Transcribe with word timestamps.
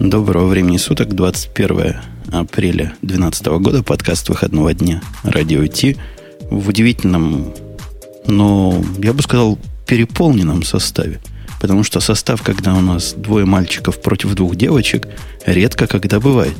Доброго 0.00 0.46
времени 0.46 0.78
суток, 0.78 1.14
21 1.14 1.96
апреля 2.32 2.94
2012 3.02 3.46
года, 3.58 3.82
подкаст 3.82 4.30
выходного 4.30 4.72
дня 4.72 5.02
«Радио 5.24 5.66
Ти» 5.66 5.98
в 6.50 6.70
удивительном, 6.70 7.52
но, 8.26 8.82
я 8.96 9.12
бы 9.12 9.22
сказал, 9.22 9.58
переполненном 9.86 10.62
составе. 10.62 11.20
Потому 11.60 11.84
что 11.84 12.00
состав, 12.00 12.40
когда 12.40 12.74
у 12.74 12.80
нас 12.80 13.12
двое 13.12 13.44
мальчиков 13.44 14.00
против 14.00 14.34
двух 14.34 14.56
девочек, 14.56 15.06
редко 15.44 15.86
когда 15.86 16.18
бывает. 16.18 16.56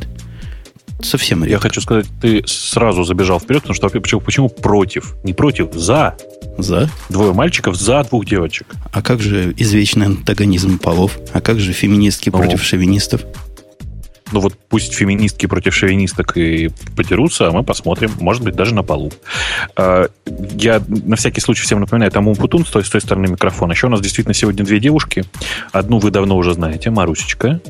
Совсем 1.03 1.41
редко. 1.45 1.51
Я 1.53 1.59
хочу 1.59 1.80
сказать, 1.80 2.07
ты 2.21 2.43
сразу 2.46 3.05
забежал 3.05 3.41
вперед, 3.41 3.62
потому 3.62 3.75
что 3.75 3.89
почему, 3.89 4.21
почему 4.21 4.49
против? 4.49 5.14
Не 5.25 5.32
против, 5.32 5.73
за. 5.73 6.17
За? 6.59 6.89
Двое 7.09 7.32
мальчиков 7.32 7.77
за 7.77 8.05
двух 8.05 8.27
девочек. 8.27 8.67
А 8.93 9.03
как 9.03 9.21
же 9.21 9.55
извечный 9.57 10.07
антагонизм 10.07 10.79
полов? 10.79 11.18
А 11.32 11.41
как 11.41 11.59
же 11.61 11.73
феминистки 11.73 12.31
Ну. 12.31 12.39
против 12.39 12.63
шовинистов? 12.63 13.23
Ну 14.32 14.39
вот 14.39 14.55
пусть 14.68 14.93
феминистки 14.94 15.46
против 15.46 15.75
шовинисток 15.75 16.36
и 16.36 16.71
подерутся, 16.96 17.49
а 17.49 17.50
мы 17.50 17.64
посмотрим, 17.64 18.13
может 18.21 18.44
быть, 18.44 18.55
даже 18.55 18.75
на 18.77 18.85
полу. 18.85 19.11
А, 19.77 20.07
Я 20.57 20.80
на 20.89 21.17
всякий 21.17 21.41
случай 21.41 21.63
всем 21.64 21.80
напоминаю, 21.80 22.13
там 22.13 22.29
Умпутун 22.29 22.64
с 22.64 22.71
той, 22.71 22.85
с 22.85 22.89
той 22.91 23.00
стороны 23.00 23.27
микрофона. 23.27 23.72
Еще 23.72 23.89
у 23.89 23.91
нас 23.91 24.00
действительно 24.00 24.35
сегодня 24.35 24.64
две 24.64 24.79
девушки. 24.79 25.25
Одну 25.72 25.99
вы 25.99 26.13
давно 26.13 26.36
уже 26.36 26.55
знаете, 26.55 26.91
Марусечка. 26.91 27.61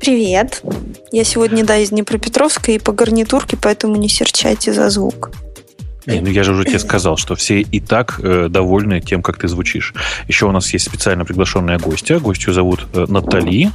Привет. 0.00 0.62
Я 1.10 1.24
сегодня, 1.24 1.64
да, 1.64 1.76
из 1.76 1.90
Днепропетровска 1.90 2.72
и 2.72 2.78
по 2.78 2.92
гарнитурке, 2.92 3.56
поэтому 3.60 3.96
не 3.96 4.08
серчайте 4.08 4.72
за 4.72 4.88
звук. 4.90 5.30
Не, 6.06 6.20
ну 6.20 6.28
я 6.28 6.42
же 6.42 6.52
уже 6.52 6.64
тебе 6.64 6.78
сказал, 6.78 7.18
что 7.18 7.34
все 7.34 7.60
и 7.60 7.80
так 7.80 8.18
э, 8.22 8.48
довольны 8.48 9.02
тем, 9.02 9.22
как 9.22 9.36
ты 9.36 9.46
звучишь. 9.46 9.92
Еще 10.26 10.46
у 10.46 10.52
нас 10.52 10.72
есть 10.72 10.86
специально 10.86 11.26
приглашенная 11.26 11.78
гостья. 11.78 12.18
Гостью 12.18 12.54
зовут 12.54 12.86
э, 12.94 13.04
Натали. 13.08 13.70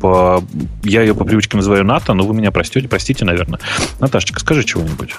По... 0.00 0.44
Я 0.84 1.02
ее 1.02 1.14
по 1.14 1.24
привычке 1.24 1.56
называю 1.56 1.84
Ната, 1.84 2.14
но 2.14 2.24
вы 2.24 2.34
меня 2.34 2.52
простите, 2.52 2.86
простите, 2.86 3.24
наверное. 3.24 3.58
Наташечка, 3.98 4.38
скажи 4.38 4.62
чего-нибудь. 4.62 5.16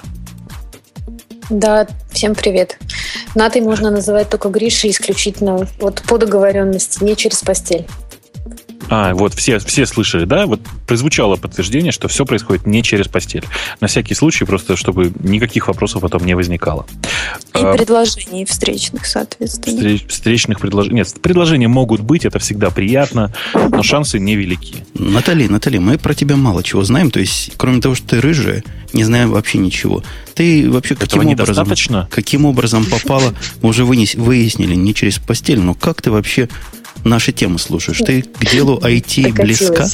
Да, 1.50 1.86
всем 2.10 2.34
привет. 2.34 2.78
Натой 3.34 3.60
можно 3.60 3.90
называть 3.90 4.30
только 4.30 4.48
Гришей 4.48 4.90
исключительно 4.90 5.68
вот 5.78 6.02
по 6.02 6.16
договоренности, 6.16 7.04
не 7.04 7.14
через 7.14 7.42
постель. 7.42 7.86
А, 8.90 9.14
вот 9.14 9.34
все, 9.34 9.58
все 9.58 9.86
слышали, 9.86 10.24
да? 10.24 10.46
Вот 10.46 10.60
прозвучало 10.86 11.36
подтверждение, 11.36 11.92
что 11.92 12.08
все 12.08 12.24
происходит 12.24 12.66
не 12.66 12.82
через 12.82 13.06
постель. 13.08 13.44
На 13.80 13.86
всякий 13.88 14.14
случай, 14.14 14.44
просто 14.44 14.76
чтобы 14.76 15.12
никаких 15.22 15.68
вопросов 15.68 16.02
потом 16.02 16.24
не 16.24 16.34
возникало. 16.34 16.86
И 17.54 17.58
А, 17.58 17.74
предложений 17.74 18.46
встречных, 18.46 19.04
соответственно. 19.06 19.76
встреч- 19.78 20.06
встречных 20.08 20.60
предложений. 20.60 20.96
Нет, 20.96 21.14
предложения 21.20 21.68
могут 21.68 22.00
быть, 22.00 22.24
это 22.24 22.38
всегда 22.38 22.70
приятно, 22.70 23.32
но 23.54 23.82
шансы 23.82 24.18
невелики. 24.18 24.76
Натали, 24.94 25.46
Натали, 25.48 25.78
мы 25.78 25.98
про 25.98 26.14
тебя 26.14 26.36
мало 26.36 26.62
чего 26.62 26.82
знаем. 26.82 27.10
То 27.10 27.20
есть, 27.20 27.52
кроме 27.56 27.80
того, 27.80 27.94
что 27.94 28.06
ты 28.08 28.20
рыжая, 28.20 28.62
не 28.92 29.04
знаем 29.04 29.30
вообще 29.30 29.58
ничего. 29.58 30.02
Ты 30.34 30.70
вообще 30.70 30.94
Этого 30.94 31.06
каким 31.06 31.26
образом, 31.28 32.06
каким 32.10 32.44
образом 32.46 32.84
попала, 32.86 33.34
мы 33.60 33.68
уже 33.68 33.82
вынес- 33.84 34.16
выяснили, 34.18 34.74
не 34.74 34.94
через 34.94 35.18
постель, 35.18 35.60
но 35.60 35.74
как 35.74 36.00
ты 36.00 36.10
вообще 36.10 36.48
наши 37.08 37.32
темы 37.32 37.58
слушаешь? 37.58 37.98
Ты 37.98 38.22
к 38.22 38.50
делу 38.50 38.78
IT 38.78 39.32
близка? 39.32 39.86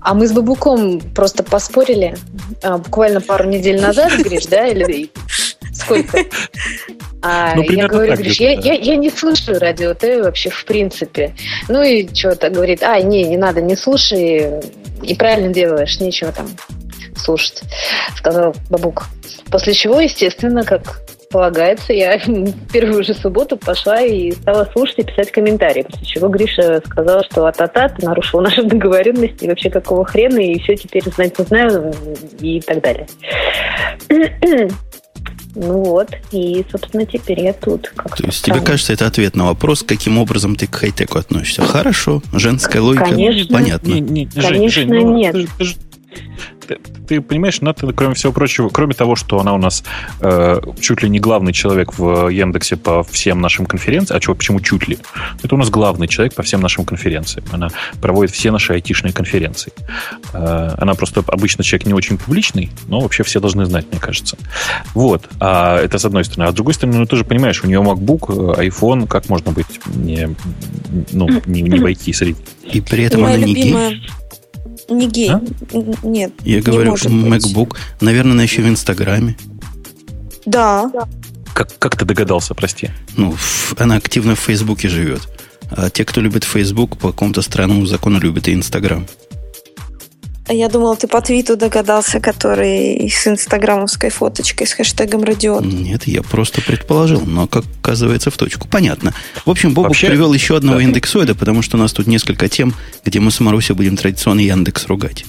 А 0.00 0.14
мы 0.14 0.28
с 0.28 0.32
Бабуком 0.32 1.00
просто 1.00 1.42
поспорили 1.42 2.16
а, 2.62 2.78
буквально 2.78 3.20
пару 3.20 3.48
недель 3.48 3.80
назад, 3.80 4.12
Гриш, 4.18 4.46
да, 4.46 4.68
или 4.68 5.10
сколько? 5.72 6.18
А 7.22 7.56
Ну, 7.56 7.62
я 7.62 7.88
говорю, 7.88 8.14
Гриш, 8.14 8.38
я, 8.38 8.52
я, 8.52 8.74
я 8.74 8.94
не 8.94 9.10
слушаю 9.10 9.58
радио 9.58 9.94
Т 9.94 10.22
вообще 10.22 10.50
в 10.50 10.64
принципе. 10.64 11.34
Ну 11.68 11.82
и 11.82 12.06
что-то 12.14 12.50
говорит, 12.50 12.84
ай, 12.84 13.02
не, 13.02 13.24
не 13.24 13.36
надо, 13.36 13.60
не 13.60 13.74
слушай, 13.74 14.60
и 15.02 15.14
правильно 15.16 15.52
делаешь, 15.52 15.98
нечего 15.98 16.30
там 16.30 16.46
слушать, 17.16 17.62
сказал 18.16 18.54
Бабук. 18.70 19.06
После 19.50 19.74
чего, 19.74 20.00
естественно, 20.00 20.62
как 20.62 21.00
полагается, 21.30 21.92
я 21.92 22.18
в 22.18 22.68
первую 22.72 23.04
же 23.04 23.14
субботу 23.14 23.56
пошла 23.56 24.00
и 24.00 24.32
стала 24.32 24.68
слушать 24.72 24.98
и 24.98 25.02
писать 25.02 25.30
комментарии. 25.30 25.82
После 25.82 26.06
чего 26.06 26.28
Гриша 26.28 26.82
сказал, 26.86 27.22
что 27.30 27.46
а-та-та, 27.46 27.88
ты 27.88 28.06
нарушил 28.06 28.40
наши 28.40 28.62
договоренности, 28.64 29.44
и 29.44 29.48
вообще 29.48 29.70
какого 29.70 30.04
хрена, 30.04 30.38
и 30.38 30.58
все 30.60 30.76
теперь 30.76 31.04
знать 31.04 31.38
не 31.38 31.44
знаю, 31.44 31.94
и 32.40 32.60
так 32.60 32.82
далее. 32.82 33.06
Ну 35.58 35.82
вот, 35.84 36.10
и, 36.32 36.66
собственно, 36.70 37.06
теперь 37.06 37.40
я 37.40 37.54
тут. 37.54 37.90
Как 37.96 38.14
То 38.14 38.26
есть 38.26 38.44
тебе 38.44 38.60
кажется, 38.60 38.92
это 38.92 39.06
ответ 39.06 39.34
на 39.36 39.46
вопрос, 39.46 39.82
каким 39.82 40.18
образом 40.18 40.54
ты 40.54 40.66
к 40.66 40.74
хай-теку 40.74 41.16
относишься? 41.16 41.62
Хорошо, 41.62 42.22
женская 42.34 42.80
логика, 42.80 43.06
Конечно. 43.06 43.54
понятно. 43.54 43.88
Не, 43.88 44.00
не, 44.00 44.28
Жень, 44.34 44.42
Конечно, 44.42 44.82
Жень, 44.82 44.88
ну, 44.90 45.16
нет. 45.16 45.32
Ты, 45.32 45.46
ты 45.58 45.64
ты- 46.66 46.78
ты 47.06 47.20
понимаешь, 47.20 47.60
Ната, 47.60 47.86
кроме 47.92 48.14
всего 48.14 48.32
прочего, 48.32 48.68
кроме 48.68 48.94
того, 48.94 49.16
что 49.16 49.38
она 49.40 49.54
у 49.54 49.58
нас 49.58 49.84
э, 50.20 50.60
чуть 50.80 51.02
ли 51.02 51.08
не 51.08 51.20
главный 51.20 51.52
человек 51.52 51.98
в 51.98 52.28
Яндексе 52.28 52.76
по 52.76 53.02
всем 53.04 53.40
нашим 53.40 53.66
конференциям, 53.66 54.16
а 54.16 54.20
чего, 54.20 54.34
почему 54.34 54.60
чуть 54.60 54.88
ли? 54.88 54.98
Это 55.42 55.54
у 55.54 55.58
нас 55.58 55.70
главный 55.70 56.08
человек 56.08 56.34
по 56.34 56.42
всем 56.42 56.60
нашим 56.60 56.84
конференциям. 56.84 57.44
Она 57.52 57.68
проводит 58.00 58.34
все 58.34 58.50
наши 58.50 58.72
айтишные 58.72 59.12
конференции. 59.12 59.72
Э, 60.32 60.74
она 60.78 60.94
просто 60.94 61.22
обычно 61.26 61.62
человек 61.64 61.86
не 61.86 61.94
очень 61.94 62.18
публичный, 62.18 62.70
но 62.88 63.00
вообще 63.00 63.22
все 63.22 63.40
должны 63.40 63.64
знать, 63.66 63.86
мне 63.90 64.00
кажется. 64.00 64.36
Вот. 64.94 65.28
А 65.40 65.78
это 65.78 65.98
с 65.98 66.04
одной 66.04 66.24
стороны. 66.24 66.48
А 66.48 66.52
с 66.52 66.54
другой 66.54 66.74
стороны, 66.74 66.98
ну 66.98 67.06
ты 67.06 67.16
же 67.16 67.24
понимаешь, 67.24 67.62
у 67.62 67.66
нее 67.66 67.80
MacBook, 67.80 68.56
э, 68.58 68.66
iPhone, 68.68 69.06
как 69.06 69.28
можно 69.28 69.52
быть 69.52 69.66
не, 69.94 70.34
ну, 71.12 71.28
не, 71.46 71.62
не 71.62 71.78
в 71.78 71.84
IT 71.86 72.12
среди? 72.12 72.36
И 72.64 72.80
при 72.80 73.04
этом 73.04 73.22
Моя 73.22 73.36
она 73.36 73.46
не 73.46 73.54
гей. 73.54 74.02
Не 74.88 75.08
гей. 75.08 75.30
А? 75.30 75.42
Нет. 76.02 76.32
Я 76.44 76.56
не 76.56 76.60
говорю, 76.62 76.90
может 76.90 77.10
быть. 77.10 77.44
MacBook. 77.54 77.76
Наверное, 78.00 78.32
она 78.32 78.42
еще 78.44 78.62
в 78.62 78.68
Инстаграме. 78.68 79.36
Да. 80.44 80.90
Как, 81.54 81.76
как 81.78 81.96
ты 81.96 82.04
догадался, 82.04 82.54
прости? 82.54 82.90
Ну, 83.16 83.32
ф- 83.32 83.74
она 83.78 83.96
активно 83.96 84.34
в 84.36 84.40
Фейсбуке 84.40 84.88
живет. 84.88 85.22
А 85.70 85.90
те, 85.90 86.04
кто 86.04 86.20
любит 86.20 86.44
Facebook, 86.44 86.96
по 86.98 87.10
какому-то 87.10 87.42
странному 87.42 87.86
закону 87.86 88.20
любят 88.20 88.46
и 88.48 88.52
Инстаграм. 88.54 89.06
Я 90.48 90.68
думала, 90.68 90.96
ты 90.96 91.08
по 91.08 91.20
твиту 91.20 91.56
догадался, 91.56 92.20
который 92.20 93.08
с 93.08 93.26
инстаграмовской 93.26 94.10
фоточкой 94.10 94.66
с 94.66 94.72
хэштегом 94.72 95.24
Радион. 95.24 95.68
Нет, 95.68 96.06
я 96.06 96.22
просто 96.22 96.62
предположил, 96.62 97.22
но 97.26 97.46
как 97.46 97.64
оказывается 97.80 98.30
в 98.30 98.36
точку. 98.36 98.68
Понятно. 98.68 99.12
В 99.44 99.50
общем, 99.50 99.74
Бобок 99.74 99.90
Вообще, 99.90 100.08
привел 100.08 100.32
еще 100.32 100.56
одного 100.56 100.78
да. 100.78 100.84
индексоида, 100.84 101.34
потому 101.34 101.62
что 101.62 101.76
у 101.76 101.80
нас 101.80 101.92
тут 101.92 102.06
несколько 102.06 102.48
тем, 102.48 102.74
где 103.04 103.20
мы 103.20 103.30
с 103.30 103.40
Марусей 103.40 103.74
будем 103.74 103.96
традиционный 103.96 104.44
Яндекс 104.44 104.86
ругать. 104.86 105.24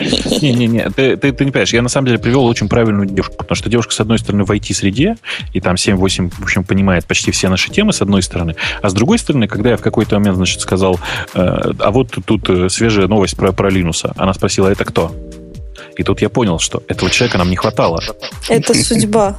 Не-не-не, 0.00 0.90
ты, 0.90 1.16
ты, 1.16 1.32
ты 1.32 1.44
не 1.44 1.50
понимаешь, 1.50 1.72
я 1.72 1.82
на 1.82 1.88
самом 1.88 2.06
деле 2.06 2.18
привел 2.18 2.44
очень 2.44 2.68
правильную 2.68 3.06
девушку, 3.06 3.36
потому 3.36 3.56
что 3.56 3.70
девушка, 3.70 3.92
с 3.92 4.00
одной 4.00 4.18
стороны, 4.18 4.44
в 4.44 4.50
IT-среде, 4.50 5.16
и 5.52 5.60
там 5.60 5.74
7-8, 5.74 6.30
в 6.30 6.42
общем, 6.42 6.64
понимает 6.64 7.06
почти 7.06 7.30
все 7.30 7.48
наши 7.48 7.70
темы, 7.70 7.92
с 7.92 8.02
одной 8.02 8.22
стороны, 8.22 8.56
а 8.80 8.88
с 8.88 8.94
другой 8.94 9.18
стороны, 9.18 9.48
когда 9.48 9.70
я 9.70 9.76
в 9.76 9.82
какой-то 9.82 10.18
момент, 10.18 10.36
значит, 10.36 10.60
сказал, 10.60 10.98
э, 11.34 11.38
а 11.78 11.90
вот 11.90 12.16
тут, 12.24 12.48
э, 12.48 12.68
свежая 12.68 13.06
новость 13.06 13.36
про, 13.36 13.52
про 13.52 13.70
Линуса, 13.70 14.12
она 14.16 14.34
спросила, 14.34 14.68
это 14.68 14.84
кто? 14.84 15.14
И 15.96 16.02
тут 16.02 16.22
я 16.22 16.28
понял, 16.28 16.58
что 16.58 16.82
этого 16.88 17.10
человека 17.10 17.38
нам 17.38 17.50
не 17.50 17.56
хватало. 17.56 18.00
Это 18.48 18.74
судьба. 18.74 19.36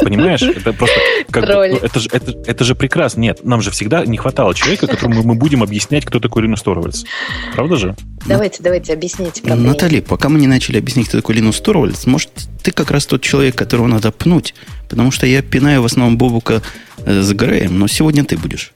Понимаешь? 0.00 0.42
Это 0.56 0.72
просто 0.72 0.96
как 1.30 1.48
ну, 1.48 1.62
это, 1.62 2.00
же, 2.00 2.08
это, 2.12 2.32
это 2.46 2.64
же 2.64 2.74
прекрасно. 2.74 3.20
Нет, 3.20 3.44
нам 3.44 3.62
же 3.62 3.70
всегда 3.70 4.04
не 4.04 4.16
хватало 4.16 4.54
человека, 4.54 4.86
которому 4.86 5.22
мы 5.22 5.34
будем 5.34 5.62
объяснять, 5.62 6.04
кто 6.04 6.20
такой 6.20 6.42
Линус 6.42 6.62
Торвальдс. 6.62 7.04
Правда 7.54 7.76
же? 7.76 7.96
Давайте, 8.26 8.62
давайте, 8.62 8.92
объясните. 8.92 9.42
проблему. 9.42 9.68
Натали, 9.68 10.00
пока 10.00 10.28
мы 10.28 10.38
не 10.38 10.46
начали 10.46 10.78
объяснять, 10.78 11.08
кто 11.08 11.18
такой 11.18 11.36
Линус 11.36 11.60
Торвальдс, 11.60 12.06
может, 12.06 12.30
ты 12.62 12.72
как 12.72 12.90
раз 12.90 13.06
тот 13.06 13.22
человек, 13.22 13.54
которого 13.54 13.86
надо 13.86 14.10
пнуть, 14.10 14.54
потому 14.88 15.10
что 15.10 15.26
я 15.26 15.42
пинаю 15.42 15.82
в 15.82 15.84
основном 15.84 16.18
Бобука 16.18 16.62
э, 16.98 17.20
с 17.20 17.32
Греем, 17.32 17.78
но 17.78 17.86
сегодня 17.86 18.24
ты 18.24 18.36
будешь. 18.36 18.72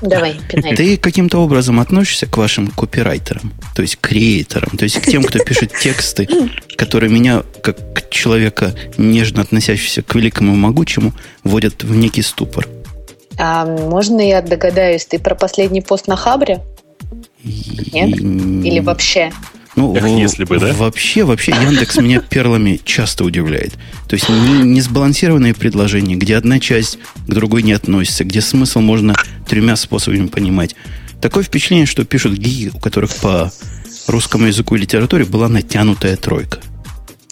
Давай, 0.00 0.36
пинай. 0.48 0.74
Ты 0.74 0.96
каким-то 0.96 1.38
образом 1.38 1.80
относишься 1.80 2.26
к 2.26 2.36
вашим 2.36 2.68
копирайтерам, 2.68 3.52
то 3.74 3.82
есть 3.82 3.98
креаторам, 4.00 4.76
то 4.76 4.84
есть 4.84 5.00
к 5.00 5.06
тем, 5.06 5.22
кто 5.22 5.38
пишет 5.40 5.72
тексты, 5.80 6.28
которые 6.76 7.10
меня, 7.10 7.42
как 7.62 8.08
человека, 8.10 8.74
нежно 8.96 9.42
относящегося 9.42 10.02
к 10.02 10.14
великому 10.14 10.54
и 10.54 10.56
могучему, 10.56 11.12
вводят 11.44 11.82
в 11.82 11.94
некий 11.94 12.22
ступор. 12.22 12.68
А 13.38 13.64
можно 13.64 14.20
я 14.20 14.42
догадаюсь, 14.42 15.06
ты 15.06 15.18
про 15.18 15.34
последний 15.34 15.80
пост 15.80 16.06
на 16.06 16.16
Хабре? 16.16 16.60
Нет? 17.42 18.18
Или 18.18 18.80
вообще? 18.80 19.32
Ну, 19.76 19.94
Эх, 19.94 20.02
в- 20.02 20.18
если 20.18 20.44
бы, 20.44 20.58
да? 20.58 20.72
Вообще, 20.74 21.24
вообще, 21.24 21.52
Яндекс 21.52 21.96
меня 21.98 22.20
перлами 22.20 22.80
часто 22.84 23.24
удивляет. 23.24 23.74
То 24.08 24.14
есть 24.14 24.28
не, 24.28 24.62
не 24.64 24.80
сбалансированные 24.80 25.54
предложения, 25.54 26.16
где 26.16 26.36
одна 26.36 26.58
часть 26.58 26.98
к 27.26 27.30
другой 27.32 27.62
не 27.62 27.72
относится, 27.72 28.24
где 28.24 28.40
смысл 28.40 28.80
можно 28.80 29.14
тремя 29.46 29.76
способами 29.76 30.26
понимать. 30.26 30.74
Такое 31.20 31.44
впечатление, 31.44 31.86
что 31.86 32.04
пишут 32.04 32.32
гики, 32.34 32.70
у 32.74 32.78
которых 32.80 33.14
по 33.16 33.52
русскому 34.06 34.46
языку 34.46 34.74
и 34.74 34.80
литературе 34.80 35.24
была 35.24 35.48
натянутая 35.48 36.16
тройка. 36.16 36.58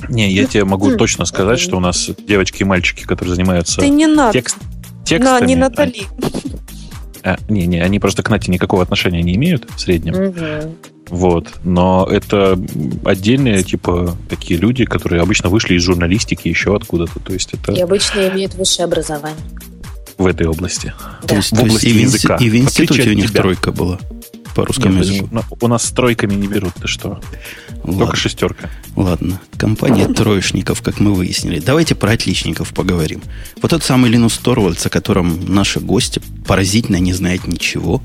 Не, 0.09 0.31
я 0.33 0.47
тебе 0.47 0.65
могу 0.65 0.95
точно 0.97 1.25
сказать, 1.25 1.59
что 1.59 1.77
у 1.77 1.81
нас 1.81 2.09
девочки 2.29 2.63
и 2.63 2.65
мальчики, 2.65 3.03
которые 3.03 3.35
занимаются 3.35 3.81
Ты 3.81 3.89
не 3.89 4.07
надо. 4.07 4.33
текст, 4.33 4.57
На, 4.61 5.05
текстами... 5.05 5.47
не 5.49 5.57
Натали. 5.57 6.03
Не, 7.49 7.67
не, 7.67 7.81
они 7.81 7.99
просто 7.99 8.23
к 8.23 8.31
нате 8.31 8.51
никакого 8.51 8.83
отношения 8.83 9.23
не 9.23 9.35
имеют 9.37 9.67
в 9.75 9.81
среднем. 9.81 10.15
Мгм. 10.15 10.75
Вот. 11.11 11.49
Но 11.65 12.07
это 12.11 12.59
отдельные, 13.05 13.63
типа, 13.63 14.17
такие 14.29 14.61
люди, 14.61 14.85
которые 14.85 15.23
обычно 15.23 15.49
вышли 15.49 15.75
из 15.75 15.83
журналистики 15.83 16.49
еще 16.49 16.77
откуда-то. 16.77 17.19
То 17.21 17.33
есть 17.33 17.55
это 17.55 17.73
И 17.73 17.81
обычно 17.81 18.29
имеют 18.29 18.55
высшее 18.55 18.85
образование. 18.85 19.39
в 20.19 20.27
этой 20.27 20.47
области. 20.49 20.93
То 21.23 21.29
Да. 21.29 21.37
есть, 21.37 21.53
В 21.53 21.57
то 21.57 21.63
есть 21.65 21.77
области 21.77 21.87
и, 21.87 22.01
языка. 22.03 22.37
и 22.41 22.51
в 22.51 22.57
институте 22.57 23.11
у 23.11 23.13
них 23.15 23.33
тройка 23.33 23.71
была 23.73 23.99
по 24.59 24.65
русскому 24.67 24.97
Нет, 24.97 25.05
языку. 25.07 25.29
ну, 25.31 25.43
у 25.61 25.69
нас 25.69 25.85
с 25.85 25.91
тройками 25.93 26.35
не 26.35 26.49
берут, 26.49 26.75
ты 26.83 26.89
что? 26.89 27.21
Ладно. 27.85 27.99
Только 27.99 28.17
шестерка. 28.17 28.69
Ладно, 28.97 29.41
компания 29.57 30.09
троечников, 30.09 30.83
как 30.83 30.99
мы 30.99 31.15
выяснили. 31.15 31.61
Давайте 31.61 31.95
про 31.95 32.11
отличников 32.11 32.75
поговорим. 32.75 33.23
Вот 33.63 33.71
тот 33.71 33.85
самый 33.85 34.11
Линус 34.11 34.37
Торвальдс, 34.39 34.85
о 34.85 34.91
котором 34.91 35.55
наши 35.55 35.79
гости 35.79 36.21
поразительно 36.45 36.97
не 36.97 37.13
знают 37.13 37.47
ничего. 37.47 38.03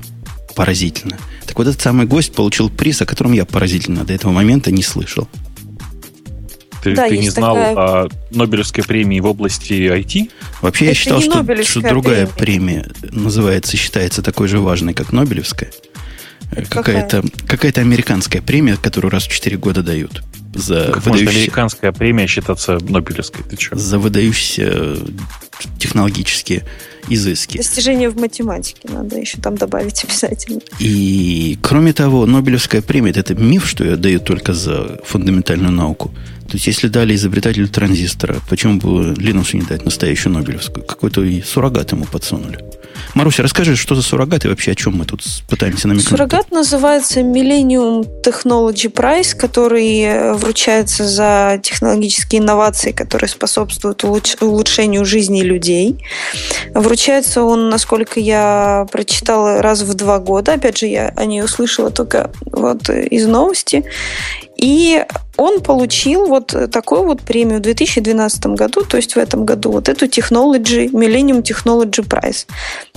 Поразительно. 0.54 1.18
Так 1.44 1.58
вот, 1.58 1.66
этот 1.66 1.80
самый 1.82 2.06
гость 2.06 2.32
получил 2.32 2.70
приз, 2.70 3.02
о 3.02 3.06
котором 3.06 3.32
я 3.32 3.44
поразительно 3.44 4.04
до 4.04 4.12
этого 4.12 4.30
момента 4.30 4.70
не 4.70 4.84
слышал. 4.84 5.26
Ты, 6.84 6.94
Да, 6.94 7.08
ты 7.08 7.16
не 7.16 7.24
есть 7.24 7.34
знал 7.36 7.56
такая- 7.56 7.74
о 7.74 8.08
Нобелевской 8.30 8.84
премии 8.84 9.18
в 9.18 9.26
области 9.26 9.72
IT? 9.72 10.30
Вообще, 10.62 10.84
я 10.84 10.90
Это 10.92 11.00
считал, 11.00 11.18
не 11.18 11.24
что, 11.24 11.64
что 11.64 11.80
другая 11.80 12.26
премия. 12.28 12.84
премия 12.84 13.10
называется, 13.10 13.76
считается 13.76 14.22
такой 14.22 14.46
же 14.46 14.60
важной, 14.60 14.94
как 14.94 15.10
Нобелевская. 15.12 15.72
Какая? 16.50 16.68
Какая-то, 16.68 17.24
какая-то 17.46 17.80
американская 17.80 18.42
премия, 18.42 18.76
которую 18.76 19.10
раз 19.10 19.24
в 19.24 19.28
4 19.32 19.56
года 19.56 19.82
дают. 19.82 20.22
За 20.54 20.90
Как 20.92 21.06
может 21.06 21.22
выдающиеся- 21.24 21.38
американская 21.38 21.92
премия 21.92 22.26
считаться 22.28 22.78
Нобелевской? 22.80 23.42
Ты 23.48 23.56
что? 23.60 23.76
за 23.76 23.98
выдающиеся 23.98 24.62
э, 24.72 24.96
технологические 25.78 26.64
изыски. 27.08 27.56
Достижение 27.58 28.08
в 28.08 28.16
математике 28.16 28.88
надо 28.88 29.18
еще 29.18 29.38
там 29.38 29.56
добавить 29.56 30.04
обязательно. 30.04 30.60
И, 30.78 31.58
кроме 31.62 31.92
того, 31.92 32.24
Нобелевская 32.26 32.82
премия– 32.82 33.10
это 33.16 33.34
миф, 33.34 33.66
что 33.68 33.84
ее 33.84 33.96
дают 33.96 34.24
только 34.24 34.54
за 34.54 35.00
фундаментальную 35.04 35.72
науку. 35.72 36.12
То 36.48 36.54
есть, 36.54 36.66
если 36.66 36.88
дали 36.88 37.14
изобретателю 37.14 37.68
транзистора, 37.68 38.36
почему 38.48 38.78
бы 38.78 39.14
Линусу 39.16 39.56
не 39.56 39.62
дать 39.64 39.84
настоящую 39.84 40.34
Нобелевскую? 40.34 40.84
Какой-то 40.84 41.22
и 41.22 41.42
суррогат 41.42 41.92
ему 41.92 42.04
подсунули. 42.04 42.58
Маруся, 43.14 43.42
расскажи, 43.42 43.76
что 43.76 43.94
за 43.94 44.02
суррогат 44.02 44.44
и 44.44 44.48
вообще 44.48 44.72
о 44.72 44.74
чем 44.74 44.96
мы 44.96 45.04
тут 45.04 45.22
пытаемся 45.48 45.88
намекнуть? 45.88 46.08
Суррогат 46.08 46.50
называется 46.50 47.20
Millennium 47.20 48.06
Technology 48.24 48.92
Prize, 48.92 49.36
который 49.36 50.00
э, 50.00 50.32
вручается 50.34 51.06
за 51.06 51.60
технологические 51.62 52.40
инновации, 52.40 52.92
которые 52.92 53.28
способствуют 53.28 54.02
улуч- 54.04 54.42
улучшению 54.44 55.04
жизни 55.04 55.42
людей. 55.42 56.04
Вручается 56.74 57.42
он, 57.42 57.68
насколько 57.68 58.20
я 58.20 58.86
прочитала, 58.90 59.62
раз 59.62 59.82
в 59.82 59.94
два 59.94 60.18
года. 60.18 60.54
Опять 60.54 60.78
же, 60.78 60.86
я 60.86 61.12
о 61.16 61.24
ней 61.24 61.42
услышала 61.42 61.90
только 61.90 62.30
вот 62.46 62.88
из 62.90 63.26
новости. 63.26 63.84
И 64.56 65.04
он 65.36 65.60
получил 65.60 66.26
вот 66.26 66.54
такую 66.70 67.04
вот 67.04 67.22
премию 67.22 67.58
в 67.58 67.62
2012 67.62 68.46
году, 68.46 68.82
то 68.82 68.96
есть 68.96 69.14
в 69.14 69.18
этом 69.18 69.44
году, 69.44 69.72
вот 69.72 69.88
эту 69.88 70.06
Technology, 70.06 70.90
Millennium 70.90 71.42
Technology 71.42 72.06
Prize. 72.06 72.46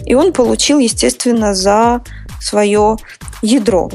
И 0.05 0.13
он 0.13 0.33
получил, 0.33 0.79
естественно, 0.79 1.53
за 1.53 2.01
свое 2.41 2.97
ядро 3.41 3.89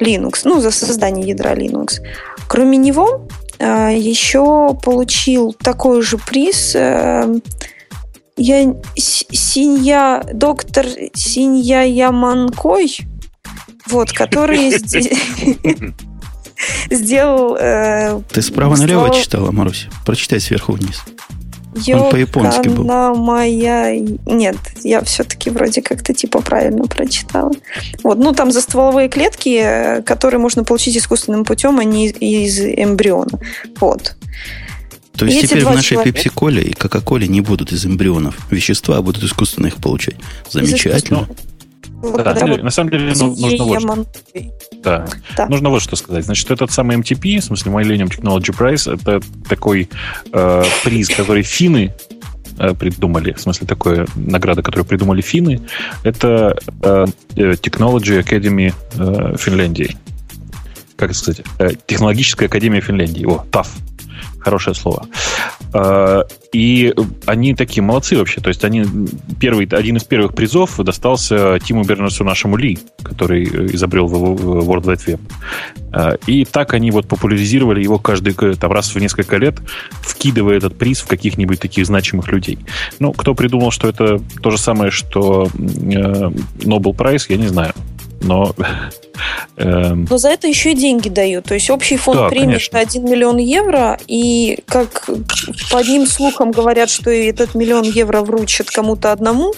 Linux, 0.00 0.40
ну, 0.44 0.60
за 0.60 0.70
создание 0.70 1.28
ядра 1.28 1.54
Linux. 1.54 2.00
Кроме 2.48 2.78
него, 2.78 3.28
э, 3.58 3.96
еще 3.96 4.76
получил 4.82 5.52
такой 5.52 6.02
же 6.02 6.18
приз 6.18 6.74
э, 6.74 7.40
я, 8.36 8.74
Синья, 8.96 10.24
доктор 10.32 10.86
Синья 11.14 11.82
Яманкой, 11.82 12.98
вот, 13.86 14.12
который 14.12 14.72
сделал 16.90 17.56
э, 17.58 18.20
Ты 18.32 18.42
справа 18.42 18.76
налево 18.76 19.14
читала, 19.14 19.50
Маруся? 19.50 19.88
Прочитай 20.04 20.40
сверху 20.40 20.72
вниз. 20.72 21.02
Он 21.92 22.10
по-японски 22.10 22.68
был. 22.68 22.84
Йокана 22.84 23.14
моя... 23.14 23.96
Нет, 23.98 24.56
я 24.84 25.02
все-таки 25.02 25.50
вроде 25.50 25.82
как-то 25.82 26.14
типа 26.14 26.40
правильно 26.40 26.84
прочитала. 26.84 27.52
Вот, 28.04 28.18
ну 28.18 28.32
там 28.32 28.52
за 28.52 28.60
стволовые 28.60 29.08
клетки, 29.08 29.60
э, 29.60 30.02
которые 30.02 30.38
можно 30.38 30.62
получить 30.62 30.96
искусственным 30.96 31.44
путем, 31.44 31.78
а 31.80 31.84
не 31.84 32.08
из, 32.08 32.14
из 32.20 32.60
эмбриона. 32.60 33.40
Вот. 33.80 34.16
То 35.16 35.26
есть 35.26 35.38
эти 35.38 35.46
теперь 35.46 35.64
в 35.64 35.74
нашей 35.74 36.02
пепси-коле 36.02 36.62
и 36.62 36.72
кока-коле 36.72 37.28
не 37.28 37.40
будут 37.40 37.72
из 37.72 37.86
эмбрионов 37.86 38.36
вещества, 38.50 38.98
а 38.98 39.02
будут 39.02 39.22
искусственно 39.22 39.66
их 39.66 39.76
получать. 39.76 40.16
Замечательно. 40.50 41.26
Вот 41.28 41.53
Да, 42.02 42.34
на 42.34 42.70
самом 42.70 42.90
деле 42.90 43.12
ну, 43.18 43.34
нужно 43.34 43.64
вот 43.64 43.80
что- 43.80 44.06
да. 44.82 45.06
Да. 45.36 45.46
Нужно 45.48 45.70
вот 45.70 45.82
что 45.82 45.96
сказать. 45.96 46.24
Значит, 46.24 46.50
этот 46.50 46.70
самый 46.70 46.96
MTP, 46.98 47.40
в 47.40 47.44
смысле 47.44 47.72
Millennium 47.72 48.08
Technology 48.10 48.56
Prize, 48.56 48.92
это 48.94 49.20
такой 49.48 49.88
э, 50.32 50.62
приз, 50.84 51.08
который 51.08 51.42
финны 51.42 51.94
э, 52.58 52.74
придумали, 52.74 53.32
в 53.32 53.40
смысле 53.40 53.66
такая 53.66 54.06
награда, 54.14 54.62
которую 54.62 54.84
придумали 54.84 55.22
финны, 55.22 55.60
это 56.02 56.56
э, 56.82 57.06
э, 57.36 57.52
Technology 57.52 58.22
Academy 58.22 58.74
э, 58.94 59.36
Финляндии. 59.38 59.96
Как 60.96 61.10
это 61.10 61.18
сказать? 61.18 61.44
Э, 61.58 61.70
Технологическая 61.86 62.46
академия 62.46 62.80
Финляндии. 62.80 63.24
О, 63.24 63.44
TAF. 63.50 63.66
Хорошее 64.44 64.74
слово. 64.74 65.06
Э, 65.72 66.24
И 66.52 66.94
они 67.26 67.54
такие 67.54 67.82
молодцы 67.82 68.16
вообще. 68.16 68.40
То 68.40 68.48
есть 68.48 68.64
они 68.64 68.84
первый, 69.40 69.66
один 69.66 69.96
из 69.96 70.04
первых 70.04 70.34
призов 70.34 70.76
достался 70.76 71.58
Тиму 71.64 71.84
Бернесу 71.84 72.24
нашему 72.24 72.56
Ли, 72.56 72.78
который 73.02 73.44
изобрел 73.74 74.06
World 74.06 74.84
Wide 74.84 75.06
Web. 75.06 75.20
Э, 75.92 76.16
И 76.26 76.44
так 76.44 76.74
они 76.74 76.90
вот 76.90 77.08
популяризировали 77.08 77.82
его 77.82 77.98
каждый 77.98 78.36
э, 78.38 78.54
там, 78.54 78.70
раз 78.70 78.94
в 78.94 79.00
несколько 79.00 79.38
лет, 79.38 79.54
вкидывая 80.02 80.58
этот 80.58 80.76
приз 80.76 81.00
в 81.00 81.06
каких-нибудь 81.06 81.58
таких 81.58 81.86
значимых 81.86 82.28
людей. 82.28 82.58
Ну, 82.98 83.12
кто 83.12 83.34
придумал, 83.34 83.70
что 83.70 83.88
это 83.88 84.20
то 84.42 84.50
же 84.50 84.58
самое, 84.58 84.90
что 84.90 85.48
Nobel 85.54 86.94
Prize, 86.94 87.26
я 87.30 87.36
не 87.36 87.48
знаю. 87.48 87.72
Но 88.26 88.54
эм, 89.56 90.06
Но 90.10 90.18
за 90.18 90.30
это 90.30 90.46
еще 90.48 90.72
и 90.72 90.74
деньги 90.74 91.08
дают. 91.08 91.44
То 91.44 91.54
есть 91.54 91.70
общий 91.70 91.96
фонд 91.96 92.18
Да, 92.18 92.28
премии 92.28 92.46
конечно. 92.46 92.76
это 92.78 92.88
1 92.90 93.04
миллион 93.04 93.36
евро. 93.36 93.98
И 94.06 94.58
как 94.66 95.08
по 95.70 95.78
одним 95.78 96.06
слухам 96.06 96.50
говорят, 96.50 96.90
что 96.90 97.10
и 97.10 97.26
этот 97.26 97.54
миллион 97.54 97.84
евро 97.84 98.20
вручат 98.22 98.70
кому-то 98.70 99.12
одному, 99.12 99.54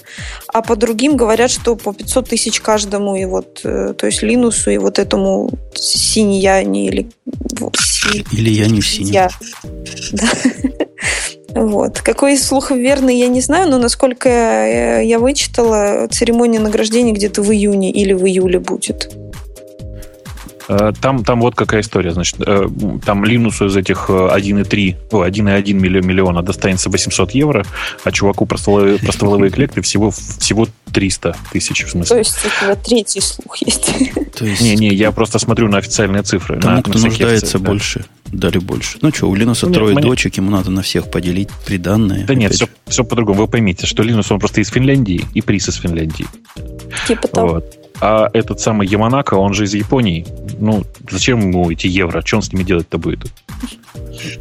а 0.52 0.62
по 0.62 0.76
другим 0.76 1.16
говорят, 1.16 1.50
что 1.50 1.76
по 1.76 1.92
500 1.92 2.28
тысяч 2.28 2.60
каждому. 2.60 3.16
И 3.16 3.24
вот, 3.24 3.60
э, 3.64 3.94
то 3.96 4.06
есть 4.06 4.22
Линусу 4.22 4.70
и 4.70 4.78
вот 4.78 4.98
этому 4.98 5.50
Синьяне 5.74 6.86
или 6.86 7.08
вот, 7.60 7.76
Си- 7.76 8.24
Или 8.32 8.50
я 8.50 8.66
не 8.66 8.80
в 8.80 8.86
синем. 8.88 9.12
я. 9.12 9.30
Да. 10.12 10.28
Вот. 11.56 12.00
Какой 12.00 12.34
из 12.34 12.46
слухов 12.46 12.76
верный, 12.76 13.18
я 13.18 13.28
не 13.28 13.40
знаю, 13.40 13.70
но 13.70 13.78
насколько 13.78 14.28
э, 14.28 15.04
я 15.06 15.18
вычитала, 15.18 16.06
церемония 16.10 16.60
награждения 16.60 17.12
где-то 17.12 17.42
в 17.42 17.50
июне 17.50 17.90
или 17.90 18.12
в 18.12 18.24
июле 18.26 18.58
будет. 18.58 19.10
Э, 20.68 20.92
Там, 21.00 21.22
там 21.24 21.40
вот 21.40 21.54
какая 21.54 21.80
история. 21.80 22.10
Значит, 22.10 22.36
э, 22.44 22.66
там 23.04 23.24
Линусу 23.24 23.66
из 23.66 23.76
этих 23.76 24.06
э, 24.08 24.12
1,3, 24.12 24.96
о, 25.12 25.24
1,1 25.24 25.72
милли- 25.74 26.04
миллиона 26.04 26.42
достанется 26.42 26.90
800 26.90 27.30
евро, 27.32 27.64
а 28.04 28.10
чуваку 28.10 28.46
про 28.46 28.58
стволовые, 28.58 28.98
про 28.98 29.12
стволовые 29.12 29.50
клетки 29.50 29.80
всего, 29.80 30.10
всего 30.10 30.66
300 30.92 31.36
тысяч, 31.52 31.82
в 31.82 31.84
То 31.86 31.90
смысле. 31.92 32.18
есть 32.18 32.36
у 32.44 32.64
тебя 32.64 32.74
третий 32.74 33.20
слух 33.20 33.56
есть. 33.58 33.90
То 34.36 34.44
Не-не, 34.44 34.88
я 34.88 35.12
просто 35.12 35.38
смотрю 35.38 35.68
на 35.68 35.78
официальные 35.78 36.22
цифры. 36.24 36.60
тому, 36.60 36.76
на- 36.76 36.82
кто 36.82 36.98
на 36.98 37.04
нуждается 37.06 37.58
да. 37.60 37.70
Дали 38.36 38.58
больше. 38.58 38.98
Ну 39.02 39.12
что, 39.12 39.28
у 39.28 39.34
Линуса 39.34 39.66
Мне- 39.66 39.74
трое 39.74 39.94
мне- 39.94 40.02
дочек, 40.02 40.36
ему 40.36 40.50
надо 40.50 40.70
на 40.70 40.82
всех 40.82 41.10
поделить 41.10 41.48
приданное. 41.64 42.24
Да 42.26 42.34
нет, 42.34 42.52
все, 42.54 42.68
все 42.86 43.04
по-другому. 43.04 43.40
Вы 43.42 43.48
поймите, 43.48 43.86
что 43.86 44.02
Линус, 44.02 44.30
он 44.30 44.38
просто 44.38 44.60
из 44.60 44.68
Финляндии, 44.68 45.24
и 45.34 45.40
приз 45.42 45.68
из 45.68 45.76
Финляндии. 45.76 46.26
Типа 47.06 47.28
того. 47.28 47.48
Вот. 47.54 47.78
А 48.00 48.28
этот 48.34 48.60
самый 48.60 48.86
Яманака, 48.86 49.34
он 49.34 49.54
же 49.54 49.64
из 49.64 49.72
Японии. 49.74 50.26
Ну, 50.58 50.84
зачем 51.10 51.40
ему 51.40 51.70
эти 51.70 51.86
евро? 51.86 52.22
Что 52.24 52.36
он 52.36 52.42
с 52.42 52.52
ними 52.52 52.62
делать-то 52.62 52.98
будет? 52.98 53.30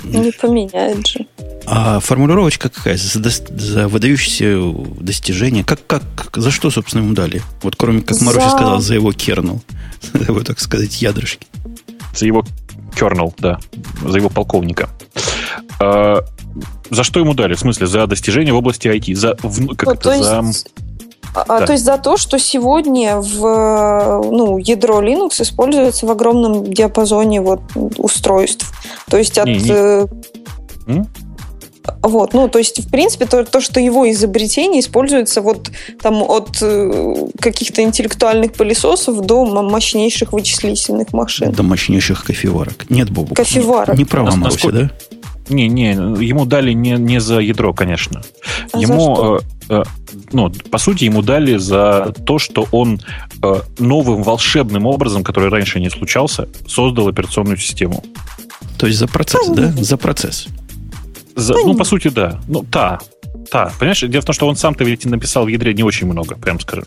Не 0.03 0.31
поменяет 0.31 1.07
же. 1.07 1.25
А 1.65 1.99
формулировочка 1.99 2.69
какая? 2.69 2.97
За, 2.97 3.21
за 3.29 3.87
выдающиеся 3.87 4.59
достижения. 4.99 5.63
Как, 5.63 5.85
как, 5.87 6.03
за 6.35 6.51
что, 6.51 6.69
собственно, 6.69 7.03
ему 7.03 7.13
дали? 7.13 7.41
Вот 7.63 7.75
кроме, 7.75 8.01
как 8.01 8.19
Маруся 8.21 8.49
За- 8.49 8.55
сказала, 8.57 8.81
за 8.81 8.93
его 8.95 9.11
кернел. 9.13 9.61
За 10.13 10.19
его, 10.23 10.41
так 10.41 10.59
сказать, 10.59 11.01
ядрышки. 11.01 11.47
За 12.13 12.25
его 12.25 12.45
кернел, 12.95 13.33
да. 13.37 13.59
За 14.03 14.17
его 14.17 14.29
полковника. 14.29 14.89
А, 15.79 16.19
за 16.89 17.03
что 17.03 17.19
ему 17.19 17.33
дали? 17.33 17.53
В 17.55 17.59
смысле, 17.59 17.87
за 17.87 18.07
достижения 18.07 18.53
в 18.53 18.57
области 18.57 18.87
IT? 18.87 19.13
За, 19.15 19.35
вну- 19.43 19.75
как 19.75 19.87
Ну, 19.87 19.93
это, 19.93 20.01
то 20.01 20.23
за... 20.23 20.41
есть, 20.41 20.67
а, 21.35 21.59
Да. 21.59 21.65
то 21.65 21.73
есть 21.73 21.83
за 21.83 21.97
то, 21.97 22.17
что 22.17 22.39
сегодня 22.39 23.17
в 23.17 24.21
ну, 24.31 24.57
ядро 24.57 25.01
Linux 25.01 25.41
используется 25.41 26.05
в 26.07 26.11
огромном 26.11 26.63
диапазоне 26.71 27.41
вот, 27.41 27.61
устройств. 27.97 28.71
То 29.09 29.17
есть 29.17 29.37
от... 29.37 29.45
Не, 29.47 29.57
не. 29.57 29.71
э, 29.71 30.07
М? 30.87 31.07
Вот, 32.01 32.33
ну, 32.33 32.47
то 32.47 32.59
есть, 32.59 32.79
в 32.85 32.89
принципе, 32.89 33.25
то, 33.25 33.43
то, 33.43 33.61
что 33.61 33.79
его 33.79 34.09
изобретение 34.11 34.81
используется 34.81 35.41
вот 35.41 35.71
там 36.01 36.21
от 36.21 36.57
э, 36.61 37.15
каких-то 37.39 37.81
интеллектуальных 37.81 38.53
пылесосов 38.53 39.25
до 39.25 39.45
мощнейших 39.45 40.33
вычислительных 40.33 41.13
машин. 41.13 41.51
До 41.51 41.63
мощнейших 41.63 42.23
кофеварок. 42.23 42.89
Нет, 42.89 43.09
Бобу. 43.09 43.35
Кофеварок. 43.35 43.97
Не 43.97 44.05
права, 44.05 44.35
Маруся, 44.35 44.71
да? 44.71 44.91
Не, 45.49 45.67
не, 45.67 45.91
ему 45.91 46.45
дали 46.45 46.73
не, 46.73 46.91
не 46.91 47.19
за 47.19 47.39
ядро, 47.39 47.73
конечно. 47.73 48.23
А 48.71 48.79
ему, 48.79 49.37
э, 49.37 49.39
э, 49.69 49.83
ну, 50.31 50.49
по 50.49 50.79
сути, 50.79 51.03
ему 51.03 51.21
дали 51.21 51.57
за 51.57 52.13
то, 52.25 52.39
что 52.39 52.67
он 52.71 52.99
э, 53.43 53.61
новым 53.77 54.23
волшебным 54.23 54.87
образом, 54.87 55.23
который 55.23 55.49
раньше 55.49 55.79
не 55.79 55.91
случался, 55.91 56.47
создал 56.67 57.07
операционную 57.07 57.57
систему. 57.57 58.03
То 58.79 58.87
есть 58.87 58.97
за 58.97 59.07
процесс, 59.07 59.47
да? 59.49 59.71
За 59.77 59.97
процесс. 59.97 60.47
За, 61.35 61.53
ну, 61.53 61.75
по 61.75 61.83
сути, 61.83 62.09
да. 62.09 62.39
Ну, 62.47 62.63
та. 62.71 62.99
Та. 63.51 63.71
Понимаешь, 63.79 64.01
дело 64.01 64.21
в 64.21 64.25
том, 64.25 64.33
что 64.33 64.47
он 64.47 64.55
сам-то 64.55 64.83
ведь 64.83 65.05
написал 65.05 65.45
в 65.45 65.47
ядре 65.47 65.73
не 65.73 65.83
очень 65.83 66.07
много, 66.07 66.35
прям 66.35 66.59
скажем. 66.59 66.85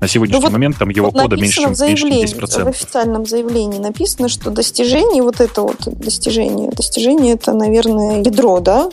На 0.00 0.08
сегодняшний 0.08 0.40
ну, 0.40 0.46
вот, 0.46 0.52
момент 0.52 0.78
там 0.78 0.88
его 0.88 1.10
вот 1.10 1.22
кода 1.22 1.36
меньше, 1.36 1.60
чем, 1.60 1.74
меньше, 1.78 2.34
чем 2.34 2.40
10%. 2.40 2.64
В 2.64 2.68
официальном 2.68 3.26
заявлении 3.26 3.78
написано, 3.78 4.28
что 4.28 4.50
достижение, 4.50 5.22
вот 5.22 5.40
это 5.40 5.62
вот 5.62 5.76
достижение, 5.86 6.70
достижение 6.70 7.34
это, 7.34 7.52
наверное, 7.52 8.22
ядро, 8.22 8.60
да, 8.60 8.88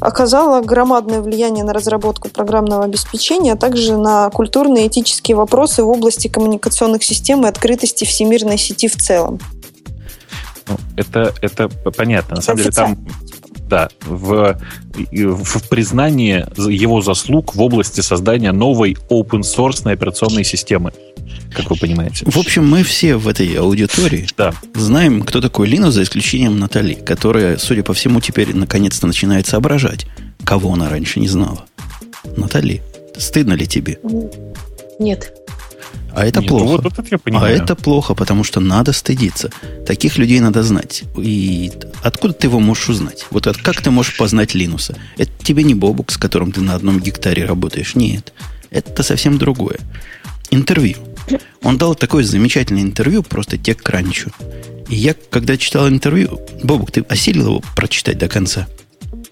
оказало 0.00 0.62
громадное 0.62 1.20
влияние 1.20 1.64
на 1.64 1.72
разработку 1.72 2.28
программного 2.28 2.84
обеспечения, 2.84 3.54
а 3.54 3.56
также 3.56 3.96
на 3.96 4.30
культурные 4.30 4.84
и 4.84 4.88
этические 4.88 5.36
вопросы 5.36 5.82
в 5.82 5.88
области 5.88 6.28
коммуникационных 6.28 7.02
систем 7.02 7.44
и 7.44 7.48
открытости 7.48 8.04
всемирной 8.04 8.58
сети 8.58 8.86
в 8.88 8.96
целом. 8.96 9.40
Ну, 10.68 10.76
это, 10.96 11.34
это 11.40 11.68
понятно. 11.68 12.36
На 12.36 12.42
самом 12.42 12.58
деле 12.58 12.70
там 12.70 12.96
да, 13.68 13.88
в, 14.00 14.58
в 14.94 15.68
признании 15.68 16.46
его 16.70 17.00
заслуг 17.00 17.54
в 17.54 17.60
области 17.60 18.00
создания 18.00 18.52
новой 18.52 18.96
open 19.10 19.40
source 19.40 19.90
операционной 19.90 20.44
системы, 20.44 20.92
как 21.54 21.70
вы 21.70 21.76
понимаете. 21.76 22.24
В 22.26 22.38
общем, 22.38 22.66
мы 22.68 22.82
все 22.82 23.16
в 23.16 23.28
этой 23.28 23.52
аудитории 23.54 24.26
да. 24.36 24.52
знаем, 24.74 25.22
кто 25.22 25.40
такой 25.40 25.68
Linux, 25.68 25.92
за 25.92 26.02
исключением 26.02 26.58
Натали, 26.58 26.94
которая, 26.94 27.56
судя 27.58 27.82
по 27.82 27.94
всему, 27.94 28.20
теперь 28.20 28.54
наконец-то 28.54 29.06
начинает 29.06 29.46
соображать, 29.46 30.06
кого 30.44 30.72
она 30.72 30.88
раньше 30.88 31.20
не 31.20 31.28
знала. 31.28 31.64
Натали, 32.36 32.82
стыдно 33.16 33.54
ли 33.54 33.66
тебе? 33.66 33.98
Нет. 34.98 35.37
А 36.18 36.26
это 36.26 36.40
Нет, 36.40 36.50
ну 36.50 36.58
плохо. 36.58 36.82
Вот, 36.82 36.84
вот 36.84 36.98
это 36.98 37.20
я 37.26 37.40
А 37.40 37.48
это 37.48 37.76
плохо, 37.76 38.14
потому 38.14 38.42
что 38.42 38.58
надо 38.58 38.92
стыдиться. 38.92 39.50
Таких 39.86 40.18
людей 40.18 40.40
надо 40.40 40.64
знать. 40.64 41.04
И 41.16 41.70
откуда 42.02 42.34
ты 42.34 42.48
его 42.48 42.58
можешь 42.58 42.88
узнать? 42.88 43.26
Вот 43.30 43.46
как 43.62 43.80
ты 43.80 43.92
можешь 43.92 44.16
познать 44.16 44.52
Линуса? 44.52 44.96
Это 45.16 45.30
тебе 45.44 45.62
не 45.62 45.74
Бобук, 45.74 46.10
с 46.10 46.16
которым 46.16 46.50
ты 46.50 46.60
на 46.60 46.74
одном 46.74 46.98
гектаре 46.98 47.44
работаешь. 47.44 47.94
Нет. 47.94 48.32
Это 48.70 49.04
совсем 49.04 49.38
другое. 49.38 49.78
Интервью. 50.50 50.96
Он 51.62 51.78
дал 51.78 51.94
такое 51.94 52.24
замечательное 52.24 52.82
интервью, 52.82 53.22
просто 53.22 53.56
тек 53.56 53.80
кранчу. 53.80 54.32
И 54.88 54.96
я, 54.96 55.14
когда 55.30 55.56
читал 55.56 55.88
интервью, 55.88 56.40
Бобук, 56.64 56.90
ты 56.90 57.02
осилил 57.02 57.46
его 57.46 57.62
прочитать 57.76 58.18
до 58.18 58.26
конца? 58.26 58.66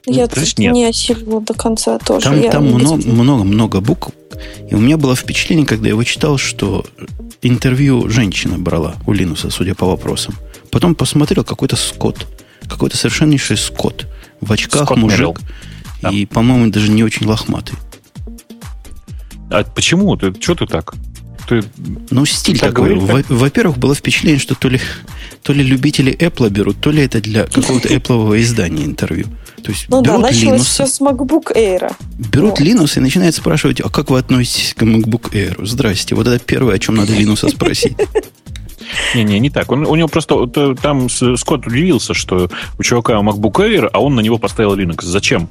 Я 0.07 0.27
Значит, 0.27 0.59
нет. 0.59 0.73
не 0.73 0.85
осилила 0.85 1.41
до 1.41 1.55
конца 1.55 1.99
тоже. 1.99 2.27
Там, 2.27 2.51
там 2.51 2.65
много-много 2.67 3.81
букв. 3.81 4.13
И 4.71 4.75
у 4.75 4.79
меня 4.79 4.97
было 4.97 5.17
впечатление, 5.17 5.67
когда 5.67 5.87
я 5.87 5.91
его 5.91 6.05
читал, 6.05 6.39
что 6.39 6.87
интервью 7.43 8.09
женщина 8.09 8.59
брала 8.59 8.97
у 9.07 9.13
Линуса, 9.13 9.51
судя 9.51 9.75
по 9.75 9.87
вопросам. 9.87 10.35
Потом 10.71 10.95
посмотрел 10.95 11.43
какой-то 11.43 11.77
скот. 11.77 12.27
Какой-то 12.69 12.97
совершеннейший 12.97 13.57
скот. 13.57 14.07
В 14.41 14.53
очках 14.53 14.85
скот 14.85 14.99
мужик. 14.99 15.41
Да. 16.03 16.11
И, 16.11 16.27
по-моему, 16.27 16.71
даже 16.71 16.91
не 16.91 17.03
очень 17.03 17.27
лохматый. 17.27 17.77
А 19.51 19.65
почему? 19.65 20.17
Ты, 20.17 20.35
что 20.41 20.55
ты 20.55 20.67
так? 20.67 20.95
Ты 21.49 21.63
ну, 22.11 22.27
стиль 22.27 22.59
такой. 22.59 22.97
Говорить, 22.97 23.27
Во-первых, 23.29 23.79
было 23.79 23.95
впечатление, 23.95 24.41
что 24.41 24.55
то 24.55 24.69
ли, 24.69 24.81
то 25.43 25.53
ли 25.53 25.63
любители 25.63 26.13
Apple 26.13 26.51
берут, 26.51 26.81
то 26.81 26.91
ли 26.91 27.03
это 27.03 27.21
для 27.21 27.45
какого-то 27.45 27.89
Apple 27.95 28.41
издания 28.43 28.85
интервью. 28.85 29.27
То 29.67 29.73
есть 29.73 29.87
ну 29.89 30.01
берут 30.01 30.23
да, 30.23 30.29
началось 30.29 30.61
Linux, 30.61 30.65
все 30.65 30.87
с 30.87 31.01
MacBook 31.01 31.53
Air. 31.57 31.93
Берут 32.31 32.51
вот. 32.51 32.61
Linux 32.61 32.97
и 32.99 33.01
начинают 33.01 33.35
спрашивать, 33.35 33.81
а 33.81 33.89
как 33.89 34.11
вы 34.11 34.21
относитесь 34.21 34.75
к 34.75 34.83
MacBook 34.85 35.33
Air? 35.33 35.67
Здрасте, 35.67 36.15
вот 36.15 36.29
это 36.29 36.39
первое, 36.39 36.77
о 36.77 36.79
чем 36.79 36.95
надо 36.95 37.13
Linux 37.13 37.51
спросить. 37.51 37.97
Не-не, 39.17 39.41
не 39.41 39.51
так. 39.51 39.73
Он, 39.73 39.85
у 39.85 39.97
него 39.97 40.07
просто 40.07 40.47
там 40.81 41.09
Скотт 41.09 41.67
удивился, 41.67 42.15
что 42.15 42.49
у 42.79 42.83
чувака 42.85 43.15
MacBook 43.15 43.55
Air, 43.55 43.91
а 43.93 44.01
он 44.01 44.15
на 44.15 44.21
него 44.21 44.39
поставил 44.39 44.77
Linux. 44.77 45.03
Зачем? 45.03 45.51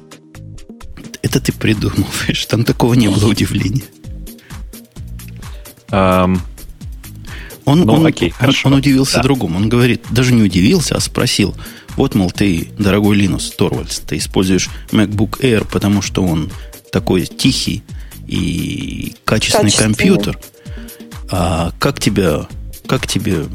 Это 1.20 1.38
ты 1.38 1.52
придумываешь. 1.52 2.46
Там 2.46 2.64
такого 2.64 2.94
не 2.94 3.08
было 3.08 3.28
удивления. 3.28 3.84
Um, 5.90 6.38
он, 7.66 7.80
ну, 7.82 7.92
он, 7.92 8.06
окей, 8.06 8.32
он, 8.40 8.54
он 8.64 8.72
удивился 8.78 9.16
да. 9.16 9.24
другому. 9.24 9.58
Он 9.58 9.68
говорит, 9.68 10.04
даже 10.08 10.32
не 10.32 10.42
удивился, 10.42 10.94
а 10.96 11.00
спросил, 11.00 11.54
вот, 11.96 12.14
мол, 12.14 12.30
ты, 12.30 12.68
дорогой 12.78 13.16
Линус 13.16 13.50
Торвальдс, 13.50 14.00
ты 14.00 14.18
используешь 14.18 14.68
MacBook 14.90 15.40
Air, 15.40 15.66
потому 15.70 16.02
что 16.02 16.22
он 16.22 16.50
такой 16.92 17.26
тихий 17.26 17.82
и 18.26 19.14
качественный, 19.24 19.70
качественный. 19.70 19.94
компьютер. 19.94 20.38
А 21.30 21.72
как 21.78 21.98
тебя, 21.98 22.46
как 22.86 23.06
тебе 23.06 23.46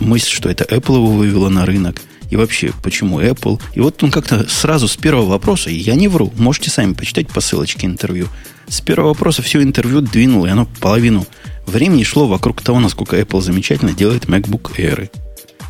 мысль, 0.00 0.30
что 0.30 0.48
это 0.48 0.64
Apple 0.64 0.94
его 0.94 1.06
вывела 1.08 1.48
на 1.48 1.66
рынок? 1.66 2.00
И 2.30 2.36
вообще, 2.36 2.72
почему 2.82 3.20
Apple? 3.20 3.60
И 3.74 3.80
вот 3.80 4.02
он 4.02 4.10
как-то 4.10 4.48
сразу 4.48 4.86
с 4.86 4.96
первого 4.96 5.30
вопроса, 5.30 5.70
я 5.70 5.94
не 5.94 6.08
вру, 6.08 6.32
можете 6.36 6.70
сами 6.70 6.92
почитать 6.92 7.28
по 7.28 7.40
ссылочке 7.40 7.86
интервью. 7.86 8.28
С 8.68 8.80
первого 8.82 9.08
вопроса 9.08 9.42
все 9.42 9.62
интервью 9.62 10.02
двинул, 10.02 10.44
и 10.44 10.50
оно 10.50 10.66
половину 10.80 11.26
времени 11.66 12.02
шло 12.04 12.26
вокруг 12.26 12.60
того, 12.60 12.80
насколько 12.80 13.18
Apple 13.18 13.40
замечательно 13.40 13.92
делает 13.92 14.26
MacBook 14.26 14.76
Air 14.76 15.10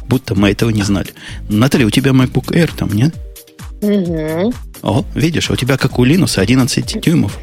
будто 0.09 0.35
мы 0.35 0.51
этого 0.51 0.71
не 0.71 0.83
знали. 0.83 1.09
Наталья, 1.49 1.87
у 1.87 1.91
тебя 1.91 2.13
MacBook 2.13 2.53
Air 2.53 2.71
там, 2.77 2.91
нет? 2.93 3.15
Угу. 3.81 4.53
О, 4.83 5.05
видишь, 5.15 5.51
а 5.51 5.53
у 5.53 5.57
тебя, 5.57 5.77
как 5.77 5.99
у 5.99 6.05
Linux, 6.05 6.39
11 6.39 7.01
дюймов. 7.01 7.39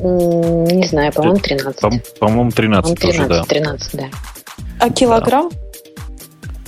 Не 0.00 0.86
знаю, 0.86 1.12
по-моему, 1.12 1.40
13. 1.40 1.80
По- 1.80 1.90
по-моему, 2.20 2.50
13, 2.52 2.94
по 2.94 3.00
13 3.00 3.16
тоже, 3.16 3.28
да. 3.28 3.44
13, 3.44 3.90
да. 3.94 4.04
А 4.78 4.90
килограмм? 4.90 5.50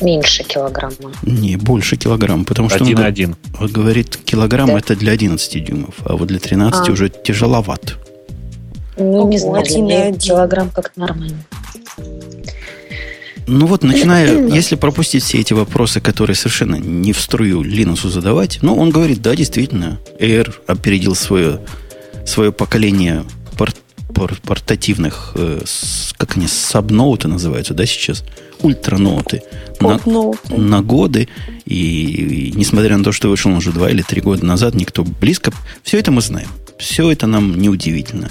Меньше 0.01 0.43
килограмма. 0.45 1.13
Не, 1.23 1.57
больше 1.57 1.97
килограмм, 1.97 2.45
потому 2.45 2.71
что 2.71 2.83
1 2.83 2.99
он, 2.99 3.05
один. 3.05 3.37
он 3.61 3.69
говорит, 3.69 4.17
килограмм 4.17 4.69
да. 4.69 4.79
это 4.79 4.97
для 4.97 5.13
11 5.13 5.65
дюймов, 5.65 5.95
а 6.05 6.17
вот 6.17 6.29
для 6.29 6.39
13 6.39 6.89
а. 6.89 6.93
уже 6.93 7.11
тяжеловат. 7.11 7.99
Ну, 8.97 9.29
не 9.29 9.39
знаю, 9.39 9.65
для 9.65 10.13
килограмм 10.13 10.71
как 10.71 10.97
нормально. 10.97 11.39
Ну 13.51 13.67
вот, 13.67 13.83
начиная, 13.83 14.47
если 14.47 14.77
пропустить 14.77 15.25
все 15.25 15.39
эти 15.41 15.53
вопросы, 15.53 16.01
которые 16.01 16.37
совершенно 16.37 16.77
не 16.77 17.13
в 17.13 17.21
струю 17.21 17.63
Линусу 17.63 18.09
задавать, 18.09 18.61
ну, 18.63 18.77
он 18.77 18.91
говорит, 18.91 19.23
да, 19.23 19.35
действительно, 19.35 19.99
Air 20.21 20.55
опередил 20.69 21.17
свое, 21.17 21.61
свое 22.25 22.53
поколение 22.53 23.25
пор, 23.59 23.73
пор, 24.15 24.37
портативных, 24.43 25.33
э, 25.35 25.63
с, 25.65 26.15
как 26.17 26.37
они, 26.37 26.47
сабноуты 26.47 27.27
называются, 27.27 27.75
да, 27.75 27.87
сейчас? 27.87 28.23
Ультраноуты. 28.61 29.43
На, 29.81 29.99
на 30.57 30.83
годы. 30.83 31.29
И, 31.65 31.73
и 31.75 32.53
несмотря 32.55 32.97
на 32.99 33.03
то, 33.03 33.11
что 33.11 33.29
вышел 33.29 33.51
он 33.51 33.57
уже 33.57 33.73
два 33.73 33.91
или 33.91 34.03
три 34.03 34.21
года 34.21 34.47
назад, 34.47 34.75
никто 34.75 35.03
близко... 35.03 35.53
Все 35.83 35.99
это 35.99 36.13
мы 36.13 36.21
знаем. 36.21 36.49
Все 36.79 37.11
это 37.11 37.27
нам 37.27 37.61
неудивительно. 37.61 38.27
удивительно. 38.27 38.31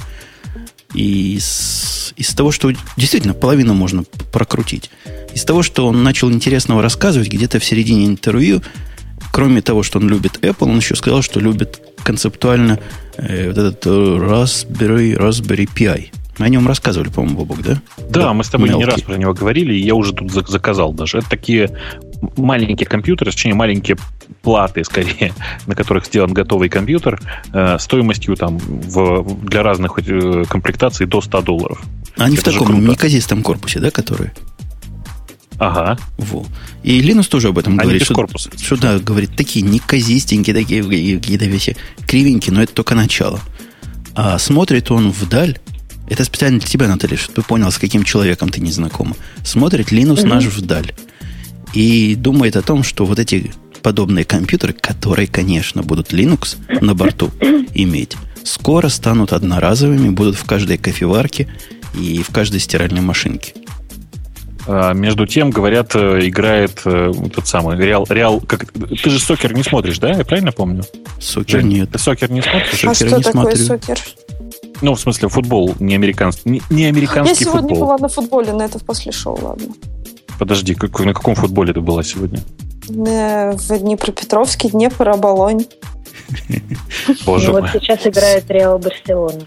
И 0.94 1.36
из, 1.36 2.14
из 2.16 2.34
того, 2.34 2.52
что 2.52 2.72
действительно 2.98 3.34
половину 3.34 3.74
можно 3.74 4.04
прокрутить. 4.32 4.90
Из 5.34 5.44
того, 5.44 5.62
что 5.64 5.88
он 5.88 6.04
начал 6.04 6.32
интересного 6.32 6.82
рассказывать 6.82 7.30
где-то 7.30 7.60
в 7.60 7.66
середине 7.66 8.08
интервью, 8.08 8.62
кроме 9.32 9.62
того, 9.62 9.84
что 9.84 10.00
он 10.00 10.10
любит 10.10 10.40
Apple, 10.42 10.70
он 10.70 10.78
еще 10.78 10.96
сказал, 10.96 11.22
что 11.22 11.40
любит 11.40 11.82
концептуально 12.04 12.80
э, 13.18 13.48
вот 13.48 13.58
этот 13.58 13.86
э, 13.86 13.90
Raspberry, 13.90 15.16
Raspberry 15.16 15.70
Pi. 15.74 16.10
Мы 16.40 16.46
о 16.46 16.50
нем 16.50 16.68
рассказывали, 16.68 17.10
по-моему, 17.10 17.40
Бобок, 17.40 17.62
да? 17.62 17.82
Да, 17.98 18.22
да 18.22 18.34
мы 18.34 18.44
с 18.44 18.50
тобой 18.50 18.70
Мелкий. 18.70 18.86
не 18.86 18.92
раз 18.92 19.02
про 19.02 19.18
него 19.18 19.34
говорили, 19.34 19.74
и 19.74 19.82
я 19.82 19.94
уже 19.94 20.14
тут 20.14 20.32
заказал 20.32 20.94
даже. 20.94 21.18
Это 21.20 21.30
такие 21.30 21.78
маленькие 22.38 22.88
компьютеры, 22.88 23.32
точнее, 23.32 23.54
маленькие 23.54 23.98
платы, 24.42 24.84
скорее, 24.84 25.34
на 25.68 25.76
которых 25.76 26.06
сделан 26.06 26.34
готовый 26.34 26.70
компьютер, 26.70 27.22
э, 27.54 27.78
стоимостью 27.80 28.36
там 28.36 28.58
в, 28.58 29.46
для 29.46 29.64
разных 29.64 30.00
э, 30.00 30.44
комплектаций 30.48 31.06
до 31.06 31.22
100 31.22 31.42
долларов. 31.42 31.82
Они 32.18 32.36
Это 32.36 32.52
в 32.52 32.54
таком 32.54 32.88
неказистом 32.88 33.44
корпусе, 33.44 33.80
да, 33.80 33.92
которые? 33.92 34.34
Ага. 35.58 35.98
Во. 36.18 36.46
И 36.84 37.02
Линус 37.02 37.28
тоже 37.28 37.50
об 37.50 37.58
этом 37.58 37.74
Они 37.74 37.82
говорит. 37.82 38.02
Без 38.02 38.06
что, 38.06 38.16
корпуса. 38.16 38.50
Что 38.58 38.78
да, 38.78 38.98
говорит, 38.98 39.36
такие 39.36 39.62
неказистенькие, 39.66 40.56
такие 40.56 40.84
какие-то 40.84 41.46
вещи 41.46 41.76
кривенькие, 42.08 42.54
но 42.54 42.64
это 42.64 42.74
только 42.74 42.96
начало. 42.96 43.40
А 44.16 44.40
смотрит 44.40 44.90
он 44.90 45.12
вдаль, 45.12 45.60
это 46.10 46.24
специально 46.24 46.60
для 46.60 46.68
тебя, 46.68 46.88
Наталья, 46.88 47.18
чтобы 47.18 47.36
ты 47.36 47.42
понял, 47.42 47.72
с 47.72 47.78
каким 47.78 48.04
человеком 48.04 48.50
ты 48.50 48.62
не 48.62 48.72
знакома. 48.72 49.16
Смотрит 49.44 49.92
Линус 49.92 50.22
mm-hmm. 50.22 50.28
наш 50.28 50.46
вдаль 50.46 50.94
и 51.74 52.16
думает 52.16 52.56
о 52.56 52.62
том, 52.62 52.84
что 52.84 53.06
вот 53.06 53.20
эти 53.20 53.52
подобные 53.82 54.26
компьютеры, 54.26 54.74
которые, 54.74 55.28
конечно, 55.28 55.84
будут 55.84 56.12
Linux 56.14 56.58
на 56.82 56.94
борту 56.96 57.32
иметь, 57.74 58.16
скоро 58.44 58.90
станут 58.90 59.34
одноразовыми, 59.34 60.10
будут 60.10 60.36
в 60.36 60.46
каждой 60.46 60.78
кофеварке 60.78 61.48
и 61.94 62.22
в 62.22 62.30
каждой 62.32 62.60
стиральной 62.60 63.02
машинке. 63.02 63.54
А, 64.68 64.94
между 64.94 65.26
тем, 65.26 65.50
говорят, 65.50 65.96
э, 65.96 66.20
играет 66.28 66.82
э, 66.86 67.12
тот 67.34 67.48
самый 67.48 67.78
Реал. 67.78 68.06
Реал 68.08 68.40
как, 68.40 68.72
ты 68.72 69.10
же 69.10 69.20
сокер 69.20 69.54
не 69.54 69.64
смотришь, 69.64 69.98
да? 69.98 70.12
Я 70.12 70.24
правильно 70.24 70.52
помню? 70.52 70.84
Сокер 71.20 71.64
нет. 71.64 71.92
Ты 71.92 71.98
сокер 71.98 72.30
не 72.30 72.42
смотришь? 72.42 72.84
А 72.86 72.94
Сокер 72.94 73.08
что 73.08 73.18
не 73.18 73.24
такое 73.24 73.56
смотрю. 73.56 73.66
сокер? 73.66 74.00
Ну, 74.82 74.94
в 74.94 75.00
смысле, 75.00 75.28
футбол, 75.30 75.76
не 75.80 75.96
американский, 75.96 76.50
не, 76.50 76.62
не 76.70 76.84
Я 76.84 76.90
американский 76.90 77.46
сегодня 77.46 77.70
футбол. 77.70 77.80
была 77.80 77.98
на 77.98 78.08
футболе, 78.10 78.54
но 78.54 78.64
это 78.64 78.80
после 78.80 79.12
шоу, 79.12 79.40
ладно. 79.42 79.74
Подожди, 80.40 80.74
как- 80.74 81.00
на 81.02 81.14
каком 81.14 81.36
футболе 81.36 81.74
ты 81.74 81.82
была 81.82 82.02
сегодня? 82.04 82.40
Э, 82.90 83.52
В 83.56 83.80
Днепропетровске, 83.80 84.70
Днепр, 84.70 85.10
Оболонь. 85.10 85.66
Боже 87.26 87.48
Ну, 87.48 87.54
мой. 87.54 87.62
вот 87.62 87.72
сейчас 87.72 88.06
играет 88.08 88.50
Реал 88.50 88.80
Барселона. 88.80 89.42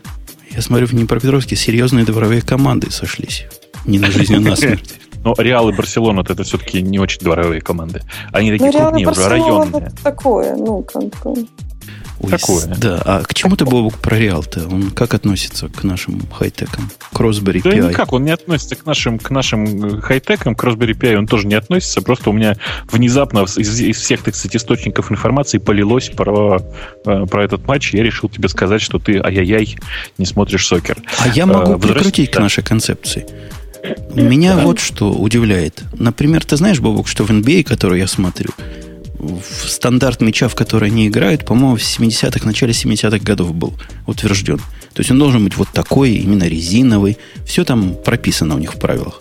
Я 0.50 0.60
смотрю, 0.62 0.86
в 0.86 0.90
Днепропетровске 0.90 1.56
серьезные 1.56 2.04
дворовые 2.04 2.42
команды 2.42 2.90
сошлись. 2.90 3.46
Не 3.86 3.98
на 3.98 4.10
жизнь, 4.10 4.34
а 4.34 4.40
на 4.40 4.54
смерть. 4.56 4.94
Но 5.24 5.34
Реал 5.38 5.68
и 5.70 5.72
Барселона 5.72 6.20
это 6.20 6.42
все-таки 6.42 6.82
не 6.82 6.98
очень 6.98 7.20
дворовые 7.20 7.60
команды. 7.60 8.02
Они 8.32 8.50
Ну, 8.50 8.58
такие 8.58 8.72
Реал 8.72 8.88
и 8.96 9.04
крупнее, 9.04 9.08
уже 9.10 9.28
районные. 9.28 9.82
это 9.86 10.02
такое, 10.02 10.56
ну, 10.56 10.82
как 10.82 11.02
бы. 11.24 11.46
Ой, 12.22 12.30
Такое. 12.30 12.66
Да, 12.66 13.02
а 13.04 13.22
к 13.22 13.34
чему 13.34 13.56
ты, 13.56 13.64
Бобук, 13.64 13.98
про 13.98 14.16
Реал-то? 14.16 14.66
Он 14.68 14.90
как 14.92 15.12
относится 15.14 15.68
к 15.68 15.82
нашим 15.84 16.22
хай-текам? 16.30 16.88
К 17.12 17.20
Raspberry 17.20 17.60
Да 17.64 17.70
Pi? 17.70 17.88
никак, 17.90 18.12
он 18.12 18.24
не 18.24 18.30
относится 18.30 18.76
к 18.76 18.86
нашим, 18.86 19.18
к 19.18 19.30
нашим 19.30 19.96
э, 19.96 20.00
хай-текам, 20.00 20.54
к 20.54 20.62
Raspberry 20.64 20.92
Pi 20.96 21.16
он 21.16 21.26
тоже 21.26 21.46
не 21.48 21.54
относится, 21.54 22.00
просто 22.00 22.30
у 22.30 22.32
меня 22.32 22.56
внезапно 22.90 23.40
из, 23.40 23.80
из 23.80 23.96
всех, 23.98 24.22
так 24.22 24.34
сказать, 24.36 24.56
источников 24.56 25.10
информации 25.10 25.58
полилось 25.58 26.08
про, 26.10 26.62
э, 27.04 27.26
про 27.26 27.44
этот 27.44 27.66
матч, 27.66 27.92
и 27.92 27.96
я 27.96 28.04
решил 28.04 28.28
тебе 28.28 28.48
сказать, 28.48 28.80
что 28.80 28.98
ты, 28.98 29.18
ай-яй-яй, 29.18 29.76
не 30.18 30.24
смотришь 30.26 30.66
сокер. 30.66 30.98
А 31.18 31.28
я 31.28 31.44
могу 31.46 31.72
Э, 31.72 31.76
возвращ- 31.76 31.92
прикрутить 31.94 32.30
к 32.30 32.34
да. 32.34 32.40
нашей 32.42 32.62
концепции. 32.62 33.26
Меня 34.14 34.56
вот 34.58 34.78
что 34.78 35.12
удивляет. 35.12 35.82
Например, 35.98 36.44
ты 36.44 36.56
знаешь, 36.56 36.78
Бобок, 36.78 37.08
что 37.08 37.24
в 37.24 37.30
NBA, 37.30 37.64
который 37.64 37.98
я 37.98 38.06
смотрю, 38.06 38.50
в 39.22 39.68
стандарт 39.68 40.20
мяча, 40.20 40.48
в 40.48 40.54
который 40.54 40.88
они 40.90 41.06
играют, 41.06 41.46
по-моему, 41.46 41.76
в 41.76 41.80
70-х, 41.80 42.44
начале 42.44 42.72
70-х 42.72 43.18
годов 43.24 43.54
был 43.54 43.74
утвержден. 44.06 44.58
То 44.58 45.00
есть 45.00 45.10
он 45.10 45.18
должен 45.18 45.44
быть 45.44 45.56
вот 45.56 45.68
такой, 45.72 46.12
именно 46.12 46.44
резиновый. 46.48 47.16
Все 47.46 47.64
там 47.64 47.94
прописано 47.94 48.56
у 48.56 48.58
них 48.58 48.74
в 48.74 48.78
правилах. 48.78 49.20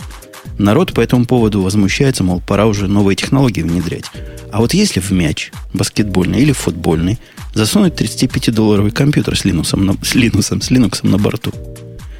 Народ 0.57 0.93
по 0.93 1.01
этому 1.01 1.25
поводу 1.25 1.61
возмущается, 1.61 2.23
мол, 2.23 2.41
пора 2.45 2.65
уже 2.65 2.87
новые 2.87 3.15
технологии 3.15 3.61
внедрять. 3.61 4.05
А 4.51 4.59
вот 4.59 4.73
если 4.73 4.99
в 4.99 5.11
мяч, 5.11 5.51
баскетбольный 5.73 6.41
или 6.41 6.51
футбольный, 6.51 7.19
засунуть 7.53 7.93
35-долларовый 7.93 8.91
компьютер 8.91 9.37
с 9.37 9.45
Линусом, 9.45 9.85
на, 9.85 9.95
с 10.03 10.15
Линусом, 10.15 10.61
с 10.61 10.71
Linux 10.71 10.99
на 11.07 11.17
борту, 11.17 11.51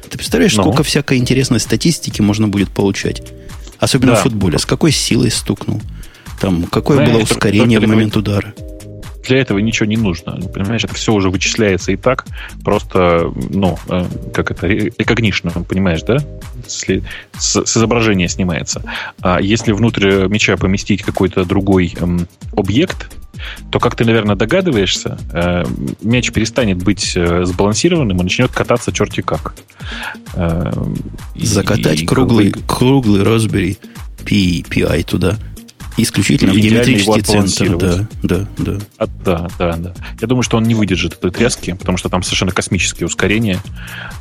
ты 0.08 0.18
представляешь, 0.18 0.56
Ну. 0.56 0.62
сколько 0.62 0.82
всякой 0.82 1.18
интересной 1.18 1.60
статистики 1.60 2.20
можно 2.20 2.48
будет 2.48 2.70
получать? 2.70 3.22
Особенно 3.78 4.12
Да. 4.12 4.18
в 4.18 4.22
футболе. 4.22 4.58
С 4.58 4.66
какой 4.66 4.92
силой 4.92 5.30
стукнул? 5.30 5.80
Там, 6.40 6.64
какое 6.64 6.96
Знаешь, 6.96 7.10
было 7.10 7.20
только- 7.20 7.32
ускорение 7.34 7.78
в 7.80 7.86
момент 7.86 8.16
удара? 8.16 8.52
Для 9.28 9.38
этого 9.38 9.58
ничего 9.60 9.86
не 9.86 9.96
нужно. 9.96 10.40
Понимаешь, 10.52 10.82
это 10.82 10.94
все 10.94 11.12
уже 11.12 11.30
вычисляется 11.30 11.92
и 11.92 11.96
так. 11.96 12.26
Просто, 12.64 13.32
ну, 13.50 13.78
э, 13.88 14.04
как 14.34 14.50
это, 14.50 14.66
рекогнишно, 14.66 15.50
понимаешь, 15.52 16.02
да? 16.02 16.18
С, 16.66 16.84
с- 17.38 17.64
с 17.64 17.76
изображения 17.76 18.28
снимается. 18.28 18.82
А 19.20 19.40
если 19.40 19.70
внутрь 19.70 20.26
мяча 20.26 20.56
поместить 20.56 21.02
какой-то 21.04 21.44
другой 21.44 21.94
эм, 22.00 22.26
объект, 22.56 23.12
то, 23.70 23.78
как 23.78 23.94
ты, 23.94 24.04
наверное, 24.04 24.34
догадываешься, 24.34 25.16
э, 25.32 25.64
мяч 26.02 26.32
перестанет 26.32 26.82
быть 26.82 27.12
э, 27.14 27.44
сбалансированным 27.44 28.18
и 28.18 28.22
начнет 28.24 28.50
кататься 28.50 28.90
черти 28.90 29.20
как. 29.20 29.54
Э, 30.34 30.72
и- 31.36 31.46
Закатать 31.46 32.02
и 32.02 32.06
круглый, 32.06 32.50
бы- 32.50 32.60
круглый 32.66 33.22
Raspberry 33.22 33.78
Pi, 34.24 34.66
PI 34.68 35.04
туда. 35.04 35.36
Исключительно 35.98 36.52
в 36.52 36.56
геометрический 36.56 37.20
центр. 37.22 37.76
Да, 37.76 38.06
да, 38.22 38.46
да. 38.58 38.78
А, 38.98 39.06
да, 39.24 39.48
да, 39.58 39.76
да. 39.76 39.94
Я 40.20 40.26
думаю, 40.26 40.42
что 40.42 40.56
он 40.56 40.64
не 40.64 40.74
выдержит 40.74 41.12
этой 41.14 41.30
тряски, 41.30 41.72
потому 41.74 41.98
что 41.98 42.08
там 42.08 42.22
совершенно 42.22 42.52
космические 42.52 43.06
ускорения. 43.06 43.60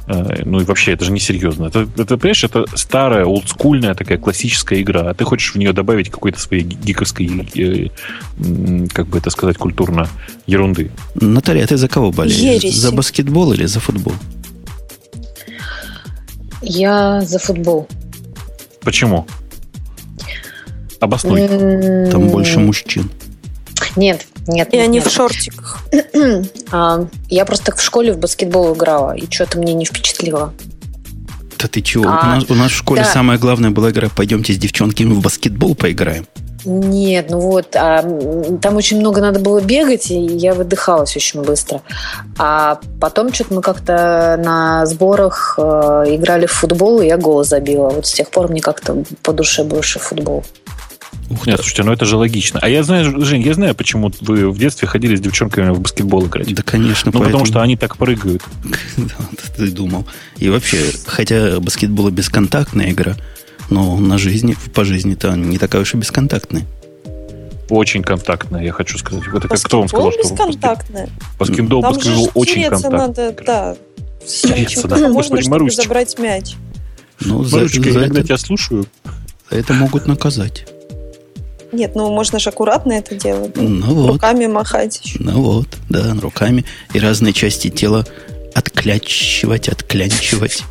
Э, 0.08 0.44
Ну 0.44 0.60
и 0.60 0.64
вообще, 0.66 0.92
это 0.94 1.06
же 1.06 1.12
несерьезно. 1.12 1.68
Это, 1.68 1.88
это, 1.98 2.18
понимаешь, 2.18 2.44
это 2.44 2.66
старая, 2.76 3.26
олдскульная 3.26 3.94
такая 3.96 4.18
классическая 4.18 4.82
игра, 4.82 5.10
а 5.10 5.14
ты 5.14 5.24
хочешь 5.24 5.54
в 5.54 5.58
нее 5.58 5.72
добавить 5.74 6.10
какой-то 6.10 6.40
своей 6.40 6.64
ги- 6.64 6.76
гиковской, 6.84 7.28
э, 7.56 8.88
как 8.94 9.08
бы 9.08 9.18
это 9.20 9.30
сказать, 9.30 9.58
культурно, 9.58 10.10
ерунды. 10.48 10.92
Наталья, 11.16 11.64
а 11.64 11.68
ты 11.68 11.78
за 11.78 11.88
кого 11.88 12.12
болеешь? 12.12 12.38
Ереси. 12.38 12.76
За 12.78 12.92
баскетбол 12.92 13.54
или 13.54 13.66
за 13.66 13.80
футбол? 13.80 14.14
Я 16.62 17.22
за 17.22 17.40
футбол. 17.40 17.88
Почему? 18.82 19.26
Обоснуй. 21.02 21.48
Там 22.12 22.30
больше 22.30 22.60
мужчин. 22.60 23.10
Нет, 23.96 24.26
нет. 24.48 24.70
И 24.72 24.78
нет, 24.78 24.86
они 24.86 25.00
нет. 25.00 25.08
в 25.08 25.12
шортиках. 25.12 25.84
А, 26.74 27.06
я 27.28 27.44
просто 27.44 27.76
в 27.76 27.82
школе 27.82 28.14
в 28.14 28.18
баскетбол 28.18 28.74
играла, 28.74 29.12
и 29.12 29.30
что-то 29.30 29.58
мне 29.58 29.74
не 29.74 29.84
впечатлило. 29.84 30.54
Да 31.60 31.68
ты 31.68 31.82
чего? 31.82 32.06
А, 32.08 32.22
у, 32.22 32.26
нас, 32.28 32.46
у 32.50 32.56
нас 32.56 32.72
в 32.72 32.76
школе 32.76 33.02
да. 33.02 33.10
самая 33.10 33.38
главная 33.38 33.72
была 33.72 33.90
игра 33.90 34.08
«Пойдемте 34.16 34.54
с 34.54 34.58
девчонками 34.58 35.12
в 35.12 35.20
баскетбол 35.20 35.76
поиграем». 35.76 36.26
Нет, 36.64 37.28
ну 37.30 37.40
вот, 37.40 37.76
а, 37.76 38.04
там 38.62 38.78
очень 38.78 39.00
много 39.00 39.20
надо 39.20 39.40
было 39.40 39.60
бегать, 39.60 40.12
и 40.12 40.16
я 40.16 40.54
выдыхалась 40.54 41.16
очень 41.18 41.42
быстро. 41.42 41.82
А 42.38 42.80
потом 43.02 43.34
что-то 43.34 43.56
мы 43.56 43.62
как-то 43.62 44.40
на 44.42 44.86
сборах 44.86 45.56
э, 45.58 45.62
играли 46.10 46.46
в 46.46 46.52
футбол, 46.52 47.02
и 47.02 47.08
я 47.08 47.18
гол 47.18 47.44
забила. 47.44 47.90
Вот 47.90 48.06
с 48.06 48.14
тех 48.14 48.30
пор 48.30 48.50
мне 48.50 48.62
как-то 48.62 49.04
по 49.24 49.34
душе 49.34 49.64
больше 49.64 50.00
футбол. 50.00 50.46
Ух 51.32 51.48
Нет, 51.48 51.58
ты. 51.58 51.64
слушайте, 51.64 51.84
ну 51.84 51.94
это 51.94 52.06
же 52.06 52.18
логично. 52.18 52.60
А 52.62 52.68
я 52.70 52.84
знаю, 52.84 53.24
Жень, 53.26 53.42
я 53.42 53.54
знаю, 53.54 53.74
почему 53.74 54.12
вы 54.22 54.50
в 54.50 54.58
детстве 54.58 54.88
ходили 54.88 55.16
с 55.16 55.22
девчонками 55.22 55.70
в 55.72 55.80
баскетбол 55.80 56.26
играть. 56.26 56.54
Да, 56.54 56.62
конечно, 56.64 57.08
Ну, 57.08 57.12
потому 57.20 57.24
поэтому- 57.24 57.46
что 57.46 57.62
они 57.62 57.78
так 57.78 57.98
прыгают. 57.98 58.44
Да, 58.98 59.14
ты 59.56 59.72
думал. 59.72 60.06
И 60.38 60.50
вообще, 60.50 60.92
хотя 61.08 61.60
баскетбол 61.60 62.10
и 62.10 62.12
бесконтактная 62.12 62.92
игра, 62.92 63.16
но 63.70 63.98
на 63.98 64.18
жизни, 64.18 64.56
по 64.74 64.84
жизни-то 64.84 65.36
не 65.36 65.58
такая 65.58 65.84
уж 65.84 65.94
и 65.94 65.98
бесконтактная. 65.98 66.66
Очень 67.70 68.04
контактная, 68.04 68.64
я 68.64 68.74
хочу 68.74 68.98
сказать. 68.98 69.24
Это 69.34 69.48
как 69.48 69.62
кто 69.62 69.80
вам 69.80 69.88
сказал, 69.88 70.12
что 70.12 70.22
бесконтактное. 70.24 71.10
баскетбол, 71.40 71.82
Там 71.82 71.94
баскетбол 71.94 72.32
очень 72.34 72.64
контактный. 72.64 72.98
надо, 72.98 73.36
да. 73.46 73.76
Тереться 74.28 74.88
надо. 74.90 75.08
можно, 75.08 75.42
чтобы 75.42 75.72
забрать 75.72 76.20
мяч. 76.20 76.56
Ну, 77.22 77.44
за, 77.46 77.58
Марусечка, 77.58 77.84
за 77.92 78.00
я 78.00 78.06
иногда 78.06 78.20
это, 78.20 78.28
тебя 78.28 78.38
слушаю. 78.38 78.86
за 79.50 79.58
это 79.58 79.74
могут 79.74 80.06
наказать. 80.08 80.68
Нет, 81.72 81.96
ну 81.96 82.12
можно 82.12 82.40
же 82.40 82.50
аккуратно 82.50 82.94
это 82.94 83.16
делать. 83.16 83.56
ну, 83.56 83.94
вот, 83.94 84.08
Руками 84.14 84.46
махать 84.48 85.00
еще. 85.04 85.18
ну 85.20 85.42
вот, 85.42 85.68
да, 85.90 86.14
руками 86.22 86.66
и 86.94 87.00
разные 87.00 87.34
части 87.34 87.70
тела 87.70 88.06
отклячивать, 88.54 89.70
отклянчивать. 89.70 90.64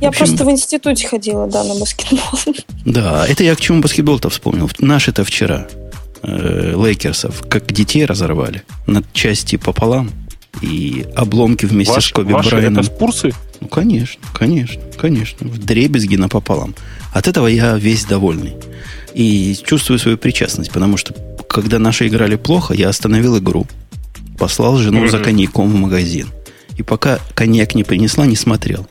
Я 0.00 0.08
В 0.08 0.10
общем- 0.10 0.26
просто 0.26 0.44
в 0.44 0.50
институте 0.50 1.08
ходила, 1.08 1.46
да, 1.46 1.64
на 1.64 1.74
баскетбол. 1.74 2.54
Да, 2.84 3.26
это 3.26 3.42
я 3.44 3.54
к 3.54 3.60
чему 3.60 3.80
баскетбол-то 3.80 4.28
вспомнил. 4.30 4.70
Наши-то 4.78 5.24
вчера 5.24 5.66
э, 6.22 6.74
Лейкерсов 6.76 7.42
как 7.48 7.72
детей 7.72 8.04
разорвали 8.04 8.62
на 8.86 9.02
части 9.12 9.56
пополам 9.56 10.10
и 10.62 11.06
обломки 11.14 11.64
вместе 11.66 11.92
с 11.92 11.96
Ваш- 11.96 12.12
Коби 12.12 12.32
ваши 12.32 12.50
Брайаном. 12.50 12.82
это 12.82 12.90
спурсы? 12.94 13.32
Ну, 13.60 13.68
конечно, 13.68 14.20
конечно, 14.32 14.80
конечно. 14.96 15.46
В 15.48 15.58
дребезги 15.58 16.16
напополам. 16.16 16.74
От 17.12 17.28
этого 17.28 17.46
я 17.46 17.76
весь 17.76 18.04
довольный. 18.04 18.54
И 19.14 19.56
чувствую 19.66 19.98
свою 19.98 20.16
причастность, 20.16 20.70
потому 20.70 20.96
что 20.96 21.14
когда 21.48 21.78
наши 21.78 22.06
играли 22.06 22.36
плохо, 22.36 22.74
я 22.74 22.88
остановил 22.88 23.38
игру, 23.38 23.66
послал 24.38 24.76
жену 24.76 25.08
за 25.08 25.18
коньяком 25.18 25.70
в 25.70 25.74
магазин. 25.74 26.28
И 26.76 26.82
пока 26.82 27.18
коньяк 27.34 27.74
не 27.74 27.84
принесла, 27.84 28.26
не 28.26 28.36
смотрел. 28.36 28.86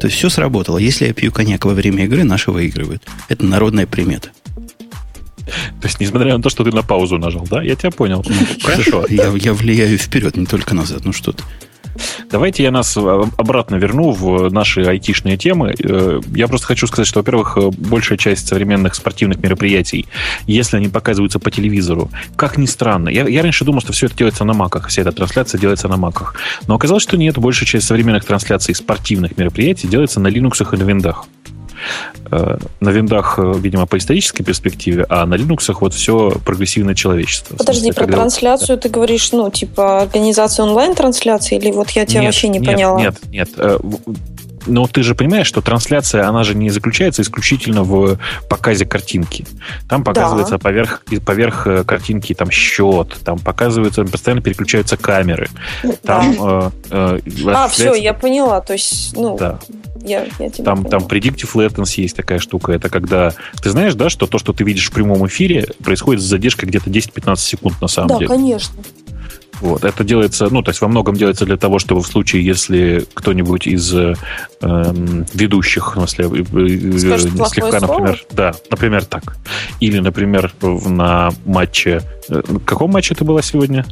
То 0.00 0.08
есть 0.08 0.18
все 0.18 0.28
сработало. 0.28 0.76
Если 0.78 1.06
я 1.06 1.14
пью 1.14 1.32
коньяк 1.32 1.64
во 1.64 1.72
время 1.72 2.04
игры, 2.04 2.24
наши 2.24 2.50
выигрывают. 2.50 3.02
Это 3.28 3.46
народная 3.46 3.86
примета. 3.86 4.30
То 5.80 5.86
есть, 5.86 6.00
несмотря 6.00 6.36
на 6.36 6.42
то, 6.42 6.50
что 6.50 6.64
ты 6.64 6.72
на 6.72 6.82
паузу 6.82 7.18
нажал, 7.18 7.46
да? 7.48 7.62
Я 7.62 7.76
тебя 7.76 7.92
понял. 7.92 8.24
Хорошо. 8.62 9.06
Я, 9.08 9.28
я 9.28 9.54
влияю 9.54 9.96
вперед, 9.96 10.36
не 10.36 10.44
только 10.44 10.74
назад. 10.74 11.04
Ну 11.04 11.12
что 11.12 11.32
ты. 11.32 11.44
Давайте 12.30 12.62
я 12.62 12.70
нас 12.70 12.96
э, 12.96 13.24
обратно 13.36 13.76
верну 13.76 14.10
в 14.10 14.52
наши 14.52 14.82
айтишные 14.82 15.36
темы. 15.36 15.74
Э, 15.78 16.20
Я 16.34 16.48
просто 16.48 16.66
хочу 16.66 16.86
сказать, 16.86 17.06
что, 17.06 17.20
во-первых, 17.20 17.56
э, 17.56 17.70
большая 17.76 18.18
часть 18.18 18.48
современных 18.48 18.94
спортивных 18.94 19.38
мероприятий, 19.42 20.06
если 20.46 20.76
они 20.76 20.88
показываются 20.88 21.38
по 21.38 21.50
телевизору, 21.50 22.10
как 22.36 22.58
ни 22.58 22.66
странно, 22.66 23.08
я, 23.08 23.26
я 23.28 23.42
раньше 23.42 23.64
думал, 23.64 23.80
что 23.80 23.92
все 23.92 24.06
это 24.06 24.16
делается 24.16 24.44
на 24.44 24.52
маках, 24.52 24.88
вся 24.88 25.02
эта 25.02 25.12
трансляция 25.12 25.60
делается 25.60 25.88
на 25.88 25.96
маках. 25.96 26.34
Но 26.66 26.74
оказалось, 26.74 27.02
что 27.02 27.16
нет, 27.16 27.38
большая 27.38 27.66
часть 27.66 27.86
современных 27.86 28.24
трансляций 28.24 28.74
спортивных 28.74 29.36
мероприятий 29.36 29.88
делается 29.88 30.20
на 30.20 30.28
Linux 30.28 30.66
и 30.72 30.76
на 30.76 30.84
виндах. 30.84 31.26
Э, 32.30 32.58
на 32.80 32.90
виндах, 32.90 33.38
э, 33.38 33.54
видимо, 33.56 33.86
по 33.86 33.98
исторической 33.98 34.42
перспективе, 34.42 35.06
а 35.08 35.26
на 35.26 35.34
Linux 35.34 35.74
вот 35.80 35.94
все 35.94 36.32
прогрессивное 36.44 36.94
человечество. 36.94 37.56
Подожди, 37.56 37.92
про 37.92 38.04
когда... 38.04 38.18
трансляцию 38.18 38.78
ты 38.78 38.88
говоришь, 38.88 39.32
ну, 39.32 39.50
типа 39.50 40.02
организация 40.02 40.64
онлайн-трансляции, 40.64 41.56
или 41.56 41.70
вот 41.70 41.90
я 41.90 42.04
тебя 42.04 42.20
нет, 42.20 42.28
вообще 42.28 42.48
не 42.48 42.58
нет, 42.58 42.72
поняла? 42.72 43.00
Нет, 43.00 43.16
нет, 43.30 43.48
но 44.66 44.86
ты 44.86 45.02
же 45.02 45.14
понимаешь, 45.14 45.46
что 45.46 45.60
трансляция, 45.60 46.28
она 46.28 46.42
же 46.44 46.54
не 46.54 46.70
заключается 46.70 47.22
исключительно 47.22 47.82
в 47.82 48.18
показе 48.48 48.84
картинки. 48.84 49.46
Там 49.88 50.04
показывается 50.04 50.54
да. 50.54 50.58
поверх, 50.58 51.02
поверх 51.24 51.66
э, 51.66 51.84
картинки 51.84 52.34
там 52.34 52.50
счет, 52.50 53.16
там 53.24 53.38
показывается, 53.38 54.04
постоянно 54.04 54.42
переключаются 54.42 54.96
камеры. 54.96 55.48
Там, 56.02 56.36
да. 56.36 56.72
э, 56.90 57.20
э, 57.24 57.50
а, 57.52 57.68
все, 57.68 57.94
я 57.94 58.12
поняла. 58.12 58.60
То 58.60 58.72
есть, 58.72 59.16
ну, 59.16 59.36
да. 59.38 59.58
Я, 60.06 60.26
я 60.38 60.50
тебя 60.50 60.64
там, 60.64 60.84
там 60.84 61.02
predictive 61.02 61.52
latency 61.54 62.02
есть 62.02 62.16
такая 62.16 62.38
штука. 62.38 62.72
Это 62.72 62.88
когда... 62.88 63.34
Ты 63.60 63.70
знаешь, 63.70 63.94
да, 63.94 64.08
что 64.08 64.26
то, 64.26 64.38
что 64.38 64.52
ты 64.52 64.62
видишь 64.62 64.88
в 64.88 64.92
прямом 64.92 65.26
эфире, 65.26 65.68
происходит 65.82 66.22
с 66.22 66.24
задержкой 66.24 66.68
где-то 66.68 66.90
10-15 66.90 67.36
секунд 67.36 67.80
на 67.80 67.88
самом 67.88 68.08
да, 68.08 68.14
деле. 68.18 68.28
Да, 68.28 68.34
конечно. 68.34 68.74
Вот. 69.60 69.84
Это 69.84 70.04
делается, 70.04 70.48
ну, 70.50 70.62
то 70.62 70.70
есть 70.70 70.80
во 70.80 70.88
многом 70.88 71.16
делается 71.16 71.44
для 71.44 71.56
того, 71.56 71.78
чтобы 71.78 72.02
в 72.02 72.06
случае, 72.06 72.44
если 72.44 73.04
кто-нибудь 73.14 73.66
из 73.66 73.92
э, 73.94 74.14
ведущих, 74.60 75.96
в 75.96 75.98
смысле, 75.98 76.26
э, 76.26 76.98
Скажет 76.98 77.40
э, 77.40 77.44
слегка, 77.46 77.80
например, 77.80 78.24
да, 78.30 78.54
например, 78.70 79.04
так. 79.04 79.36
Или, 79.80 79.98
например, 79.98 80.52
на 80.60 81.30
матче... 81.44 82.02
Э, 82.28 82.42
в 82.46 82.64
каком 82.64 82.92
матче 82.92 83.14
ты 83.14 83.24
была 83.24 83.42
сегодня? 83.42 83.84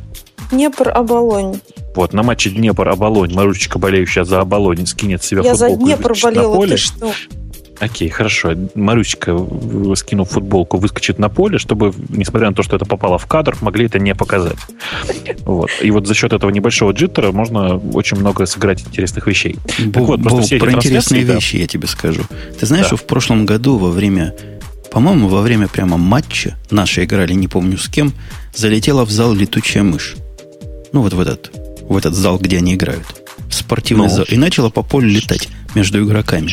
Днепр-Оболонь. 0.50 1.60
Вот, 1.94 2.12
на 2.12 2.22
матче 2.22 2.50
Днепр-Оболонь 2.50 3.32
Марусечка, 3.32 3.78
болеющая 3.78 4.24
за 4.24 4.40
Оболонь, 4.40 4.86
скинет 4.86 5.22
себя 5.22 5.42
Я 5.42 5.54
за 5.54 5.70
Днепр 5.70 6.14
болела, 6.22 6.66
ты 6.66 6.76
что? 6.76 7.12
Окей, 7.80 8.08
хорошо. 8.08 8.54
Марусечка, 8.74 9.36
скинув 9.96 10.30
футболку, 10.30 10.78
выскочит 10.78 11.18
на 11.18 11.28
поле, 11.28 11.58
чтобы, 11.58 11.92
несмотря 12.08 12.48
на 12.48 12.54
то, 12.54 12.62
что 12.62 12.76
это 12.76 12.84
попало 12.84 13.18
в 13.18 13.26
кадр, 13.26 13.56
могли 13.60 13.86
это 13.86 13.98
не 13.98 14.14
показать. 14.14 14.56
Вот. 15.44 15.70
И 15.82 15.90
вот 15.90 16.06
за 16.06 16.14
счет 16.14 16.32
этого 16.32 16.50
небольшого 16.50 16.92
джиттера 16.92 17.32
можно 17.32 17.76
очень 17.76 18.16
много 18.16 18.46
сыграть 18.46 18.82
интересных 18.86 19.26
вещей. 19.26 19.56
Бо, 19.86 19.92
так 19.92 20.02
вот, 20.04 20.20
Бо, 20.20 20.30
про 20.58 20.72
интересные 20.72 21.24
да. 21.24 21.34
вещи 21.34 21.56
я 21.56 21.66
тебе 21.66 21.88
скажу. 21.88 22.22
Ты 22.58 22.66
знаешь, 22.66 22.84
да. 22.84 22.88
что 22.88 22.96
в 22.96 23.06
прошлом 23.06 23.44
году 23.44 23.76
во 23.76 23.90
время, 23.90 24.34
по-моему, 24.92 25.28
во 25.28 25.42
время 25.42 25.66
прямо 25.66 25.96
матча, 25.96 26.56
наши 26.70 27.04
играли, 27.04 27.32
не 27.34 27.48
помню 27.48 27.76
с 27.76 27.88
кем, 27.88 28.12
залетела 28.54 29.04
в 29.04 29.10
зал 29.10 29.34
летучая 29.34 29.82
мышь. 29.82 30.14
Ну, 30.92 31.02
вот 31.02 31.12
в 31.12 31.18
этот, 31.18 31.50
в 31.88 31.96
этот 31.96 32.14
зал, 32.14 32.38
где 32.38 32.58
они 32.58 32.74
играют. 32.74 33.04
Спортивный 33.50 34.08
ну. 34.08 34.14
зал. 34.14 34.24
И 34.28 34.36
начала 34.36 34.70
по 34.70 34.82
полю 34.82 35.08
летать 35.08 35.48
между 35.74 36.04
игроками. 36.04 36.50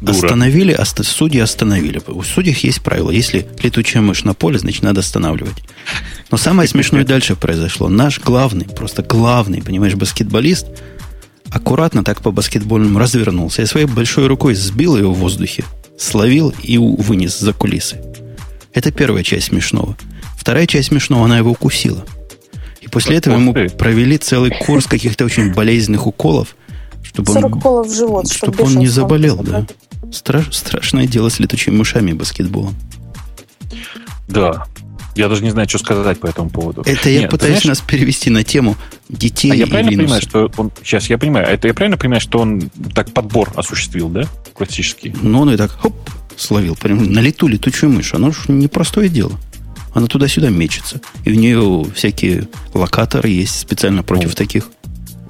Дура. 0.00 0.14
Остановили, 0.14 0.72
ост- 0.72 1.04
судьи 1.04 1.40
остановили. 1.40 2.02
У 2.08 2.22
судей 2.22 2.56
есть 2.60 2.82
правило. 2.82 3.10
Если 3.10 3.46
летучая 3.62 4.02
мышь 4.02 4.24
на 4.24 4.34
поле, 4.34 4.58
значит, 4.58 4.82
надо 4.82 5.00
останавливать. 5.00 5.62
Но 6.30 6.36
самое 6.36 6.68
смешное 6.68 7.04
дальше 7.04 7.36
произошло. 7.36 7.88
Наш 7.88 8.18
главный, 8.18 8.64
просто 8.64 9.02
главный, 9.02 9.62
понимаешь, 9.62 9.94
баскетболист 9.94 10.66
аккуратно 11.50 12.02
так 12.02 12.20
по 12.22 12.30
баскетбольному 12.32 12.98
развернулся 12.98 13.62
и 13.62 13.66
своей 13.66 13.86
большой 13.86 14.26
рукой 14.26 14.54
сбил 14.54 14.96
ее 14.96 15.08
в 15.08 15.14
воздухе, 15.14 15.64
словил 15.98 16.52
и 16.62 16.78
вынес 16.78 17.38
за 17.38 17.52
кулисы. 17.52 18.00
Это 18.72 18.90
первая 18.90 19.22
часть 19.22 19.48
смешного. 19.48 19.96
Вторая 20.36 20.66
часть 20.66 20.88
смешного, 20.88 21.26
она 21.26 21.38
его 21.38 21.50
укусила. 21.50 22.04
И 22.92 22.94
после 22.94 23.16
этого 23.16 23.36
ему 23.36 23.54
провели 23.54 24.18
целый 24.18 24.50
курс 24.50 24.86
каких-то 24.86 25.24
очень 25.24 25.54
болезненных 25.54 26.06
уколов, 26.06 26.56
чтобы 27.02 27.32
40 27.32 27.44
он, 27.44 27.58
уколов 27.58 27.86
в 27.86 27.96
живот, 27.96 28.30
чтобы, 28.30 28.52
чтобы 28.52 28.70
он 28.70 28.76
не 28.76 28.86
заболел, 28.86 29.42
да. 29.42 29.66
Страш, 30.12 30.54
страшное 30.54 31.06
дело 31.06 31.30
с 31.30 31.40
летучими 31.40 31.74
мышами 31.74 32.10
и 32.10 32.14
баскетболом. 32.14 32.74
Да. 34.28 34.66
Я 35.14 35.28
даже 35.30 35.42
не 35.42 35.50
знаю, 35.50 35.66
что 35.70 35.78
сказать 35.78 36.20
по 36.20 36.26
этому 36.26 36.50
поводу. 36.50 36.82
Это 36.84 37.08
я 37.08 37.20
Нет, 37.20 37.30
пытаюсь 37.30 37.62
знаешь, 37.62 37.78
нас 37.78 37.80
перевести 37.80 38.28
на 38.28 38.44
тему 38.44 38.76
детей 39.08 39.52
а 39.52 39.54
я 39.54 39.66
правильно 39.66 39.90
Linux. 39.90 39.96
понимаю, 39.96 40.22
что 40.22 40.52
он... 40.58 40.70
Сейчас, 40.82 41.08
я 41.08 41.16
понимаю. 41.16 41.46
Это 41.46 41.68
я 41.68 41.74
правильно 41.74 41.96
понимаю, 41.96 42.20
что 42.20 42.40
он 42.40 42.70
так 42.94 43.12
подбор 43.12 43.52
осуществил, 43.54 44.10
да? 44.10 44.26
Классический. 44.52 45.14
Ну, 45.22 45.40
он 45.40 45.50
и 45.50 45.56
так, 45.56 45.70
хоп, 45.70 45.94
словил. 46.36 46.76
Прям 46.76 47.10
на 47.10 47.20
лету 47.20 47.46
летучую 47.46 47.90
мышь. 47.90 48.12
Оно 48.12 48.32
же 48.32 48.40
непростое 48.48 49.08
дело. 49.08 49.32
Она 49.94 50.06
туда-сюда 50.06 50.50
мечется. 50.50 51.00
И 51.24 51.32
у 51.32 51.34
нее 51.34 51.86
всякие 51.94 52.48
локаторы 52.74 53.28
есть 53.28 53.58
специально 53.58 54.02
против 54.02 54.30
ну, 54.30 54.34
таких. 54.34 54.70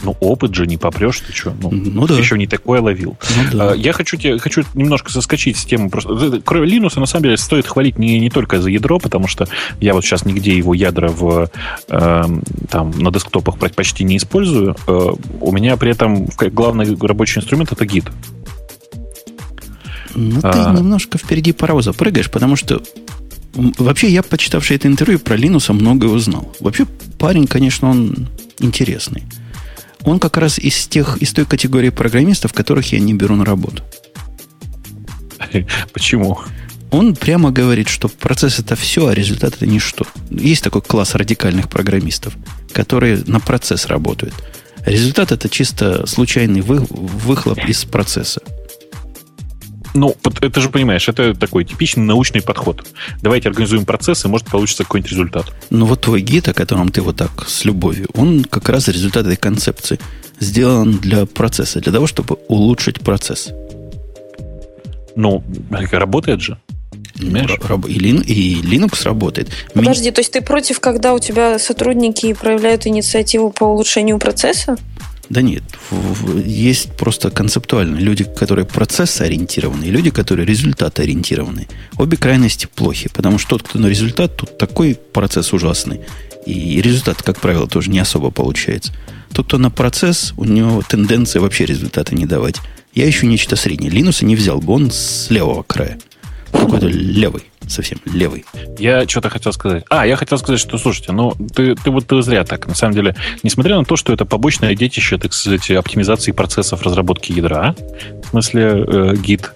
Ну, 0.04 0.16
опыт 0.20 0.54
же 0.54 0.66
не 0.66 0.76
попрешь, 0.76 1.20
ты 1.20 1.32
что? 1.32 1.54
Ну, 1.60 1.70
ну 1.70 2.06
да. 2.06 2.18
еще 2.18 2.36
не 2.36 2.46
такое 2.46 2.80
ловил. 2.80 3.16
Ну, 3.36 3.58
да. 3.58 3.70
А, 3.70 3.74
я 3.74 3.92
хочу, 3.92 4.16
тебе, 4.16 4.38
хочу 4.38 4.64
немножко 4.74 5.12
соскочить 5.12 5.56
с 5.56 5.64
темы. 5.64 5.90
Просто, 5.90 6.40
кроме 6.44 6.66
Linux, 6.66 6.98
на 6.98 7.06
самом 7.06 7.24
деле, 7.24 7.36
стоит 7.36 7.66
хвалить 7.66 7.98
не, 7.98 8.18
не 8.18 8.30
только 8.30 8.60
за 8.60 8.70
ядро, 8.70 8.98
потому 8.98 9.28
что 9.28 9.46
я 9.80 9.94
вот 9.94 10.04
сейчас 10.04 10.24
нигде 10.24 10.56
его 10.56 10.74
ядра 10.74 11.08
в, 11.08 11.50
э, 11.88 12.24
там, 12.68 12.90
на 12.90 13.12
десктопах 13.12 13.58
почти 13.58 14.02
не 14.04 14.16
использую. 14.16 14.76
Э, 14.86 15.10
у 15.40 15.52
меня 15.52 15.76
при 15.76 15.92
этом 15.92 16.26
главный 16.50 16.96
рабочий 17.00 17.38
инструмент 17.38 17.70
это 17.70 17.86
гид. 17.86 18.06
Ну, 20.14 20.40
ты 20.40 20.48
а... 20.48 20.74
немножко 20.74 21.16
впереди 21.16 21.52
паровоза 21.52 21.92
прыгаешь, 21.92 22.30
потому 22.30 22.56
что 22.56 22.82
Вообще, 23.54 24.10
я, 24.10 24.22
почитавший 24.22 24.76
это 24.76 24.88
интервью, 24.88 25.18
про 25.18 25.36
Линуса 25.36 25.72
многое 25.72 26.10
узнал. 26.10 26.54
Вообще, 26.60 26.86
парень, 27.18 27.46
конечно, 27.46 27.90
он 27.90 28.28
интересный 28.58 29.24
он 30.04 30.18
как 30.18 30.36
раз 30.36 30.58
из, 30.58 30.86
тех, 30.86 31.18
из 31.18 31.32
той 31.32 31.44
категории 31.44 31.90
программистов, 31.90 32.52
которых 32.52 32.92
я 32.92 33.00
не 33.00 33.14
беру 33.14 33.36
на 33.36 33.44
работу. 33.44 33.82
Почему? 35.92 36.38
Он 36.90 37.14
прямо 37.14 37.50
говорит, 37.50 37.88
что 37.88 38.08
процесс 38.08 38.58
это 38.58 38.76
все, 38.76 39.08
а 39.08 39.14
результат 39.14 39.54
это 39.54 39.66
ничто. 39.66 40.06
Есть 40.30 40.62
такой 40.62 40.82
класс 40.82 41.14
радикальных 41.14 41.68
программистов, 41.68 42.34
которые 42.72 43.22
на 43.26 43.40
процесс 43.40 43.86
работают. 43.86 44.34
Результат 44.84 45.32
это 45.32 45.48
чисто 45.48 46.06
случайный 46.06 46.60
вы, 46.60 46.86
выхлоп 46.90 47.58
из 47.66 47.84
процесса. 47.84 48.42
Ну, 49.94 50.16
это 50.40 50.60
же, 50.60 50.68
понимаешь, 50.68 51.08
это 51.08 51.34
такой 51.34 51.64
типичный 51.64 52.04
научный 52.04 52.42
подход. 52.42 52.86
Давайте 53.20 53.48
организуем 53.48 53.84
процесс, 53.84 54.24
и 54.24 54.28
может 54.28 54.46
получится 54.48 54.84
какой-нибудь 54.84 55.10
результат. 55.10 55.52
Ну, 55.70 55.86
вот 55.86 56.00
твой 56.00 56.22
гид, 56.22 56.48
о 56.48 56.54
котором 56.54 56.90
ты 56.90 57.02
вот 57.02 57.16
так 57.16 57.48
с 57.48 57.64
любовью, 57.64 58.08
он 58.14 58.44
как 58.44 58.68
раз 58.68 58.88
результат 58.88 59.26
этой 59.26 59.36
концепции 59.36 59.98
сделан 60.40 60.98
для 60.98 61.26
процесса, 61.26 61.80
для 61.80 61.92
того, 61.92 62.06
чтобы 62.06 62.38
улучшить 62.48 63.00
процесс. 63.00 63.50
Ну, 65.14 65.44
работает 65.92 66.40
же. 66.40 66.58
Ну, 67.16 67.38
и, 67.38 67.98
Lin, 67.98 68.24
и 68.24 68.60
Linux 68.62 69.04
работает. 69.04 69.50
Подожди, 69.74 70.06
Ми... 70.06 70.12
то 70.12 70.20
есть 70.20 70.32
ты 70.32 70.40
против, 70.40 70.80
когда 70.80 71.14
у 71.14 71.18
тебя 71.18 71.58
сотрудники 71.58 72.32
проявляют 72.32 72.86
инициативу 72.86 73.50
по 73.50 73.64
улучшению 73.64 74.18
процесса? 74.18 74.76
Да 75.28 75.40
нет, 75.40 75.62
есть 76.44 76.92
просто 76.96 77.30
концептуально 77.30 77.96
люди, 77.96 78.24
которые 78.24 78.66
процесс-ориентированы, 78.66 79.84
и 79.84 79.90
люди, 79.90 80.10
которые 80.10 80.46
результат-ориентированы. 80.46 81.68
Обе 81.96 82.16
крайности 82.16 82.66
плохи, 82.66 83.08
потому 83.08 83.38
что 83.38 83.50
тот, 83.50 83.62
кто 83.62 83.78
на 83.78 83.86
результат, 83.86 84.36
тут 84.36 84.58
такой 84.58 84.94
процесс 84.94 85.52
ужасный. 85.52 86.00
И 86.44 86.82
результат, 86.82 87.22
как 87.22 87.40
правило, 87.40 87.66
тоже 87.66 87.90
не 87.90 88.00
особо 88.00 88.30
получается. 88.30 88.92
Тот, 89.32 89.46
кто 89.46 89.58
на 89.58 89.70
процесс, 89.70 90.34
у 90.36 90.44
него 90.44 90.82
тенденция 90.86 91.40
вообще 91.40 91.64
результаты 91.64 92.14
не 92.14 92.26
давать. 92.26 92.56
Я 92.92 93.06
еще 93.06 93.26
нечто 93.26 93.56
среднее. 93.56 93.90
Линуса 93.90 94.26
не 94.26 94.36
взял 94.36 94.60
бы, 94.60 94.72
он 94.74 94.90
с 94.90 95.30
левого 95.30 95.62
края. 95.62 95.98
Какой-то 96.50 96.88
левый 96.88 97.44
совсем 97.68 97.98
левый. 98.04 98.44
Я 98.78 99.06
что-то 99.08 99.30
хотел 99.30 99.52
сказать. 99.52 99.84
А, 99.88 100.06
я 100.06 100.16
хотел 100.16 100.38
сказать, 100.38 100.60
что, 100.60 100.78
слушайте, 100.78 101.12
ну, 101.12 101.34
ты, 101.54 101.74
ты 101.74 101.90
вот 101.90 102.06
ты 102.06 102.20
зря 102.22 102.44
так. 102.44 102.66
На 102.66 102.74
самом 102.74 102.94
деле, 102.94 103.16
несмотря 103.42 103.76
на 103.76 103.84
то, 103.84 103.96
что 103.96 104.12
это 104.12 104.24
побочное 104.24 104.74
детище, 104.74 105.18
так 105.18 105.32
сказать, 105.32 105.70
оптимизации 105.70 106.32
процессов 106.32 106.82
разработки 106.82 107.32
ядра, 107.32 107.74
в 108.24 108.28
смысле 108.30 108.84
э, 108.86 109.16
гид, 109.16 109.52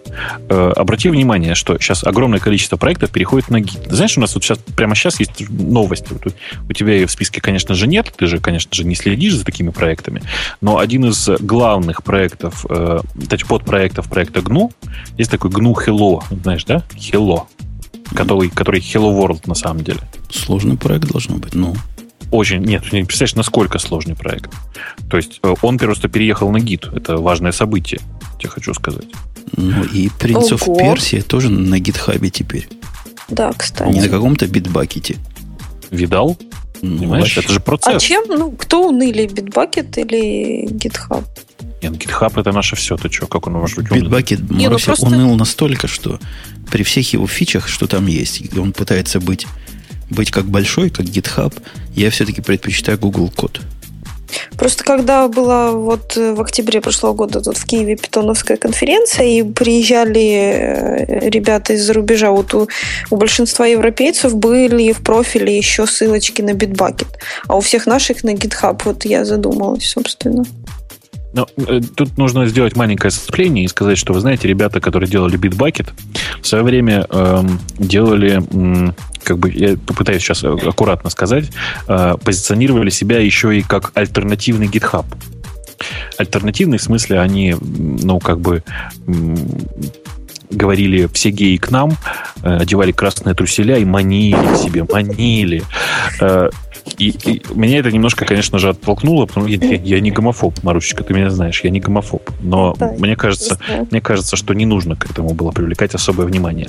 э, 0.49 0.73
обрати 0.77 1.09
внимание, 1.09 1.55
что 1.55 1.79
сейчас 1.79 2.05
огромное 2.05 2.39
количество 2.39 2.77
проектов 2.77 3.11
переходит 3.11 3.51
на 3.51 3.61
гид. 3.61 3.81
Знаешь, 3.89 4.17
у 4.17 4.21
нас 4.21 4.35
вот 4.35 4.45
сейчас, 4.45 4.59
прямо 4.77 4.95
сейчас 4.95 5.21
есть 5.21 5.49
новость. 5.49 6.07
Вот 6.11 6.35
у, 6.69 6.73
тебя 6.73 6.95
ее 6.95 7.07
в 7.07 7.11
списке, 7.11 7.41
конечно 7.41 7.75
же, 7.75 7.87
нет, 7.87 8.13
ты 8.17 8.27
же, 8.27 8.39
конечно 8.39 8.75
же, 8.75 8.85
не 8.85 8.95
следишь 8.95 9.35
за 9.35 9.45
такими 9.45 9.71
проектами, 9.71 10.23
но 10.61 10.79
один 10.79 11.07
из 11.07 11.29
главных 11.41 12.03
проектов, 12.03 12.65
э, 12.69 13.01
подпроектов 13.49 14.09
проекта 14.09 14.41
GNU, 14.41 14.73
есть 15.19 15.31
такой 15.31 15.51
GNU 15.51 15.75
Hello, 15.75 16.23
знаешь, 16.43 16.65
да? 16.65 16.83
Hello 16.95 17.47
который, 18.15 18.51
который 18.51 18.81
Hello 18.81 19.17
World 19.19 19.43
на 19.47 19.55
самом 19.55 19.85
деле. 19.85 20.01
Сложный 20.31 20.77
проект 20.77 21.09
должно 21.11 21.37
быть, 21.37 21.55
ну. 21.55 21.75
Очень, 22.31 22.63
нет, 22.63 22.93
не 22.93 23.05
представляешь, 23.05 23.37
насколько 23.37 23.79
сложный 23.79 24.17
проект. 24.17 24.51
То 25.09 25.17
есть 25.17 25.39
э, 25.43 25.55
он 25.63 25.79
просто 25.79 26.09
переехал 26.09 26.51
на 26.51 26.59
гид. 26.59 26.89
Это 26.93 27.19
важное 27.19 27.53
событие, 27.53 28.01
я 28.41 28.49
хочу 28.49 28.75
сказать. 28.75 29.07
Ну 29.57 29.85
и 29.85 30.09
Prince 30.09 30.51
of 30.51 30.67
Persia 30.67 31.23
тоже 31.23 31.51
на 31.51 31.79
гитхабе 31.79 32.31
теперь. 32.31 32.69
Да, 33.29 33.53
кстати. 33.53 33.93
Не 33.93 34.01
на 34.01 34.09
каком-то 34.09 34.47
битбакете. 34.47 35.17
Видал? 35.91 36.37
Ну, 36.83 36.99
Понимаешь, 36.99 37.25
вообще. 37.25 37.41
это 37.41 37.53
же 37.53 37.61
процесс. 37.61 37.97
А 37.97 38.01
чем? 38.01 38.25
Ну, 38.29 38.51
кто 38.53 38.89
уныли, 38.89 39.27
битбакет 39.27 39.97
или 39.99 40.67
GitHub? 40.69 41.25
Нет, 41.83 41.93
GitHub 41.93 42.41
это 42.41 42.53
наше 42.53 42.77
все. 42.77 42.97
Ты 42.97 43.11
что, 43.11 43.27
как 43.27 43.47
он 43.47 43.55
может 43.55 43.77
быть 43.79 43.91
умный? 43.91 44.07
Bitbucket, 44.07 44.47
Не, 44.51 44.65
ну 44.65 44.71
Маруся, 44.71 44.87
просто- 44.87 45.07
уныл 45.07 45.37
настолько, 45.37 45.87
что 45.87 46.19
при 46.71 46.83
всех 46.83 47.13
его 47.13 47.27
фичах, 47.27 47.69
что 47.69 47.87
там 47.87 48.07
есть, 48.07 48.41
и 48.41 48.59
он 48.59 48.73
пытается 48.73 49.21
быть, 49.21 49.47
быть 50.11 50.31
как 50.31 50.47
большой, 50.47 50.91
как 50.91 51.07
GitHub, 51.07 51.53
я 51.95 52.11
все-таки 52.11 52.41
предпочитаю 52.41 52.99
Google 52.99 53.31
Код. 53.35 53.61
Просто 54.57 54.85
когда 54.85 55.29
была 55.29 55.73
вот 55.73 56.17
э, 56.17 56.35
в 56.35 56.41
октябре 56.41 56.81
прошлого 56.81 57.13
года 57.13 57.41
тут 57.41 57.57
в 57.57 57.65
Киеве 57.65 57.97
питоновская 57.97 58.57
конференция, 58.57 59.27
и 59.27 59.43
приезжали 59.43 60.21
э, 60.21 61.29
ребята 61.31 61.75
из-за 61.75 61.93
рубежа, 61.93 62.31
вот 62.31 62.55
у, 62.55 62.69
у 63.11 63.17
большинства 63.17 63.67
европейцев 63.67 64.35
были 64.35 64.93
в 64.93 65.03
профиле 65.03 65.57
еще 65.57 65.87
ссылочки 65.87 66.43
на 66.43 66.51
Bitbucket, 66.51 67.09
а 67.47 67.57
у 67.57 67.61
всех 67.61 67.87
наших 67.87 68.25
на 68.25 68.35
GitHub, 68.35 68.81
вот 68.85 69.05
я 69.05 69.25
задумалась, 69.25 69.89
собственно. 69.89 70.45
Но, 71.37 71.47
э, 71.59 71.81
тут 71.95 72.17
нужно 72.17 72.47
сделать 72.47 72.77
маленькое 72.77 73.11
отступление 73.11 73.67
и 73.67 73.69
сказать, 73.69 73.99
что 73.99 74.15
вы 74.15 74.21
знаете, 74.21 74.49
ребята, 74.49 74.81
которые 74.81 75.11
делали 75.11 75.39
Bitbucket, 75.39 75.91
в 76.41 76.47
свое 76.47 76.65
время 76.65 77.07
эм, 77.11 77.61
делали, 77.79 78.43
м, 78.55 78.95
как 79.23 79.39
бы, 79.39 79.53
я 79.53 79.77
попытаюсь 79.77 80.23
сейчас 80.23 80.43
аккуратно 80.43 81.11
сказать, 81.11 81.51
э, 81.89 82.17
позиционировали 82.25 82.89
себя 82.89 83.19
еще 83.19 83.55
и 83.55 83.61
как 83.61 83.93
альтернативный 83.95 84.67
GitHub. 84.67 85.05
Альтернативный 86.17 86.79
в 86.79 86.83
смысле 86.83 87.21
они, 87.21 87.55
ну, 87.61 88.19
как 88.19 88.41
бы 88.41 88.63
говорили 90.49 91.07
все 91.13 91.29
геи 91.29 91.59
к 91.59 91.71
нам, 91.71 91.99
э, 92.43 92.57
одевали 92.57 92.93
красные 92.93 93.35
труселя 93.35 93.77
и 93.77 93.85
манили 93.85 94.57
себе, 94.57 94.87
манили. 94.91 95.63
И, 96.99 97.11
и 97.11 97.43
меня 97.55 97.79
это 97.79 97.91
немножко, 97.91 98.25
конечно 98.25 98.59
же, 98.59 98.71
оттолкнуло, 98.71 99.27
потому 99.27 99.49
что 99.49 99.57
я, 99.65 99.75
я 99.77 100.01
не 100.01 100.11
гомофоб, 100.11 100.63
Марусечка, 100.63 101.05
ты 101.05 101.15
меня 101.15 101.31
знаешь, 101.31 101.61
я 101.63 101.71
не 101.71 101.81
гомофоб. 101.81 102.31
Но 102.41 102.75
Да, 102.79 102.93
мне 102.99 103.17
кажется, 103.17 103.59
мне 103.91 104.01
кажется, 104.01 104.37
что 104.37 104.55
не 104.55 104.67
нужно 104.67 104.97
к 104.97 105.11
этому 105.11 105.35
было 105.35 105.51
привлекать 105.51 105.95
особое 105.95 106.27
внимание. 106.27 106.69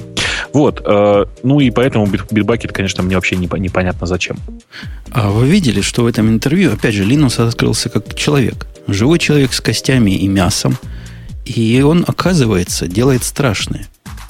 Вот. 0.53 0.81
э, 0.85 1.25
ну 1.43 1.59
и 1.59 1.69
поэтому 1.69 2.05
Bitbucket, 2.05 2.71
конечно, 2.71 3.03
мне 3.03 3.15
вообще 3.15 3.35
не, 3.35 3.47
по- 3.47 3.55
непонятно 3.55 4.07
зачем. 4.07 4.37
А 5.11 5.29
вы 5.29 5.47
видели, 5.47 5.81
что 5.81 6.03
в 6.03 6.07
этом 6.07 6.27
интервью, 6.29 6.73
опять 6.73 6.93
же, 6.93 7.03
Линус 7.03 7.39
открылся 7.39 7.89
как 7.89 8.13
человек. 8.15 8.67
Живой 8.87 9.19
человек 9.19 9.53
с 9.53 9.61
костями 9.61 10.11
и 10.11 10.27
мясом. 10.27 10.77
И 11.45 11.81
он, 11.81 12.03
оказывается, 12.07 12.87
делает 12.87 13.23
страшное. 13.23 13.87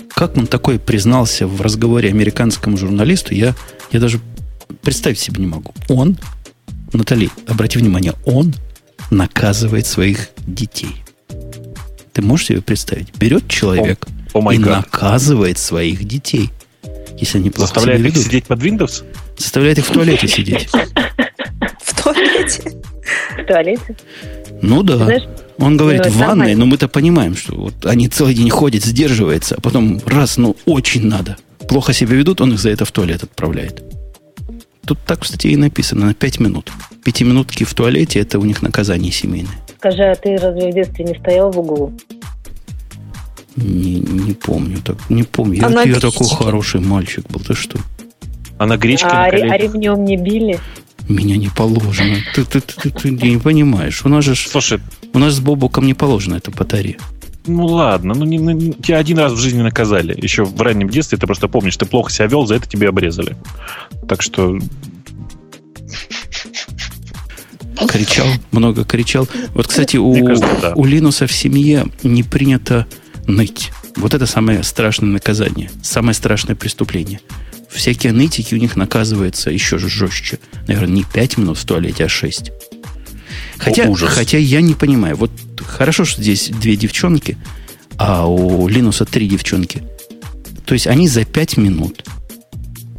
Как 0.10 0.38
он 0.38 0.48
такой 0.48 0.80
признался 0.80 1.48
в 1.48 1.62
разговоре 1.62 2.10
американскому 2.10 2.78
журналисту, 2.78 3.34
я, 3.34 3.56
я 3.92 4.00
даже 4.00 4.20
представить 4.82 5.20
себе 5.20 5.42
не 5.42 5.48
могу. 5.48 5.74
Он, 5.90 6.18
Натали, 6.94 7.30
обрати 7.48 7.78
внимание, 7.80 8.14
он 8.26 8.54
наказывает 9.12 9.86
своих 9.86 10.30
детей. 10.46 11.04
Ты 12.14 12.22
можешь 12.22 12.48
себе 12.48 12.62
представить? 12.62 13.14
Берет 13.18 13.48
человек 13.48 14.06
О 14.34 14.42
май 14.42 14.56
и 14.56 14.60
гад. 14.60 14.78
наказывает 14.86 15.58
своих 15.60 16.04
детей, 16.06 16.50
если 17.18 17.38
они 17.40 17.50
плохо 17.50 17.74
Заставляет 17.74 18.00
себя 18.00 18.10
их 18.10 18.16
ведут. 18.16 18.28
сидеть 18.28 18.46
под 18.46 18.60
Windows? 18.64 19.04
Заставляет 19.38 19.78
их 19.78 19.86
в 19.88 19.92
туалете 19.92 20.28
сидеть. 20.28 20.70
В 21.84 22.04
туалете. 22.04 22.72
В 23.38 23.44
туалете. 23.46 23.96
Ну 24.62 24.84
да. 24.84 24.98
Знаешь, 24.98 25.24
Он 25.58 25.78
говорит, 25.78 26.02
ну, 26.06 26.12
в 26.12 26.16
ванной, 26.16 26.28
нормально. 26.28 26.58
но 26.60 26.66
мы-то 26.66 26.88
понимаем, 26.88 27.36
что 27.36 27.56
вот 27.56 27.86
они 27.86 28.08
целый 28.08 28.34
день 28.34 28.50
ходят, 28.50 28.84
сдерживаются, 28.84 29.56
а 29.56 29.62
потом 29.62 30.00
раз, 30.06 30.38
ну, 30.38 30.56
очень 30.66 31.06
надо. 31.06 31.38
Плохо 31.68 31.94
себя 31.94 32.16
ведут, 32.16 32.42
он 32.42 32.54
их 32.54 32.60
за 32.60 32.70
это 32.70 32.86
в 32.86 32.92
туалет 32.92 33.24
отправляет. 33.24 33.84
Тут 34.88 35.00
так 35.06 35.24
в 35.24 35.28
статье 35.28 35.52
и 35.52 35.58
написано, 35.58 36.06
на 36.06 36.14
5 36.14 36.40
минут. 36.40 36.72
Пятиминутки 37.04 37.66
в 37.66 37.74
туалете– 37.74 38.20
это 38.22 38.40
у 38.40 38.46
них 38.46 38.62
наказание 38.62 39.12
семейное. 39.12 39.52
Скажи, 39.78 40.02
а 40.04 40.16
ты 40.16 40.38
разве 40.38 40.72
в 40.72 40.74
детстве 40.74 41.04
не 41.04 41.20
стоял 41.20 41.52
в 41.52 41.60
углу? 41.60 41.92
Не, 43.58 44.00
не 44.00 44.32
помню. 44.32 44.78
Так, 44.82 44.96
не 45.10 45.24
помню. 45.24 45.60
А 45.66 45.70
Я, 45.70 45.84
я 45.84 46.00
такой 46.00 46.28
хороший 46.30 46.80
мальчик 46.80 47.30
был. 47.30 47.42
Ты 47.42 47.54
что? 47.54 47.78
А 48.58 48.66
на 48.66 48.78
гречке 48.78 49.08
а, 49.08 49.30
на 49.30 49.54
а 49.54 49.58
ремнем 49.58 50.06
не 50.06 50.16
били? 50.16 50.58
Меня 51.10 51.36
не 51.36 51.50
положено. 51.50 52.16
Ты, 52.34 52.46
ты, 52.46 52.62
ты, 52.62 52.90
ты- 52.90 52.92
ты 52.92 53.12
не 53.12 53.38
понимаешь. 53.38 54.06
У 54.06 54.10
нас 54.10 54.24
же 54.24 54.36
Слушай, 54.36 54.80
у 55.14 55.20
нас 55.20 55.34
с 55.34 55.40
Бобуком 55.42 55.86
не 55.86 55.96
положено 55.96 56.36
это 56.36 56.52
по 56.52 56.64
таре. 56.64 56.98
Ну 57.48 57.66
ладно, 57.66 58.14
ну 58.14 58.26
не, 58.26 58.38
не- 58.38 58.74
тебя 58.74 58.98
один 58.98 59.20
раз 59.20 59.34
в 59.34 59.38
жизни 59.38 59.62
наказали. 59.62 60.18
Еще 60.20 60.44
в 60.44 60.62
раннем 60.62 60.90
детстве 60.90 61.18
ты 61.18 61.26
просто 61.26 61.48
помнишь, 61.48 61.78
ты 61.78 61.86
плохо 61.86 62.12
себя 62.12 62.28
вел, 62.28 62.46
за 62.46 62.56
это 62.56 62.68
тебе 62.68 62.90
обрезали. 62.90 63.36
Так 64.08 64.22
что 64.22 64.58
Кричал, 67.88 68.28
много 68.52 68.84
кричал. 68.84 69.28
Вот, 69.54 69.68
кстати, 69.68 69.98
у, 69.98 70.26
кажется, 70.26 70.58
да. 70.62 70.74
у 70.76 70.84
Линуса 70.86 71.28
в 71.28 71.32
семье 71.32 71.86
не 72.04 72.24
принято 72.24 72.88
ныть. 73.28 73.72
Вот 73.96 74.14
это 74.14 74.26
самое 74.26 74.64
страшное 74.64 75.10
наказание, 75.10 75.70
самое 75.84 76.14
страшное 76.14 76.56
преступление. 76.56 77.22
Всякие 77.70 78.14
нытики 78.14 78.56
у 78.56 78.58
них 78.58 78.76
наказываются 78.76 79.52
еще 79.52 79.78
же 79.78 79.90
жестче. 79.90 80.40
Наверное, 80.68 80.96
не 80.96 81.04
5 81.04 81.38
минут 81.38 81.58
в 81.58 81.66
туалете, 81.66 82.06
а 82.06 82.10
6. 82.10 82.52
Хотя, 83.58 83.90
ужас. 83.90 84.12
хотя 84.12 84.38
я 84.38 84.62
не 84.62 84.74
понимаю. 84.74 85.16
Вот 85.16 85.32
хорошо, 85.68 86.06
что 86.06 86.22
здесь 86.22 86.50
две 86.50 86.76
девчонки, 86.76 87.38
а 87.98 88.28
у 88.28 88.68
Линуса 88.68 89.06
три 89.06 89.28
девчонки. 89.28 89.84
То 90.66 90.74
есть 90.74 90.88
они 90.88 91.08
за 91.08 91.24
5 91.24 91.58
минут 91.58 92.04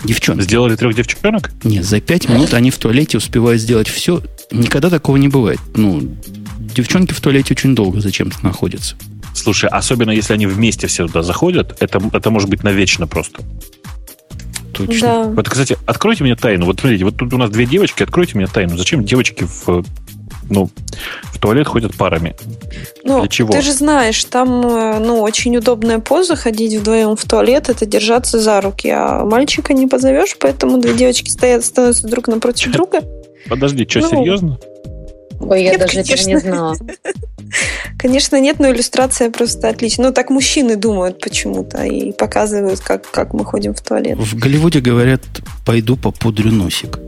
девчонки. 0.04 0.42
сделали 0.42 0.76
трех 0.76 0.94
девчонок? 0.94 1.50
Нет, 1.64 1.85
за 1.85 2.00
пять 2.00 2.28
минут 2.28 2.54
они 2.54 2.70
в 2.70 2.78
туалете 2.78 3.18
успевают 3.18 3.61
сделать 3.61 3.88
все. 3.88 4.22
Никогда 4.50 4.90
такого 4.90 5.16
не 5.16 5.28
бывает. 5.28 5.61
Ну, 5.74 6.00
девчонки 6.74 7.12
в 7.12 7.20
туалете 7.20 7.54
очень 7.54 7.74
долго 7.74 8.00
зачем-то 8.00 8.38
находятся. 8.42 8.96
Слушай, 9.35 9.70
особенно 9.70 10.11
если 10.11 10.33
они 10.33 10.46
вместе 10.46 10.87
все 10.87 11.07
туда 11.07 11.22
заходят, 11.22 11.76
это, 11.81 12.02
это 12.12 12.31
может 12.31 12.48
быть 12.48 12.64
навечно 12.64 13.07
просто. 13.07 13.42
Точно. 14.72 15.00
Да. 15.00 15.24
Вот, 15.24 15.48
кстати, 15.48 15.76
откройте 15.87 16.24
мне 16.24 16.37
тайну. 16.37 16.66
Вот 16.66 16.81
смотрите, 16.81 17.04
вот 17.04 17.16
тут 17.16 17.33
у 17.33 17.38
нас 17.38 17.50
две 17.50 17.66
девочки, 17.66 18.02
откройте 18.02 18.37
мне 18.37 18.46
тайну. 18.46 18.76
Зачем 18.76 19.04
девочки 19.04 19.44
в, 19.44 19.85
ну, 20.51 20.70
в 21.33 21.38
туалет 21.38 21.66
ходят 21.66 21.96
парами? 21.96 22.37
Ну, 23.05 23.20
Для 23.20 23.29
чего? 23.29 23.53
ты 23.53 23.61
же 23.62 23.72
знаешь, 23.72 24.22
там 24.24 24.66
э, 24.66 24.98
ну, 24.98 25.20
очень 25.20 25.57
удобная 25.57 25.98
поза 25.98 26.37
ходить 26.37 26.74
вдвоем 26.74 27.16
в 27.16 27.24
туалет, 27.24 27.68
это 27.68 27.87
держаться 27.87 28.40
за 28.40 28.61
руки, 28.61 28.88
а 28.88 29.24
мальчика 29.24 29.74
не 29.74 29.87
позовешь, 29.87 30.37
поэтому 30.38 30.79
две 30.79 30.94
девочки 30.94 31.31
стоят, 31.31 31.64
становятся 31.64 32.07
друг 32.07 32.29
напротив 32.29 32.72
друга. 32.72 33.01
Подожди, 33.48 33.87
что, 33.88 34.01
Ну, 34.01 34.09
серьезно? 34.11 34.59
Ой, 35.40 35.62
я 35.62 35.70
Нет, 35.70 35.81
даже 35.81 36.01
этого 36.01 36.16
не 36.16 36.24
конечно. 36.24 36.40
знала. 36.40 36.77
Конечно, 37.98 38.40
нет, 38.40 38.59
но 38.59 38.70
иллюстрация 38.70 39.31
просто 39.31 39.68
отличная. 39.68 40.07
Ну, 40.09 40.12
так 40.12 40.31
мужчины 40.31 40.77
думают 40.77 41.20
почему-то 41.20 41.85
и 41.85 42.12
показывают, 42.12 42.81
как, 42.81 43.09
как 43.11 43.33
мы 43.35 43.44
ходим 43.44 43.74
в 43.74 43.81
туалет. 43.81 44.18
В 44.18 44.37
Голливуде 44.37 44.81
говорят, 44.81 45.22
пойду 45.64 45.96
попудрю 45.96 46.53
носик. 46.53 46.98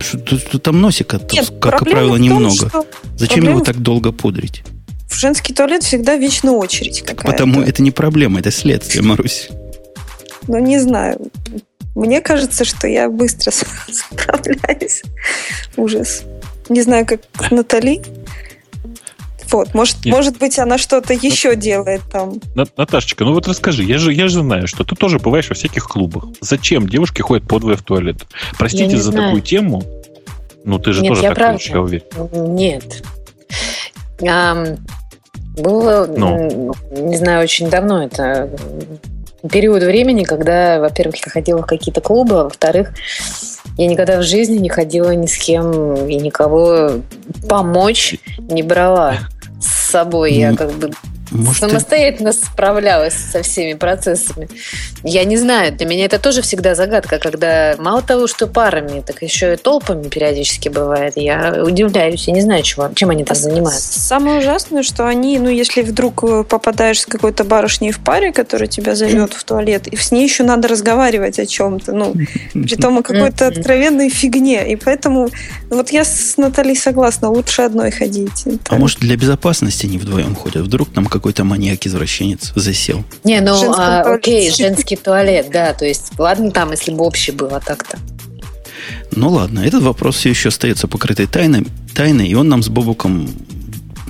Что, 0.00 0.58
там 0.58 0.80
носика, 0.80 1.20
Нет, 1.32 1.52
как 1.60 1.80
правило, 1.84 2.16
том, 2.16 2.22
немного. 2.22 2.68
что 2.68 2.86
Зачем 3.16 3.36
проблема 3.36 3.50
его 3.56 3.64
так 3.64 3.76
долго 3.78 4.12
пудрить? 4.12 4.62
в 5.08 5.14
женский 5.18 5.54
туалет 5.54 5.82
всегда 5.82 6.16
вечно 6.16 6.52
очередь 6.52 7.00
какая-то. 7.00 7.26
Потому 7.32 7.62
это 7.62 7.82
не 7.82 7.90
проблема, 7.90 8.40
это 8.40 8.50
следствие, 8.50 9.02
Марусь. 9.02 9.48
Ну, 10.46 10.58
не 10.58 10.78
знаю. 10.78 11.18
Мне 11.94 12.20
кажется, 12.20 12.64
что 12.64 12.86
я 12.86 13.08
быстро 13.08 13.50
справляюсь. 13.90 15.02
Ужас. 15.76 16.22
Не 16.68 16.82
знаю, 16.82 17.06
как 17.06 17.22
Натали. 17.50 18.02
Вот, 19.50 19.74
может, 19.74 20.04
Нет. 20.04 20.14
может 20.14 20.38
быть, 20.38 20.58
она 20.58 20.76
что-то 20.78 21.14
еще 21.14 21.56
делает 21.56 22.02
там. 22.12 22.34
На- 22.54 22.66
Наташечка, 22.76 23.24
ну 23.24 23.32
вот 23.34 23.48
расскажи, 23.48 23.82
я 23.84 23.98
же, 23.98 24.12
я 24.12 24.28
же 24.28 24.40
знаю, 24.40 24.66
что 24.66 24.84
ты 24.84 24.94
тоже 24.94 25.18
бываешь 25.18 25.48
во 25.48 25.54
всяких 25.54 25.84
клубах. 25.88 26.24
Зачем 26.40 26.88
девушки 26.88 27.22
ходят 27.22 27.48
подвое 27.48 27.76
в 27.76 27.82
туалет? 27.82 28.26
Простите 28.58 28.96
за 28.96 29.10
знаю. 29.10 29.26
такую 29.28 29.42
тему. 29.42 29.82
Ну, 30.64 30.78
ты 30.78 30.92
же 30.92 31.00
Нет, 31.02 31.10
тоже 31.10 31.22
я 31.22 31.28
так 31.30 31.38
правда. 31.38 31.62
я 31.64 31.80
уверен. 31.80 32.54
Нет. 32.54 33.02
Ам, 34.28 34.76
было, 35.56 36.06
Ну. 36.06 36.74
не 36.90 37.16
знаю, 37.16 37.42
очень 37.44 37.70
давно 37.70 38.02
это 38.04 38.50
период 39.50 39.82
времени, 39.82 40.24
когда, 40.24 40.80
во-первых, 40.80 41.16
я 41.24 41.30
ходила 41.32 41.62
в 41.62 41.66
какие-то 41.66 42.00
клубы, 42.00 42.40
а 42.40 42.44
во-вторых, 42.44 42.90
я 43.76 43.86
никогда 43.86 44.18
в 44.18 44.24
жизни 44.24 44.58
не 44.58 44.68
ходила 44.68 45.12
ни 45.12 45.26
с 45.26 45.36
кем 45.38 45.94
и 46.06 46.16
никого 46.16 47.00
помочь 47.48 48.16
не 48.38 48.62
брала 48.64 49.14
с 49.60 49.90
собой. 49.90 50.32
Я 50.32 50.54
как 50.54 50.72
бы 50.72 50.90
Может, 51.30 51.60
самостоятельно 51.60 52.32
ты... 52.32 52.38
справлялась 52.38 53.14
со 53.14 53.42
всеми 53.42 53.74
процессами. 53.74 54.48
Я 55.02 55.24
не 55.24 55.36
знаю, 55.36 55.72
для 55.72 55.86
меня 55.86 56.04
это 56.06 56.18
тоже 56.18 56.42
всегда 56.42 56.74
загадка, 56.74 57.18
когда 57.18 57.76
мало 57.78 58.02
того, 58.02 58.26
что 58.26 58.46
парами, 58.46 59.00
так 59.00 59.22
еще 59.22 59.54
и 59.54 59.56
толпами 59.56 60.08
периодически 60.08 60.68
бывает. 60.68 61.14
Я 61.16 61.62
удивляюсь, 61.64 62.26
я 62.28 62.34
не 62.34 62.40
знаю, 62.40 62.62
чего, 62.62 62.88
чем 62.94 63.10
они 63.10 63.24
там 63.24 63.36
занимаются. 63.36 64.00
Самое 64.00 64.40
ужасное, 64.40 64.82
что 64.82 65.06
они, 65.06 65.38
ну, 65.38 65.48
если 65.48 65.82
вдруг 65.82 66.24
э, 66.24 66.44
попадаешь 66.44 67.00
с 67.00 67.06
какой-то 67.06 67.44
барышней 67.44 67.92
в 67.92 68.00
паре, 68.00 68.32
которая 68.32 68.68
тебя 68.68 68.94
зовет 68.94 69.34
в 69.34 69.44
туалет, 69.44 69.86
и 69.88 69.96
с 69.96 70.10
ней 70.10 70.24
еще 70.24 70.42
надо 70.44 70.68
разговаривать 70.68 71.38
о 71.38 71.46
чем-то, 71.46 71.92
ну, 71.92 72.14
при 72.52 72.76
том 72.76 72.98
о 72.98 73.02
какой-то 73.02 73.48
откровенной 73.48 74.08
фигне. 74.08 74.70
И 74.72 74.76
поэтому 74.76 75.28
вот 75.70 75.90
я 75.90 76.04
с 76.04 76.36
Натальей 76.36 76.76
согласна, 76.76 77.30
лучше 77.30 77.62
одной 77.62 77.90
ходить. 77.90 78.44
А 78.68 78.76
может, 78.76 79.00
для 79.00 79.16
безопасности 79.16 79.86
не 79.86 79.98
вдвоем 79.98 80.34
ходят? 80.34 80.64
Вдруг 80.64 80.92
там 80.92 81.06
какой-то 81.18 81.44
маньяк-извращенец 81.44 82.52
засел? 82.54 83.04
Не, 83.24 83.40
ну, 83.40 83.72
а, 83.76 84.02
окей, 84.02 84.50
женский 84.50 84.96
туалет, 84.96 85.48
да, 85.52 85.74
то 85.74 85.84
есть, 85.84 86.12
ладно 86.18 86.50
там, 86.50 86.70
если 86.70 86.92
бы 86.92 87.04
общий 87.04 87.32
был, 87.32 87.54
а 87.54 87.60
так-то. 87.60 87.98
Ну 89.12 89.30
ладно, 89.30 89.60
этот 89.60 89.82
вопрос 89.82 90.16
все 90.16 90.30
еще 90.30 90.48
остается 90.48 90.88
покрытой 90.88 91.26
тайной, 91.26 91.66
тайной, 91.94 92.28
и 92.28 92.34
он 92.34 92.48
нам 92.48 92.62
с 92.62 92.68
Бобуком 92.68 93.28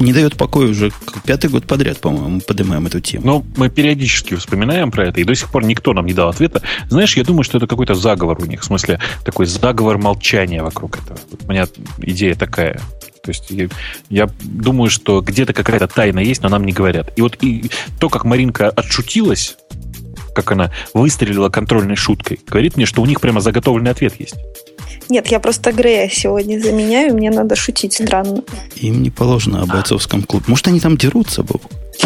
не 0.01 0.12
дает 0.12 0.37
покоя 0.37 0.68
уже 0.68 0.92
пятый 1.25 1.51
год 1.51 1.64
подряд, 1.64 1.99
по-моему, 1.99 2.40
поднимаем 2.40 2.87
эту 2.87 3.01
тему. 3.01 3.27
Ну, 3.27 3.47
мы 3.57 3.68
периодически 3.68 4.35
вспоминаем 4.35 4.90
про 4.90 5.09
это, 5.09 5.21
и 5.21 5.25
до 5.25 5.35
сих 5.35 5.51
пор 5.51 5.64
никто 5.64 5.92
нам 5.92 6.07
не 6.07 6.12
дал 6.12 6.29
ответа. 6.29 6.62
Знаешь, 6.88 7.16
я 7.16 7.25
думаю, 7.25 7.42
что 7.42 7.59
это 7.59 7.66
какой-то 7.66 7.94
заговор 7.94 8.38
у 8.40 8.47
них, 8.47 8.61
в 8.61 8.64
смысле, 8.64 9.01
такой 9.25 9.47
заговор 9.47 9.99
молчания 9.99 10.62
вокруг 10.62 10.99
этого. 10.99 11.18
у 11.47 11.51
меня 11.51 11.66
идея 11.99 12.35
такая. 12.35 12.81
То 13.29 13.33
есть 13.33 13.51
я, 13.51 13.69
я 14.09 14.31
думаю, 14.43 14.88
что 14.88 15.21
где-то 15.21 15.53
какая-то 15.53 15.87
тайна 15.87 16.21
есть, 16.21 16.43
но 16.43 16.49
нам 16.49 16.64
не 16.64 16.73
говорят. 16.73 17.12
И 17.17 17.21
вот 17.21 17.37
и 17.43 17.71
то, 18.01 18.09
как 18.09 18.25
Маринка 18.25 18.71
отшутилась, 18.71 19.59
как 20.35 20.51
она 20.53 20.73
выстрелила 20.95 21.51
контрольной 21.51 21.95
шуткой, 21.95 22.41
говорит 22.49 22.79
мне, 22.79 22.87
что 22.87 23.03
у 23.03 23.05
них 23.05 23.21
прямо 23.21 23.43
заготовленный 23.43 23.91
ответ 23.91 24.19
есть. 24.19 24.37
Нет, 25.11 25.27
я 25.27 25.41
просто 25.41 25.73
Грея 25.73 26.09
сегодня 26.09 26.59
заменяю, 26.59 27.12
мне 27.12 27.31
надо 27.31 27.55
шутить 27.55 27.93
странно. 27.93 28.43
Им 28.77 29.03
не 29.03 29.11
положено 29.11 29.61
о 29.61 29.67
бойцовском 29.67 30.23
клубе. 30.23 30.47
Может, 30.49 30.69
они 30.69 30.81
там 30.81 30.97
дерутся, 30.97 31.43
Боб? 31.43 31.62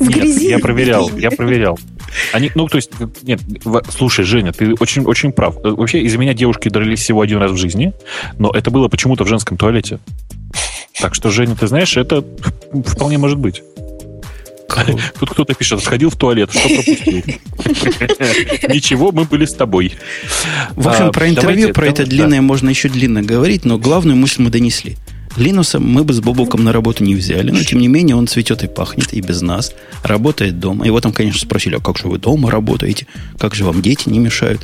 В 0.00 0.08
грязи. 0.08 0.48
Я 0.48 0.58
проверял, 0.58 1.16
я 1.16 1.30
проверял. 1.30 1.78
Они, 2.32 2.50
ну, 2.54 2.68
то 2.68 2.76
есть, 2.76 2.90
нет, 3.22 3.40
слушай, 3.90 4.24
Женя, 4.24 4.52
ты 4.52 4.74
очень, 4.74 5.04
очень 5.04 5.32
прав. 5.32 5.56
Вообще, 5.62 6.00
из-за 6.02 6.18
меня 6.18 6.34
девушки 6.34 6.68
дрались 6.68 7.00
всего 7.00 7.20
один 7.20 7.38
раз 7.38 7.52
в 7.52 7.56
жизни, 7.56 7.92
но 8.38 8.50
это 8.50 8.70
было 8.70 8.88
почему-то 8.88 9.24
в 9.24 9.28
женском 9.28 9.56
туалете. 9.56 9.98
Так 11.00 11.14
что, 11.14 11.30
Женя, 11.30 11.56
ты 11.56 11.66
знаешь, 11.66 11.96
это 11.96 12.24
вполне 12.86 13.18
может 13.18 13.38
быть. 13.38 13.62
Тут 15.18 15.30
кто-то 15.30 15.54
пишет, 15.54 15.82
сходил 15.82 16.10
в 16.10 16.16
туалет, 16.16 16.50
что 16.50 16.68
пропустил? 16.68 17.22
Ничего, 18.68 19.12
мы 19.12 19.24
были 19.24 19.44
с 19.44 19.54
тобой. 19.54 19.92
В 20.74 20.88
общем, 20.88 21.06
а, 21.06 21.12
про 21.12 21.28
интервью, 21.28 21.72
про 21.72 21.86
это 21.86 22.04
длинное 22.04 22.40
можно 22.40 22.70
еще 22.70 22.88
длинно 22.88 23.22
говорить, 23.22 23.64
но 23.64 23.78
главную 23.78 24.16
мысль 24.16 24.42
мы 24.42 24.50
донесли. 24.50 24.96
Линуса 25.36 25.80
мы 25.80 26.04
бы 26.04 26.12
с 26.12 26.20
Бобуком 26.20 26.64
на 26.64 26.72
работу 26.72 27.04
не 27.04 27.14
взяли, 27.14 27.50
но 27.50 27.62
тем 27.62 27.80
не 27.80 27.88
менее 27.88 28.16
он 28.16 28.26
цветет 28.26 28.62
и 28.62 28.68
пахнет, 28.68 29.12
и 29.12 29.20
без 29.20 29.42
нас. 29.42 29.72
Работает 30.02 30.60
дома. 30.60 30.86
Его 30.86 31.00
там, 31.00 31.12
конечно, 31.12 31.40
спросили, 31.40 31.76
а 31.76 31.80
как 31.80 31.98
же 31.98 32.08
вы 32.08 32.18
дома 32.18 32.50
работаете? 32.50 33.06
Как 33.38 33.54
же 33.54 33.64
вам 33.64 33.82
дети 33.82 34.08
не 34.08 34.18
мешают? 34.18 34.62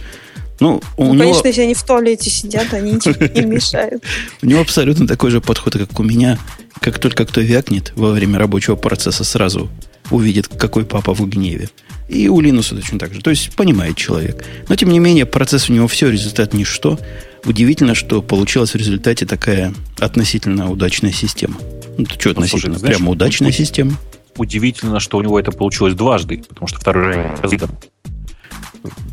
Ну, 0.61 0.83
у 0.97 1.05
ну, 1.05 1.15
него... 1.15 1.23
конечно, 1.25 1.47
если 1.49 1.63
они 1.63 1.75
в 1.75 1.83
туалете 1.83 2.31
сидят, 2.31 2.73
они 2.75 2.93
не 2.93 3.43
мешают. 3.47 4.05
У 4.43 4.47
него 4.47 4.61
абсолютно 4.61 5.07
такой 5.07 5.31
же 5.31 5.41
подход, 5.41 5.73
как 5.73 5.99
у 5.99 6.03
меня. 6.03 6.39
Как 6.81 6.99
только 6.99 7.27
кто 7.27 7.41
вякнет 7.41 7.93
во 7.97 8.13
время 8.13 8.39
рабочего 8.39 8.77
процесса, 8.77 9.25
сразу 9.25 9.69
увидит, 10.11 10.49
какой 10.49 10.85
папа 10.85 11.15
в 11.15 11.29
гневе. 11.29 11.69
И 12.09 12.29
у 12.29 12.41
Линуса 12.41 12.75
точно 12.75 12.99
так 12.99 13.15
же. 13.15 13.21
То 13.21 13.31
есть 13.31 13.55
понимает 13.55 13.97
человек. 13.97 14.45
Но, 14.69 14.77
тем 14.77 14.91
не 14.91 14.99
менее, 14.99 15.27
процесс 15.27 15.71
у 15.71 15.73
него 15.73 15.89
все, 15.89 16.11
результат 16.11 16.53
ничто. 16.53 16.99
Удивительно, 17.45 17.95
что 17.95 18.23
получилась 18.23 18.73
в 18.73 18.77
результате 18.77 19.27
такая 19.27 19.73
относительно 19.99 20.71
удачная 20.71 21.13
система. 21.13 21.57
Ну, 21.97 22.07
что 22.07 22.29
ну, 22.29 22.33
относительно? 22.33 22.79
Слушай, 22.79 22.95
Прямо 22.95 23.11
удачная 23.11 23.53
система. 23.53 23.93
Удивительно, 24.37 25.01
что 25.01 25.19
у 25.19 25.23
него 25.23 25.39
это 25.39 25.53
получилось 25.53 25.95
дважды, 25.95 26.43
потому 26.49 26.69
что 26.69 26.79
второй 26.79 27.15
раз 27.15 27.53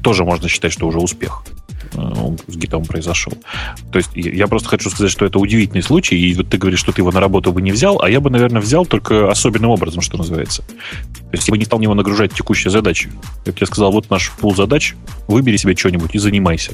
тоже 0.01 0.23
можно 0.23 0.47
считать, 0.47 0.71
что 0.71 0.87
уже 0.87 0.99
успех. 0.99 1.43
Э, 1.93 2.36
с 2.47 2.56
гитом 2.56 2.86
произошел. 2.86 3.34
То 3.91 3.97
есть 3.97 4.10
я 4.13 4.47
просто 4.47 4.69
хочу 4.69 4.89
сказать, 4.89 5.12
что 5.12 5.26
это 5.26 5.39
удивительный 5.39 5.84
случай, 5.84 6.15
и 6.15 6.34
вот 6.34 6.50
ты 6.50 6.58
говоришь, 6.58 6.80
что 6.80 6.91
ты 6.91 7.02
его 7.02 7.12
на 7.12 7.19
работу 7.19 7.52
бы 7.52 7.62
не 7.62 7.71
взял, 7.71 8.02
а 8.02 8.10
я 8.10 8.19
бы, 8.19 8.30
наверное, 8.30 8.62
взял 8.62 8.86
только 8.86 9.30
особенным 9.30 9.69
образом, 9.69 10.02
что 10.02 10.17
называется. 10.17 10.63
То 10.63 11.34
есть 11.34 11.47
я 11.47 11.52
бы 11.52 11.58
не 11.58 11.65
стал 11.65 11.80
него 11.80 11.93
нагружать 11.93 12.34
текущие 12.34 12.71
задачи. 12.71 13.10
Я 13.45 13.52
бы 13.52 13.58
тебе 13.58 13.67
сказал, 13.67 13.91
вот 13.91 14.10
наш 14.10 14.32
пул 14.32 14.56
задач, 14.56 14.95
выбери 15.28 15.58
себе 15.58 15.76
что-нибудь 15.76 16.12
и 16.13 16.19
занимайся. 16.19 16.73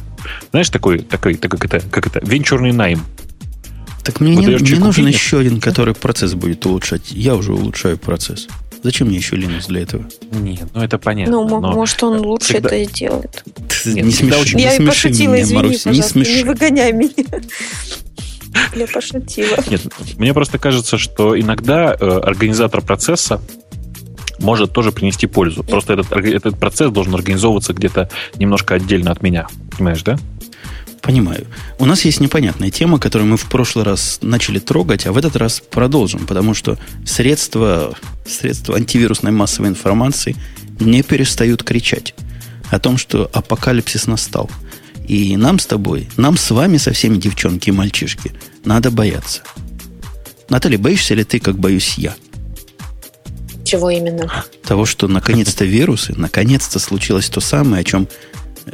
Знаешь, 0.52 0.70
такой, 0.70 1.00
такой, 1.00 1.36
так 1.36 1.52
как 1.52 1.66
это, 1.66 1.80
как 1.80 2.08
это, 2.08 2.20
венчурный 2.24 2.72
найм. 2.72 3.02
Так 4.04 4.20
мне 4.20 4.36
не, 4.36 4.46
не 4.46 4.80
нужен 4.80 5.08
еще 5.08 5.40
один, 5.40 5.62
который 5.62 5.94
процесс 5.94 6.34
будет 6.34 6.66
улучшать. 6.66 7.12
Я 7.12 7.36
уже 7.36 7.54
улучшаю 7.54 7.98
процесс. 7.98 8.48
Зачем 8.84 9.08
мне 9.08 9.18
еще 9.18 9.38
Linux 9.38 9.68
для 9.68 9.82
этого? 9.82 10.06
Нет, 10.32 10.68
ну 10.74 10.82
это 10.82 10.98
понятно. 10.98 11.32
Ну, 11.32 11.48
но 11.48 11.72
может, 11.72 12.04
он 12.04 12.20
лучше 12.20 12.54
всегда... 12.54 12.76
это 12.76 12.92
сделает. 12.92 13.44
Нет, 13.86 14.06
не 14.06 14.12
смеши, 14.12 14.40
очень... 14.40 14.60
Я 14.60 14.78
не 14.78 14.86
пошутила, 14.86 15.34
меня, 15.34 15.44
извини, 15.44 15.58
Марусь, 15.58 15.86
не 15.86 16.02
смеши. 16.02 16.36
Не 16.36 16.44
выгоняй 16.44 16.92
меня. 16.92 17.42
Я 18.76 18.88
пошутила. 18.88 19.58
Нет, 19.68 19.82
мне 20.18 20.34
просто 20.34 20.58
кажется, 20.60 20.98
что 20.98 21.40
иногда 21.40 21.96
э, 21.98 22.06
организатор 22.06 22.82
процесса 22.82 23.42
может 24.40 24.74
тоже 24.74 24.92
принести 24.92 25.28
пользу. 25.28 25.64
Просто 25.64 25.94
этот, 25.94 26.12
этот 26.12 26.60
процесс 26.60 26.92
должен 26.92 27.16
организовываться 27.16 27.74
где-то 27.74 28.10
немножко 28.36 28.76
отдельно 28.76 29.12
от 29.12 29.22
меня. 29.24 29.48
Понимаешь, 29.78 30.04
да? 30.04 30.18
Понимаю. 31.04 31.46
У 31.80 31.86
нас 31.86 32.06
есть 32.06 32.22
непонятная 32.22 32.72
тема, 32.72 32.98
которую 32.98 33.30
мы 33.30 33.36
в 33.36 33.46
прошлый 33.48 33.84
раз 33.84 34.20
начали 34.22 34.60
трогать, 34.60 35.06
а 35.06 35.12
в 35.12 35.18
этот 35.18 35.36
раз 35.36 35.60
продолжим, 35.60 36.26
потому 36.26 36.54
что 36.54 36.80
средства, 37.06 37.94
средства 38.26 38.78
антивирусной 38.78 39.34
массовой 39.34 39.68
информации 39.68 40.38
не 40.80 41.04
перестают 41.04 41.62
кричать 41.62 42.16
о 42.72 42.80
том, 42.80 42.98
что 42.98 43.30
апокалипсис 43.34 44.08
настал. 44.08 44.50
И 45.06 45.36
нам 45.36 45.60
с 45.60 45.66
тобой, 45.66 46.08
нам 46.16 46.38
с 46.38 46.50
вами, 46.52 46.78
со 46.78 46.94
всеми 46.94 47.18
девчонки 47.18 47.68
и 47.68 47.74
мальчишки, 47.74 48.32
надо 48.64 48.90
бояться. 48.90 49.42
Наталья, 50.48 50.78
боишься 50.78 51.16
ли 51.16 51.26
ты, 51.26 51.42
как 51.42 51.60
боюсь 51.60 51.96
я? 51.98 52.16
Чего 53.66 53.90
именно? 53.90 54.46
Того, 54.64 54.86
что 54.86 55.10
наконец-то 55.10 55.66
вирусы, 55.66 56.14
наконец-то 56.16 56.80
случилось 56.80 57.28
то 57.28 57.42
самое, 57.42 57.82
о 57.82 57.84
чем 57.84 58.08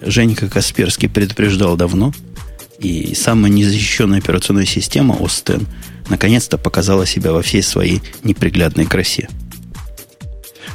Женька 0.01 0.47
Касперский 0.47 1.09
предупреждал 1.09 1.75
давно, 1.75 2.13
и 2.79 3.13
самая 3.15 3.51
незащищенная 3.51 4.19
операционная 4.19 4.65
система 4.65 5.15
ОСТЕН 5.19 5.67
наконец-то 6.09 6.57
показала 6.57 7.05
себя 7.05 7.33
во 7.33 7.41
всей 7.41 7.61
своей 7.61 8.01
неприглядной 8.23 8.85
красе. 8.85 9.29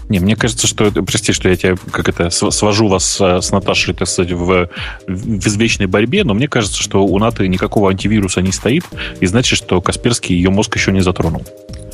Не, 0.09 0.21
мне 0.21 0.37
кажется, 0.37 0.67
что... 0.67 0.91
Прости, 0.91 1.33
что 1.33 1.49
я 1.49 1.57
тебя 1.57 1.77
как 1.91 2.09
это 2.09 2.29
свожу 2.31 2.89
вас 2.89 3.21
с 3.21 3.51
Наташей, 3.51 3.95
так 3.95 4.07
сказать, 4.07 4.33
в, 4.33 4.69
в 5.07 5.47
извечной 5.47 5.87
борьбе, 5.87 6.25
но 6.25 6.35
мне 6.35 6.47
кажется, 6.47 6.83
что 6.83 7.05
у 7.05 7.19
НАТО 7.19 7.47
никакого 7.49 7.91
антивируса 7.91 8.43
не 8.43 8.53
стоит, 8.53 8.85
и 9.21 9.27
значит, 9.27 9.57
что 9.57 9.81
Касперский 9.81 10.37
ее 10.37 10.51
мозг 10.51 10.77
еще 10.77 10.93
не 10.93 11.01
затронул. 11.01 11.43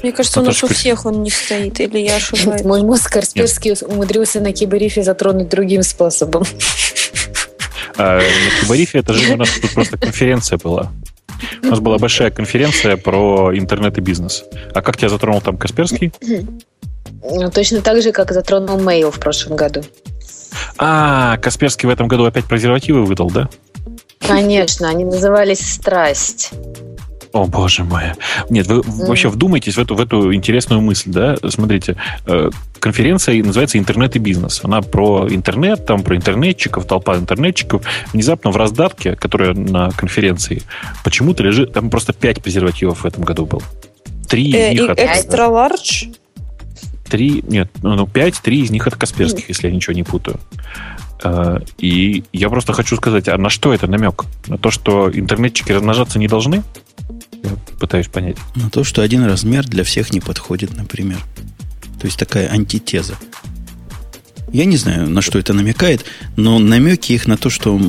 Мне 0.02 0.12
кажется, 0.12 0.40
Наташа, 0.40 0.66
у 0.66 0.68
нас 0.68 0.70
у 0.70 0.74
всех 0.74 1.06
он 1.06 1.22
не 1.22 1.30
стоит, 1.30 1.78
или 1.78 1.98
я 1.98 2.16
ошибаюсь? 2.16 2.62
Мой 2.62 2.82
мозг 2.82 3.12
Касперский 3.12 3.74
умудрился 3.82 4.40
на 4.40 4.52
киберифе 4.52 5.02
затронуть 5.02 5.48
другим 5.48 5.82
способом. 5.82 6.44
А 7.96 8.18
на 8.18 8.60
Кибарифе 8.60 8.98
это 9.00 9.12
же 9.12 9.32
у 9.32 9.36
нас 9.36 9.50
тут 9.60 9.72
просто 9.72 9.98
конференция 9.98 10.58
была. 10.58 10.92
У 11.62 11.66
нас 11.66 11.80
была 11.80 11.98
большая 11.98 12.30
конференция 12.30 12.96
про 12.96 13.56
интернет 13.56 13.98
и 13.98 14.00
бизнес. 14.00 14.44
А 14.74 14.82
как 14.82 14.96
тебя 14.96 15.08
затронул 15.08 15.40
там 15.40 15.56
Касперский? 15.56 16.12
Ну, 17.22 17.50
точно 17.50 17.80
так 17.82 18.02
же, 18.02 18.12
как 18.12 18.32
затронул 18.32 18.78
Mail 18.78 19.10
в 19.10 19.18
прошлом 19.18 19.56
году. 19.56 19.82
А, 20.78 21.36
Касперский 21.38 21.86
в 21.86 21.90
этом 21.90 22.08
году 22.08 22.24
опять 22.24 22.46
презервативы 22.46 23.04
выдал, 23.04 23.30
да? 23.30 23.48
Конечно, 24.26 24.88
они 24.88 25.04
назывались 25.04 25.60
«Страсть». 25.60 26.50
О, 27.32 27.46
боже 27.46 27.84
мой. 27.84 28.02
Нет, 28.48 28.66
вы 28.66 28.80
mm. 28.80 29.06
вообще 29.06 29.28
вдумайтесь 29.28 29.76
в 29.76 29.78
эту, 29.78 29.94
в 29.94 30.00
эту 30.00 30.34
интересную 30.34 30.80
мысль, 30.80 31.10
да? 31.10 31.36
Смотрите, 31.48 31.96
э, 32.26 32.50
конференция 32.80 33.42
называется 33.42 33.78
«Интернет 33.78 34.16
и 34.16 34.18
бизнес». 34.18 34.60
Она 34.64 34.82
про 34.82 35.28
интернет, 35.30 35.86
там 35.86 36.02
про 36.02 36.16
интернетчиков, 36.16 36.86
толпа 36.86 37.16
интернетчиков. 37.16 37.82
Внезапно 38.12 38.50
в 38.50 38.56
раздатке, 38.56 39.14
которая 39.14 39.54
на 39.54 39.90
конференции, 39.90 40.62
почему-то 41.04 41.44
лежит... 41.44 41.72
Там 41.72 41.88
просто 41.88 42.12
пять 42.12 42.42
презервативов 42.42 43.02
в 43.02 43.06
этом 43.06 43.22
году 43.22 43.46
был. 43.46 43.62
Три 44.28 44.48
из 44.48 44.54
э, 44.54 44.72
них... 44.72 44.90
Экстра 44.90 45.46
ларч? 45.46 46.08
Три... 47.08 47.44
Нет, 47.46 47.70
ну, 47.82 47.94
ну, 47.94 48.06
пять, 48.08 48.40
три 48.40 48.62
из 48.62 48.70
них 48.70 48.88
от 48.88 48.96
Касперских, 48.96 49.44
mm. 49.44 49.48
если 49.48 49.68
я 49.68 49.74
ничего 49.74 49.94
не 49.94 50.02
путаю. 50.02 50.40
Э, 51.22 51.60
и 51.78 52.24
я 52.32 52.48
просто 52.48 52.72
хочу 52.72 52.96
сказать, 52.96 53.28
а 53.28 53.38
на 53.38 53.50
что 53.50 53.72
это 53.72 53.86
намек? 53.86 54.24
На 54.48 54.58
то, 54.58 54.72
что 54.72 55.08
интернетчики 55.12 55.70
размножаться 55.70 56.18
не 56.18 56.26
должны? 56.26 56.64
Я 57.42 57.50
пытаюсь 57.78 58.08
понять. 58.08 58.36
На 58.54 58.70
то, 58.70 58.84
что 58.84 59.02
один 59.02 59.24
размер 59.24 59.66
для 59.66 59.84
всех 59.84 60.12
не 60.12 60.20
подходит, 60.20 60.76
например. 60.76 61.18
То 62.00 62.06
есть 62.06 62.18
такая 62.18 62.48
антитеза. 62.48 63.16
Я 64.52 64.64
не 64.64 64.76
знаю, 64.76 65.08
на 65.08 65.22
что 65.22 65.38
это 65.38 65.52
намекает, 65.52 66.04
но 66.36 66.58
намеки 66.58 67.12
их 67.12 67.26
на 67.26 67.36
то, 67.36 67.50
что 67.50 67.80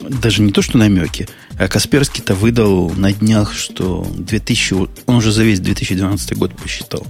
даже 0.00 0.42
не 0.42 0.50
то, 0.50 0.62
что 0.62 0.78
намеки, 0.78 1.28
а 1.58 1.68
Касперский-то 1.68 2.34
выдал 2.34 2.90
на 2.90 3.12
днях, 3.12 3.54
что 3.54 4.06
2000, 4.16 4.74
он 5.06 5.16
уже 5.16 5.30
за 5.30 5.44
весь 5.44 5.60
2012 5.60 6.36
год 6.36 6.56
посчитал, 6.56 7.06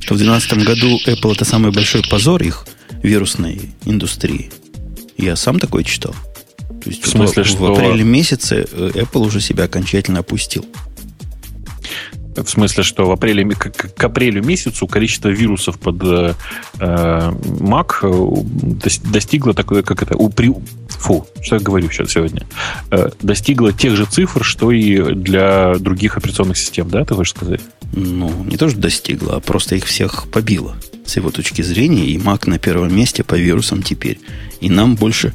что 0.00 0.14
в 0.14 0.18
2012 0.18 0.64
году 0.64 0.98
Apple 1.06 1.34
это 1.34 1.44
самый 1.44 1.72
большой 1.72 2.02
позор 2.02 2.42
их 2.42 2.66
вирусной 3.02 3.70
индустрии. 3.84 4.50
Я 5.16 5.36
сам 5.36 5.60
такое 5.60 5.84
читал. 5.84 6.14
То 6.82 6.90
есть 6.90 7.04
в, 7.04 7.08
смысле, 7.08 7.42
в, 7.42 7.46
что... 7.46 7.58
в 7.58 7.72
апреле 7.72 8.04
месяце 8.04 8.66
э, 8.70 8.90
Apple 8.94 9.26
уже 9.26 9.40
себя 9.40 9.64
окончательно 9.64 10.20
опустил. 10.20 10.64
В 12.36 12.48
смысле, 12.48 12.82
что 12.82 13.06
в 13.06 13.10
апреле, 13.10 13.44
к, 13.48 13.70
к 13.70 14.04
апрелю 14.04 14.44
месяцу 14.44 14.86
количество 14.86 15.28
вирусов 15.28 15.78
под 15.78 16.02
э, 16.02 16.34
э 16.78 17.30
Mac 17.60 17.94
э, 18.02 18.90
достигло 19.04 19.54
такое, 19.54 19.82
как 19.82 20.02
это, 20.02 20.16
у, 20.16 20.30
фу, 20.88 21.26
что 21.42 21.56
я 21.56 21.62
говорю 21.62 21.90
сейчас 21.90 22.12
сегодня, 22.12 22.46
э, 22.90 23.10
достигло 23.20 23.72
тех 23.72 23.96
же 23.96 24.06
цифр, 24.06 24.44
что 24.44 24.70
и 24.70 25.14
для 25.14 25.76
других 25.78 26.16
операционных 26.16 26.58
систем, 26.58 26.88
да, 26.90 27.04
ты 27.04 27.14
хочешь 27.14 27.34
сказать? 27.34 27.60
Ну, 27.92 28.44
не 28.44 28.56
то, 28.56 28.68
что 28.68 28.78
достигло, 28.78 29.36
а 29.36 29.40
просто 29.40 29.76
их 29.76 29.84
всех 29.84 30.28
побило 30.30 30.76
с 31.04 31.16
его 31.16 31.30
точки 31.30 31.62
зрения, 31.62 32.06
и 32.06 32.18
Mac 32.18 32.48
на 32.48 32.58
первом 32.58 32.94
месте 32.94 33.22
по 33.24 33.36
вирусам 33.36 33.82
теперь. 33.82 34.18
И 34.60 34.68
нам 34.68 34.96
больше 34.96 35.32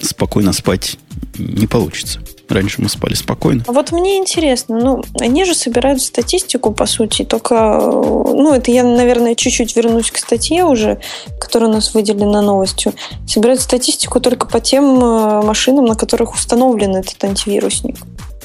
спокойно 0.00 0.52
спать 0.52 0.98
не 1.38 1.66
получится. 1.66 2.20
Раньше 2.52 2.82
мы 2.82 2.88
спали 2.90 3.14
спокойно. 3.14 3.64
Вот 3.66 3.92
мне 3.92 4.18
интересно, 4.18 4.78
ну, 4.78 5.02
они 5.18 5.44
же 5.44 5.54
собирают 5.54 6.02
статистику, 6.02 6.72
по 6.72 6.84
сути, 6.84 7.24
только, 7.24 7.80
ну, 7.80 8.52
это 8.52 8.70
я, 8.70 8.84
наверное, 8.84 9.34
чуть-чуть 9.34 9.74
вернусь 9.74 10.10
к 10.10 10.18
статье 10.18 10.64
уже, 10.64 11.00
которая 11.40 11.70
у 11.70 11.72
нас 11.72 11.94
выделена 11.94 12.42
новостью. 12.42 12.92
Собирают 13.26 13.60
статистику 13.60 14.20
только 14.20 14.46
по 14.46 14.60
тем 14.60 15.02
э, 15.02 15.42
машинам, 15.42 15.86
на 15.86 15.94
которых 15.94 16.34
установлен 16.34 16.96
этот 16.96 17.24
антивирусник 17.24 17.96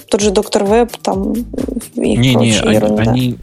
тот 0.09 0.21
же 0.21 0.31
доктор 0.31 0.63
Веб, 0.63 0.91
там 1.01 1.33
и 1.33 2.17
не, 2.17 2.35
не, 2.35 2.51
ерунда. 2.51 3.03
Они, 3.03 3.37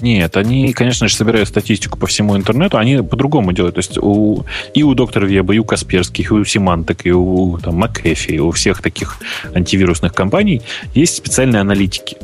нет, 0.00 0.36
они, 0.36 0.72
конечно 0.72 1.08
же, 1.08 1.14
собирают 1.14 1.48
статистику 1.48 1.98
по 1.98 2.06
всему 2.06 2.36
интернету, 2.36 2.78
они 2.78 3.02
по-другому 3.02 3.52
делают. 3.52 3.74
То 3.74 3.80
есть 3.80 3.98
у, 3.98 4.44
и 4.74 4.82
у 4.82 4.94
доктора 4.94 5.26
Веба, 5.26 5.54
и 5.54 5.58
у 5.58 5.64
Касперских, 5.64 6.30
и 6.30 6.34
у 6.34 6.44
Симантек, 6.44 7.06
и 7.06 7.12
у 7.12 7.58
там, 7.58 7.82
McAfee, 7.82 8.36
и 8.36 8.38
у 8.38 8.50
всех 8.50 8.80
таких 8.80 9.18
антивирусных 9.54 10.14
компаний 10.14 10.62
есть 10.94 11.16
специальные 11.16 11.60
аналитики. 11.60 12.16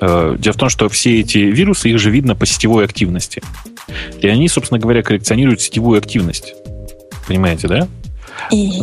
Э, 0.00 0.36
дело 0.38 0.54
в 0.54 0.56
том, 0.58 0.68
что 0.68 0.88
все 0.88 1.20
эти 1.20 1.38
вирусы, 1.38 1.90
их 1.90 1.98
же 1.98 2.10
видно 2.10 2.34
по 2.34 2.44
сетевой 2.44 2.84
активности. 2.84 3.40
И 4.20 4.26
они, 4.26 4.48
собственно 4.48 4.80
говоря, 4.80 5.02
коллекционируют 5.02 5.60
сетевую 5.60 5.98
активность. 5.98 6.54
Понимаете, 7.28 7.68
да? 7.68 7.88
И... 8.50 8.80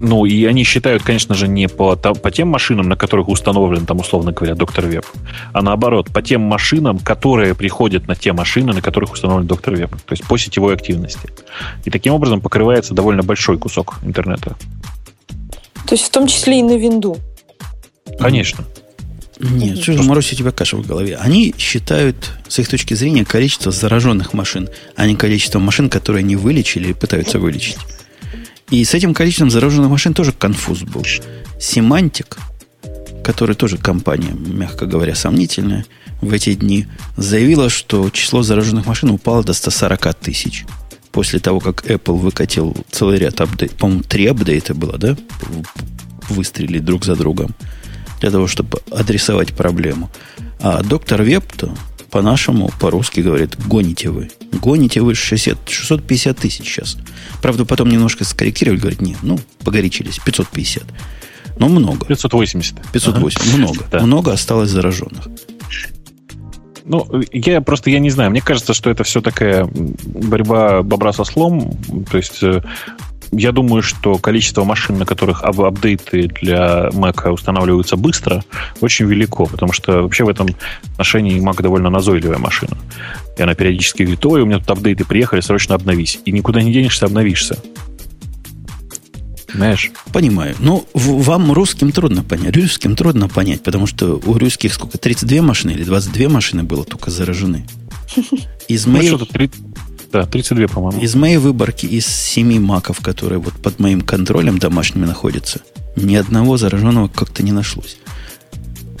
Ну, 0.00 0.24
и 0.24 0.46
они 0.46 0.64
считают, 0.64 1.02
конечно 1.02 1.34
же, 1.34 1.46
не 1.46 1.68
по, 1.68 1.94
по 1.94 2.30
тем 2.30 2.48
машинам, 2.48 2.88
на 2.88 2.96
которых 2.96 3.28
установлен, 3.28 3.84
там, 3.84 3.98
условно 3.98 4.32
говоря, 4.32 4.54
доктор 4.54 4.86
Веб, 4.86 5.04
а 5.52 5.60
наоборот, 5.60 6.08
по 6.10 6.22
тем 6.22 6.40
машинам, 6.40 6.98
которые 6.98 7.54
приходят 7.54 8.08
на 8.08 8.14
те 8.14 8.32
машины, 8.32 8.72
на 8.72 8.80
которых 8.80 9.12
установлен 9.12 9.46
доктор 9.46 9.76
Веб. 9.76 9.90
То 9.90 10.12
есть 10.12 10.24
по 10.24 10.38
сетевой 10.38 10.74
активности. 10.74 11.28
И 11.84 11.90
таким 11.90 12.14
образом 12.14 12.40
покрывается 12.40 12.94
довольно 12.94 13.22
большой 13.22 13.58
кусок 13.58 13.98
интернета. 14.02 14.56
То 15.86 15.94
есть 15.94 16.04
в 16.04 16.10
том 16.10 16.26
числе 16.26 16.60
и 16.60 16.62
на 16.62 16.78
винду. 16.78 17.18
Конечно. 18.18 18.64
Нет, 19.38 19.78
что 19.78 19.92
же, 19.92 20.02
Марусь, 20.02 20.32
у 20.32 20.36
тебя 20.36 20.50
каша 20.50 20.76
в 20.76 20.86
голове. 20.86 21.16
Они 21.16 21.54
считают, 21.58 22.32
с 22.48 22.58
их 22.58 22.68
точки 22.68 22.94
зрения, 22.94 23.24
количество 23.24 23.70
зараженных 23.70 24.32
машин, 24.32 24.68
а 24.96 25.06
не 25.06 25.14
количество 25.14 25.58
машин, 25.58 25.90
которые 25.90 26.22
не 26.22 26.36
вылечили 26.36 26.88
и 26.88 26.92
пытаются 26.94 27.38
вылечить. 27.38 27.76
И 28.70 28.84
с 28.84 28.94
этим 28.94 29.14
количеством 29.14 29.50
зараженных 29.50 29.90
машин 29.90 30.14
тоже 30.14 30.32
конфуз 30.32 30.82
был. 30.82 31.04
Семантик, 31.58 32.38
который 33.24 33.54
тоже 33.54 33.78
компания, 33.78 34.32
мягко 34.32 34.86
говоря, 34.86 35.14
сомнительная, 35.14 35.86
в 36.20 36.32
эти 36.32 36.54
дни 36.54 36.86
заявила, 37.16 37.68
что 37.68 38.10
число 38.10 38.42
зараженных 38.42 38.86
машин 38.86 39.10
упало 39.10 39.42
до 39.42 39.52
140 39.52 40.14
тысяч. 40.14 40.64
После 41.12 41.40
того, 41.40 41.58
как 41.58 41.84
Apple 41.86 42.16
выкатил 42.16 42.76
целый 42.90 43.18
ряд 43.18 43.40
апдейтов, 43.40 43.76
по-моему, 43.76 44.02
три 44.02 44.26
апдейта 44.26 44.74
было, 44.74 44.96
да? 44.96 45.16
Выстрелили 46.28 46.78
друг 46.78 47.04
за 47.04 47.16
другом 47.16 47.54
для 48.20 48.30
того, 48.30 48.46
чтобы 48.46 48.78
адресовать 48.90 49.54
проблему. 49.54 50.10
А 50.60 50.82
доктор 50.82 51.22
Веб-то 51.22 51.74
по-нашему, 52.10 52.70
по-русски 52.80 53.20
говорит, 53.20 53.56
гоните 53.66 54.10
вы. 54.10 54.30
Гоните 54.52 55.00
вы 55.00 55.14
60, 55.14 55.68
650 55.68 56.38
тысяч 56.38 56.64
сейчас. 56.64 56.96
Правда, 57.40 57.64
потом 57.64 57.88
немножко 57.88 58.24
скорректировали, 58.24 58.78
говорит, 58.78 59.00
нет, 59.00 59.18
ну, 59.22 59.38
погорячились, 59.64 60.18
550. 60.18 60.84
Но 61.58 61.68
много. 61.68 62.06
580. 62.06 62.74
580, 62.92 63.40
ага. 63.40 63.56
много. 63.56 63.86
Да. 63.90 64.00
Много 64.00 64.32
осталось 64.32 64.70
зараженных. 64.70 65.28
Ну, 66.84 67.06
я 67.32 67.60
просто, 67.60 67.90
я 67.90 68.00
не 68.00 68.10
знаю, 68.10 68.30
мне 68.30 68.40
кажется, 68.40 68.74
что 68.74 68.90
это 68.90 69.04
все 69.04 69.20
такая 69.20 69.68
борьба 69.70 70.82
бобра 70.82 71.12
со 71.12 71.24
слом, 71.24 71.76
то 72.10 72.16
есть 72.16 72.42
э, 72.42 72.62
я 73.32 73.52
думаю, 73.52 73.82
что 73.82 74.18
количество 74.18 74.64
машин, 74.64 74.98
на 74.98 75.06
которых 75.06 75.42
ап 75.44 75.60
апдейты 75.60 76.28
для 76.42 76.88
Mac 76.92 77.28
устанавливаются 77.28 77.96
быстро, 77.96 78.44
очень 78.80 79.06
велико, 79.06 79.46
потому 79.46 79.72
что 79.72 80.02
вообще 80.02 80.24
в 80.24 80.28
этом 80.28 80.48
отношении 80.92 81.40
Mac 81.40 81.62
довольно 81.62 81.90
назойливая 81.90 82.38
машина. 82.38 82.76
И 83.38 83.42
она 83.42 83.54
периодически 83.54 84.02
говорит, 84.02 84.26
ой, 84.26 84.42
у 84.42 84.46
меня 84.46 84.58
тут 84.58 84.70
апдейты 84.70 85.04
приехали, 85.04 85.40
срочно 85.40 85.74
обновись. 85.74 86.20
И 86.24 86.32
никуда 86.32 86.62
не 86.62 86.72
денешься, 86.72 87.06
обновишься. 87.06 87.58
Понимаешь? 89.52 89.90
Понимаю. 90.12 90.54
Ну, 90.58 90.86
вам 90.94 91.52
русским 91.52 91.92
трудно 91.92 92.22
понять. 92.22 92.56
Русским 92.56 92.94
трудно 92.96 93.28
понять, 93.28 93.62
потому 93.62 93.86
что 93.86 94.20
у 94.24 94.38
русских 94.38 94.72
сколько? 94.74 94.98
32 94.98 95.42
машины 95.42 95.72
или 95.72 95.84
22 95.84 96.28
машины 96.28 96.62
было 96.62 96.84
только 96.84 97.10
заражены. 97.10 97.66
Из 98.68 98.86
ну, 98.86 98.92
моих... 98.92 99.20
Да, 100.12 100.26
32, 100.26 100.66
по-моему. 100.68 101.00
Из 101.00 101.14
моей 101.14 101.36
выборки, 101.36 101.86
из 101.86 102.06
семи 102.06 102.58
маков, 102.58 103.00
которые 103.00 103.38
вот 103.38 103.54
под 103.54 103.78
моим 103.78 104.00
контролем 104.00 104.58
домашними 104.58 105.06
находятся, 105.06 105.60
ни 105.96 106.16
одного 106.16 106.56
зараженного 106.56 107.08
как-то 107.08 107.42
не 107.42 107.52
нашлось. 107.52 107.96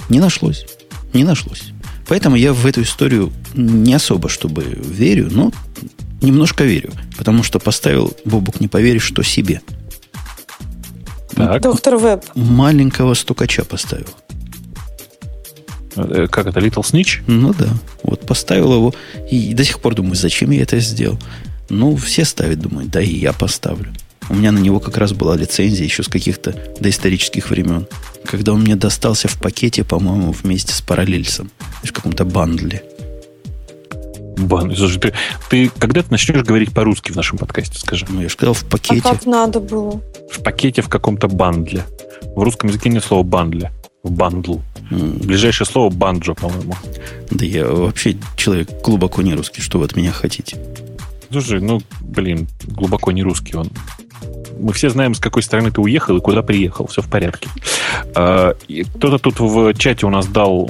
Не 0.08 0.20
нашлось. 0.20 0.66
Не 1.12 1.24
нашлось. 1.24 1.72
Поэтому 2.06 2.36
я 2.36 2.52
в 2.52 2.66
эту 2.66 2.82
историю 2.82 3.32
не 3.54 3.94
особо, 3.94 4.28
чтобы 4.28 4.62
верю, 4.62 5.28
но 5.30 5.52
немножко 6.22 6.64
верю. 6.64 6.92
Потому 7.16 7.42
что 7.42 7.58
поставил, 7.58 8.16
Бобук, 8.24 8.60
не 8.60 8.68
поверишь, 8.68 9.04
что 9.04 9.22
себе. 9.22 9.62
Так. 11.34 11.62
Доктор 11.62 11.96
Веб. 11.96 12.24
Маленького 12.34 13.14
стукача 13.14 13.64
поставил. 13.64 14.08
Э, 15.96 16.26
как 16.30 16.46
это, 16.46 16.60
Little 16.60 16.82
Snitch? 16.82 17.22
Ну 17.26 17.54
да. 17.54 17.68
Вот 18.02 18.26
поставил 18.26 18.72
его. 18.74 18.94
И 19.30 19.54
до 19.54 19.64
сих 19.64 19.80
пор 19.80 19.94
думаю, 19.94 20.14
зачем 20.14 20.50
я 20.50 20.62
это 20.62 20.78
сделал. 20.80 21.18
Ну, 21.68 21.96
все 21.96 22.24
ставят, 22.24 22.60
думаю, 22.60 22.88
да 22.88 23.00
и 23.00 23.14
я 23.14 23.32
поставлю. 23.32 23.92
У 24.28 24.34
меня 24.34 24.52
на 24.52 24.58
него 24.58 24.78
как 24.78 24.96
раз 24.96 25.12
была 25.12 25.36
лицензия 25.36 25.84
еще 25.84 26.02
с 26.02 26.08
каких-то 26.08 26.54
доисторических 26.78 27.50
времен. 27.50 27.86
Когда 28.24 28.52
он 28.52 28.62
мне 28.62 28.76
достался 28.76 29.28
в 29.28 29.38
пакете, 29.40 29.82
по-моему, 29.82 30.32
вместе 30.32 30.72
с 30.72 30.80
параллельсом. 30.80 31.50
В 31.82 31.92
каком-то 31.92 32.24
бандле. 32.24 32.82
Бан. 34.36 34.74
Слушай, 34.74 35.00
ты, 35.00 35.12
ты 35.50 35.70
когда 35.78 36.02
ты 36.02 36.10
начнешь 36.10 36.42
говорить 36.44 36.72
по-русски 36.72 37.12
в 37.12 37.16
нашем 37.16 37.38
подкасте, 37.38 37.78
скажи? 37.78 38.06
Ну, 38.08 38.22
я 38.22 38.28
же 38.28 38.34
сказал 38.34 38.54
в 38.54 38.64
пакете. 38.64 39.02
А 39.04 39.14
как 39.14 39.26
надо 39.26 39.60
было? 39.60 40.00
В 40.30 40.42
пакете 40.42 40.82
в 40.82 40.88
каком-то 40.88 41.28
бандле. 41.28 41.84
В 42.36 42.42
русском 42.42 42.68
языке 42.68 42.88
нет 42.88 43.04
слова 43.04 43.22
бандля 43.22 43.72
в 44.02 44.10
бандл. 44.10 44.58
Ближайшее 44.90 45.66
слово 45.66 45.90
банджо, 45.90 46.34
по-моему. 46.34 46.74
Да 47.30 47.44
я 47.44 47.68
вообще 47.68 48.16
человек 48.36 48.68
глубоко 48.82 49.22
не 49.22 49.34
русский. 49.34 49.60
Что 49.60 49.78
вы 49.78 49.84
от 49.84 49.96
меня 49.96 50.10
хотите? 50.10 50.58
Слушай, 51.30 51.60
ну, 51.60 51.80
блин, 52.00 52.48
глубоко 52.64 53.12
не 53.12 53.22
русский 53.22 53.56
он. 53.56 53.70
Мы 54.58 54.72
все 54.72 54.90
знаем, 54.90 55.14
с 55.14 55.20
какой 55.20 55.42
стороны 55.42 55.70
ты 55.70 55.80
уехал 55.80 56.16
и 56.16 56.20
куда 56.20 56.42
приехал. 56.42 56.86
Все 56.88 57.02
в 57.02 57.08
порядке. 57.08 57.48
А, 58.16 58.54
кто-то 58.96 59.18
тут 59.18 59.38
в 59.38 59.72
чате 59.74 60.06
у 60.06 60.10
нас 60.10 60.26
дал 60.26 60.68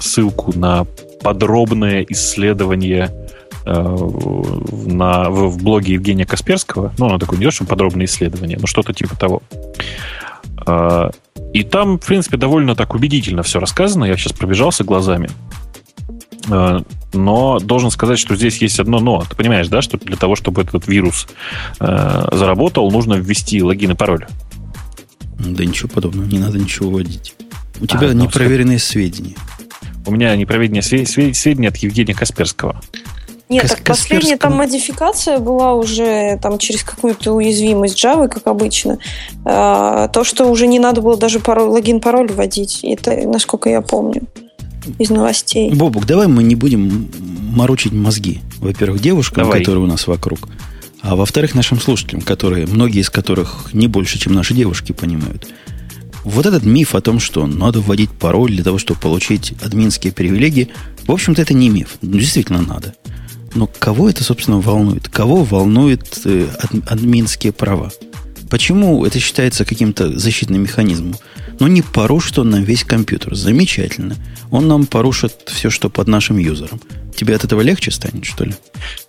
ссылку 0.00 0.56
на 0.56 0.86
подробное 1.20 2.06
исследование 2.08 3.10
э, 3.66 3.72
на, 4.86 5.30
в 5.30 5.60
блоге 5.60 5.94
Евгения 5.94 6.24
Касперского. 6.24 6.94
Ну, 6.96 7.06
оно 7.06 7.18
такое 7.18 7.40
не 7.40 7.46
очень 7.46 7.66
подробное 7.66 8.06
исследование, 8.06 8.56
но 8.60 8.68
что-то 8.68 8.94
типа 8.94 9.16
того. 9.16 9.42
А, 11.48 11.56
и 11.56 11.62
там, 11.62 11.98
в 11.98 12.06
принципе, 12.06 12.36
довольно 12.36 12.74
так 12.74 12.94
убедительно 12.94 13.42
все 13.42 13.60
рассказано. 13.60 14.04
Я 14.04 14.16
сейчас 14.16 14.32
пробежался 14.32 14.84
глазами. 14.84 15.30
А, 16.50 16.82
но 17.12 17.58
должен 17.58 17.90
сказать, 17.90 18.18
что 18.18 18.36
здесь 18.36 18.58
есть 18.58 18.80
одно 18.80 19.00
но. 19.00 19.24
Ты 19.28 19.36
понимаешь, 19.36 19.68
да, 19.68 19.82
что 19.82 19.98
для 19.98 20.16
того, 20.16 20.36
чтобы 20.36 20.62
этот 20.62 20.86
вирус 20.86 21.26
э, 21.80 22.28
заработал, 22.32 22.90
нужно 22.90 23.14
ввести 23.14 23.62
логин 23.62 23.92
и 23.92 23.94
пароль. 23.94 24.26
Да 25.38 25.64
ничего 25.64 25.88
подобного, 25.88 26.26
не 26.26 26.38
надо 26.38 26.58
ничего 26.58 26.90
вводить. 26.90 27.34
У 27.80 27.86
тебя 27.86 28.08
а, 28.08 28.12
непроверенные 28.12 28.78
сведения. 28.78 29.36
У 30.06 30.10
меня 30.10 30.34
непроверенные 30.36 30.82
сведения 30.82 31.68
от 31.68 31.76
Евгения 31.76 32.14
Касперского. 32.14 32.80
Нет, 33.48 33.66
так 33.68 33.82
последняя 33.82 34.36
там 34.36 34.54
модификация 34.54 35.38
была 35.38 35.74
уже 35.74 36.38
там 36.42 36.58
через 36.58 36.82
какую-то 36.82 37.32
уязвимость 37.32 38.02
Java, 38.02 38.28
как 38.28 38.46
обычно. 38.46 38.98
А, 39.44 40.08
то, 40.08 40.22
что 40.24 40.46
уже 40.46 40.66
не 40.66 40.78
надо 40.78 41.00
было 41.00 41.16
даже 41.16 41.40
пароль, 41.40 41.68
логин-пароль 41.68 42.30
вводить. 42.30 42.80
Это, 42.82 43.16
насколько 43.26 43.70
я 43.70 43.80
помню, 43.80 44.22
из 44.98 45.08
новостей. 45.10 45.70
Бобук, 45.72 46.06
давай 46.06 46.26
мы 46.26 46.42
не 46.42 46.56
будем 46.56 47.10
морочить 47.54 47.92
мозги. 47.92 48.40
Во-первых, 48.58 49.00
девушкам, 49.00 49.44
давай. 49.44 49.60
которые 49.60 49.84
у 49.84 49.86
нас 49.86 50.06
вокруг. 50.06 50.48
А 51.00 51.16
во-вторых, 51.16 51.54
нашим 51.54 51.80
слушателям, 51.80 52.20
которые, 52.22 52.66
многие 52.66 53.00
из 53.00 53.08
которых 53.08 53.70
не 53.72 53.86
больше, 53.86 54.18
чем 54.18 54.34
наши 54.34 54.52
девушки 54.52 54.92
понимают. 54.92 55.48
Вот 56.24 56.44
этот 56.44 56.64
миф 56.64 56.94
о 56.94 57.00
том, 57.00 57.20
что 57.20 57.46
надо 57.46 57.80
вводить 57.80 58.10
пароль 58.10 58.50
для 58.50 58.64
того, 58.64 58.78
чтобы 58.78 59.00
получить 59.00 59.54
админские 59.62 60.12
привилегии, 60.12 60.68
в 61.06 61.12
общем-то, 61.12 61.40
это 61.40 61.54
не 61.54 61.70
миф. 61.70 61.96
Действительно 62.02 62.60
надо. 62.60 62.94
Но 63.54 63.68
кого 63.78 64.10
это, 64.10 64.24
собственно, 64.24 64.60
волнует? 64.60 65.08
Кого 65.08 65.44
волнует 65.44 66.20
э, 66.24 66.46
админские 66.86 67.52
права? 67.52 67.90
Почему 68.50 69.04
это 69.04 69.18
считается 69.20 69.64
каким-то 69.64 70.18
защитным 70.18 70.62
механизмом? 70.62 71.16
Ну, 71.60 71.66
не 71.66 71.82
порушит 71.82 72.38
он 72.38 72.50
нам 72.50 72.62
весь 72.62 72.84
компьютер. 72.84 73.34
Замечательно. 73.34 74.16
Он 74.50 74.68
нам 74.68 74.86
порушит 74.86 75.34
все, 75.46 75.70
что 75.70 75.90
под 75.90 76.08
нашим 76.08 76.38
юзером. 76.38 76.80
Тебе 77.14 77.34
от 77.34 77.44
этого 77.44 77.62
легче 77.62 77.90
станет, 77.90 78.24
что 78.24 78.44
ли? 78.44 78.54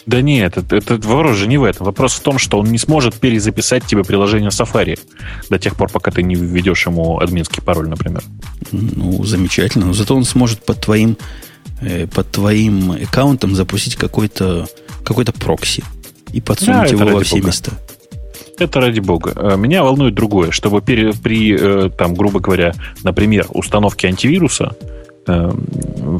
Да 0.07 0.21
нет, 0.21 0.57
это, 0.57 0.77
это 0.77 0.95
вопрос 0.95 1.37
же 1.37 1.47
не 1.47 1.59
в 1.59 1.63
этом. 1.63 1.85
Вопрос 1.85 2.15
в 2.15 2.21
том, 2.21 2.39
что 2.39 2.57
он 2.57 2.71
не 2.71 2.79
сможет 2.79 3.13
перезаписать 3.13 3.85
тебе 3.85 4.03
приложение 4.03 4.49
Safari 4.49 4.99
до 5.49 5.59
тех 5.59 5.75
пор, 5.75 5.91
пока 5.91 6.09
ты 6.09 6.23
не 6.23 6.33
введешь 6.33 6.87
ему 6.87 7.19
админский 7.19 7.61
пароль, 7.61 7.87
например. 7.87 8.23
Ну, 8.71 9.23
замечательно. 9.23 9.85
Но 9.85 9.93
зато 9.93 10.15
он 10.15 10.23
сможет 10.23 10.65
под 10.65 10.81
твоим 10.81 11.17
под 12.13 12.31
твоим 12.31 12.91
аккаунтом 12.91 13.55
запустить 13.55 13.95
какой-то 13.95 14.67
какой 15.03 15.25
прокси 15.25 15.83
и 16.33 16.41
подсунуть 16.41 16.91
да, 16.91 17.05
его 17.05 17.05
во 17.05 17.23
все 17.23 17.37
бога. 17.37 17.47
места. 17.47 17.71
Это 18.59 18.81
ради 18.81 18.99
бога. 18.99 19.33
Э, 19.35 19.55
меня 19.57 19.83
волнует 19.83 20.13
другое, 20.13 20.51
чтобы 20.51 20.81
при, 20.81 21.11
при 21.11 21.57
э, 21.57 21.89
там, 21.89 22.13
грубо 22.13 22.39
говоря, 22.39 22.73
например, 23.03 23.47
установке 23.49 24.07
антивируса 24.07 24.75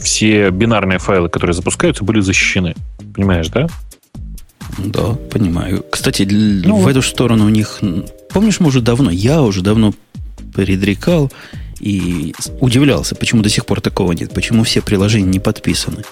все 0.02 0.52
бинарные 0.52 1.00
файлы, 1.00 1.30
которые 1.30 1.56
запускаются, 1.56 2.04
были 2.04 2.20
защищены. 2.20 2.76
Понимаешь, 3.16 3.48
да? 3.48 3.68
Да, 4.78 5.16
понимаю. 5.32 5.84
Кстати, 5.90 6.28
ну, 6.30 6.76
в 6.76 6.88
эту 6.88 7.02
сторону 7.02 7.46
у 7.46 7.50
них... 7.50 7.80
Помнишь, 8.32 8.60
мы 8.60 8.68
уже 8.68 8.82
давно, 8.82 9.10
я 9.10 9.42
уже 9.42 9.62
давно 9.64 9.94
предрекал, 10.54 11.32
и 11.80 12.34
удивлялся, 12.60 13.16
почему 13.16 13.42
до 13.42 13.50
сих 13.50 13.66
пор 13.66 13.82
такого 13.82 14.12
нет, 14.12 14.34
почему 14.34 14.64
все 14.64 14.82
приложения 14.82 15.28
не 15.28 15.40
подписаны. 15.40 16.04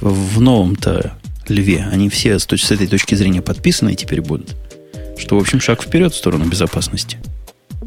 В, 0.00 0.40
новом-то 0.40 1.16
льве 1.48 1.86
они 1.90 2.08
все 2.08 2.38
с, 2.38 2.46
с 2.46 2.70
этой 2.70 2.86
точки 2.86 3.14
зрения 3.14 3.42
подписаны 3.42 3.92
и 3.92 3.96
теперь 3.96 4.20
будут. 4.20 4.56
Что, 5.16 5.36
в 5.36 5.40
общем, 5.40 5.60
шаг 5.60 5.82
вперед 5.82 6.12
в 6.12 6.16
сторону 6.16 6.46
безопасности. 6.46 7.18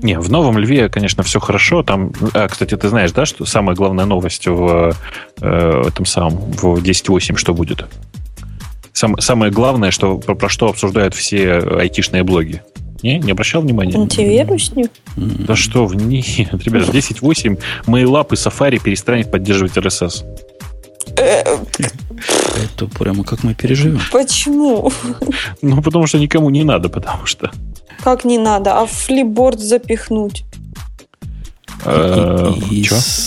Не, 0.02 0.20
в 0.20 0.30
новом 0.30 0.58
льве, 0.58 0.90
конечно, 0.90 1.24
все 1.24 1.40
хорошо. 1.40 1.82
Там, 1.82 2.12
а, 2.34 2.48
кстати, 2.48 2.78
ты 2.78 2.88
знаешь, 2.90 3.12
да, 3.12 3.26
что 3.26 3.46
самая 3.46 3.76
главная 3.76 4.06
новость 4.06 4.48
в 4.48 4.96
э, 5.42 5.84
этом 5.88 6.06
самом 6.06 6.52
в 6.52 6.82
10.8 6.84 7.36
что 7.36 7.54
будет? 7.54 7.86
Сам, 8.94 9.20
самое 9.20 9.52
главное, 9.52 9.92
что 9.92 10.18
про, 10.18 10.36
про 10.36 10.50
что 10.50 10.70
обсуждают 10.70 11.16
все 11.16 11.58
айтишные 11.58 12.24
блоги. 12.24 12.62
Не, 13.04 13.20
не 13.20 13.32
обращал 13.32 13.62
внимания? 13.62 13.96
Антивирусник? 13.96 14.92
Да 15.16 15.56
что 15.56 15.86
в 15.86 15.96
нет, 15.96 16.64
ребят, 16.64 16.90
10.8 16.90 17.60
MailUp 17.86 18.28
и 18.32 18.36
Safari 18.36 18.82
перестанет 18.82 19.32
поддерживать 19.32 19.78
RSS. 19.78 20.24
Это 21.16 22.88
прямо 22.98 23.24
как 23.24 23.44
мы 23.44 23.54
переживем. 23.54 24.02
Почему? 24.12 24.92
Ну, 25.62 25.82
потому 25.82 26.08
что 26.08 26.20
никому 26.20 26.50
не 26.50 26.64
надо, 26.64 26.90
потому 26.90 27.26
что. 27.26 27.52
Как 28.04 28.26
не 28.26 28.38
надо? 28.38 28.80
А 28.80 28.86
флипборд 28.86 29.60
запихнуть? 29.60 30.44
А, 31.86 32.54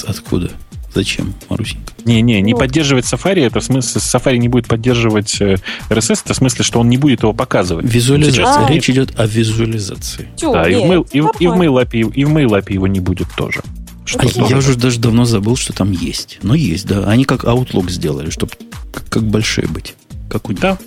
откуда? 0.07 0.51
Зачем, 0.93 1.35
Марусенька? 1.49 1.93
Не-не, 2.05 2.41
не 2.41 2.53
ну. 2.53 2.59
поддерживать 2.59 3.05
Safari, 3.05 3.47
это 3.47 3.61
в 3.61 3.65
смысле, 3.65 4.01
Safari 4.01 4.39
не 4.39 4.49
будет 4.49 4.67
поддерживать 4.67 5.41
RSS, 5.41 5.59
э, 5.89 6.17
это 6.25 6.35
в 6.35 6.37
смысле, 6.37 6.65
что 6.65 6.81
он 6.81 6.89
не 6.89 6.97
будет 6.97 7.23
его 7.23 7.33
показывать. 7.33 7.87
Визуализация. 7.87 8.67
Речь 8.67 8.89
а. 8.89 8.93
идет 8.93 9.19
о 9.19 9.27
визуализации. 9.27 10.29
Да, 10.41 10.69
нет, 10.69 10.83
и, 10.83 10.87
в 10.87 10.91
Mail, 10.91 11.09
и, 11.13 11.19
и, 11.45 11.47
в 11.47 11.53
MailApp, 11.53 12.13
и 12.13 12.25
в 12.25 12.31
MailApp 12.31 12.73
его 12.73 12.87
не 12.87 13.01
будет 13.01 13.29
тоже. 13.37 13.63
Что 14.05 14.21
а 14.21 14.49
я 14.49 14.57
уже 14.57 14.75
даже 14.75 14.99
давно 14.99 15.25
забыл, 15.25 15.55
что 15.55 15.73
там 15.73 15.93
есть. 15.93 16.41
Но 16.43 16.55
есть, 16.55 16.87
да. 16.87 17.05
Они 17.05 17.25
как 17.25 17.45
Outlook 17.45 17.91
сделали, 17.91 18.31
чтобы 18.31 18.53
как, 18.93 19.09
как 19.09 19.23
большие 19.23 19.69
быть. 19.69 19.95
Как 20.29 20.49
у 20.49 20.53
них. 20.53 20.61
Да, 20.61 20.79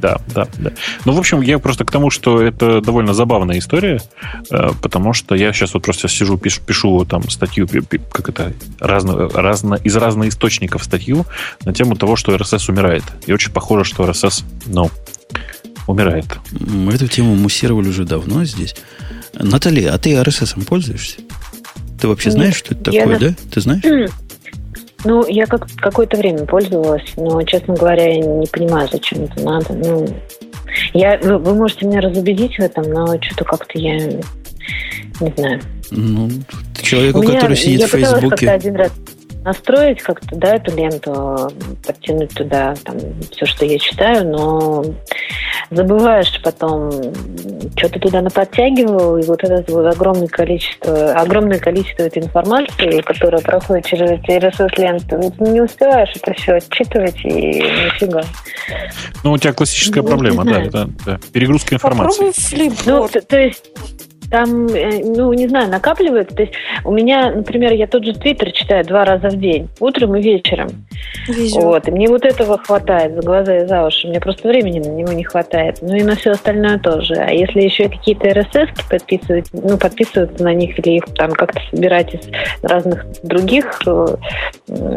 да, 0.00 0.20
да, 0.34 0.48
да. 0.58 0.72
Ну, 1.04 1.12
в 1.12 1.18
общем, 1.18 1.40
я 1.40 1.58
просто 1.58 1.84
к 1.84 1.90
тому, 1.90 2.10
что 2.10 2.40
это 2.40 2.80
довольно 2.80 3.14
забавная 3.14 3.58
история, 3.58 4.00
э, 4.50 4.70
потому 4.80 5.12
что 5.12 5.34
я 5.34 5.52
сейчас 5.52 5.74
вот 5.74 5.82
просто 5.82 6.08
сижу, 6.08 6.38
пишу, 6.38 6.60
пишу 6.64 7.04
там 7.04 7.28
статью, 7.30 7.68
как 8.12 8.28
это, 8.28 8.52
разно, 8.78 9.28
разно, 9.28 9.74
из 9.74 9.96
разных 9.96 10.28
источников 10.28 10.84
статью 10.84 11.26
на 11.64 11.72
тему 11.72 11.96
того, 11.96 12.16
что 12.16 12.34
RSS 12.34 12.70
умирает. 12.70 13.04
И 13.26 13.32
очень 13.32 13.52
похоже, 13.52 13.84
что 13.84 14.04
RSS, 14.04 14.44
ну, 14.66 14.90
умирает. 15.86 16.26
Мы 16.52 16.92
эту 16.92 17.08
тему 17.08 17.34
муссировали 17.34 17.88
уже 17.88 18.04
давно 18.04 18.44
здесь. 18.44 18.76
Наталья, 19.34 19.94
а 19.94 19.98
ты 19.98 20.14
RSS 20.14 20.64
пользуешься? 20.64 21.16
Ты 22.00 22.06
вообще 22.06 22.28
Нет, 22.28 22.34
знаешь, 22.34 22.56
что 22.56 22.74
это 22.74 22.84
такое, 22.84 23.18
я... 23.18 23.18
да? 23.18 23.34
Ты 23.50 23.60
знаешь? 23.60 24.10
Ну, 25.04 25.24
я 25.28 25.46
как 25.46 25.66
какое-то 25.76 26.16
время 26.16 26.44
пользовалась, 26.44 27.12
но, 27.16 27.40
честно 27.42 27.74
говоря, 27.74 28.12
я 28.14 28.20
не 28.20 28.46
понимаю, 28.46 28.88
зачем 28.90 29.24
это 29.24 29.40
надо. 29.42 29.72
Ну, 29.72 30.06
я, 30.92 31.18
вы, 31.22 31.38
вы 31.38 31.54
можете 31.54 31.86
меня 31.86 32.00
разубедить 32.00 32.56
в 32.56 32.60
этом, 32.60 32.90
но 32.90 33.06
что-то 33.20 33.44
как-то 33.44 33.78
я 33.78 33.96
не 35.20 35.32
знаю. 35.36 35.60
Ну, 35.90 36.30
человеку, 36.82 37.22
который 37.22 37.56
сидит 37.56 37.88
в 37.88 37.90
Фейсбуке... 37.90 38.46
Я 38.46 38.52
один 38.54 38.76
раз 38.76 38.92
настроить 39.48 40.02
как-то, 40.02 40.36
да, 40.36 40.56
эту 40.56 40.76
ленту, 40.76 41.50
подтянуть 41.86 42.34
туда 42.34 42.74
там 42.84 42.96
все, 43.32 43.46
что 43.46 43.64
я 43.64 43.78
читаю, 43.78 44.28
но 44.28 44.84
забываешь 45.70 46.40
потом, 46.42 46.90
что 47.76 47.88
ты 47.88 47.98
туда 47.98 48.20
наподтягивал, 48.20 49.16
и 49.16 49.22
вот 49.22 49.42
это 49.42 49.72
вот 49.72 49.86
огромное 49.86 50.28
количество, 50.28 51.12
огромное 51.12 51.58
количество 51.58 52.02
этой 52.02 52.22
информации, 52.22 53.00
которая 53.00 53.40
проходит 53.40 53.86
через 53.86 54.10
эти 54.10 54.30
RSS-ленты, 54.30 55.32
не 55.50 55.62
успеваешь 55.62 56.10
это 56.14 56.34
все 56.34 56.54
отчитывать, 56.54 57.24
и 57.24 57.62
нифига. 57.62 58.22
Ну, 59.24 59.32
у 59.32 59.38
тебя 59.38 59.54
классическая 59.54 60.02
ну, 60.02 60.08
проблема, 60.08 60.44
да, 60.44 60.62
это, 60.62 60.90
да, 61.06 61.18
перегрузка 61.32 61.74
информации. 61.74 62.32
Попробуй 62.32 62.76
Ну, 62.84 63.08
то, 63.08 63.20
то 63.22 63.38
есть 63.38 63.64
там, 64.30 64.66
э, 64.66 65.02
ну, 65.04 65.32
не 65.32 65.48
знаю, 65.48 65.70
накапливается. 65.70 66.34
То 66.34 66.42
есть 66.42 66.54
у 66.84 66.92
меня, 66.92 67.30
например, 67.30 67.72
я 67.72 67.86
тот 67.86 68.04
же 68.04 68.12
Твиттер 68.12 68.52
читаю 68.52 68.84
два 68.84 69.04
раза 69.04 69.28
в 69.28 69.36
день, 69.36 69.68
утром 69.80 70.16
и 70.16 70.22
вечером. 70.22 70.68
Везет. 71.26 71.62
Вот, 71.62 71.88
и 71.88 71.90
мне 71.90 72.08
вот 72.08 72.24
этого 72.24 72.58
хватает 72.58 73.14
за 73.14 73.22
глаза 73.22 73.56
и 73.56 73.66
за 73.66 73.86
уши. 73.86 74.08
Мне 74.08 74.20
просто 74.20 74.48
времени 74.48 74.80
на 74.80 74.92
него 74.92 75.12
не 75.12 75.24
хватает. 75.24 75.78
Ну 75.82 75.94
и 75.94 76.02
на 76.02 76.16
все 76.16 76.32
остальное 76.32 76.78
тоже. 76.78 77.14
А 77.14 77.30
если 77.30 77.60
еще 77.60 77.88
какие-то 77.88 78.28
RSS 78.28 78.68
подписывать, 78.88 79.48
ну, 79.52 79.78
подписываться 79.78 80.42
на 80.42 80.54
них 80.54 80.78
или 80.78 80.96
их 80.96 81.04
там 81.14 81.32
как-то 81.32 81.60
собирать 81.70 82.14
из 82.14 82.28
разных 82.62 83.06
других 83.22 83.82
э, 83.86 84.16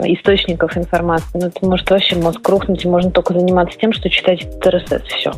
источников 0.06 0.78
информации, 0.78 1.40
ну, 1.40 1.48
это 1.48 1.66
может 1.66 1.90
вообще 1.90 2.16
мозг 2.16 2.48
рухнуть, 2.48 2.84
и 2.86 2.88
можно 2.88 3.12
только 3.12 3.34
заниматься 3.34 3.78
тем, 3.78 3.94
что 3.94 4.10
читать 4.10 4.44
этот 4.44 4.66
RSS. 4.66 5.04
Все. 5.08 5.32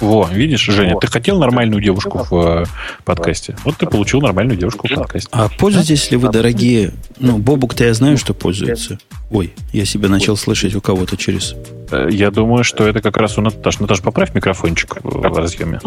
Во, 0.00 0.26
видишь, 0.30 0.62
Женя, 0.62 0.94
вот. 0.94 1.00
ты 1.00 1.06
хотел 1.08 1.38
нормальную 1.38 1.82
девушку 1.82 2.26
в 2.30 2.62
э, 2.62 2.64
подкасте. 3.04 3.56
Вот 3.64 3.76
ты 3.76 3.86
получил 3.86 4.20
нормальную 4.20 4.58
девушку 4.58 4.88
в 4.88 4.94
подкасте. 4.94 5.28
А 5.32 5.48
пользуетесь 5.48 6.10
ли 6.10 6.16
вы, 6.16 6.30
дорогие... 6.30 6.92
Ну, 7.18 7.38
Бобук-то 7.38 7.84
я 7.84 7.92
знаю, 7.92 8.16
что 8.16 8.32
пользуется. 8.32 8.98
Ой, 9.30 9.52
я 9.72 9.84
себя 9.84 10.08
начал 10.08 10.36
слышать 10.36 10.74
у 10.74 10.80
кого-то 10.80 11.16
через... 11.16 11.54
Э, 11.90 12.08
я 12.10 12.30
думаю, 12.30 12.64
что 12.64 12.88
это 12.88 13.02
как 13.02 13.16
раз 13.18 13.36
у 13.36 13.42
Наташи. 13.42 13.82
Наташа, 13.82 14.02
поправь 14.02 14.34
микрофончик 14.34 14.96
в 15.02 15.22
разъеме. 15.22 15.80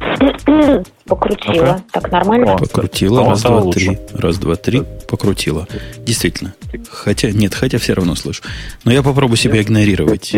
Покрутила. 1.06 1.82
Так 1.92 2.10
нормально? 2.10 2.56
Покрутила. 2.56 3.26
Раз, 3.26 3.42
два, 3.42 3.70
три. 3.70 3.98
Раз, 4.14 4.38
два, 4.38 4.56
три. 4.56 4.82
Покрутила. 5.08 5.68
Действительно. 5.98 6.54
Хотя, 6.90 7.30
нет, 7.32 7.54
хотя 7.54 7.78
все 7.78 7.92
равно 7.94 8.14
слышу. 8.14 8.42
Но 8.84 8.92
я 8.92 9.02
попробую 9.02 9.36
себя 9.36 9.60
игнорировать. 9.60 10.34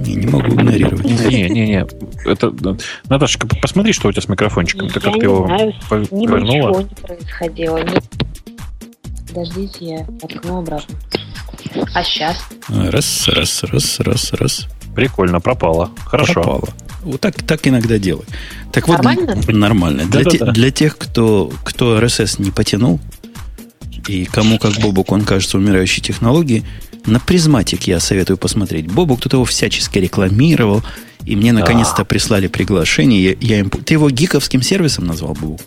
Не, 0.00 0.14
не 0.14 0.26
могу 0.26 0.48
игнорировать. 0.48 1.04
Не, 1.04 1.48
не, 1.48 1.66
не. 1.66 1.86
Это, 2.24 2.52
Наташечка, 3.08 3.48
посмотри, 3.60 3.92
что 3.92 4.08
у 4.08 4.12
тебя 4.12 4.22
с 4.22 4.28
микрофончиком. 4.28 4.88
Ты 4.88 5.00
как-то 5.00 5.22
его 5.22 5.46
знаю, 5.46 5.74
повернула? 5.88 6.38
Ничего 6.38 6.80
не 6.80 6.94
происходило. 7.06 7.80
Подождите, 9.28 9.84
я 9.84 10.06
воткну 10.22 10.58
обратно. 10.58 10.94
А 11.94 12.02
сейчас? 12.02 12.36
Раз, 12.68 13.28
раз, 13.28 13.62
раз, 13.64 14.00
раз, 14.00 14.32
раз. 14.32 14.66
Прикольно, 14.94 15.40
пропало. 15.40 15.90
Хорошо. 16.04 16.34
Пропало. 16.34 16.68
Вот 17.02 17.20
так, 17.20 17.34
так 17.42 17.66
иногда 17.66 17.98
делай. 17.98 18.24
Так 18.72 18.88
нормально? 18.88 19.34
Вот, 19.36 19.48
нормально. 19.48 20.04
Для, 20.06 20.24
те, 20.24 20.44
для 20.44 20.70
тех, 20.70 20.96
кто, 20.98 21.52
кто 21.64 21.98
RSS 22.00 22.42
не 22.42 22.50
потянул, 22.50 23.00
и 24.08 24.24
кому, 24.24 24.58
как 24.58 24.72
Бобуку, 24.80 25.12
он 25.12 25.24
кажется 25.24 25.58
умирающей 25.58 26.02
технологией, 26.02 26.64
на 27.06 27.20
Prismatic 27.20 27.84
я 27.84 28.00
советую 28.00 28.36
посмотреть. 28.36 28.90
Бобук-то 28.90 29.36
его 29.36 29.44
всячески 29.44 29.98
рекламировал, 29.98 30.82
и 31.24 31.36
мне 31.36 31.52
наконец-то 31.52 32.04
прислали 32.04 32.48
приглашение. 32.48 33.22
Я, 33.22 33.36
я 33.40 33.58
им... 33.60 33.70
Ты 33.70 33.94
его 33.94 34.10
гиковским 34.10 34.62
сервисом 34.62 35.06
назвал, 35.06 35.34
Бобук? 35.34 35.60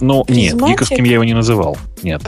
Ну, 0.00 0.24
нет, 0.28 0.56
гиковским 0.56 1.04
я 1.04 1.14
его 1.14 1.24
не 1.24 1.34
называл. 1.34 1.76
Нет. 2.02 2.22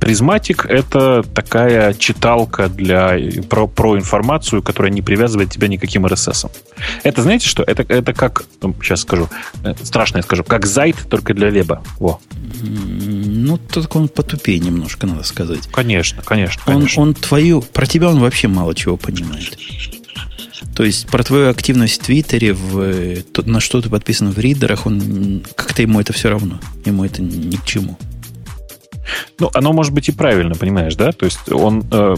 Призматик 0.00 0.66
э, 0.66 0.76
это 0.78 1.22
такая 1.22 1.94
читалка 1.94 2.68
для, 2.68 3.18
про, 3.48 3.66
про 3.66 3.96
информацию, 3.96 4.62
которая 4.62 4.92
не 4.92 5.02
привязывает 5.02 5.50
тебя 5.50 5.68
никаким 5.68 6.06
RSS. 6.06 6.50
Это, 7.02 7.22
знаете 7.22 7.48
что? 7.48 7.62
Это, 7.62 7.82
это 7.82 8.12
как, 8.12 8.44
ну, 8.62 8.74
сейчас 8.82 9.00
скажу, 9.00 9.28
э, 9.64 9.74
страшно 9.82 10.18
я 10.18 10.22
скажу, 10.22 10.44
как 10.44 10.66
зайт, 10.66 10.96
только 11.08 11.34
для 11.34 11.50
веба. 11.50 11.82
Во. 11.98 12.20
Ну, 12.62 13.58
только 13.58 13.96
он 13.96 14.08
потупее 14.08 14.58
немножко, 14.58 15.06
надо 15.06 15.24
сказать. 15.24 15.66
Конечно, 15.72 16.22
конечно. 16.22 16.62
Он, 16.66 16.74
конечно. 16.74 17.02
он 17.02 17.14
твою... 17.14 17.62
Про 17.62 17.86
тебя 17.86 18.08
он 18.08 18.20
вообще 18.20 18.48
мало 18.48 18.74
чего 18.74 18.96
понимает. 18.96 19.58
То 20.74 20.84
есть 20.84 21.06
про 21.08 21.22
твою 21.22 21.50
активность 21.50 22.00
в 22.00 22.04
Твиттере, 22.04 22.52
в, 22.52 23.22
то, 23.32 23.42
на 23.42 23.60
что 23.60 23.80
ты 23.80 23.88
подписан 23.88 24.30
в 24.30 24.38
ридерах, 24.38 24.86
он 24.86 25.42
как-то 25.54 25.82
ему 25.82 26.00
это 26.00 26.12
все 26.12 26.30
равно. 26.30 26.60
Ему 26.84 27.04
это 27.04 27.22
ни 27.22 27.56
к 27.56 27.64
чему. 27.64 27.98
Ну, 29.38 29.50
оно 29.54 29.72
может 29.72 29.92
быть 29.92 30.08
и 30.08 30.12
правильно, 30.12 30.54
понимаешь, 30.54 30.94
да? 30.96 31.12
То 31.12 31.26
есть 31.26 31.50
он 31.50 31.84
э, 31.90 32.16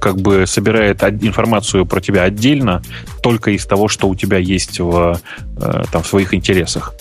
как 0.00 0.20
бы 0.20 0.46
собирает 0.46 1.02
информацию 1.02 1.86
про 1.86 2.00
тебя 2.00 2.24
отдельно 2.24 2.82
только 3.22 3.52
из 3.52 3.64
того, 3.64 3.88
что 3.88 4.08
у 4.08 4.14
тебя 4.14 4.38
есть 4.38 4.80
в, 4.80 5.20
э, 5.56 5.84
там, 5.90 6.02
в 6.02 6.06
своих 6.06 6.34
интересах. 6.34 6.94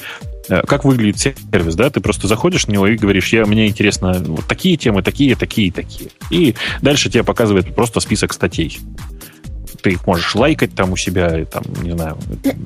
Э, 0.50 0.62
как 0.66 0.86
выглядит 0.86 1.20
сервис, 1.20 1.76
да? 1.76 1.90
Ты 1.90 2.00
просто 2.00 2.28
заходишь 2.28 2.66
в 2.66 2.70
него 2.70 2.88
и 2.88 2.96
говоришь, 2.96 3.34
я, 3.34 3.46
мне 3.46 3.68
интересно 3.68 4.14
вот 4.26 4.46
такие 4.46 4.78
темы, 4.78 5.02
такие, 5.02 5.36
такие, 5.36 5.72
такие. 5.72 6.10
И 6.30 6.56
дальше 6.82 7.10
тебе 7.10 7.24
показывает 7.24 7.76
просто 7.76 8.00
список 8.00 8.34
статей 8.34 8.80
ты 9.82 9.92
их 9.92 10.06
можешь 10.08 10.36
лайкать 10.36 10.74
там 10.74 10.92
у 10.92 10.98
себя, 10.98 11.46
там, 11.46 11.64
не 11.82 11.92
знаю, 11.92 12.18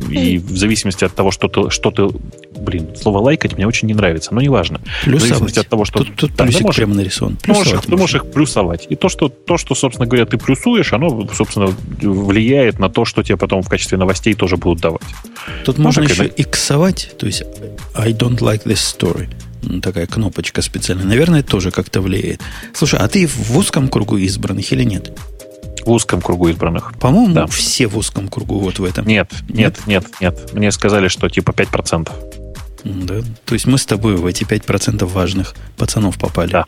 и 0.09 0.37
в 0.37 0.57
зависимости 0.57 1.03
от 1.03 1.13
того, 1.13 1.31
что 1.31 1.47
ты, 1.47 1.69
что 1.69 1.91
ты 1.91 2.07
блин, 2.61 2.89
слово 2.95 3.19
лайкать 3.19 3.57
мне 3.57 3.67
очень 3.67 3.87
не 3.87 3.93
нравится, 3.93 4.33
но 4.33 4.41
неважно. 4.41 4.79
Плюсовать. 5.03 5.23
В 5.23 5.27
зависимости 5.27 5.59
от 5.59 5.67
того, 5.67 5.85
что... 5.85 5.99
Тут, 5.99 6.15
тут 6.15 6.35
да, 6.35 6.43
плюсик 6.43 6.61
можешь, 6.61 6.75
прямо 6.77 6.95
нарисован. 6.95 7.37
Ты 7.37 7.51
можешь, 7.51 7.79
ты 7.81 7.97
можешь 7.97 8.15
их 8.15 8.31
плюсовать. 8.31 8.87
И 8.89 8.95
то 8.95 9.09
что, 9.09 9.29
то, 9.29 9.57
что, 9.57 9.75
собственно 9.75 10.07
говоря, 10.07 10.25
ты 10.25 10.37
плюсуешь, 10.37 10.93
оно, 10.93 11.27
собственно, 11.33 11.73
влияет 12.01 12.79
на 12.79 12.89
то, 12.89 13.05
что 13.05 13.23
тебе 13.23 13.37
потом 13.37 13.61
в 13.61 13.69
качестве 13.69 13.97
новостей 13.97 14.33
тоже 14.33 14.57
будут 14.57 14.81
давать. 14.81 15.01
Тут 15.65 15.77
ну, 15.77 15.85
можно 15.85 16.03
еще 16.03 16.25
это... 16.25 16.41
иксовать, 16.41 17.11
то 17.17 17.25
есть 17.25 17.43
I 17.95 18.13
don't 18.13 18.39
like 18.39 18.63
this 18.63 18.79
story 18.97 19.29
такая 19.83 20.07
кнопочка 20.07 20.63
специальная. 20.63 21.05
Наверное, 21.05 21.43
тоже 21.43 21.69
как-то 21.69 22.01
влияет. 22.01 22.41
Слушай, 22.73 22.99
а 22.99 23.07
ты 23.07 23.27
в 23.27 23.55
узком 23.55 23.89
кругу 23.89 24.17
избранных 24.17 24.71
или 24.71 24.83
нет? 24.83 25.11
В 25.85 25.91
узком 25.91 26.21
кругу 26.21 26.49
избранных. 26.49 26.93
По-моему, 26.99 27.33
да. 27.33 27.47
все 27.47 27.87
в 27.87 27.97
узком 27.97 28.27
кругу 28.27 28.59
вот 28.59 28.79
в 28.79 28.83
этом. 28.83 29.05
Нет, 29.05 29.31
нет, 29.49 29.79
нет, 29.85 30.05
нет. 30.19 30.53
Мне 30.53 30.71
сказали, 30.71 31.07
что 31.07 31.29
типа 31.29 31.51
5%. 31.51 32.09
Да. 32.83 33.21
То 33.45 33.53
есть 33.53 33.65
мы 33.67 33.77
с 33.77 33.85
тобой 33.85 34.15
в 34.15 34.25
эти 34.25 34.43
5% 34.43 35.05
важных 35.05 35.55
пацанов 35.77 36.17
попали. 36.17 36.51
Да. 36.51 36.65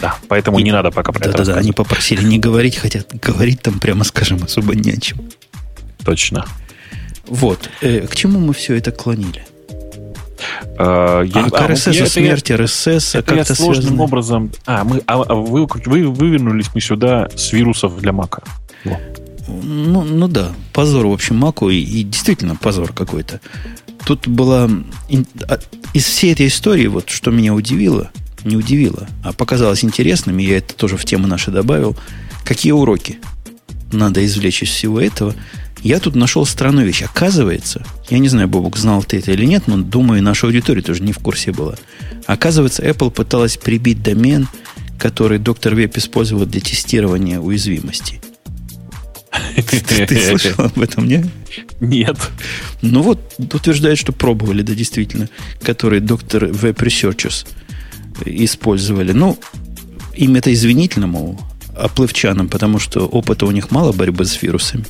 Да, 0.00 0.16
поэтому 0.28 0.58
И, 0.58 0.62
не 0.62 0.72
надо 0.72 0.90
пока 0.90 1.12
про 1.12 1.20
да, 1.20 1.30
это 1.30 1.44
Да, 1.44 1.54
да, 1.54 1.60
они 1.60 1.72
попросили 1.72 2.24
не 2.24 2.38
говорить, 2.38 2.76
хотя 2.76 3.04
говорить 3.22 3.62
там, 3.62 3.78
прямо 3.78 4.04
скажем, 4.04 4.42
особо 4.42 4.74
не 4.74 4.90
о 4.92 5.00
чем. 5.00 5.18
Точно. 6.04 6.44
Вот. 7.26 7.70
Э, 7.80 8.06
к 8.06 8.14
чему 8.16 8.40
мы 8.40 8.52
все 8.52 8.74
это 8.74 8.90
клонили? 8.90 9.46
Uh, 10.76 11.24
я, 11.32 11.44
а, 11.46 11.50
к 11.50 11.70
RSS, 11.70 12.02
а, 12.02 12.06
смерть 12.06 12.50
я, 12.50 12.56
RSS, 12.56 13.18
это 13.18 13.34
как-то 13.34 13.54
сложным 13.54 13.82
связано? 13.82 14.02
образом... 14.02 14.52
А, 14.66 14.82
мы, 14.82 15.02
а, 15.06 15.22
а 15.22 15.34
вы, 15.34 15.68
вы 15.86 16.08
вывернулись 16.08 16.66
мы 16.74 16.80
сюда 16.80 17.28
с 17.36 17.52
вирусов 17.52 18.00
для 18.00 18.12
Мака. 18.12 18.42
Ну, 19.46 20.02
ну 20.02 20.26
да, 20.26 20.52
позор, 20.72 21.06
в 21.06 21.12
общем, 21.12 21.36
Маку, 21.36 21.70
и, 21.70 21.76
и 21.76 22.02
действительно 22.02 22.56
позор 22.56 22.92
какой-то. 22.92 23.40
Тут 24.04 24.26
была... 24.26 24.68
А, 25.48 25.58
из 25.92 26.04
всей 26.06 26.32
этой 26.32 26.48
истории, 26.48 26.88
вот 26.88 27.08
что 27.08 27.30
меня 27.30 27.54
удивило, 27.54 28.10
не 28.42 28.56
удивило, 28.56 29.06
а 29.22 29.32
показалось 29.32 29.84
интересным, 29.84 30.40
и 30.40 30.44
я 30.44 30.58
это 30.58 30.74
тоже 30.74 30.96
в 30.96 31.04
тему 31.04 31.28
нашей 31.28 31.52
добавил, 31.52 31.96
какие 32.44 32.72
уроки 32.72 33.20
надо 33.92 34.24
извлечь 34.26 34.64
из 34.64 34.70
всего 34.70 35.00
этого– 35.00 35.36
я 35.84 36.00
тут 36.00 36.16
нашел 36.16 36.46
странную 36.46 36.86
вещь. 36.86 37.02
Оказывается, 37.02 37.86
я 38.08 38.18
не 38.18 38.28
знаю, 38.28 38.48
Бобок, 38.48 38.76
знал 38.78 39.02
ты 39.04 39.18
это 39.18 39.32
или 39.32 39.44
нет, 39.44 39.64
но 39.66 39.76
думаю, 39.76 40.22
наша 40.22 40.46
аудитория 40.46 40.80
тоже 40.80 41.02
не 41.02 41.12
в 41.12 41.18
курсе 41.18 41.52
была. 41.52 41.74
Оказывается, 42.26 42.82
Apple 42.82 43.10
пыталась 43.10 43.58
прибить 43.58 44.02
домен, 44.02 44.48
который 44.98 45.38
доктор 45.38 45.74
Веб 45.74 45.96
использовал 45.98 46.46
для 46.46 46.62
тестирования 46.62 47.38
уязвимостей. 47.38 48.22
Ты 49.70 50.18
слышал 50.38 50.64
об 50.64 50.80
этом, 50.80 51.06
нет? 51.06 51.26
Нет. 51.80 52.16
Ну 52.80 53.02
вот, 53.02 53.34
утверждают, 53.38 53.98
что 53.98 54.12
пробовали, 54.12 54.62
да, 54.62 54.74
действительно, 54.74 55.28
который 55.60 56.00
доктор 56.00 56.44
Web 56.44 56.76
Researchers 56.76 57.46
использовали. 58.24 59.12
Ну, 59.12 59.38
им 60.14 60.36
это 60.36 60.50
извинительно, 60.50 61.08
мол, 61.08 61.38
оплывчанам, 61.76 62.48
потому 62.48 62.78
что 62.78 63.06
опыта 63.06 63.44
у 63.44 63.50
них 63.50 63.70
мало 63.70 63.92
борьбы 63.92 64.24
с 64.24 64.40
вирусами. 64.40 64.86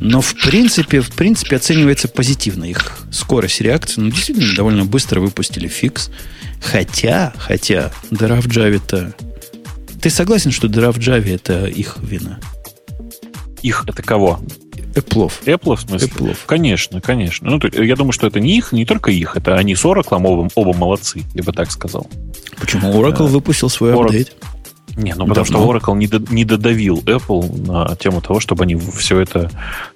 Но 0.00 0.20
в 0.20 0.34
принципе, 0.34 1.00
в 1.00 1.10
принципе 1.12 1.56
оценивается 1.56 2.08
позитивно 2.08 2.64
их 2.64 2.98
скорость 3.12 3.60
реакции. 3.60 4.00
Ну, 4.00 4.10
действительно, 4.10 4.54
довольно 4.54 4.84
быстро 4.84 5.20
выпустили 5.20 5.68
фикс. 5.68 6.10
Хотя, 6.62 7.32
хотя, 7.38 7.92
дыра 8.10 8.40
в 8.40 8.46
Java-то... 8.46 9.14
Ты 10.00 10.10
согласен, 10.10 10.50
что 10.50 10.68
дыра 10.68 10.92
в 10.92 10.98
Java 10.98 11.34
это 11.34 11.66
их 11.66 11.96
вина? 12.00 12.40
Их 13.62 13.84
это 13.86 14.02
кого? 14.02 14.40
Apple. 14.94 15.32
Apple, 15.44 15.76
в 15.76 15.80
смысле? 15.80 16.08
Apple. 16.08 16.36
Конечно, 16.46 17.00
конечно. 17.00 17.50
Ну, 17.50 17.58
то, 17.58 17.68
я 17.82 17.96
думаю, 17.96 18.12
что 18.12 18.26
это 18.26 18.40
не 18.40 18.58
их, 18.58 18.72
не 18.72 18.84
только 18.84 19.10
их, 19.10 19.36
это 19.36 19.56
они 19.56 19.76
с 19.76 19.84
Oracle 19.84 20.20
оба, 20.24 20.50
оба 20.54 20.76
молодцы, 20.76 21.22
я 21.34 21.42
бы 21.42 21.52
так 21.52 21.70
сказал. 21.70 22.08
Почему? 22.58 22.92
Oracle 22.92 23.26
а, 23.26 23.28
выпустил 23.28 23.68
свой 23.68 23.92
Oracle, 23.92 24.06
апдейт. 24.06 24.36
Не, 24.96 25.14
ну 25.14 25.26
потому 25.26 25.46
Давно. 25.46 25.78
что 25.78 25.92
Oracle 25.92 25.96
не, 25.96 26.06
до, 26.06 26.18
не 26.32 26.44
додавил 26.44 26.98
Apple 26.98 27.66
на 27.66 27.96
тему 27.96 28.20
того, 28.20 28.40
чтобы 28.40 28.64
они 28.64 28.76
все 28.76 29.20
это 29.20 29.50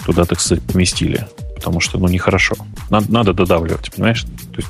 туда, 0.04 0.24
так 0.24 0.40
сказать, 0.40 0.62
поместили. 0.64 1.26
Потому 1.56 1.80
что, 1.80 1.98
ну, 1.98 2.08
нехорошо. 2.08 2.56
Надо, 2.90 3.10
надо 3.10 3.32
додавливать, 3.32 3.90
понимаешь? 3.90 4.24
То 4.24 4.56
есть, 4.56 4.68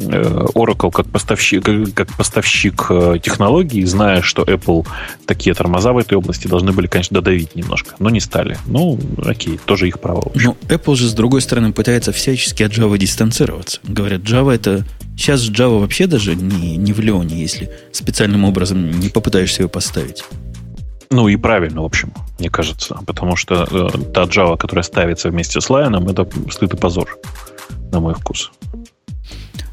э, 0.00 0.46
Oracle 0.54 0.90
как 0.90 1.06
поставщик, 1.06 1.64
как, 1.64 1.94
как 1.94 2.12
поставщик 2.16 2.86
э, 2.90 3.18
технологий, 3.22 3.84
зная, 3.84 4.20
что 4.20 4.42
Apple 4.42 4.84
такие 5.26 5.54
тормоза 5.54 5.92
в 5.92 5.98
этой 5.98 6.14
области 6.14 6.48
должны 6.48 6.72
были, 6.72 6.88
конечно, 6.88 7.14
додавить 7.14 7.54
немножко, 7.54 7.94
но 8.00 8.10
не 8.10 8.20
стали. 8.20 8.58
Ну, 8.66 8.98
окей, 9.24 9.60
тоже 9.64 9.86
их 9.86 10.00
право. 10.00 10.32
Ну, 10.34 10.56
Apple 10.66 10.96
же, 10.96 11.08
с 11.08 11.12
другой 11.12 11.40
стороны, 11.40 11.72
пытается 11.72 12.10
всячески 12.10 12.64
от 12.64 12.72
Java 12.72 12.98
дистанцироваться. 12.98 13.78
Говорят, 13.84 14.22
Java 14.22 14.52
это 14.52 14.84
Сейчас 15.16 15.48
Java 15.48 15.80
вообще 15.80 16.06
даже 16.06 16.34
не, 16.34 16.76
не 16.76 16.92
в 16.92 17.00
Леоне, 17.00 17.40
если 17.40 17.70
специальным 17.92 18.44
образом 18.44 18.90
не 18.98 19.08
попытаешься 19.08 19.62
ее 19.62 19.68
поставить. 19.68 20.24
Ну 21.10 21.28
и 21.28 21.36
правильно, 21.36 21.82
в 21.82 21.84
общем, 21.84 22.12
мне 22.38 22.50
кажется. 22.50 22.98
Потому 23.06 23.36
что 23.36 23.66
э, 23.70 24.12
та 24.12 24.24
Java, 24.24 24.58
которая 24.58 24.82
ставится 24.82 25.30
вместе 25.30 25.60
с 25.60 25.70
Lion, 25.70 26.10
это 26.10 26.28
стыд 26.50 26.74
и 26.74 26.76
позор, 26.76 27.18
на 27.92 28.00
мой 28.00 28.14
вкус. 28.14 28.50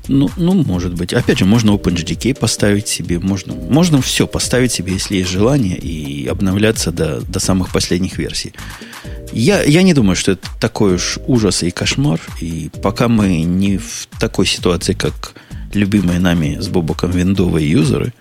Ну, 0.08 0.30
ну, 0.36 0.54
может 0.54 0.94
быть. 0.94 1.14
Опять 1.14 1.40
же, 1.40 1.46
можно 1.46 1.72
OpenJDK 1.72 2.38
поставить 2.38 2.88
себе, 2.88 3.20
можно, 3.20 3.54
можно 3.54 4.02
все 4.02 4.28
поставить 4.28 4.72
себе, 4.72 4.94
если 4.94 5.18
есть 5.18 5.30
желание, 5.30 5.78
и 5.78 6.28
обновляться 6.28 6.92
до, 6.92 7.22
до 7.22 7.40
самых 7.40 7.72
последних 7.72 8.18
версий. 8.18 8.54
Я, 9.34 9.64
я 9.64 9.82
не 9.84 9.94
думаю, 9.94 10.16
что 10.16 10.34
это 10.34 10.48
такой 10.60 10.96
уж 10.96 11.20
ужас 11.26 11.64
и 11.64 11.72
кошмар. 11.72 12.20
И 12.40 12.70
пока 12.82 13.08
мы 13.08 13.44
не 13.44 13.78
в 13.78 14.08
такой 14.20 14.46
ситуации, 14.46 14.94
как 14.94 15.34
любимые 15.74 16.20
нами 16.20 16.58
с 16.60 16.68
Бобоком 16.68 17.12
виндовые 17.12 17.70
юзеры, 17.70 18.14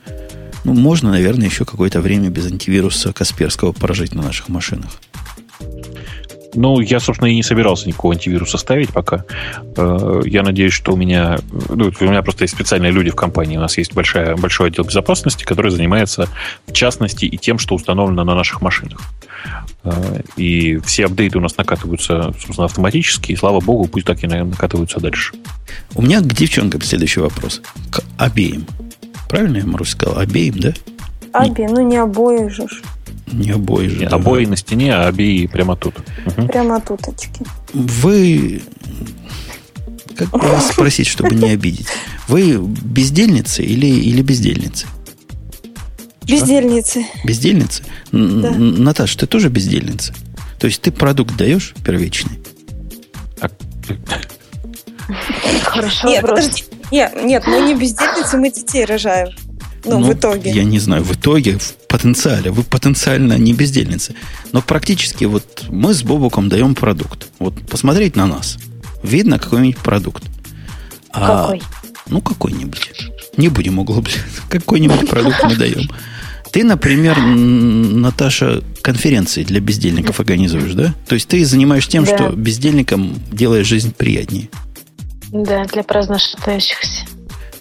ну, 0.65 0.75
можно, 0.75 1.11
наверное, 1.11 1.47
еще 1.47 1.65
какое-то 1.65 2.01
время 2.01 2.29
без 2.29 2.47
антивируса 2.47 3.13
Касперского 3.13 3.73
прожить 3.73 4.15
на 4.15 4.23
наших 4.23 4.49
машинах. 4.49 5.01
Ну, 6.55 6.81
я, 6.81 7.01
собственно, 7.01 7.29
и 7.29 7.35
не 7.35 7.43
собирался 7.43 7.87
никакого 7.87 8.15
антивируса 8.15 8.59
ставить 8.59 8.91
пока. 8.91 9.25
Э, 9.77 10.23
я 10.25 10.43
надеюсь, 10.43 10.73
что 10.73 10.93
у 10.93 10.97
меня... 10.97 11.39
Ну, 11.69 11.93
у 11.99 12.05
меня 12.05 12.23
просто 12.23 12.45
есть 12.45 12.55
специальные 12.55 12.93
люди 12.93 13.11
в 13.11 13.17
компании. 13.17 13.57
У 13.57 13.61
нас 13.61 13.79
есть 13.79 13.95
большая, 13.95 14.37
большой 14.37 14.69
отдел 14.69 14.85
безопасности, 14.85 15.45
который 15.45 15.71
занимается, 15.71 16.29
в 16.67 16.73
частности, 16.73 17.25
и 17.25 17.37
тем, 17.37 17.59
что 17.59 17.75
установлено 17.75 18.25
на 18.25 18.35
наших 18.35 18.63
машинах. 18.63 19.01
Э, 19.85 20.23
и 20.37 20.79
все 20.79 21.07
апдейты 21.07 21.39
у 21.39 21.41
нас 21.41 21.57
накатываются, 21.57 22.35
собственно, 22.41 22.65
автоматически, 22.65 23.33
и 23.33 23.37
слава 23.37 23.61
богу, 23.61 23.87
пусть 23.87 24.07
так 24.07 24.23
и 24.25 24.27
накатываются 24.27 25.01
дальше. 25.01 25.35
У 25.95 26.03
меня 26.03 26.21
к 26.21 26.27
девчонкам 26.27 26.83
следующий 26.83 27.21
вопрос. 27.21 27.63
К 27.91 28.03
обеим. 28.19 28.67
Правильно 29.29 29.59
я, 29.59 29.67
Марусь, 29.67 29.91
сказал? 29.91 30.19
Обеим, 30.19 30.59
да? 30.59 30.73
Обе, 31.33 31.68
ну 31.68 31.81
не 31.81 31.97
обои 31.97 32.49
же. 32.49 32.66
Не 33.33 33.53
обои 33.53 33.87
же. 33.87 33.99
Не, 33.99 34.07
да. 34.07 34.16
Обои 34.16 34.45
на 34.45 34.57
стене, 34.57 34.95
а 34.95 35.07
обеи 35.07 35.47
прямо 35.47 35.76
тут. 35.76 35.95
Угу. 36.26 36.49
Прямо 36.49 36.81
туточки. 36.81 37.45
Вы... 37.72 38.62
Как 40.16 40.33
вас 40.33 40.72
спросить, 40.72 41.07
чтобы 41.07 41.35
не 41.35 41.51
обидеть? 41.51 41.87
Вы 42.28 42.59
бездельницы 42.59 43.62
или, 43.62 43.87
или 43.87 44.22
бездельницы? 44.22 44.87
Бездельницы. 46.26 47.07
Бездельницы? 47.24 47.83
Да. 48.12 48.51
Наташа, 48.51 49.18
ты 49.18 49.26
тоже 49.26 49.49
бездельница? 49.49 50.12
То 50.59 50.66
есть 50.66 50.83
ты 50.83 50.93
продукт 50.93 51.37
даешь 51.37 51.74
первичный? 51.85 52.39
А... 53.41 53.49
Хорошо, 55.62 56.09
нет, 56.09 56.22
подожди. 56.22 56.64
Нет, 56.91 57.14
нет, 57.22 57.47
мы 57.47 57.61
не 57.61 57.74
бездельницы, 57.74 58.37
мы 58.37 58.51
детей 58.51 58.85
рожаем. 58.85 59.31
Ну, 59.85 59.99
ну, 59.99 60.07
в 60.07 60.12
итоге. 60.12 60.51
Я 60.51 60.64
не 60.64 60.78
знаю, 60.78 61.03
в 61.05 61.12
итоге, 61.12 61.59
в 61.59 61.74
потенциале. 61.89 62.51
Вы 62.51 62.62
потенциально 62.62 63.39
не 63.39 63.53
бездельницы. 63.53 64.14
Но 64.53 64.61
практически 64.62 65.24
вот 65.24 65.64
мы 65.68 65.95
с 65.95 66.03
Бобуком 66.03 66.49
даем 66.49 66.74
продукт. 66.74 67.28
Вот 67.39 67.55
посмотреть 67.68 68.16
на 68.16 68.26
нас. 68.26 68.59
Видно 69.03 69.39
какой-нибудь 69.39 69.78
продукт. 69.78 70.24
А, 71.12 71.45
какой? 71.45 71.62
Ну, 72.09 72.20
какой-нибудь. 72.20 72.93
Не 73.37 73.49
будем 73.49 73.78
углубляться. 73.78 74.20
Какой-нибудь 74.51 75.09
продукт 75.09 75.43
мы 75.45 75.57
даем. 75.57 75.89
Ты, 76.51 76.64
например, 76.64 77.16
Наташа, 77.16 78.62
конференции 78.83 79.45
для 79.45 79.61
бездельников 79.61 80.18
организуешь, 80.18 80.72
да? 80.74 80.95
То 81.07 81.14
есть 81.14 81.28
ты 81.28 81.45
занимаешься 81.45 81.91
тем, 81.91 82.05
да. 82.05 82.16
что 82.16 82.31
бездельникам 82.31 83.14
делаешь 83.31 83.66
жизнь 83.66 83.95
приятнее. 83.97 84.49
Да, 85.31 85.64
для 85.64 85.85
праздно 85.85 86.18
шатающихся. 86.18 87.07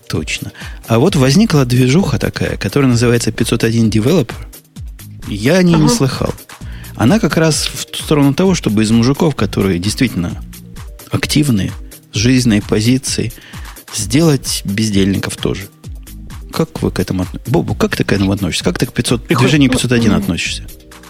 Точно. 0.10 0.52
А 0.88 0.98
вот 0.98 1.16
возникла 1.16 1.66
движуха 1.66 2.18
такая, 2.18 2.58
которая 2.58 2.90
называется 2.90 3.32
501 3.32 3.90
Developer. 3.90 4.34
Я 5.28 5.58
о 5.58 5.64
ней 5.64 5.76
uh-huh. 5.76 5.84
не 5.84 5.90
слыхал. 5.90 6.34
Она 6.96 7.20
как 7.20 7.38
раз 7.38 7.68
в 7.68 7.96
сторону 7.96 8.34
того, 8.34 8.56
чтобы 8.56 8.82
из 8.82 8.90
мужиков, 8.90 9.36
которые 9.36 9.78
действительно 9.78 10.44
активные, 11.12 11.72
с 12.12 12.18
жизненной 12.18 12.62
позицией, 12.64 13.32
сделать 13.96 14.64
бездельников 14.66 15.38
тоже. 15.38 15.68
Как 16.52 16.82
вы 16.82 16.90
к 16.90 17.00
этому 17.00 17.24
относитесь? 17.24 17.52
Бобу, 17.52 17.76
как 17.76 17.96
ты 17.96 18.04
к 18.04 18.12
этому 18.12 18.32
относишься? 18.32 18.64
Как 18.64 18.80
ты 18.80 18.88
к 18.88 18.94
500, 18.94 19.28
ты 19.28 19.36
движению 19.38 19.70
501 19.70 20.12
относишься? 20.12 20.64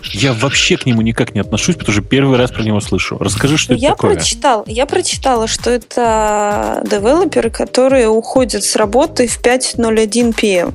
Я 0.04 0.34
вообще 0.34 0.78
к 0.78 0.86
нему 0.86 1.02
никак 1.02 1.34
не 1.36 1.42
отношусь, 1.42 1.76
потому 1.76 1.94
что 1.94 2.02
первый 2.02 2.38
раз 2.38 2.52
про 2.52 2.64
него 2.64 2.80
слышу. 2.80 3.18
Расскажи, 3.18 3.58
что 3.58 3.74
я 3.74 3.90
это 3.90 3.98
такое. 3.98 4.16
Прочитал, 4.16 4.64
я 4.68 4.86
прочитала, 4.86 5.48
что 5.48 5.70
это 5.70 6.82
девелоперы, 6.90 7.50
которые 7.50 8.08
уходят 8.08 8.64
с 8.64 8.76
работы 8.76 9.28
в 9.28 9.42
5.01 9.42 10.36
PM. 10.36 10.74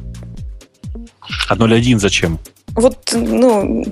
А 1.48 1.56
0.1 1.56 1.98
зачем? 1.98 2.38
Вот, 2.74 3.12
ну, 3.14 3.84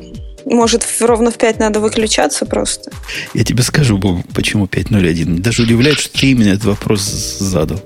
может, 0.45 0.87
ровно 1.01 1.31
в 1.31 1.37
5 1.37 1.59
надо 1.59 1.81
выключаться 1.81 2.47
просто? 2.47 2.91
Я 3.35 3.45
тебе 3.45 3.63
скажу, 3.63 3.99
Боб, 3.99 4.21
почему 4.35 4.67
5.01. 4.67 5.39
Даже 5.39 5.63
удивляет, 5.63 5.99
что 5.99 6.19
ты 6.19 6.33
именно 6.33 6.51
этот 6.51 6.65
вопрос 6.65 7.03
задал. 7.03 7.81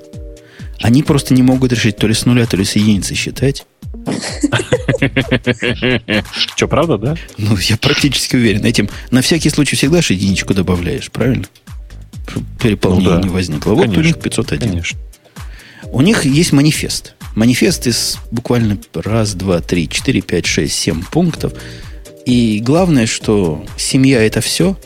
Они 0.80 1.02
просто 1.02 1.34
не 1.34 1.42
могут 1.42 1.72
решить 1.72 1.96
то 1.96 2.06
ли 2.06 2.14
с 2.14 2.26
нуля, 2.26 2.46
то 2.46 2.56
ли 2.56 2.64
с 2.64 2.76
единицы 2.76 3.14
считать. 3.14 3.66
Что, 6.56 6.68
правда, 6.68 6.98
да? 6.98 7.16
Ну, 7.38 7.56
я 7.58 7.76
практически 7.76 8.36
уверен. 8.36 8.64
Этим 8.64 8.88
на 9.10 9.22
всякий 9.22 9.50
случай 9.50 9.76
всегда 9.76 10.02
же 10.02 10.14
единичку 10.14 10.54
добавляешь, 10.54 11.10
правильно? 11.10 11.46
Переполнение 12.60 13.14
ну, 13.14 13.20
да. 13.20 13.28
не 13.28 13.32
возникло. 13.32 13.74
Вот 13.74 13.82
конечно, 13.82 14.02
у 14.02 14.04
них 14.04 14.18
501. 14.18 14.68
Конечно. 14.68 14.98
У 15.92 16.02
них 16.02 16.24
есть 16.24 16.52
манифест. 16.52 17.14
Манифест 17.34 17.86
из 17.86 18.18
буквально 18.30 18.78
раз, 18.94 19.34
два, 19.34 19.60
три, 19.60 19.88
четыре, 19.88 20.20
пять, 20.20 20.46
шесть, 20.46 20.74
семь 20.74 21.02
пунктов. 21.02 21.52
И 22.24 22.60
главное, 22.60 23.06
что 23.06 23.64
семья 23.76 24.22
это 24.22 24.40
все, 24.40 24.76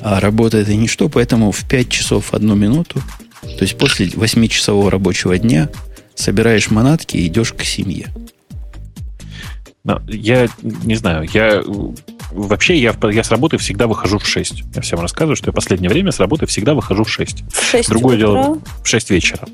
а 0.00 0.20
работа 0.20 0.58
это 0.58 0.74
ничто, 0.74 1.08
поэтому 1.08 1.50
в 1.50 1.66
5 1.66 1.88
часов 1.88 2.34
одну 2.34 2.54
минуту, 2.54 3.02
то 3.42 3.62
есть 3.62 3.76
после 3.76 4.06
8-часового 4.06 4.90
рабочего 4.90 5.36
дня, 5.38 5.70
собираешь 6.14 6.70
манатки 6.70 7.16
и 7.16 7.26
идешь 7.26 7.52
к 7.52 7.64
семье. 7.64 8.12
Я 10.06 10.48
не 10.62 10.94
знаю, 10.94 11.28
я 11.34 11.62
вообще 12.32 12.76
я, 12.76 12.94
я 13.10 13.22
с 13.22 13.30
работы 13.30 13.58
всегда 13.58 13.86
выхожу 13.86 14.18
в 14.18 14.26
6. 14.26 14.64
Я 14.74 14.80
всем 14.80 15.00
рассказываю, 15.00 15.36
что 15.36 15.50
я 15.50 15.52
последнее 15.52 15.90
время 15.90 16.10
с 16.10 16.20
работы 16.20 16.46
всегда 16.46 16.72
выхожу 16.72 17.04
в 17.04 17.10
6. 17.10 17.44
В 17.52 17.70
6 17.70 17.88
Другое 17.90 18.16
утра? 18.16 18.26
дело 18.26 18.58
в 18.82 18.88
6 18.88 19.10
вечера. 19.10 19.46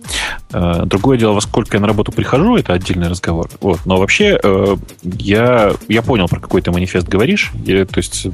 Э, 0.53 0.85
другое 0.87 1.19
дело, 1.19 1.33
во 1.33 1.41
сколько 1.41 1.77
я 1.77 1.81
на 1.81 1.89
работу 1.89 2.13
прихожу, 2.13 2.57
это 2.57 2.73
отдельный 2.73 3.09
разговор. 3.09 3.51
Вот. 3.61 3.81
Но 3.87 3.99
вообще 3.99 4.39
э, 4.41 4.77
я, 5.03 5.73
я 5.89 6.03
понял, 6.03 6.29
про 6.29 6.39
какой 6.39 6.63
ты 6.63 6.71
манифест 6.71 7.09
говоришь. 7.09 7.51
Я, 7.65 7.85
то 7.85 7.99
есть 7.99 8.29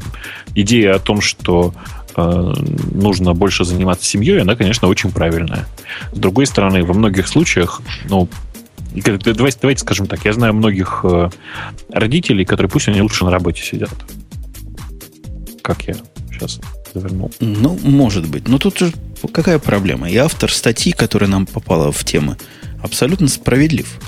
идея 0.54 0.96
о 0.96 0.98
том, 0.98 1.22
что 1.22 1.72
э, 2.14 2.54
нужно 2.92 3.32
больше 3.32 3.64
заниматься 3.64 4.04
семьей, 4.04 4.42
она, 4.42 4.54
конечно, 4.54 4.88
очень 4.88 5.12
правильная. 5.12 5.66
С 6.12 6.18
другой 6.18 6.46
стороны, 6.46 6.84
во 6.84 6.92
многих 6.92 7.26
случаях, 7.26 7.80
ну, 8.10 8.28
Давайте, 9.04 9.58
давайте 9.60 9.80
скажем 9.82 10.06
так, 10.06 10.24
я 10.24 10.32
знаю 10.32 10.54
многих 10.54 11.00
э, 11.04 11.30
родителей, 11.90 12.44
которые 12.44 12.70
пусть 12.70 12.88
они 12.88 13.02
лучше 13.02 13.24
на 13.24 13.30
работе 13.30 13.62
сидят. 13.62 13.90
Как 15.62 15.82
я 15.82 15.96
сейчас 16.32 16.60
завернул. 16.94 17.30
Ну, 17.40 17.78
может 17.82 18.26
быть. 18.26 18.48
Но 18.48 18.58
тут 18.58 18.78
же 18.78 18.92
какая 19.32 19.58
проблема? 19.58 20.10
И 20.10 20.16
автор 20.16 20.50
статьи, 20.52 20.92
которая 20.92 21.28
нам 21.28 21.46
попала 21.46 21.92
в 21.92 22.04
темы, 22.04 22.36
абсолютно 22.82 23.28
справедлив. 23.28 23.98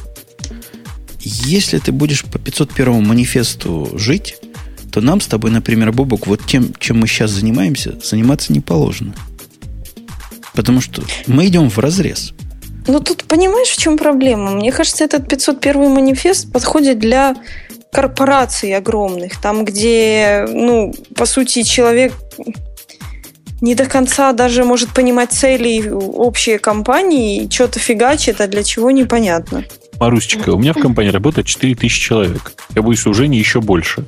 Если 1.20 1.78
ты 1.78 1.92
будешь 1.92 2.24
по 2.24 2.38
501 2.38 3.06
манифесту 3.06 3.90
жить, 3.94 4.36
то 4.90 5.00
нам 5.00 5.20
с 5.20 5.26
тобой, 5.26 5.50
например, 5.50 5.92
Бобок, 5.92 6.26
вот 6.26 6.46
тем, 6.46 6.72
чем 6.78 7.00
мы 7.00 7.08
сейчас 7.08 7.30
занимаемся, 7.32 7.98
заниматься 8.02 8.52
не 8.52 8.60
положено. 8.60 9.14
Потому 10.54 10.80
что 10.80 11.02
мы 11.26 11.46
идем 11.46 11.68
в 11.68 11.78
разрез. 11.78 12.32
Ну, 12.88 13.00
тут 13.00 13.24
понимаешь, 13.24 13.68
в 13.68 13.76
чем 13.76 13.98
проблема? 13.98 14.52
Мне 14.52 14.72
кажется, 14.72 15.04
этот 15.04 15.28
501 15.28 15.90
манифест 15.90 16.50
подходит 16.50 16.98
для 16.98 17.36
корпораций 17.92 18.74
огромных, 18.74 19.40
там, 19.40 19.64
где, 19.64 20.46
ну, 20.48 20.94
по 21.14 21.26
сути, 21.26 21.62
человек 21.62 22.14
не 23.60 23.74
до 23.74 23.84
конца 23.84 24.32
даже 24.32 24.64
может 24.64 24.90
понимать 24.90 25.32
цели 25.32 25.90
общей 25.90 26.58
компании, 26.58 27.44
и 27.44 27.50
что-то 27.50 27.78
фигачит, 27.78 28.40
а 28.40 28.46
для 28.46 28.62
чего 28.62 28.90
непонятно. 28.90 29.64
Марусечка, 30.00 30.50
у 30.50 30.58
меня 30.58 30.72
в 30.72 30.80
компании 30.80 31.10
работает 31.10 31.46
4000 31.46 32.00
человек. 32.00 32.52
Я 32.74 32.82
боюсь, 32.82 33.04
уже 33.06 33.28
не 33.28 33.38
еще 33.38 33.60
больше. 33.60 34.04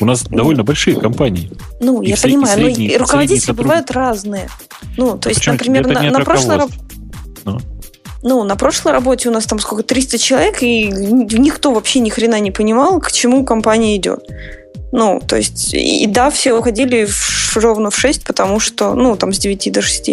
У 0.00 0.04
нас 0.04 0.28
ну, 0.30 0.38
довольно 0.38 0.64
большие 0.64 0.96
компании. 0.98 1.50
Ну, 1.80 2.02
и 2.02 2.08
я 2.10 2.16
понимаю, 2.16 2.58
но 2.58 2.98
руководители 2.98 3.52
бывают 3.52 3.90
разные. 3.90 4.48
Ну, 4.96 5.18
то 5.18 5.28
есть, 5.28 5.46
например, 5.46 5.86
на, 5.86 6.10
на 6.10 6.24
прошлой 6.24 6.56
работе 6.56 6.78
ну. 7.44 7.58
Ну, 8.24 8.44
на 8.44 8.54
прошлой 8.54 8.92
работе 8.92 9.28
у 9.28 9.32
нас 9.32 9.46
там 9.46 9.58
сколько, 9.58 9.82
300 9.82 10.18
человек, 10.18 10.62
и 10.62 10.86
никто 10.86 11.72
вообще 11.72 11.98
ни 11.98 12.08
хрена 12.08 12.38
не 12.38 12.52
понимал, 12.52 13.00
к 13.00 13.10
чему 13.10 13.44
компания 13.44 13.96
идет. 13.96 14.20
Ну, 14.92 15.20
то 15.26 15.36
есть, 15.36 15.74
и 15.74 16.06
да, 16.06 16.30
все 16.30 16.52
уходили 16.52 17.06
в, 17.06 17.56
ровно 17.56 17.90
в 17.90 17.96
6, 17.96 18.24
потому 18.24 18.60
что, 18.60 18.94
ну, 18.94 19.16
там 19.16 19.32
с 19.32 19.38
9 19.38 19.72
до 19.72 19.82
6, 19.82 20.10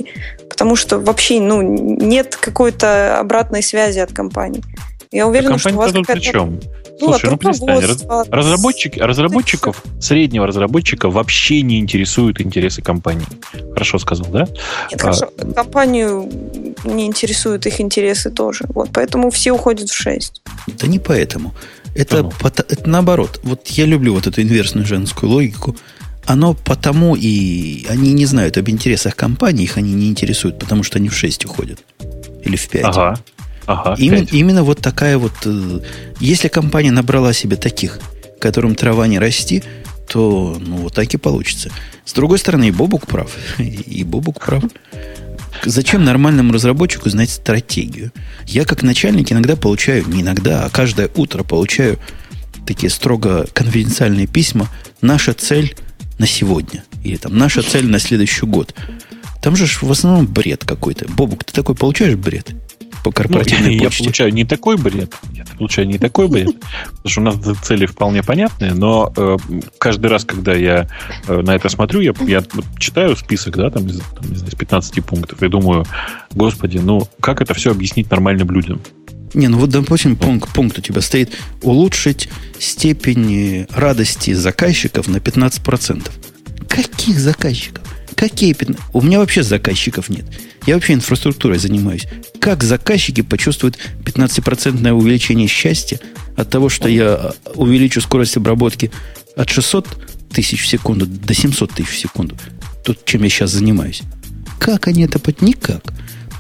потому 0.49 0.75
что 0.75 0.99
вообще, 0.99 1.39
ну, 1.39 1.61
нет 1.61 2.36
какой-то 2.36 3.19
обратной 3.19 3.61
связи 3.61 3.99
от 3.99 4.11
компании. 4.11 4.63
Я 5.11 5.27
уверена, 5.27 5.55
а 5.55 5.59
что 5.59 5.69
у 5.69 5.73
вас 5.73 5.91
тут 5.91 6.07
при 6.07 6.19
чем? 6.19 6.59
Ну, 7.01 7.07
Слушай, 7.07 7.29
ну 7.29 7.37
перестань. 7.37 7.79
Раз, 7.79 8.27
разработчики, 8.29 8.99
разработчиков, 8.99 9.83
среднего 10.01 10.47
разработчика 10.47 11.09
вообще 11.09 11.61
не 11.61 11.79
интересуют 11.79 12.41
интересы 12.41 12.81
компании. 12.81 13.25
Хорошо 13.73 13.99
сказал, 13.99 14.27
да? 14.27 14.47
Нет, 14.91 14.95
а, 14.95 14.97
хорошо. 14.99 15.29
Компанию 15.55 16.29
не 16.83 17.05
интересуют 17.05 17.65
их 17.65 17.79
интересы 17.79 18.31
тоже. 18.31 18.65
Вот, 18.69 18.89
поэтому 18.91 19.31
все 19.31 19.51
уходят 19.51 19.89
в 19.89 19.95
6. 19.95 20.41
Да 20.67 20.87
не 20.87 20.99
поэтому. 20.99 21.53
Это, 21.95 22.23
по, 22.23 22.47
это 22.47 22.89
наоборот. 22.89 23.39
Вот 23.43 23.67
я 23.67 23.85
люблю 23.85 24.13
вот 24.13 24.27
эту 24.27 24.41
инверсную 24.41 24.85
женскую 24.85 25.31
логику. 25.31 25.75
Оно 26.25 26.53
потому 26.53 27.15
и 27.15 27.85
они 27.89 28.13
не 28.13 28.25
знают 28.25 28.57
об 28.57 28.69
интересах 28.69 29.15
компании, 29.15 29.63
их 29.63 29.77
они 29.77 29.93
не 29.93 30.09
интересуют, 30.09 30.59
потому 30.59 30.83
что 30.83 30.99
они 30.99 31.09
в 31.09 31.15
6 31.15 31.45
уходят. 31.45 31.79
Или 32.43 32.55
в 32.55 32.69
5. 32.69 32.83
Ага. 32.83 33.19
Ага, 33.70 33.93
именно, 33.99 34.28
именно 34.32 34.63
вот 34.63 34.80
такая 34.80 35.20
вот... 35.20 35.34
Э, 35.45 35.80
если 36.20 36.47
компания 36.47 36.89
набрала 36.89 37.34
себе 37.34 37.55
таких, 37.55 37.99
которым 38.39 38.74
трава 38.74 39.05
не 39.05 39.20
расти, 39.20 39.63
то 40.07 40.57
ну, 40.59 40.78
вот 40.78 40.95
так 40.95 41.13
и 41.13 41.17
получится. 41.17 41.70
С 42.03 42.13
другой 42.13 42.39
стороны, 42.39 42.70
и 42.70 42.72
Бобук 42.72 43.05
прав. 43.05 43.32
И 43.59 44.03
Бобук 44.03 44.43
прав. 44.43 44.63
Зачем 45.65 46.03
нормальному 46.03 46.51
разработчику 46.51 47.11
знать 47.11 47.30
стратегию? 47.30 48.11
Я 48.47 48.65
как 48.65 48.82
начальник 48.82 49.32
иногда 49.32 49.55
получаю, 49.55 50.03
не 50.07 50.24
иногда, 50.24 50.65
а 50.65 50.70
каждое 50.72 51.11
утро 51.15 51.43
получаю 51.43 51.99
такие 52.65 52.89
строго 52.89 53.45
конфиденциальные 53.53 54.26
письма. 54.26 54.67
Наша 55.01 55.36
цель 55.36 55.76
на 56.17 56.26
сегодня. 56.26 56.84
Или 57.03 57.17
там 57.17 57.38
наша 57.38 57.61
цель 57.61 57.86
на 57.86 57.99
следующий 57.99 58.47
год. 58.47 58.74
Там 59.43 59.55
же 59.55 59.67
в 59.67 59.91
основном 59.91 60.26
бред 60.26 60.65
какой-то. 60.65 61.07
Бобук, 61.07 61.43
ты 61.43 61.53
такой 61.53 61.76
получаешь 61.76 62.15
бред? 62.15 62.55
По 63.03 63.11
корпоративной 63.11 63.77
ну, 63.77 63.83
почте. 63.83 64.03
Я 64.03 64.07
получаю 64.07 64.33
не 64.33 64.45
такой 64.45 64.77
бред. 64.77 65.13
Я 65.33 65.45
получаю 65.57 65.87
не 65.87 65.97
такой 65.97 66.27
бред. 66.27 66.55
Потому 67.03 67.07
что 67.07 67.21
у 67.21 67.23
нас 67.23 67.35
цели 67.63 67.85
вполне 67.85 68.23
понятные, 68.23 68.73
но 68.73 69.11
э, 69.15 69.37
каждый 69.77 70.07
раз, 70.07 70.25
когда 70.25 70.53
я 70.53 70.87
э, 71.27 71.41
на 71.41 71.55
это 71.55 71.69
смотрю, 71.69 72.01
я, 72.01 72.13
я 72.27 72.43
читаю 72.77 73.15
список, 73.15 73.57
да, 73.57 73.69
там, 73.69 73.87
там, 73.87 74.29
не 74.29 74.35
знаю, 74.35 74.51
из 74.51 74.55
15 74.55 75.05
пунктов, 75.05 75.41
и 75.43 75.47
думаю, 75.47 75.85
господи, 76.31 76.77
ну 76.77 77.07
как 77.19 77.41
это 77.41 77.53
все 77.53 77.71
объяснить 77.71 78.09
нормальным 78.09 78.49
людям? 78.51 78.81
Не, 79.33 79.47
ну 79.47 79.59
вот, 79.59 79.69
допустим, 79.69 80.15
пункт, 80.15 80.51
пункт 80.53 80.79
у 80.79 80.81
тебя 80.81 81.01
стоит 81.01 81.31
улучшить 81.61 82.29
степень 82.57 83.67
радости 83.69 84.33
заказчиков 84.33 85.07
на 85.07 85.17
15%. 85.17 86.09
Каких 86.67 87.19
заказчиков? 87.19 87.83
Какие 88.15 88.53
15? 88.53 88.85
У 88.93 89.01
меня 89.01 89.19
вообще 89.19 89.43
заказчиков 89.43 90.09
нет. 90.09 90.25
Я 90.66 90.76
вообще 90.76 90.93
инфраструктурой 90.93 91.57
занимаюсь. 91.57 92.07
Как 92.39 92.64
заказчики 92.64 93.22
почувствуют 93.22 93.78
15% 94.03 94.91
увеличение 94.91 95.47
счастья 95.47 95.99
от 96.36 96.49
того, 96.49 96.70
что 96.70 96.88
я 96.88 97.34
увеличу 97.55 98.01
скорость 98.01 98.38
обработки 98.38 98.91
от 99.36 99.49
600 99.49 99.88
тысяч 100.32 100.64
в 100.64 100.68
секунду 100.68 101.05
до 101.05 101.34
700 101.34 101.72
тысяч 101.72 101.89
в 101.89 101.97
секунду? 101.97 102.38
Тут, 102.84 103.05
чем 103.05 103.24
я 103.24 103.30
сейчас 103.30 103.51
занимаюсь. 103.51 104.01
Как 104.60 104.88
они 104.88 105.03
это 105.03 105.20
под 105.20 105.41
Никак. 105.41 105.93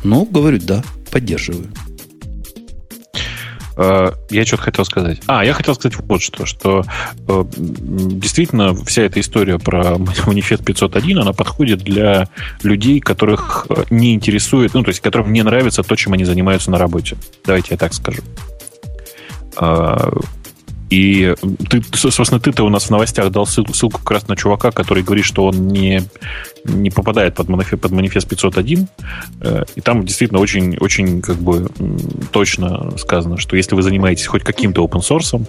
Но, 0.03 0.25
говорю, 0.25 0.59
да, 0.59 0.83
поддерживаю. 1.11 1.67
Э, 3.81 4.11
я 4.29 4.45
что-то 4.45 4.63
хотел 4.63 4.83
сказать. 4.83 5.21
А, 5.27 5.45
я 5.45 5.53
хотел 5.53 5.73
сказать 5.73 5.97
вот 5.97 6.21
что, 6.21 6.45
что 6.45 6.83
э, 7.29 7.43
действительно 7.55 8.75
вся 8.75 9.03
эта 9.03 9.21
история 9.21 9.57
про 9.57 9.97
манифест 10.27 10.65
501, 10.65 11.19
она 11.19 11.31
подходит 11.31 11.79
для 11.79 12.27
людей, 12.61 12.99
которых 12.99 13.67
э, 13.69 13.85
не 13.89 14.13
интересует, 14.13 14.73
ну, 14.73 14.83
то 14.83 14.89
есть 14.89 14.99
которым 14.99 15.31
не 15.31 15.43
нравится 15.43 15.81
то, 15.81 15.95
чем 15.95 16.11
они 16.11 16.25
занимаются 16.25 16.69
на 16.71 16.77
работе. 16.77 17.15
Давайте 17.45 17.69
я 17.71 17.77
так 17.77 17.93
скажу. 17.93 18.21
И 20.89 21.35
ты, 21.69 21.83
собственно, 21.93 22.39
ты-то 22.39 22.63
у 22.63 22.69
нас 22.69 22.85
в 22.85 22.89
новостях 22.89 23.31
дал 23.31 23.45
ссылку, 23.45 23.73
ссылку 23.73 23.99
как 23.99 24.11
раз 24.11 24.27
на 24.27 24.35
чувака, 24.35 24.71
который 24.71 25.03
говорит, 25.03 25.23
что 25.23 25.45
он 25.45 25.67
не, 25.67 26.01
не 26.63 26.89
попадает 26.89 27.35
под 27.35 27.47
манифест, 27.47 27.81
под 27.81 27.91
манифест 27.91 28.27
501. 28.27 28.87
Э, 29.41 29.65
и 29.75 29.81
там 29.81 30.03
действительно 30.03 30.39
очень, 30.39 30.77
очень 30.77 31.21
как 31.21 31.37
бы 31.37 31.69
точно 32.31 32.97
сказано, 32.97 33.37
что 33.37 33.55
если 33.55 33.75
вы 33.75 33.83
занимаетесь 33.83 34.25
хоть 34.25 34.43
каким-то 34.43 34.83
open 34.83 35.01
source, 35.01 35.45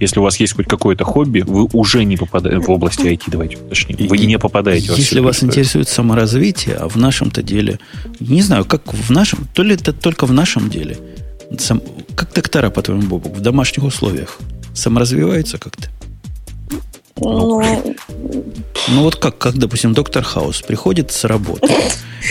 если 0.00 0.20
у 0.20 0.22
вас 0.22 0.38
есть 0.38 0.54
хоть 0.54 0.68
какое-то 0.68 1.04
хобби, 1.04 1.40
вы 1.40 1.64
уже 1.72 2.04
не 2.04 2.18
попадаете 2.18 2.60
в 2.60 2.70
области 2.70 3.06
IT, 3.06 3.22
давайте 3.28 3.56
точнее. 3.56 4.06
Вы 4.06 4.18
не 4.18 4.38
попадаете 4.38 4.92
Если 4.94 5.20
вас 5.20 5.42
интересует 5.42 5.88
саморазвитие, 5.88 6.76
а 6.76 6.88
в 6.88 6.96
нашем-то 6.96 7.42
деле, 7.42 7.80
не 8.20 8.42
знаю, 8.42 8.66
как 8.66 8.92
в 8.92 9.10
нашем, 9.10 9.48
то 9.54 9.62
ли 9.62 9.74
это 9.74 9.94
только 9.94 10.26
в 10.26 10.32
нашем 10.32 10.68
деле, 10.68 10.98
сам, 11.58 11.80
как 12.14 12.34
доктора, 12.34 12.68
по-твоему, 12.68 13.06
Бобу, 13.06 13.30
в 13.30 13.40
домашних 13.40 13.84
условиях– 13.84 14.38
саморазвивается 14.74 15.58
как-то? 15.58 15.88
Ну, 17.16 17.62
ну 18.88 19.02
вот 19.02 19.16
как, 19.16 19.38
как, 19.38 19.54
допустим, 19.54 19.92
доктор 19.92 20.24
Хаус 20.24 20.62
приходит 20.62 21.12
с 21.12 21.24
работы 21.24 21.68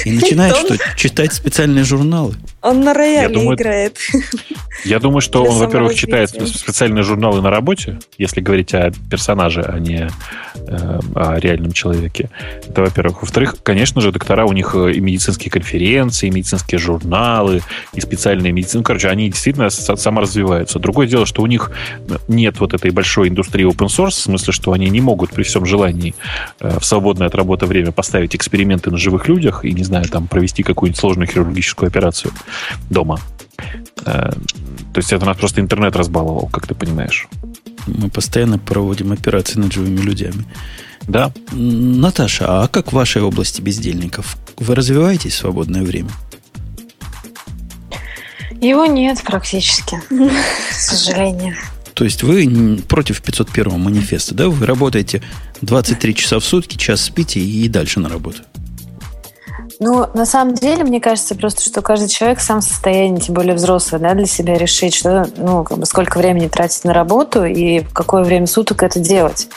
и 0.06 0.12
начинает 0.20 0.56
что, 0.56 0.78
читать 0.96 1.34
специальные 1.34 1.84
журналы. 1.84 2.36
Он 2.62 2.82
на 2.82 2.94
рояле 2.94 3.34
думаю, 3.34 3.56
играет. 3.56 3.98
Я 4.86 5.00
думаю, 5.00 5.22
что 5.22 5.44
он, 5.44 5.58
во-первых, 5.58 5.96
читает 5.96 6.30
специальные 6.30 7.04
журналы 7.04 7.42
на 7.42 7.50
работе, 7.50 8.00
если 8.18 8.42
говорить 8.42 8.74
о 8.74 8.92
персонаже, 9.10 9.62
а 9.62 9.80
не 9.80 10.10
э, 10.56 11.00
о 11.16 11.40
реальном 11.40 11.72
человеке. 11.72 12.30
Это, 12.68 12.82
во-первых. 12.82 13.22
Во-вторых, 13.22 13.56
конечно 13.64 14.02
же, 14.02 14.12
доктора, 14.12 14.46
у 14.46 14.54
них 14.54 14.76
э, 14.76 14.94
и 14.94 15.00
медицинские 15.00 15.52
конференции, 15.52 16.28
и 16.28 16.32
медицинские 16.32 16.80
журналы, 16.80 17.62
и 17.94 18.02
специальные 18.02 18.52
медицины. 18.52 18.80
Ну, 18.80 18.84
короче, 18.84 19.10
они 19.10 19.30
действительно 19.30 19.70
саморазвиваются. 19.70 20.80
Другое 20.80 21.08
дело, 21.08 21.26
что 21.26 21.42
у 21.42 21.48
них 21.48 21.72
нет 22.28 22.60
вот 22.60 22.74
этой 22.74 22.92
большой 22.92 23.30
индустрии 23.30 23.66
open 23.66 23.88
source, 23.88 24.12
в 24.12 24.14
смысле, 24.14 24.54
что 24.54 24.73
они 24.74 24.90
не 24.90 25.02
могут 25.02 25.32
при 25.32 25.44
всем 25.44 25.66
желании 25.66 26.16
э, 26.60 26.80
в 26.80 26.86
свободное 26.86 27.28
от 27.28 27.36
работы 27.36 27.66
время 27.66 27.92
поставить 27.92 28.36
эксперименты 28.36 28.92
на 28.92 28.98
живых 28.98 29.28
людях 29.28 29.66
и, 29.66 29.72
не 29.72 29.84
знаю, 29.84 30.06
там 30.06 30.28
провести 30.28 30.64
какую-нибудь 30.64 31.00
сложную 31.00 31.28
хирургическую 31.28 31.88
операцию 31.88 32.34
дома. 32.90 33.20
Э, 34.06 34.32
то 34.32 34.98
есть 34.98 35.14
это 35.14 35.26
нас 35.26 35.38
просто 35.38 35.62
интернет 35.62 35.96
разбаловал, 35.96 36.48
как 36.48 36.68
ты 36.68 36.76
понимаешь. 36.76 37.28
Мы 37.88 38.10
постоянно 38.10 38.60
проводим 38.60 39.12
операции 39.12 39.60
над 39.60 39.74
живыми 39.74 40.02
людьми. 40.02 40.46
Да. 41.08 41.32
Наташа, 41.52 42.64
а 42.64 42.68
как 42.68 42.92
в 42.92 42.96
вашей 42.96 43.22
области 43.22 43.62
бездельников? 43.62 44.38
Вы 44.58 44.76
развиваетесь 44.76 45.34
в 45.34 45.38
свободное 45.38 45.84
время? 45.84 46.10
Его 48.62 48.86
нет 48.86 49.22
практически, 49.24 49.98
к 50.08 50.74
сожалению. 50.74 51.58
То 51.94 52.04
есть 52.04 52.24
вы 52.24 52.82
против 52.88 53.22
501 53.22 53.80
манифеста, 53.80 54.34
да? 54.34 54.50
Вы 54.50 54.66
работаете 54.66 55.22
23 55.62 56.16
часа 56.16 56.40
в 56.40 56.46
сутки, 56.46 56.78
час 56.78 57.02
спите 57.02 57.40
и 57.40 57.68
дальше 57.68 58.00
на 58.00 58.10
работу. 58.10 58.42
Ну, 59.86 60.08
на 60.14 60.26
самом 60.26 60.54
деле, 60.54 60.86
мне 60.86 61.02
кажется 61.02 61.36
просто, 61.36 61.62
что 61.62 61.82
каждый 61.82 62.08
человек 62.08 62.40
сам 62.40 62.62
в 62.62 62.64
состоянии, 62.64 63.20
тем 63.20 63.36
более 63.36 63.54
взрослый, 63.54 64.00
да, 64.00 64.14
для 64.14 64.26
себя 64.26 64.58
решить, 64.58 64.96
что, 64.96 65.28
ну, 65.36 65.66
как 65.66 65.78
бы 65.78 65.86
сколько 65.86 66.20
времени 66.20 66.48
тратить 66.48 66.86
на 66.86 66.94
работу 66.94 67.44
и 67.44 67.82
в 67.82 67.92
какое 67.92 68.24
время 68.24 68.48
суток 68.48 68.82
это 68.82 69.00
делать. 69.00 69.50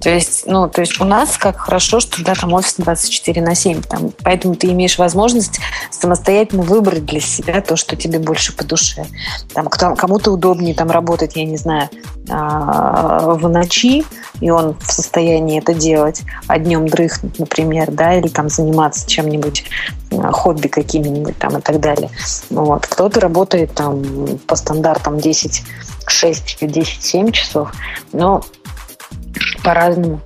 То 0.00 0.10
есть, 0.10 0.46
ну, 0.46 0.68
то 0.68 0.80
есть 0.80 1.00
у 1.00 1.04
нас 1.04 1.38
как 1.38 1.58
хорошо, 1.58 2.00
что, 2.00 2.24
да, 2.24 2.34
там 2.34 2.54
офис 2.54 2.74
24 2.78 3.40
на 3.40 3.54
7, 3.54 3.82
там, 3.82 4.10
поэтому 4.24 4.56
ты 4.56 4.66
имеешь 4.72 4.98
возможность 4.98 5.60
самостоятельно 5.92 6.64
выбрать 6.64 7.06
для 7.06 7.20
себя 7.20 7.60
то, 7.60 7.76
что 7.76 7.94
тебе 7.94 8.18
больше 8.18 8.56
по 8.56 8.64
душе. 8.64 9.06
Там, 9.54 9.68
кому-то 9.68 10.32
удобнее 10.32 10.74
там 10.74 10.90
работать, 10.90 11.36
я 11.36 11.44
не 11.44 11.56
знаю, 11.56 11.88
а, 12.30 13.34
в 13.34 13.48
ночи, 13.48 14.04
и 14.40 14.50
он 14.50 14.76
в 14.80 14.92
состоянии 14.92 15.58
это 15.58 15.72
делать, 15.72 16.22
а 16.46 16.58
днем 16.58 16.88
дрыхнуть, 16.88 17.38
например, 17.38 17.90
да, 17.90 18.14
или 18.14 18.28
там 18.28 18.48
заниматься 18.48 19.08
чем-нибудь, 19.08 19.64
хобби 20.10 20.68
какими-нибудь 20.68 21.38
там 21.38 21.58
и 21.58 21.60
так 21.60 21.80
далее. 21.80 22.10
Вот. 22.50 22.86
Кто-то 22.86 23.20
работает 23.20 23.72
там 23.74 24.02
по 24.46 24.56
стандартам 24.56 25.18
10, 25.18 25.62
6, 26.06 26.58
10, 26.60 27.02
7 27.02 27.30
часов, 27.30 27.72
но 28.12 28.42
по-разному. 29.62 30.20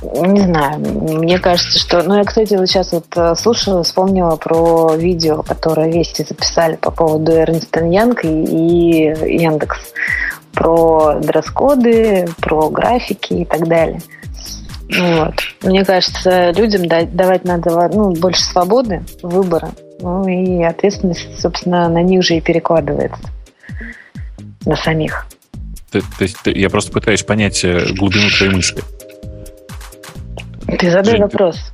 Не 0.00 0.42
знаю, 0.42 0.78
мне 0.78 1.40
кажется, 1.40 1.76
что... 1.76 2.02
Ну, 2.04 2.16
я, 2.16 2.24
кстати, 2.24 2.54
вот 2.54 2.68
сейчас 2.68 2.92
вот 2.92 3.06
э, 3.16 3.34
слушала, 3.34 3.82
вспомнила 3.82 4.36
про 4.36 4.94
видео, 4.94 5.42
которое 5.42 5.90
Вести 5.90 6.22
записали 6.22 6.76
по 6.76 6.92
поводу 6.92 7.32
Эрнст 7.32 7.76
Янг 7.76 8.24
и 8.24 8.28
Яндекс 8.28 9.78
про 10.52 11.14
дресс-коды, 11.20 12.28
про 12.40 12.70
графики 12.70 13.34
и 13.34 13.44
так 13.44 13.66
далее. 13.66 14.00
Вот. 14.96 15.34
Мне 15.62 15.84
кажется, 15.84 16.50
людям 16.52 16.86
давать 16.88 17.44
надо 17.44 17.88
ну, 17.92 18.12
больше 18.12 18.42
свободы, 18.42 19.02
выбора. 19.22 19.70
Ну 20.00 20.26
и 20.26 20.62
ответственность, 20.62 21.38
собственно, 21.38 21.88
на 21.88 22.02
них 22.02 22.22
же 22.22 22.36
и 22.36 22.40
перекладывается. 22.40 23.20
На 24.64 24.76
самих. 24.76 25.26
То, 25.90 26.00
то 26.00 26.22
есть 26.22 26.38
я 26.44 26.68
просто 26.70 26.92
пытаюсь 26.92 27.22
понять 27.22 27.64
э, 27.64 27.92
глубину 27.94 28.28
твоей 28.30 28.54
мысли. 28.54 28.82
Ты 30.78 30.90
задай 30.90 31.12
Жень, 31.12 31.22
вопрос. 31.22 31.72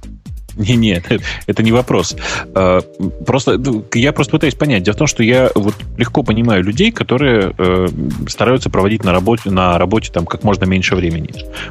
Не, 0.64 0.76
нет, 0.76 1.04
это 1.46 1.62
не 1.62 1.72
вопрос. 1.72 2.16
А, 2.54 2.80
просто 3.26 3.58
ну, 3.58 3.84
я 3.94 4.12
просто 4.12 4.32
пытаюсь 4.32 4.54
понять. 4.54 4.82
Дело 4.82 4.94
в 4.94 4.98
том, 4.98 5.06
что 5.06 5.22
я 5.22 5.50
вот 5.54 5.74
легко 5.96 6.22
понимаю 6.22 6.62
людей, 6.62 6.92
которые 6.92 7.54
э, 7.58 7.88
стараются 8.28 8.70
проводить 8.70 9.04
на 9.04 9.12
работе, 9.12 9.50
на 9.50 9.78
работе 9.78 10.12
там 10.12 10.26
как 10.26 10.44
можно 10.44 10.64
меньше 10.64 10.94
времени. 10.94 11.30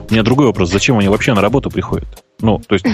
У 0.10 0.14
меня 0.14 0.24
другой 0.24 0.48
вопрос: 0.48 0.70
зачем 0.70 0.98
они 0.98 1.08
вообще 1.08 1.34
на 1.34 1.42
работу 1.42 1.70
приходят? 1.70 2.24
Ну, 2.42 2.60
то 2.60 2.74
есть 2.76 2.86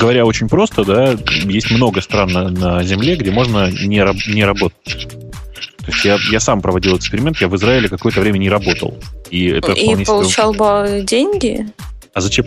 говоря 0.00 0.24
очень 0.24 0.48
просто, 0.48 0.84
да, 0.84 1.16
есть 1.44 1.70
много 1.70 2.00
стран 2.00 2.32
на, 2.32 2.48
на 2.50 2.82
Земле, 2.82 3.16
где 3.16 3.30
можно 3.30 3.70
не, 3.70 4.32
не 4.32 4.44
работать. 4.44 5.08
То 5.84 5.92
есть 5.92 6.04
я, 6.04 6.18
я 6.30 6.40
сам 6.40 6.62
проводил 6.62 6.96
эксперимент, 6.96 7.38
я 7.40 7.48
в 7.48 7.56
Израиле 7.56 7.88
какое-то 7.88 8.20
время 8.20 8.38
не 8.38 8.48
работал. 8.48 8.96
И, 9.30 9.48
это 9.48 9.72
и 9.72 10.04
получал 10.04 10.54
себе... 10.54 10.58
бы 10.58 11.04
деньги? 11.06 11.66
А 12.14 12.20
зачем? 12.20 12.46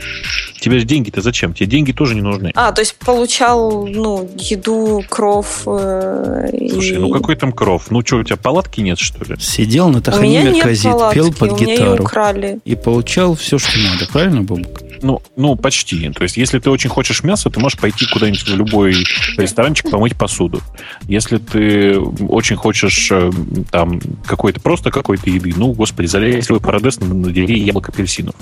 Тебе 0.62 0.82
деньги-то 0.84 1.22
зачем? 1.22 1.54
Тебе 1.54 1.68
деньги 1.68 1.92
тоже 1.92 2.16
не 2.16 2.22
нужны. 2.22 2.54
А, 2.56 2.72
то 2.72 2.82
есть 2.82 2.96
получал, 2.96 3.86
ну, 3.86 4.30
еду, 4.38 5.04
кров. 5.10 5.64
Э, 5.68 6.48
Слушай, 6.72 6.96
и... 6.96 6.98
ну 6.98 7.10
какой 7.10 7.36
там 7.36 7.52
кров? 7.52 7.92
Ну 7.92 8.02
что, 8.02 8.18
у 8.18 8.24
тебя 8.24 8.38
палатки 8.38 8.80
нет, 8.80 8.98
что 8.98 9.26
ли? 9.26 9.38
Сидел 9.40 9.90
на 9.90 10.02
Тахане 10.02 10.44
Мерказит, 10.44 10.96
пел 11.14 11.34
под 11.34 11.60
гитару. 11.60 12.04
Украли. 12.04 12.60
И 12.64 12.76
получал 12.76 13.36
все, 13.36 13.60
что 13.60 13.78
надо. 13.78 14.08
Правильно, 14.10 14.42
Бобук? 14.42 14.84
Ну, 15.02 15.22
ну, 15.36 15.56
почти. 15.58 16.10
То 16.12 16.24
есть, 16.24 16.38
если 16.38 16.60
ты 16.60 16.70
очень 16.70 16.90
хочешь 16.90 17.24
мяса, 17.24 17.50
ты 17.50 17.60
можешь 17.60 17.78
пойти 17.78 18.06
куда-нибудь 18.12 18.48
в 18.48 18.56
любой 18.56 18.96
ресторанчик 19.38 19.92
помыть 19.92 20.16
посуду. 20.16 20.62
Если 21.08 21.38
ты 21.38 22.00
очень 22.00 22.56
хочешь 22.56 23.10
э, 23.12 23.32
там 23.70 24.00
какой-то 24.26 24.62
просто 24.62 24.92
какой-то 24.92 25.30
еды, 25.30 25.54
ну, 25.56 25.74
господи, 25.74 26.08
заляй 26.08 26.42
свой 26.42 26.62
парадес 26.62 27.00
на, 27.00 27.14
на 27.14 27.32
деревья 27.32 27.66
яблок 27.66 27.90
апельсинов. 27.90 28.36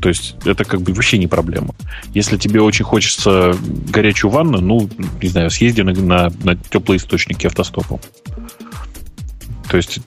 То 0.00 0.08
есть 0.08 0.36
это 0.44 0.64
как 0.64 0.80
бы 0.80 0.92
вообще 0.94 1.18
не 1.18 1.26
проблема. 1.26 1.74
Если 2.14 2.36
тебе 2.38 2.62
очень 2.62 2.84
хочется 2.84 3.54
горячую 3.92 4.30
ванну, 4.30 4.60
ну, 4.60 4.88
не 5.20 5.28
знаю, 5.28 5.50
съезди 5.50 5.82
на, 5.82 5.92
на, 5.92 6.32
на 6.42 6.56
теплые 6.56 6.96
источники 6.98 7.46
автостопом. 7.46 8.00
То 9.68 9.76
есть 9.76 10.00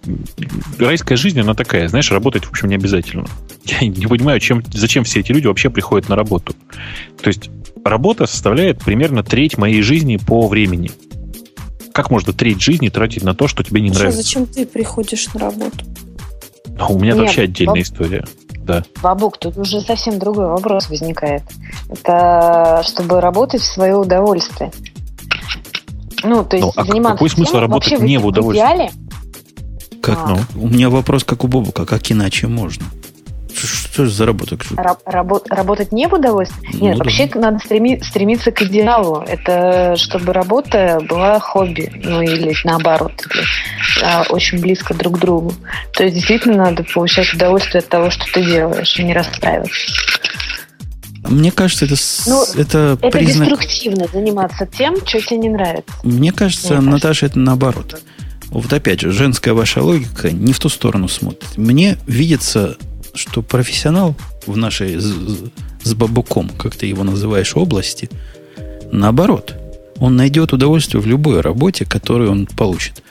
райская 0.77 1.15
жизнь, 1.17 1.39
она 1.39 1.53
такая, 1.53 1.87
знаешь, 1.87 2.11
работать, 2.11 2.43
в 2.45 2.49
общем, 2.49 2.67
не 2.69 2.75
обязательно. 2.75 3.25
Я 3.65 3.87
не 3.87 4.07
понимаю, 4.07 4.39
чем, 4.39 4.63
зачем 4.73 5.03
все 5.03 5.21
эти 5.21 5.31
люди 5.31 5.47
вообще 5.47 5.69
приходят 5.69 6.09
на 6.09 6.15
работу. 6.15 6.53
То 7.21 7.27
есть 7.29 7.49
работа 7.85 8.25
составляет 8.25 8.79
примерно 8.83 9.23
треть 9.23 9.57
моей 9.57 9.81
жизни 9.81 10.17
по 10.17 10.47
времени. 10.47 10.91
как 11.93 12.09
можно 12.09 12.33
треть 12.33 12.61
жизни 12.61 12.89
тратить 12.89 13.23
на 13.23 13.35
то, 13.35 13.47
что 13.47 13.63
тебе 13.63 13.79
не 13.79 13.89
Что, 13.89 13.99
нравится? 13.99 14.21
зачем 14.23 14.47
ты 14.47 14.65
приходишь 14.65 15.31
на 15.33 15.39
работу? 15.39 15.85
Ну, 16.77 16.87
у 16.95 16.99
меня 16.99 17.13
Нет, 17.13 17.21
вообще 17.21 17.43
отдельная 17.43 17.75
Боб- 17.75 17.83
история. 17.83 18.25
Да. 18.63 18.83
Бабук, 19.01 19.37
тут 19.37 19.57
уже 19.57 19.81
совсем 19.81 20.19
другой 20.19 20.47
вопрос 20.47 20.89
возникает. 20.89 21.43
Это 21.89 22.81
чтобы 22.85 23.19
работать 23.21 23.61
в 23.61 23.65
свое 23.65 23.95
удовольствие. 23.95 24.71
Ну, 26.23 26.45
то 26.45 26.55
есть 26.55 26.67
Ну, 26.67 26.81
а 26.81 26.85
заниматься 26.85 27.15
какой 27.17 27.29
смысл 27.29 27.51
тем, 27.51 27.59
работать 27.61 27.91
вообще 27.91 28.05
не 28.07 28.17
в 28.17 28.21
в 28.21 28.25
удовольствие? 28.27 28.65
идеале, 28.65 28.91
Как, 30.01 30.17
А. 30.23 30.27
ну, 30.55 30.61
у 30.61 30.67
меня 30.67 30.89
вопрос, 30.89 31.23
как 31.23 31.43
у 31.43 31.47
Бобука, 31.47 31.85
как 31.85 32.09
иначе 32.11 32.47
можно? 32.47 32.85
Что 33.93 34.05
же 34.05 34.11
за 34.11 34.25
работа? 34.25 34.55
ра- 34.55 34.97
рабо- 35.05 35.43
работать 35.49 35.91
не 35.91 36.07
в 36.07 36.13
удовольствие? 36.13 36.71
Ну 36.73 36.79
Нет, 36.87 36.97
да. 36.97 37.03
вообще 37.03 37.29
надо 37.35 37.59
стреми- 37.59 38.03
стремиться 38.03 38.51
к 38.51 38.63
идеалу. 38.63 39.23
Это 39.27 39.95
чтобы 39.97 40.33
работа 40.33 40.99
была 41.07 41.39
хобби, 41.39 41.91
ну 42.03 42.19
или 42.23 42.55
наоборот, 42.63 43.11
или, 43.31 43.43
а, 44.03 44.23
очень 44.29 44.59
близко 44.59 44.95
друг 44.95 45.17
к 45.17 45.19
другу. 45.21 45.53
То 45.93 46.03
есть 46.03 46.15
действительно 46.15 46.65
надо 46.65 46.83
получать 46.83 47.31
удовольствие 47.35 47.79
от 47.81 47.87
того, 47.87 48.09
что 48.09 48.25
ты 48.33 48.43
делаешь, 48.43 48.97
и 48.97 49.03
не 49.03 49.13
расстраиваться. 49.13 49.71
Мне 51.29 51.51
кажется, 51.51 51.85
это, 51.85 51.95
Ну, 52.25 52.43
это, 52.55 52.97
Это 52.99 53.17
признак... 53.17 53.47
деструктивно 53.47 54.07
заниматься 54.11 54.65
тем, 54.65 54.95
что 55.05 55.21
тебе 55.21 55.37
не 55.37 55.49
нравится. 55.49 55.93
Мне 56.03 56.31
кажется, 56.31 56.67
Мне 56.73 56.75
кажется. 56.77 56.91
Наташа, 56.91 57.25
это 57.27 57.37
наоборот. 57.39 58.01
Вот 58.49 58.73
опять 58.73 59.01
же, 59.01 59.11
женская 59.11 59.53
ваша 59.53 59.81
логика 59.83 60.31
не 60.31 60.51
в 60.51 60.59
ту 60.59 60.69
сторону 60.69 61.07
смотрит. 61.07 61.57
Мне 61.57 61.97
видится, 62.07 62.75
что 63.13 63.41
профессионал 63.41 64.15
в 64.45 64.57
нашей 64.57 64.99
с, 64.99 65.93
бабуком, 65.93 66.49
как 66.49 66.75
ты 66.75 66.87
его 66.87 67.03
называешь, 67.03 67.55
области, 67.55 68.09
наоборот, 68.91 69.55
он 69.99 70.15
найдет 70.15 70.53
удовольствие 70.53 71.01
в 71.01 71.07
любой 71.07 71.41
работе, 71.41 71.85
которую 71.85 72.31
он 72.31 72.45
получит. 72.45 73.03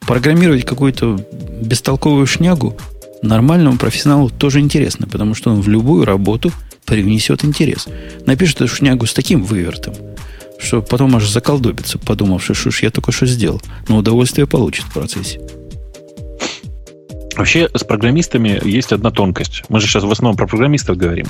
Программировать 0.00 0.64
какую-то 0.64 1.24
бестолковую 1.62 2.26
шнягу 2.26 2.76
нормальному 3.22 3.76
профессионалу 3.76 4.30
тоже 4.30 4.60
интересно, 4.60 5.06
потому 5.06 5.34
что 5.34 5.50
он 5.50 5.60
в 5.60 5.68
любую 5.68 6.04
работу 6.04 6.52
привнесет 6.84 7.44
интерес. 7.44 7.86
Напишет 8.26 8.62
эту 8.62 8.74
шнягу 8.74 9.06
с 9.06 9.12
таким 9.12 9.44
вывертом, 9.44 9.94
что 10.58 10.82
потом 10.82 11.16
аж 11.16 11.28
заколдобится, 11.28 11.98
подумавши, 11.98 12.54
что 12.54 12.70
ж 12.70 12.82
я 12.82 12.90
только 12.90 13.12
что 13.12 13.26
сделал. 13.26 13.60
Но 13.88 13.98
удовольствие 13.98 14.46
получит 14.46 14.84
в 14.84 14.92
процессе. 14.92 15.40
Вообще 17.40 17.70
с 17.72 17.84
программистами 17.84 18.60
есть 18.68 18.92
одна 18.92 19.10
тонкость. 19.10 19.62
Мы 19.70 19.80
же 19.80 19.86
сейчас 19.86 20.04
в 20.04 20.10
основном 20.10 20.36
про 20.36 20.46
программистов 20.46 20.98
говорим. 20.98 21.24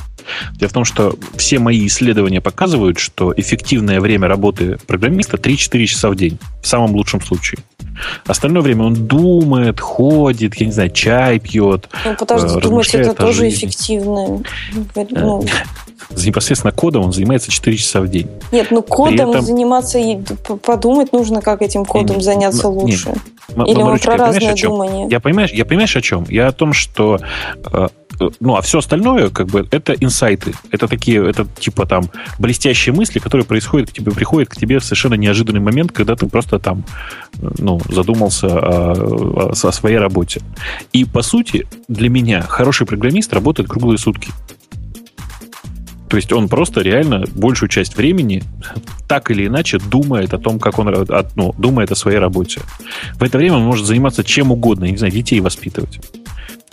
Дело 0.55 0.69
в 0.69 0.73
том, 0.73 0.85
что 0.85 1.17
все 1.37 1.61
мои 1.61 1.87
исследования 1.87 2.41
показывают, 2.41 2.99
что 2.99 3.33
эффективное 3.37 4.01
время 4.01 4.27
работы 4.27 4.77
программиста 4.89 5.37
3-4 5.37 5.87
часа 5.87 6.11
в 6.11 6.17
день. 6.17 6.41
В 6.65 6.67
самом 6.67 6.97
лучшем 6.97 7.21
случае. 7.21 7.61
Остальное 8.27 8.63
время 8.63 8.85
он 8.85 8.95
думает, 8.95 9.81
ходит, 9.81 10.55
я 10.57 10.67
не 10.67 10.73
знаю, 10.73 10.91
чай 10.91 11.39
пьет. 11.39 11.89
Ну, 12.05 12.15
подожди, 12.19 12.57
Э, 12.59 12.61
думать, 12.61 12.95
это 12.95 13.15
тоже 13.15 13.41
жизни. 13.45 13.57
эффективно. 13.69 14.43
Ну, 15.11 15.45
За 16.11 16.27
непосредственно 16.27 16.73
кодом 16.73 17.05
он 17.05 17.13
занимается 17.13 17.51
4 17.51 17.77
часа 17.77 18.01
в 18.01 18.09
день. 18.09 18.29
нет, 18.53 18.69
ну 18.71 18.83
кодом 18.83 19.31
этом- 19.31 19.43
заниматься, 19.43 19.99
и 19.99 20.19
подумать 20.65 21.13
нужно, 21.13 21.41
как 21.41 21.63
этим 21.63 21.85
кодом 21.85 22.17
Не, 22.17 22.23
заняться 22.23 22.67
м- 22.69 22.75
не, 22.79 22.83
лучше. 22.83 23.15
М- 23.55 23.65
Или 23.67 23.77
мы 23.79 23.85
Марусечка, 23.85 24.13
про 24.13 24.27
разное 24.27 24.55
думание. 24.57 25.09
Я 25.11 25.21
понимаешь, 25.21 25.51
я 25.53 25.65
понимаешь 25.65 25.95
о 25.97 26.01
чем? 26.01 26.25
Я 26.29 26.49
о 26.49 26.53
том, 26.53 26.73
что 26.73 27.19
э, 27.19 27.59
э, 27.73 27.89
ну, 28.41 28.57
а 28.57 28.61
все 28.62 28.79
остальное, 28.79 29.31
как 29.31 29.47
бы, 29.47 29.66
это 29.71 29.93
инсайты. 29.95 30.53
Это 30.71 30.89
такие, 30.89 31.29
это 31.29 31.47
типа 31.59 31.87
там 31.87 32.11
блестящие 32.39 32.95
мысли, 32.95 33.18
которые 33.18 33.47
происходят 33.47 33.91
к 33.91 33.93
тебе, 33.93 34.12
приходят 34.12 34.49
к 34.49 34.57
тебе 34.57 34.79
в 34.79 34.85
совершенно 34.85 35.14
неожиданный 35.14 35.61
момент, 35.61 35.93
когда 35.93 36.16
ты 36.16 36.27
просто 36.27 36.59
там, 36.59 36.85
э, 37.41 37.49
ну, 37.59 37.81
задумался 37.89 38.47
о, 38.49 38.93
о- 38.93 39.51
о 39.51 39.73
своей 39.73 39.99
работе. 39.99 40.43
И, 40.93 41.05
по 41.05 41.23
сути, 41.23 41.66
для 41.89 42.09
меня 42.09 42.43
хороший 42.43 42.87
программист 42.87 43.33
работает 43.33 43.68
круглые 43.68 43.99
сутки. 43.99 44.31
То 46.11 46.16
есть 46.16 46.33
он 46.33 46.49
просто 46.49 46.81
реально 46.81 47.25
большую 47.37 47.68
часть 47.68 47.97
времени 47.97 48.43
так 49.09 49.31
или 49.31 49.47
иначе 49.47 49.79
думает 49.79 50.35
о 50.35 50.39
том, 50.39 50.59
как 50.59 50.81
он 50.81 51.07
ну, 51.37 51.55
думает 51.57 51.93
о 51.93 51.95
своей 51.95 52.18
работе. 52.18 52.61
В 53.14 53.23
это 53.23 53.39
время 53.39 53.57
он 53.57 53.62
может 53.62 53.87
заниматься 53.87 54.25
чем 54.25 54.51
угодно, 54.51 54.87
я 54.87 54.91
не 54.91 54.97
знаю, 54.97 55.12
детей 55.12 55.41
воспитывать. 55.41 56.01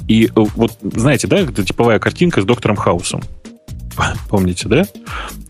И 0.08 0.26
э, 0.26 0.30
вот, 0.34 0.78
знаете, 0.82 1.28
да, 1.28 1.38
это 1.38 1.64
типовая 1.64 2.00
картинка 2.00 2.42
с 2.42 2.46
доктором 2.46 2.76
Хаусом. 2.76 3.22
Помните, 4.30 4.68
да? 4.70 4.86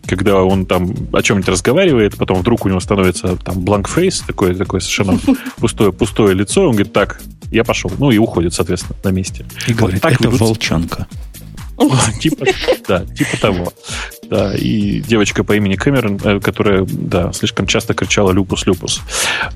Когда 0.06 0.42
он 0.42 0.64
там 0.64 0.94
о 1.12 1.22
чем-нибудь 1.22 1.48
разговаривает, 1.48 2.16
потом 2.16 2.38
вдруг 2.38 2.64
у 2.64 2.68
него 2.68 2.80
становится 2.80 3.36
там 3.36 3.58
face, 3.64 4.22
такое, 4.26 4.54
такое 4.54 4.80
совершенно 4.80 5.18
пустое, 5.56 5.92
пустое 5.92 6.34
лицо, 6.34 6.62
он 6.62 6.72
говорит, 6.72 6.92
так, 6.92 7.20
я 7.50 7.62
пошел. 7.64 7.90
Ну 7.98 8.10
и 8.10 8.18
уходит, 8.18 8.54
соответственно, 8.54 8.96
на 9.04 9.10
месте. 9.10 9.44
И 9.66 9.74
говорит, 9.74 10.00
так 10.00 10.14
это 10.14 10.28
ведут- 10.28 10.40
волчанка. 10.40 11.06
Типа, 12.20 12.46
да, 12.88 13.04
типа 13.04 13.36
того. 13.40 13.72
Да, 14.30 14.54
и 14.54 15.00
девочка 15.00 15.42
по 15.42 15.56
имени 15.56 15.76
Кэмерон, 15.76 16.20
э, 16.22 16.40
которая, 16.40 16.84
да, 16.86 17.32
слишком 17.32 17.66
часто 17.66 17.94
кричала 17.94 18.30
«люпус, 18.32 18.66
люпус». 18.66 19.00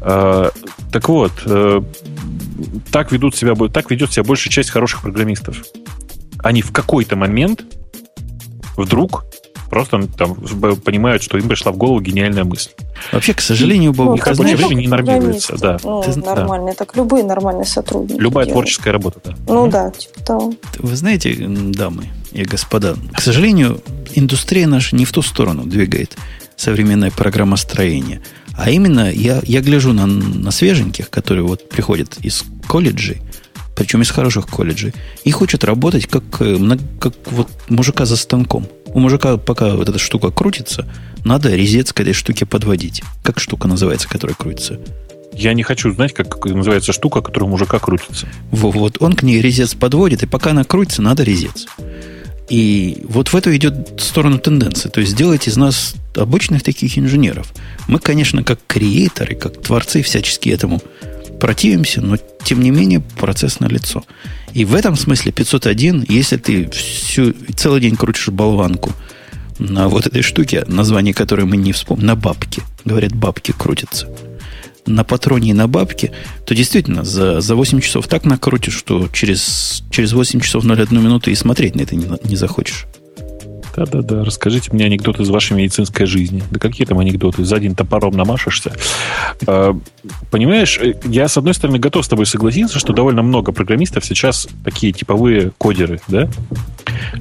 Э, 0.01 0.51
Так 0.91 1.09
вот, 1.09 1.33
э, 1.47 1.83
так, 2.91 3.13
ведут 3.13 3.37
себя, 3.37 3.55
так 3.69 3.91
ведет 3.91 4.13
себя 4.13 4.25
большая 4.25 4.53
часть 4.53 4.71
хороших 4.71 5.03
программистов. 5.03 5.65
Они 6.39 6.63
в 6.63 6.73
какой-то 6.73 7.17
момент 7.17 7.65
вдруг 8.77 9.25
просто 9.73 10.07
там 10.19 10.35
понимают, 10.85 11.23
что 11.23 11.39
им 11.39 11.49
пришла 11.49 11.73
в 11.73 11.79
голову 11.79 11.99
гениальная 12.01 12.45
мысль. 12.45 12.73
Вообще, 13.11 13.33
к 13.33 13.41
сожалению, 13.41 13.93
Ну, 13.93 14.05
Бобук, 14.05 14.21
как 14.21 14.35
знаешь, 14.35 14.59
время 14.59 14.75
не 14.75 14.87
нормируется, 14.87 15.57
да. 15.57 15.79
Ну, 15.83 16.03
Ты 16.03 16.11
зн- 16.11 16.23
да. 16.23 16.35
нормально. 16.35 16.75
Так 16.75 16.95
любые 16.95 17.25
нормальные 17.25 17.65
сотрудники. 17.65 18.21
Любая 18.21 18.45
делают. 18.45 18.53
творческая 18.53 18.93
работа, 18.93 19.21
да. 19.25 19.35
Ну 19.49 19.69
да, 19.69 19.91
типа 19.91 20.21
того. 20.21 20.55
Вы 20.79 20.95
знаете, 20.95 21.35
дамы 21.49 22.09
и 22.33 22.43
господа, 22.45 22.97
к 23.15 23.23
сожалению, 23.23 23.81
индустрия 24.15 24.67
наша 24.67 24.95
не 24.95 25.07
в 25.07 25.13
ту 25.13 25.23
сторону 25.23 25.65
двигает 25.65 26.19
современное 26.57 27.11
программостроение. 27.11 28.21
А 28.59 28.69
именно, 28.71 29.11
я, 29.11 29.41
я 29.43 29.63
гляжу 29.63 29.95
на, 29.95 30.05
на 30.05 30.51
свеженьких, 30.51 31.09
которые 31.09 31.45
вот 31.47 31.71
приходят 31.71 32.19
из 32.21 32.45
колледжей, 32.69 33.23
причем 33.75 34.03
из 34.03 34.11
хороших 34.11 34.49
колледжей, 34.49 34.93
и 35.25 35.31
хочет 35.31 35.65
работать 35.65 36.07
как, 36.09 36.25
э, 36.41 36.59
как 37.01 37.15
вот 37.31 37.49
мужика 37.71 38.05
за 38.05 38.19
станком. 38.19 38.67
У 38.95 38.99
мужика, 39.01 39.37
пока 39.37 39.75
вот 39.75 39.89
эта 39.89 39.99
штука 39.99 40.31
крутится, 40.31 40.87
надо 41.25 41.55
резец 41.55 41.93
к 41.93 42.01
этой 42.01 42.13
штуке 42.13 42.45
подводить. 42.47 43.03
Как 43.23 43.41
штука 43.41 43.69
называется, 43.69 44.09
которая 44.09 44.35
крутится? 44.37 44.79
Я 45.35 45.55
не 45.55 45.63
хочу 45.63 45.93
знать, 45.95 46.13
как 46.13 46.45
называется 46.45 46.93
штука, 46.93 47.23
которая 47.23 47.49
у 47.49 47.51
мужика 47.53 47.79
крутится. 47.79 48.27
Во- 48.51 48.71
Вот 48.71 48.99
он 49.01 49.15
к 49.15 49.23
ней 49.23 49.41
резец 49.41 49.75
подводит, 49.75 50.23
и 50.23 50.27
пока 50.27 50.51
она 50.51 50.65
крутится, 50.65 51.01
надо 51.01 51.23
резец. 51.23 51.67
И 52.51 52.99
вот 53.09 53.29
в 53.29 53.35
эту 53.35 53.55
идет 53.57 53.99
сторону 53.99 54.39
тенденции. 54.39 54.91
То 54.91 55.01
есть 55.01 55.13
сделать 55.13 55.49
из 55.49 55.57
нас 55.57 55.95
обычных 56.15 56.63
таких 56.63 56.99
инженеров. 56.99 57.51
Мы, 57.89 57.99
конечно, 57.99 58.45
как 58.45 58.59
креаторы, 58.67 59.37
как 59.37 59.63
творцы 59.63 60.03
всячески 60.03 60.51
этому 60.51 60.83
противимся, 61.43 62.01
но 62.01 62.19
тем 62.45 62.61
не 62.61 62.71
менее 62.71 63.01
процесс 63.01 63.59
на 63.59 63.67
лицо. 63.67 64.05
И 64.53 64.65
в 64.65 64.77
этом 64.77 64.95
смысле 64.95 65.33
501, 65.33 66.07
если 66.09 66.37
ты 66.37 66.71
всю, 66.71 67.35
целый 67.57 67.81
день 67.81 67.97
крутишь 67.97 68.29
болванку 68.29 68.93
на 69.59 69.89
вот 69.89 70.07
этой 70.07 70.23
штуке, 70.23 70.65
название 70.69 71.13
которой 71.13 71.45
мы 71.45 71.57
не 71.57 71.73
вспомним, 71.73 72.07
на 72.07 72.15
бабке. 72.15 72.63
Говорят, 72.85 73.13
бабки 73.13 73.51
крутятся 73.51 74.07
на 74.87 75.03
патроне 75.03 75.51
и 75.51 75.53
на 75.53 75.67
бабке, 75.67 76.13
то 76.47 76.55
действительно 76.55 77.03
за, 77.03 77.41
за 77.41 77.57
8 77.57 77.81
часов 77.81 78.07
так 78.07 78.25
накрутишь, 78.25 78.77
что 78.77 79.09
через, 79.13 79.83
через 79.91 80.13
8 80.13 80.39
часов 80.39 80.65
01 80.65 81.03
минуту 81.03 81.33
и 81.33 81.35
смотреть 81.35 81.75
на 81.75 81.81
это 81.81 81.97
не, 81.97 82.07
не 82.23 82.37
захочешь. 82.37 82.87
Да-да-да, 83.77 84.25
расскажите 84.25 84.71
мне 84.73 84.87
анекдоты 84.87 85.23
из 85.23 85.31
вашей 85.31 85.57
медицинской 85.57 86.07
жизни. 86.07 86.43
Да 86.51 86.59
какие 86.59 86.87
там 86.87 86.99
анекдоты? 86.99 87.45
За 87.45 87.57
один 87.57 87.75
топором 87.75 88.15
намашешься. 88.15 88.73
А, 89.47 89.77
Понимаешь, 90.31 90.79
э, 90.79 90.95
я, 91.05 91.29
с 91.29 91.37
одной 91.37 91.55
стороны, 91.55 91.79
готов 91.79 92.05
с 92.05 92.09
тобой 92.09 92.27
согласиться, 92.27 92.79
что 92.79 92.93
довольно 92.93 93.23
много 93.23 93.53
программистов 93.53 94.05
сейчас 94.05 94.49
такие 94.65 94.93
типовые 94.93 95.53
кодеры, 95.59 96.01
да? 96.09 96.29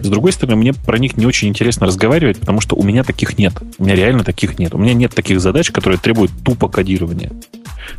С 0.01 0.07
другой 0.07 0.31
стороны, 0.31 0.55
мне 0.55 0.73
про 0.73 0.97
них 0.97 1.17
не 1.17 1.25
очень 1.25 1.47
интересно 1.47 1.87
разговаривать, 1.87 2.39
потому 2.39 2.61
что 2.61 2.75
у 2.75 2.83
меня 2.83 3.03
таких 3.03 3.37
нет. 3.37 3.53
У 3.77 3.83
меня 3.83 3.95
реально 3.95 4.23
таких 4.23 4.57
нет. 4.59 4.73
У 4.73 4.77
меня 4.77 4.93
нет 4.93 5.13
таких 5.13 5.39
задач, 5.41 5.71
которые 5.71 5.99
требуют 5.99 6.31
тупо 6.43 6.67
кодирования. 6.67 7.31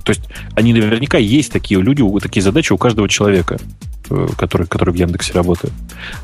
То 0.05 0.11
есть 0.11 0.23
они 0.55 0.73
наверняка 0.73 1.19
есть 1.19 1.53
такие 1.53 1.81
люди, 1.81 2.03
такие 2.21 2.43
задачи 2.43 2.73
у 2.73 2.79
каждого 2.79 3.09
человека, 3.09 3.59
э, 4.11 4.29
который, 4.37 4.67
который 4.67 4.93
в 4.93 4.97
Яндексе 4.97 5.33
работает. 5.33 5.73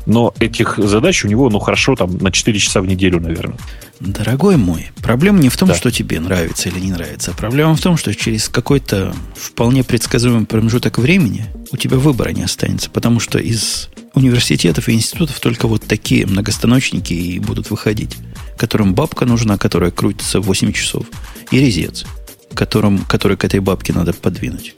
Но 0.05 0.33
этих 0.39 0.77
задач 0.77 1.23
у 1.23 1.27
него, 1.27 1.49
ну, 1.49 1.59
хорошо, 1.59 1.95
там, 1.95 2.17
на 2.19 2.31
4 2.31 2.59
часа 2.59 2.81
в 2.81 2.85
неделю, 2.87 3.19
наверное. 3.19 3.57
Дорогой 3.99 4.55
мой, 4.57 4.91
проблема 5.01 5.39
не 5.39 5.49
в 5.49 5.57
том, 5.57 5.69
Да. 5.69 5.75
что 5.75 5.91
тебе 5.91 6.19
нравится 6.19 6.69
или 6.69 6.79
не 6.79 6.91
нравится, 6.91 7.33
проблема 7.33 7.75
в 7.75 7.81
том, 7.81 7.97
что 7.97 8.13
через 8.15 8.47
какой-то 8.47 9.13
вполне 9.35 9.83
предсказуемый 9.83 10.45
промежуток 10.45 10.97
времени 10.99 11.45
у 11.71 11.77
тебя 11.77 11.97
выбора 11.97 12.29
не 12.29 12.43
останется, 12.43 12.89
потому 12.89 13.19
что 13.19 13.39
из 13.39 13.89
университетов 14.13 14.87
и 14.87 14.93
институтов 14.93 15.39
только 15.39 15.67
вот 15.67 15.83
такие 15.85 16.25
многостаночники 16.25 17.13
и 17.13 17.39
будут 17.39 17.69
выходить, 17.71 18.15
которым 18.57 18.93
бабка 18.95 19.25
нужна, 19.25 19.57
которая 19.57 19.91
крутится 19.91 20.39
8 20.39 20.71
часов, 20.71 21.05
и 21.51 21.59
резец, 21.59 22.05
которым, 22.53 22.99
который 22.99 23.35
к 23.37 23.43
этой 23.43 23.59
бабке 23.59 23.93
надо 23.93 24.13
подвинуть. 24.13 24.75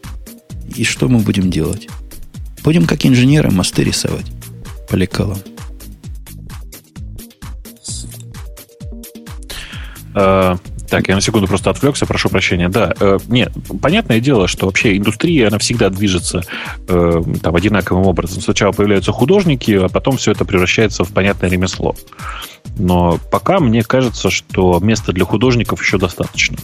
И 0.76 0.84
что 0.84 1.08
мы 1.10 1.20
будем 1.20 1.52
делать? 1.52 1.88
Будем 2.64 2.86
как 2.88 3.06
инженеры 3.06 3.52
мосты 3.52 3.84
рисовать 3.84 4.26
по 4.90 4.96
лекалам. 4.96 5.40
Так, 10.14 11.08
я 11.08 11.16
на 11.16 11.22
секунду 11.22 11.48
просто 11.48 11.70
отвлекся, 11.70 12.06
прошу 12.06 12.28
прощения. 12.28 12.68
Да, 12.68 12.94
э, 13.00 13.18
нет, 13.30 13.54
понятное 13.82 14.20
дело, 14.20 14.50
что 14.50 14.66
вообще 14.66 14.98
индустрия, 14.98 15.48
она 15.48 15.58
всегда 15.58 15.90
движется 15.90 16.44
э, 16.88 17.24
там 17.42 17.56
одинаковым 17.56 18.06
образом. 18.06 18.42
Сначала 18.42 18.74
появляются 18.74 19.14
художники, 19.14 19.72
а 19.72 19.88
потом 19.88 20.18
все 20.18 20.32
это 20.34 20.44
превращается 20.44 21.06
в 21.06 21.14
понятное 21.14 21.50
ремесло. 21.50 21.96
Но 22.78 23.20
пока 23.32 23.60
мне 23.60 23.84
кажется, 23.84 24.30
что 24.30 24.80
места 24.82 25.14
для 25.14 25.24
художников 25.24 25.82
еще 25.82 25.98
достаточно. 25.98 26.58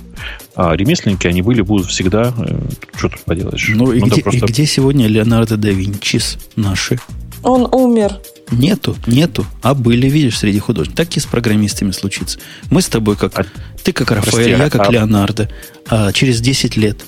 А 0.56 0.76
ремесленники, 0.76 1.26
они 1.28 1.42
были, 1.42 1.62
будут 1.62 1.88
всегда. 1.88 2.34
Э, 2.38 2.60
что 2.98 3.08
тут 3.08 3.22
поделаешь? 3.22 3.72
Ну, 3.74 3.94
и, 3.94 4.02
где, 4.02 4.22
просто... 4.22 4.46
и 4.46 4.50
где 4.50 4.66
сегодня 4.66 5.08
Леонардо 5.08 5.56
да 5.56 5.70
Винчис 5.70 6.38
наши? 6.58 7.00
Он 7.44 7.74
умер. 7.74 8.12
Нету, 8.52 8.96
нету. 9.06 9.46
А 9.62 9.74
были, 9.74 10.08
видишь, 10.10 10.38
среди 10.40 10.60
художников. 10.60 10.98
Так 10.98 11.18
и 11.18 11.20
с 11.20 11.26
программистами 11.26 11.92
случится. 11.92 12.40
Мы 12.70 12.82
с 12.82 12.88
тобой 12.88 13.18
как... 13.18 13.38
А, 13.38 13.46
ты 13.84 13.92
как 13.92 14.12
Рафаэль, 14.12 14.52
я 14.52 14.70
как 14.70 14.88
а... 14.88 14.92
Леонардо. 14.92 15.50
А 15.90 16.12
через 16.14 16.40
10 16.40 16.78
лет 16.78 17.02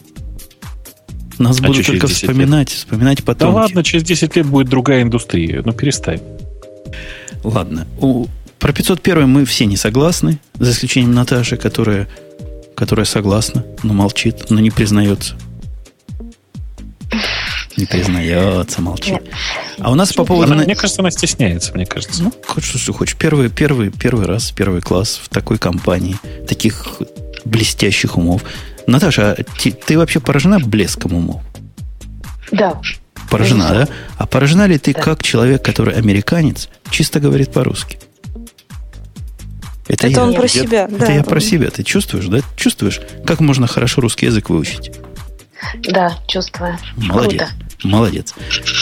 нас 1.37 1.59
а 1.59 1.63
будут 1.63 1.85
только 1.85 2.07
вспоминать, 2.07 2.69
лет? 2.69 2.77
вспоминать 2.77 3.23
потом. 3.23 3.53
Да 3.53 3.61
ладно, 3.61 3.83
через 3.83 4.03
10 4.03 4.35
лет 4.35 4.45
будет 4.45 4.67
другая 4.67 5.01
индустрия. 5.01 5.61
Ну, 5.65 5.71
перестань. 5.71 6.21
Ладно. 7.43 7.87
У, 7.99 8.27
про 8.59 8.73
501 8.73 9.27
мы 9.27 9.45
все 9.45 9.65
не 9.65 9.77
согласны, 9.77 10.39
за 10.57 10.71
исключением 10.71 11.13
Наташи, 11.13 11.55
которая, 11.55 12.07
которая 12.75 13.05
согласна, 13.05 13.65
но 13.83 13.93
молчит, 13.93 14.49
но 14.49 14.59
не 14.59 14.71
признается. 14.71 15.35
Не 17.79 17.85
признается, 17.85 18.81
молчит. 18.81 19.13
Нет. 19.13 19.23
А 19.79 19.89
у 19.89 19.95
нас 19.95 20.11
по 20.11 20.25
поводу... 20.25 20.51
Она, 20.51 20.63
мне 20.63 20.75
кажется, 20.75 21.01
она 21.01 21.11
стесняется, 21.11 21.73
мне 21.73 21.85
кажется. 21.85 22.21
Ну, 22.21 22.33
хоть 22.45 22.65
что 22.65 22.77
ты 22.77 22.91
хочешь. 22.91 23.15
Первый, 23.15 23.49
первый, 23.49 23.89
первый 23.89 24.25
раз, 24.25 24.51
первый 24.51 24.81
класс 24.81 25.19
в 25.23 25.29
такой 25.29 25.57
компании, 25.57 26.17
таких 26.45 26.87
блестящих 27.45 28.17
умов. 28.17 28.43
Наташа, 28.85 29.31
а 29.31 29.43
ты, 29.43 29.71
ты 29.71 29.97
вообще 29.97 30.19
поражена 30.19 30.59
блеском 30.59 31.13
умов? 31.13 31.41
Да. 32.51 32.81
Поражена, 33.29 33.69
да? 33.69 33.87
А 34.17 34.25
поражена 34.25 34.65
ли 34.67 34.77
ты 34.77 34.93
да. 34.93 35.01
как 35.01 35.23
человек, 35.23 35.63
который 35.63 35.93
американец, 35.95 36.67
чисто 36.89 37.21
говорит 37.21 37.53
по-русски? 37.53 37.97
Это, 39.87 40.07
это 40.07 40.19
я, 40.19 40.23
он 40.23 40.33
про 40.33 40.43
я, 40.43 40.47
себя, 40.49 40.83
это 40.83 40.97
да. 40.97 41.13
я 41.13 41.23
про 41.23 41.39
себя. 41.39 41.69
Ты 41.69 41.83
чувствуешь, 41.83 42.25
да? 42.25 42.39
Чувствуешь, 42.57 42.99
как 43.25 43.39
можно 43.39 43.67
хорошо 43.67 44.01
русский 44.01 44.25
язык 44.25 44.49
выучить? 44.49 44.91
Да, 45.77 46.17
чувствую. 46.27 46.77
Молодец. 46.97 47.39
Круто. 47.39 47.68
Молодец. 47.83 48.33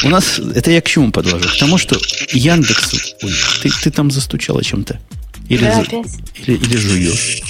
У 0.03 0.09
нас, 0.09 0.39
это 0.39 0.71
я 0.71 0.81
к 0.81 0.87
чему 0.87 1.11
подложу? 1.11 1.47
К 1.47 1.57
тому, 1.59 1.77
что 1.77 1.97
Яндекс... 2.31 3.15
Ой, 3.21 3.31
ты, 3.61 3.69
ты 3.69 3.91
там 3.91 4.09
застучала 4.09 4.63
чем-то? 4.63 4.99
Или, 5.49 5.63
да, 5.63 5.79
опять? 5.79 6.07
Или, 6.35 6.57
или 6.57 6.77
жуешь? 6.77 7.41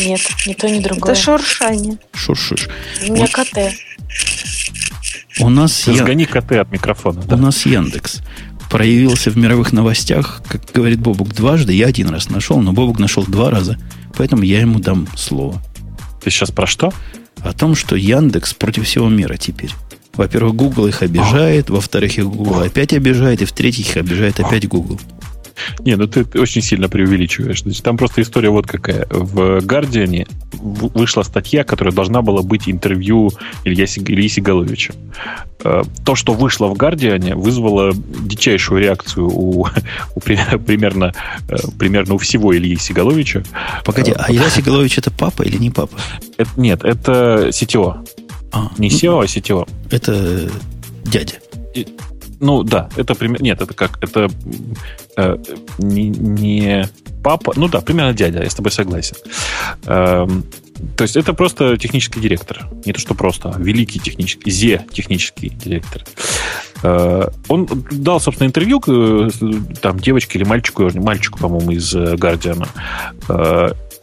Нет, 0.00 0.20
ни 0.46 0.54
то, 0.54 0.68
ни 0.68 0.80
другое. 0.80 1.12
Это 1.12 1.20
шуршание. 1.20 1.98
Шуршишь. 2.14 2.68
У 3.06 3.12
меня 3.12 3.26
КТ. 3.26 3.74
У 5.40 5.48
нас... 5.48 5.88
Разгони 5.88 6.28
я... 6.32 6.40
КТ 6.40 6.52
от 6.52 6.70
микрофона. 6.70 7.22
Да. 7.22 7.36
У 7.36 7.38
нас 7.38 7.64
Яндекс 7.66 8.20
проявился 8.70 9.30
в 9.30 9.36
мировых 9.36 9.72
новостях, 9.72 10.42
как 10.48 10.62
говорит 10.72 11.00
Бобук, 11.00 11.34
дважды. 11.34 11.72
Я 11.72 11.86
один 11.86 12.10
раз 12.10 12.30
нашел, 12.30 12.60
но 12.60 12.72
Бобук 12.72 12.98
нашел 12.98 13.24
два 13.24 13.50
раза. 13.50 13.78
Поэтому 14.16 14.42
я 14.42 14.60
ему 14.60 14.78
дам 14.78 15.08
слово. 15.16 15.62
Ты 16.22 16.30
сейчас 16.30 16.50
про 16.50 16.66
что? 16.66 16.92
О 17.40 17.52
том, 17.52 17.74
что 17.74 17.96
Яндекс 17.96 18.54
против 18.54 18.86
всего 18.86 19.08
мира 19.08 19.36
теперь. 19.36 19.72
Во-первых, 20.14 20.54
Google 20.54 20.88
их 20.88 21.02
обижает, 21.02 21.70
во-вторых, 21.70 22.18
их 22.18 22.26
Google 22.26 22.60
опять 22.60 22.92
обижает, 22.92 23.42
и 23.42 23.44
в-третьих, 23.44 23.90
их 23.90 23.96
обижает 23.96 24.40
опять 24.40 24.68
Google. 24.68 24.98
Не, 25.80 25.96
ну 25.96 26.06
ты 26.06 26.26
очень 26.38 26.62
сильно 26.62 26.88
преувеличиваешь. 26.88 27.62
Значит, 27.62 27.82
там 27.82 27.96
просто 27.96 28.22
история 28.22 28.50
вот 28.50 28.66
какая. 28.66 29.06
В 29.10 29.60
Гардиане 29.60 30.26
вышла 30.52 31.22
статья, 31.22 31.64
которая 31.64 31.94
должна 31.94 32.22
была 32.22 32.42
быть 32.42 32.68
интервью 32.68 33.30
Илья, 33.64 33.84
Ильи 33.84 34.28
Сигаловича. 34.28 34.94
Э, 35.64 35.82
то, 36.04 36.14
что 36.14 36.32
вышло 36.32 36.66
в 36.68 36.74
Гардиане, 36.74 37.34
вызвало 37.34 37.92
дичайшую 37.94 38.80
реакцию 38.80 39.28
у, 39.28 39.66
у 40.14 40.20
примерно, 40.20 41.12
э, 41.48 41.56
примерно 41.78 42.14
у 42.14 42.18
всего 42.18 42.56
Ильи 42.56 42.76
Сигаловича. 42.76 43.42
Погоди, 43.84 44.12
э, 44.12 44.14
а 44.18 44.30
Илья 44.30 44.50
Сигалович 44.50 44.98
это 44.98 45.10
папа 45.10 45.42
или 45.42 45.56
не 45.56 45.70
папа? 45.70 45.96
Это, 46.36 46.50
нет, 46.56 46.84
это 46.84 47.48
CTO. 47.48 48.06
А, 48.52 48.70
не 48.78 48.88
SEO, 48.88 49.22
а 49.22 49.24
CTO. 49.24 49.68
Это 49.90 50.50
дядя. 51.04 51.40
И, 51.74 51.86
ну 52.40 52.62
да, 52.62 52.88
это 52.96 53.14
пример. 53.14 53.42
Нет, 53.42 53.60
это 53.60 53.72
как? 53.72 54.02
Это 54.02 54.30
э, 55.16 55.36
не, 55.78 56.08
не 56.10 56.88
папа. 57.22 57.54
Ну 57.56 57.68
да, 57.68 57.80
примерно 57.80 58.12
дядя, 58.12 58.42
я 58.42 58.50
с 58.50 58.54
тобой 58.54 58.70
согласен. 58.72 59.16
Эм, 59.86 60.44
то 60.96 61.02
есть 61.02 61.16
это 61.16 61.32
просто 61.32 61.76
технический 61.78 62.20
директор. 62.20 62.68
Не 62.84 62.92
то, 62.92 63.00
что 63.00 63.14
просто, 63.14 63.52
а 63.54 63.58
великий 63.58 64.00
технический, 64.00 64.50
зе 64.50 64.84
технический 64.92 65.48
директор. 65.48 66.04
Э, 66.82 67.28
он 67.48 67.68
дал, 67.90 68.20
собственно, 68.20 68.48
интервью 68.48 68.82
э, 68.86 69.30
там 69.80 69.98
девочке 69.98 70.38
или 70.38 70.44
мальчику, 70.44 70.90
мальчику, 70.94 71.38
по-моему, 71.38 71.70
из 71.70 71.94
Гардиана. 71.94 72.68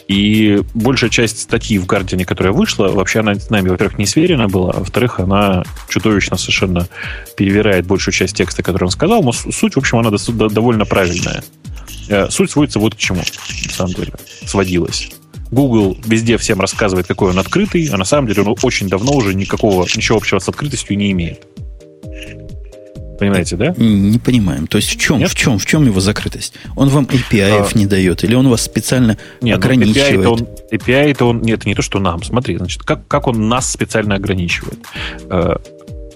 И 0.10 0.64
большая 0.74 1.12
часть 1.12 1.40
статьи 1.40 1.78
в 1.78 1.86
Гардиане, 1.86 2.26
которая 2.26 2.52
вышла, 2.52 2.88
вообще 2.88 3.20
она 3.20 3.36
с 3.36 3.52
нами, 3.52 3.70
во-первых, 3.70 4.00
не 4.00 4.08
сверена 4.08 4.48
была, 4.48 4.72
а 4.72 4.80
во-вторых, 4.80 5.20
она 5.20 5.64
чудовищно 5.88 6.36
совершенно 6.36 6.88
перевирает 7.38 7.86
большую 7.86 8.12
часть 8.12 8.36
текста, 8.36 8.64
который 8.64 8.86
он 8.86 8.90
сказал, 8.90 9.22
но 9.22 9.32
суть, 9.32 9.76
в 9.76 9.78
общем, 9.78 10.00
она 10.00 10.10
довольно 10.50 10.86
правильная. 10.86 11.44
Э, 12.10 12.28
суть 12.32 12.50
сводится 12.50 12.80
вот 12.80 12.96
к 12.96 12.98
чему, 12.98 13.20
на 13.20 13.72
самом 13.72 13.94
деле, 13.94 14.14
сводилась. 14.48 15.12
Google 15.52 15.96
везде 16.04 16.38
всем 16.38 16.60
рассказывает, 16.60 17.06
какой 17.06 17.30
он 17.30 17.38
открытый, 17.38 17.88
а 17.94 17.98
на 17.98 18.06
самом 18.06 18.28
деле 18.28 18.42
он 18.42 18.56
очень 18.64 18.90
давно 18.90 19.14
уже 19.14 19.36
никакого, 19.36 19.84
ничего 19.84 20.18
общего 20.18 20.40
с 20.40 20.50
открытостью 20.50 20.98
не 20.98 21.12
имеет. 21.12 21.46
Понимаете, 23.20 23.58
да? 23.58 23.74
Не 23.78 24.18
понимаем. 24.18 24.66
То 24.68 24.78
есть 24.78 24.90
в 24.90 25.00
чем, 25.00 25.26
в 25.26 25.36
чем, 25.36 25.60
в 25.60 25.66
чем 25.66 25.86
его 25.86 26.00
закрытость? 26.00 26.54
Он 26.76 26.88
вам 26.88 27.04
API 27.06 27.68
а, 27.70 27.78
не 27.78 27.86
дает, 27.86 28.24
или 28.24 28.34
он 28.34 28.48
вас 28.48 28.62
специально 28.62 29.18
нет, 29.42 29.58
ну, 29.58 29.66
ограничивает? 29.66 30.14
API 30.14 30.20
это 30.20 30.30
он, 30.30 30.48
API 30.72 31.12
это 31.12 31.26
он, 31.26 31.42
нет, 31.42 31.66
не 31.66 31.76
то, 31.76 31.82
что 31.82 32.00
нам. 32.00 32.24
Смотри, 32.24 32.58
значит, 32.58 32.84
как, 32.84 33.06
как 33.08 33.28
он 33.28 33.50
нас 33.50 33.70
специально 33.70 34.16
ограничивает? 34.16 34.80
Э, 35.30 35.58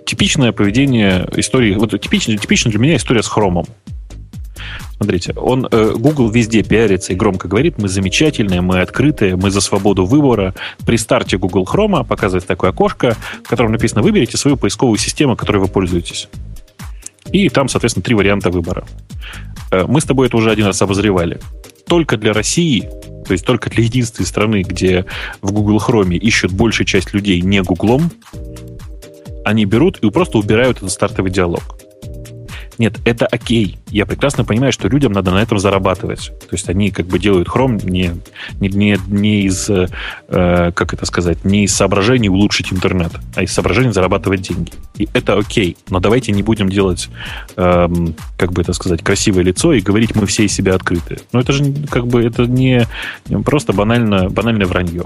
типичное 0.06 0.54
поведение 0.54 1.28
истории, 1.36 1.76
вот 1.76 2.00
типично, 2.00 2.38
типично 2.38 2.72
для 2.72 2.80
меня 2.80 2.96
история 2.96 3.22
с 3.22 3.28
хромом. 3.28 3.66
Смотрите, 4.96 5.34
он, 5.34 5.68
э, 5.70 5.94
Google 5.98 6.30
везде 6.30 6.64
пиарится 6.64 7.12
и 7.12 7.16
громко 7.18 7.50
говорит, 7.50 7.78
мы 7.78 7.90
замечательные, 7.90 8.62
мы 8.62 8.80
открытые, 8.80 9.36
мы 9.36 9.52
за 9.52 9.60
свободу 9.60 10.06
выбора. 10.06 10.56
При 10.86 10.96
старте 10.96 11.38
Google 11.38 11.68
Chrome 11.70 12.06
показывает 12.06 12.48
такое 12.48 12.70
окошко, 12.70 13.18
в 13.44 13.50
котором 13.50 13.74
написано, 13.74 14.02
выберите 14.02 14.38
свою 14.38 14.56
поисковую 14.56 14.98
систему, 14.98 15.36
которой 15.36 15.58
вы 15.58 15.68
пользуетесь. 15.68 16.30
И 17.34 17.50
там, 17.50 17.68
соответственно, 17.68 18.04
три 18.04 18.16
варианта 18.16 18.50
выбора. 18.50 18.86
Э, 19.72 19.86
мы 19.88 20.00
с 20.00 20.06
тобой 20.06 20.28
это 20.28 20.38
уже 20.38 20.52
один 20.52 20.68
раз 20.68 20.82
обозревали. 20.82 21.40
Только 21.88 22.16
для 22.16 22.32
России, 22.32 22.88
то 23.26 23.34
есть 23.34 23.46
только 23.46 23.70
для 23.70 23.84
единственной 23.84 24.26
страны, 24.26 24.62
где 24.62 25.06
в 25.42 25.52
Google 25.52 25.78
Chrome 25.78 26.16
ищут 26.16 26.52
большая 26.52 26.86
часть 26.86 27.14
людей 27.14 27.42
не 27.42 27.62
Гуглом, 27.62 28.12
они 29.44 29.66
берут 29.66 29.98
и 29.98 30.10
просто 30.10 30.38
убирают 30.38 30.78
этот 30.78 30.92
стартовый 30.92 31.32
диалог. 31.32 31.83
Нет, 32.78 33.00
это 33.06 33.26
окей. 33.26 33.78
Я 33.90 34.06
прекрасно 34.06 34.44
понимаю, 34.44 34.72
что 34.74 34.88
людям 34.88 35.12
надо 35.12 35.32
на 35.32 35.42
этом 35.42 35.60
зарабатывать. 35.60 36.32
То 36.40 36.54
есть 36.54 36.70
они 36.70 36.92
как 36.92 37.06
бы 37.08 37.20
делают 37.20 37.48
Chrome 37.48 37.84
не, 37.90 38.12
не, 38.60 38.70
не, 38.70 38.98
не 39.08 39.42
из, 39.44 39.70
э, 39.70 39.88
как 40.28 40.94
это 40.94 41.06
сказать, 41.06 41.46
не 41.46 41.66
из 41.66 41.76
соображений 41.76 42.30
улучшить 42.30 42.74
интернет, 42.74 43.12
а 43.36 43.44
из 43.44 43.52
соображений 43.52 43.92
зарабатывать 43.92 44.42
деньги. 44.42 44.72
И 44.98 45.08
это 45.14 45.38
окей. 45.38 45.78
Но 45.90 46.00
давайте 46.00 46.32
не 46.32 46.44
будем 46.44 46.70
делать, 46.70 47.10
э, 47.56 47.88
как 48.38 48.54
бы 48.54 48.62
это 48.62 48.74
сказать, 48.74 49.04
красивое 49.04 49.44
лицо 49.44 49.74
и 49.74 49.82
говорить, 49.82 50.16
мы 50.16 50.26
все 50.26 50.46
из 50.46 50.54
себя 50.54 50.76
открытые. 50.76 51.20
Но 51.32 51.40
это 51.40 51.54
же 51.54 51.74
как 51.90 52.08
бы 52.08 52.24
это 52.24 52.46
не 52.46 52.88
просто 53.46 53.74
банально, 53.74 54.30
банальное 54.30 54.66
вранье. 54.66 55.04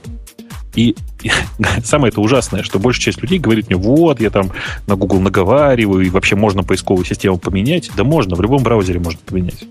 И 0.75 0.95
самое 1.83 2.11
это 2.11 2.21
ужасное, 2.21 2.63
что 2.63 2.79
большая 2.79 3.05
часть 3.05 3.21
людей 3.21 3.39
говорит 3.39 3.67
мне, 3.69 3.77
вот, 3.77 4.21
я 4.21 4.29
там 4.29 4.51
на 4.85 4.95
Google 4.95 5.19
наговариваю, 5.19 6.05
и 6.05 6.09
вообще 6.09 6.35
можно 6.35 6.63
поисковую 6.63 7.05
систему 7.05 7.37
поменять. 7.37 7.91
Да 7.95 8.03
можно, 8.03 8.35
в 8.35 8.41
любом 8.41 8.63
браузере 8.63 8.99
можно 8.99 9.19
поменять. 9.25 9.65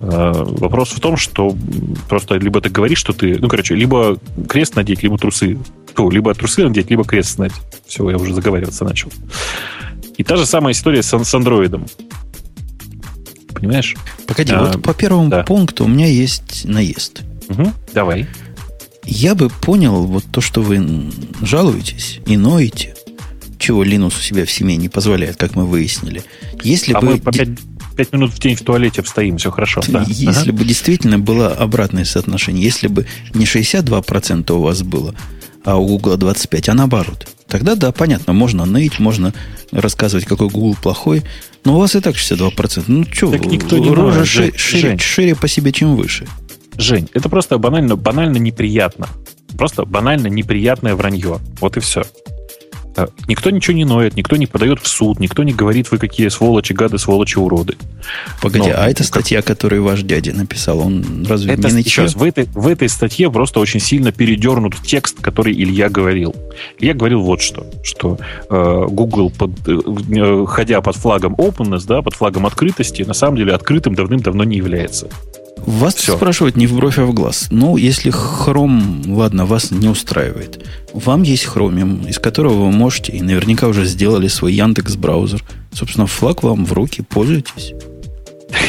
А, 0.00 0.32
вопрос 0.32 0.90
в 0.90 1.00
том, 1.00 1.16
что 1.16 1.56
просто 2.08 2.36
либо 2.36 2.60
ты 2.60 2.68
говоришь, 2.68 2.98
что 2.98 3.12
ты... 3.12 3.38
Ну, 3.38 3.48
короче, 3.48 3.74
либо 3.74 4.18
крест 4.48 4.76
надеть, 4.76 5.02
либо 5.02 5.18
трусы. 5.18 5.58
То, 5.94 6.10
либо 6.10 6.34
трусы 6.34 6.64
надеть, 6.64 6.90
либо 6.90 7.04
крест 7.04 7.36
снять. 7.36 7.52
Все, 7.86 8.08
я 8.10 8.16
уже 8.16 8.34
заговариваться 8.34 8.84
начал. 8.84 9.10
И 10.16 10.24
та 10.24 10.36
же 10.36 10.46
самая 10.46 10.72
история 10.72 11.02
с, 11.02 11.16
с 11.16 11.34
андроидом. 11.34 11.86
Понимаешь? 13.54 13.94
Погоди, 14.26 14.52
а, 14.52 14.64
вот 14.64 14.82
по 14.82 14.92
первому 14.92 15.28
да. 15.28 15.44
пункту 15.44 15.84
у 15.84 15.88
меня 15.88 16.06
есть 16.06 16.64
наезд. 16.64 17.22
Угу, 17.48 17.72
давай. 17.92 18.26
Я 19.04 19.34
бы 19.34 19.48
понял 19.48 20.04
вот 20.04 20.24
то, 20.30 20.40
что 20.40 20.62
вы 20.62 21.10
жалуетесь 21.42 22.20
и 22.26 22.36
ноете, 22.36 22.94
чего 23.58 23.84
Linux 23.84 24.18
у 24.18 24.22
себя 24.22 24.44
в 24.44 24.50
семье 24.50 24.76
не 24.76 24.88
позволяет, 24.88 25.36
как 25.36 25.54
мы 25.54 25.66
выяснили. 25.66 26.22
Если 26.62 26.92
а 26.92 27.00
бы... 27.00 27.12
мы 27.12 27.18
по 27.18 27.32
5, 27.32 27.48
5 27.96 28.12
минут 28.12 28.32
в 28.32 28.38
день 28.38 28.56
в 28.56 28.62
туалете 28.62 29.00
обстоим, 29.00 29.38
все 29.38 29.50
хорошо. 29.50 29.82
Да. 29.88 30.04
Если 30.06 30.50
ага. 30.50 30.52
бы 30.52 30.64
действительно 30.64 31.18
было 31.18 31.48
обратное 31.48 32.04
соотношение, 32.04 32.62
если 32.62 32.88
бы 32.88 33.06
не 33.34 33.44
62% 33.44 34.52
у 34.52 34.60
вас 34.60 34.82
было, 34.82 35.14
а 35.64 35.76
у 35.76 35.86
Google 35.86 36.16
25, 36.16 36.68
а 36.70 36.74
наоборот. 36.74 37.28
Тогда, 37.48 37.74
да, 37.74 37.92
понятно, 37.92 38.32
можно 38.32 38.64
ныть, 38.64 38.98
можно 38.98 39.34
рассказывать, 39.70 40.24
какой 40.24 40.48
Google 40.48 40.76
плохой, 40.80 41.22
но 41.64 41.76
у 41.76 41.78
вас 41.78 41.94
и 41.94 42.00
так 42.00 42.16
62%. 42.16 42.84
Ну, 42.86 43.04
что, 43.12 43.30
так 43.30 43.44
никто 43.46 43.78
не 43.78 43.90
рожа 43.90 44.24
шире, 44.24 44.52
шире, 44.56 44.98
шире 44.98 45.34
по 45.34 45.48
себе, 45.48 45.70
чем 45.72 45.96
выше. 45.96 46.26
Жень, 46.76 47.08
это 47.12 47.28
просто 47.28 47.58
банально, 47.58 47.96
банально 47.96 48.38
неприятно. 48.38 49.08
Просто 49.56 49.84
банально 49.84 50.28
неприятное 50.28 50.94
вранье. 50.94 51.38
Вот 51.60 51.76
и 51.76 51.80
все. 51.80 52.04
Э, 52.96 53.06
никто 53.26 53.50
ничего 53.50 53.74
не 53.74 53.84
ноет, 53.84 54.16
никто 54.16 54.36
не 54.36 54.46
подает 54.46 54.80
в 54.80 54.86
суд, 54.86 55.18
никто 55.18 55.42
не 55.42 55.52
говорит, 55.52 55.90
вы 55.90 55.98
какие 55.98 56.28
сволочи, 56.28 56.72
гады, 56.72 56.98
сволочи, 56.98 57.38
уроды. 57.38 57.76
Погоди, 58.40 58.70
Но, 58.70 58.74
а 58.76 58.90
эта 58.90 59.04
статья, 59.04 59.38
как... 59.38 59.46
которую 59.46 59.82
ваш 59.82 60.02
дядя 60.02 60.34
написал, 60.34 60.80
он 60.80 61.24
разве 61.26 61.54
это, 61.54 61.68
не 61.68 61.74
начал? 61.74 62.02
Раз, 62.02 62.14
в 62.14 62.22
этой, 62.22 62.48
в 62.52 62.66
этой 62.66 62.88
статье 62.88 63.30
просто 63.30 63.60
очень 63.60 63.80
сильно 63.80 64.12
передернут 64.12 64.74
текст, 64.82 65.20
который 65.20 65.52
Илья 65.54 65.88
говорил. 65.88 66.34
Илья 66.78 66.94
говорил 66.94 67.22
вот 67.22 67.40
что, 67.40 67.66
что 67.82 68.18
э, 68.50 68.86
Google, 68.88 69.30
под, 69.30 69.52
э, 69.66 69.78
э 70.14 70.46
ходя 70.46 70.80
под 70.80 70.96
флагом 70.96 71.34
openness, 71.34 71.86
да, 71.86 72.02
под 72.02 72.14
флагом 72.14 72.46
открытости, 72.46 73.02
на 73.02 73.14
самом 73.14 73.36
деле 73.36 73.54
открытым 73.54 73.94
давным-давно 73.94 74.44
не 74.44 74.56
является. 74.56 75.08
Вас 75.66 75.94
Все. 75.94 76.16
спрашивают 76.16 76.56
не 76.56 76.66
в 76.66 76.74
бровь, 76.74 76.98
а 76.98 77.04
в 77.04 77.14
глаз. 77.14 77.48
Ну, 77.50 77.76
если 77.76 78.12
Chrome, 78.12 79.08
ладно, 79.12 79.46
вас 79.46 79.70
не 79.70 79.88
устраивает, 79.88 80.64
вам 80.92 81.22
есть 81.22 81.46
Chromium, 81.46 82.08
из 82.08 82.18
которого 82.18 82.64
вы 82.64 82.72
можете, 82.72 83.12
и 83.12 83.22
наверняка 83.22 83.68
уже 83.68 83.84
сделали 83.84 84.28
свой 84.28 84.54
Яндекс 84.54 84.96
браузер. 84.96 85.42
Собственно, 85.72 86.06
флаг 86.06 86.42
вам 86.42 86.64
в 86.64 86.72
руки, 86.72 87.02
пользуйтесь. 87.02 87.74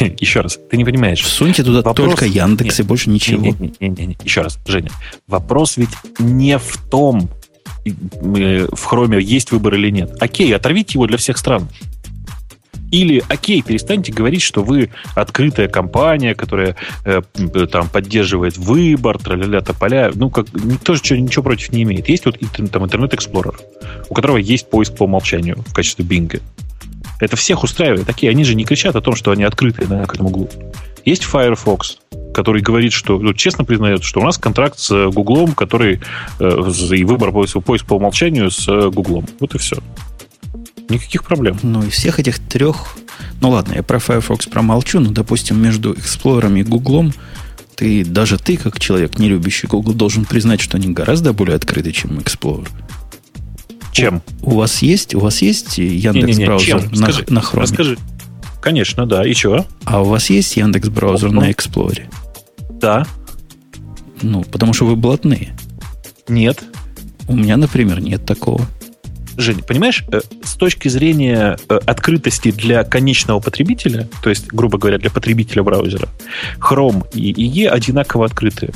Еще 0.20 0.40
раз, 0.40 0.58
ты 0.70 0.76
не 0.76 0.84
понимаешь. 0.84 1.24
Суньте 1.24 1.62
туда 1.62 1.82
вопрос... 1.82 2.10
только 2.10 2.26
Яндекс 2.26 2.78
нет, 2.78 2.80
и 2.80 2.82
больше 2.88 3.10
ничего. 3.10 3.42
Не, 3.42 3.52
не, 3.52 3.74
не, 3.80 3.88
не, 3.88 4.06
не. 4.06 4.18
Еще 4.22 4.42
раз, 4.42 4.58
Женя. 4.66 4.90
Вопрос 5.26 5.76
ведь 5.76 5.90
не 6.18 6.58
в 6.58 6.78
том, 6.90 7.28
э, 7.84 8.68
в 8.72 8.84
Хроме 8.84 9.20
есть 9.20 9.50
выбор 9.50 9.74
или 9.74 9.90
нет. 9.90 10.16
Окей, 10.20 10.54
оторвите 10.54 10.94
его 10.94 11.06
для 11.06 11.18
всех 11.18 11.38
стран. 11.38 11.68
Или, 12.94 13.24
окей, 13.28 13.60
перестаньте 13.60 14.12
говорить, 14.12 14.42
что 14.42 14.62
вы 14.62 14.90
открытая 15.16 15.66
компания, 15.66 16.36
которая 16.36 16.76
э, 17.04 17.22
там 17.68 17.88
поддерживает 17.88 18.56
выбор, 18.56 19.18
тра-ля-ля, 19.18 19.62
тополя. 19.62 20.12
Ну, 20.14 20.30
как, 20.30 20.46
никто 20.54 20.94
же 20.94 21.00
ничего, 21.00 21.18
ничего 21.18 21.42
против 21.42 21.72
не 21.72 21.82
имеет. 21.82 22.08
Есть 22.08 22.24
вот 22.24 22.38
там 22.38 22.84
Explorer, 22.84 23.56
у 24.08 24.14
которого 24.14 24.36
есть 24.36 24.70
поиск 24.70 24.94
по 24.94 25.02
умолчанию 25.04 25.56
в 25.66 25.74
качестве 25.74 26.04
Bing. 26.04 26.40
Это 27.18 27.34
всех 27.34 27.64
устраивает. 27.64 28.06
Такие, 28.06 28.30
они 28.30 28.44
же 28.44 28.54
не 28.54 28.64
кричат 28.64 28.94
о 28.94 29.00
том, 29.00 29.16
что 29.16 29.32
они 29.32 29.42
открытые 29.42 29.88
на 29.88 30.00
этом 30.00 30.26
углу. 30.26 30.48
Есть 31.04 31.24
Firefox, 31.24 31.98
который 32.32 32.62
говорит, 32.62 32.92
что, 32.92 33.18
ну, 33.18 33.34
честно 33.34 33.64
признает, 33.64 34.04
что 34.04 34.20
у 34.20 34.22
нас 34.22 34.38
контракт 34.38 34.78
с 34.78 35.10
Гуглом, 35.10 35.56
который 35.56 36.00
э, 36.38 36.72
и 36.92 37.02
выбор 37.02 37.32
поиск, 37.32 37.60
поиск 37.64 37.86
по 37.86 37.94
умолчанию 37.94 38.52
с 38.52 38.68
э, 38.68 38.88
Гуглом. 38.90 39.26
Вот 39.40 39.56
и 39.56 39.58
все. 39.58 39.78
Никаких 40.88 41.24
проблем. 41.24 41.58
Ну, 41.62 41.82
и 41.82 41.90
всех 41.90 42.20
этих 42.20 42.38
трех... 42.38 42.96
Ну, 43.40 43.50
ладно, 43.50 43.74
я 43.74 43.82
про 43.82 43.98
Firefox 43.98 44.46
промолчу, 44.46 45.00
но, 45.00 45.10
допустим, 45.10 45.60
между 45.60 45.94
Explorer 45.94 46.58
и 46.58 46.62
Google 46.62 47.12
ты, 47.74 48.04
даже 48.04 48.38
ты, 48.38 48.56
как 48.56 48.78
человек, 48.78 49.18
не 49.18 49.28
любящий 49.28 49.66
Google, 49.66 49.94
должен 49.94 50.24
признать, 50.24 50.60
что 50.60 50.76
они 50.76 50.88
гораздо 50.88 51.32
более 51.32 51.56
открыты, 51.56 51.92
чем 51.92 52.18
Explorer. 52.18 52.68
Чем? 53.92 54.22
У, 54.42 54.52
у 54.52 54.54
вас 54.56 54.82
есть, 54.82 55.14
у 55.14 55.20
вас 55.20 55.42
есть 55.42 55.78
Яндекс 55.78 56.38
браузер 56.38 56.90
на, 56.90 56.96
Скажи, 56.96 57.24
на 57.28 57.38
Chrome? 57.38 57.60
Расскажи. 57.60 57.98
Конечно, 58.60 59.06
да. 59.06 59.26
И 59.26 59.34
что? 59.34 59.66
А 59.84 60.02
у 60.02 60.06
вас 60.06 60.30
есть 60.30 60.56
Яндекс 60.56 60.88
браузер 60.88 61.30
на 61.30 61.50
Explorer? 61.50 62.04
Да. 62.70 63.06
Ну, 64.22 64.42
потому 64.42 64.72
что 64.72 64.86
вы 64.86 64.96
блатные. 64.96 65.56
Нет. 66.28 66.64
У 67.28 67.36
меня, 67.36 67.56
например, 67.56 68.00
нет 68.00 68.24
такого. 68.24 68.66
Жень, 69.36 69.62
понимаешь, 69.62 70.04
э, 70.10 70.20
с 70.42 70.54
точки 70.54 70.88
зрения 70.88 71.58
э, 71.68 71.80
открытости 71.86 72.50
для 72.50 72.84
конечного 72.84 73.40
потребителя, 73.40 74.08
то 74.22 74.30
есть, 74.30 74.46
грубо 74.48 74.78
говоря, 74.78 74.98
для 74.98 75.10
потребителя 75.10 75.62
браузера, 75.62 76.08
Chrome 76.58 77.06
и 77.14 77.32
IE 77.32 77.68
одинаково 77.68 78.26
открытые. 78.26 78.72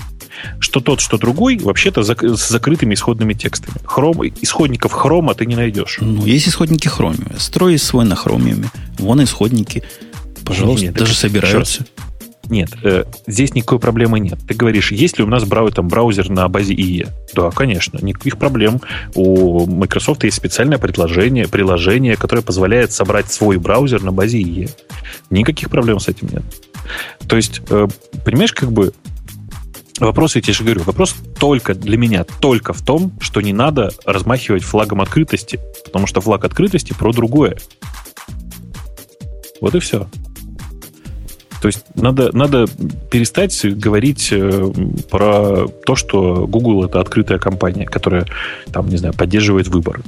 Что 0.60 0.80
тот, 0.80 1.00
что 1.00 1.18
другой, 1.18 1.58
вообще-то 1.58 2.02
с 2.02 2.48
закрытыми 2.48 2.94
исходными 2.94 3.34
текстами. 3.34 3.76
Chrome, 3.84 4.32
исходников 4.40 4.92
Chrome 4.92 5.34
ты 5.34 5.46
не 5.46 5.56
найдешь. 5.56 5.98
Ну, 6.00 6.24
есть 6.26 6.48
исходники 6.48 6.88
Chromium. 6.88 7.38
Строй 7.38 7.78
свой 7.78 8.04
на 8.04 8.14
Chromium. 8.14 8.66
Вон 8.98 9.22
исходники. 9.22 9.82
Пожалуйста, 10.44 10.86
нет, 10.86 10.94
даже 10.94 11.14
собираются. 11.14 11.84
Нет, 12.48 12.70
э, 12.82 13.04
здесь 13.26 13.54
никакой 13.54 13.78
проблемы 13.78 14.20
нет. 14.20 14.38
Ты 14.46 14.54
говоришь, 14.54 14.90
есть 14.90 15.18
ли 15.18 15.24
у 15.24 15.26
нас 15.26 15.44
брау, 15.44 15.70
там, 15.70 15.88
браузер 15.88 16.30
на 16.30 16.48
базе 16.48 16.74
IE? 16.74 17.08
Да, 17.34 17.50
конечно, 17.50 17.98
никаких 18.00 18.38
проблем. 18.38 18.80
У 19.14 19.66
Microsoft 19.66 20.24
есть 20.24 20.36
специальное 20.36 20.78
предложение, 20.78 21.46
приложение, 21.46 22.16
которое 22.16 22.42
позволяет 22.42 22.92
собрать 22.92 23.30
свой 23.30 23.58
браузер 23.58 24.02
на 24.02 24.12
базе 24.12 24.40
IE. 24.40 24.70
Никаких 25.30 25.68
проблем 25.68 26.00
с 26.00 26.08
этим 26.08 26.28
нет. 26.28 26.42
То 27.28 27.36
есть, 27.36 27.60
э, 27.68 27.86
понимаешь, 28.24 28.52
как 28.52 28.72
бы 28.72 28.92
Вопрос, 30.00 30.36
я 30.36 30.42
тебе 30.42 30.52
же 30.52 30.62
говорю, 30.62 30.82
вопрос 30.84 31.16
только 31.40 31.74
для 31.74 31.98
меня, 31.98 32.22
только 32.22 32.72
в 32.72 32.82
том, 32.82 33.12
что 33.20 33.40
не 33.40 33.52
надо 33.52 33.92
размахивать 34.04 34.62
флагом 34.62 35.00
открытости, 35.00 35.58
потому 35.84 36.06
что 36.06 36.20
флаг 36.20 36.44
открытости 36.44 36.92
про 36.92 37.12
другое. 37.12 37.56
Вот 39.60 39.74
и 39.74 39.80
все. 39.80 40.08
То 41.60 41.66
есть 41.66 41.84
надо, 41.94 42.30
надо 42.36 42.66
перестать 43.10 43.64
говорить 43.64 44.28
э, 44.30 44.72
про 45.10 45.66
то, 45.86 45.96
что 45.96 46.46
Google 46.46 46.84
это 46.84 47.00
открытая 47.00 47.38
компания, 47.38 47.84
которая, 47.84 48.26
там, 48.72 48.88
не 48.88 48.96
знаю, 48.96 49.14
поддерживает 49.14 49.68
выборы. 49.68 50.02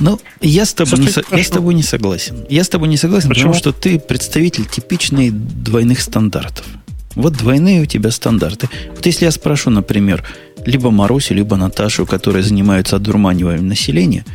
Ну, 0.00 0.20
я 0.40 0.66
с, 0.66 0.74
тобой 0.74 0.98
не, 0.98 1.08
я 1.36 1.44
с 1.44 1.48
тобой 1.48 1.74
не 1.74 1.82
согласен. 1.82 2.44
Я 2.50 2.64
с 2.64 2.68
тобой 2.68 2.88
не 2.88 2.96
согласен, 2.96 3.28
Почему? 3.28 3.52
потому 3.52 3.58
что 3.58 3.72
ты 3.72 3.98
представитель 3.98 4.66
типичных 4.66 5.32
двойных 5.32 6.00
стандартов. 6.00 6.66
Вот 7.14 7.32
двойные 7.32 7.82
у 7.82 7.86
тебя 7.86 8.10
стандарты. 8.10 8.68
Вот 8.94 9.06
если 9.06 9.24
я 9.24 9.30
спрошу, 9.30 9.70
например, 9.70 10.22
либо 10.66 10.90
Марусю, 10.90 11.34
либо 11.34 11.56
Наташу, 11.56 12.04
которые 12.04 12.42
занимаются 12.42 12.96
одурманиванием 12.96 13.66
населения, 13.68 14.26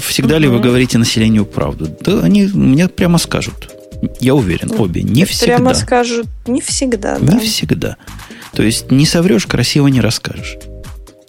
всегда 0.00 0.34
угу. 0.34 0.42
ли 0.42 0.48
вы 0.48 0.60
говорите 0.60 0.98
населению 0.98 1.46
правду? 1.46 1.88
Да 2.02 2.20
они 2.20 2.46
мне 2.46 2.88
прямо 2.88 3.16
скажут. 3.16 3.70
Я 4.18 4.34
уверен, 4.34 4.72
обе. 4.78 5.02
Не 5.02 5.24
всегда. 5.24 5.56
Прямо 5.56 5.74
скажут, 5.74 6.26
не 6.46 6.60
всегда, 6.60 7.18
да. 7.18 7.34
Не 7.34 7.40
всегда. 7.40 7.96
То 8.52 8.62
есть 8.62 8.90
не 8.90 9.06
соврешь, 9.06 9.46
красиво 9.46 9.88
не 9.88 10.00
расскажешь. 10.00 10.56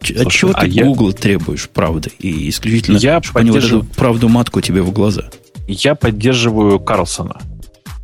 Слушай, 0.02 0.26
От 0.26 0.32
чего 0.32 0.52
а 0.56 0.62
ты 0.62 0.68
я... 0.68 0.84
Google 0.84 1.14
требуешь 1.14 1.70
правды? 1.70 2.12
И 2.20 2.50
исключительно, 2.50 2.98
я 2.98 3.22
чтобы 3.22 3.40
поддержив... 3.40 3.72
они 3.72 3.82
вот 3.82 3.86
эту 3.86 3.96
правду 3.96 4.30
матку 4.30 4.62
тебе 4.62 4.82
в 4.82 4.92
глаза. 4.92 5.30
Я 5.68 5.94
поддерживаю 5.96 6.80
Карлсона, 6.80 7.40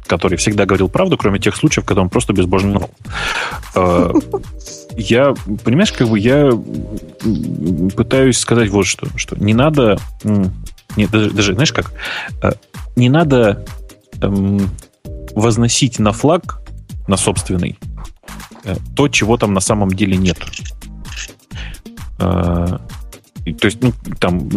который 0.05 0.37
всегда 0.37 0.65
говорил 0.65 0.89
правду, 0.89 1.17
кроме 1.17 1.39
тех 1.39 1.55
случаев, 1.55 1.85
когда 1.85 2.01
он 2.01 2.09
просто 2.09 2.33
безбожно 2.33 2.73
врал. 2.73 2.91
Э, 3.75 4.13
я, 4.95 5.33
понимаешь, 5.63 5.91
как 5.91 6.07
бы 6.07 6.19
я 6.19 6.51
пытаюсь 7.95 8.37
сказать 8.37 8.69
вот 8.69 8.85
что, 8.85 9.07
что 9.15 9.35
не 9.35 9.55
надо, 9.55 9.99
нет, 10.95 11.09
даже, 11.09 11.31
даже 11.31 11.53
знаешь 11.53 11.73
как, 11.73 11.91
э, 12.43 12.51
не 12.95 13.09
надо 13.09 13.65
эм, 14.21 14.69
возносить 15.35 15.99
на 15.99 16.11
флаг, 16.11 16.61
на 17.07 17.17
собственный, 17.17 17.77
э, 18.63 18.75
то, 18.95 19.07
чего 19.07 19.37
там 19.37 19.53
на 19.53 19.61
самом 19.61 19.89
деле 19.89 20.17
нет. 20.17 20.37
Э, 22.19 22.79
то 23.53 23.65
есть, 23.65 23.81
ну, 23.81 23.93
там, 24.19 24.49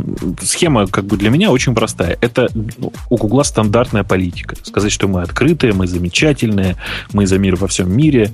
схема 0.43 0.87
как 0.87 1.05
бы 1.05 1.17
для 1.17 1.31
меня 1.31 1.51
очень 1.53 1.75
простая. 1.75 2.19
Это 2.21 2.49
ну, 2.55 2.93
у 3.09 3.17
Гугла 3.17 3.45
стандартная 3.45 4.03
политика. 4.03 4.57
Сказать, 4.63 4.91
что 4.91 5.07
мы 5.07 5.23
открытые, 5.23 5.73
мы 5.73 5.87
замечательные, 5.87 6.77
мы 7.13 7.27
за 7.27 7.39
мир 7.39 7.57
во 7.57 7.69
всем 7.69 7.95
мире. 7.95 8.33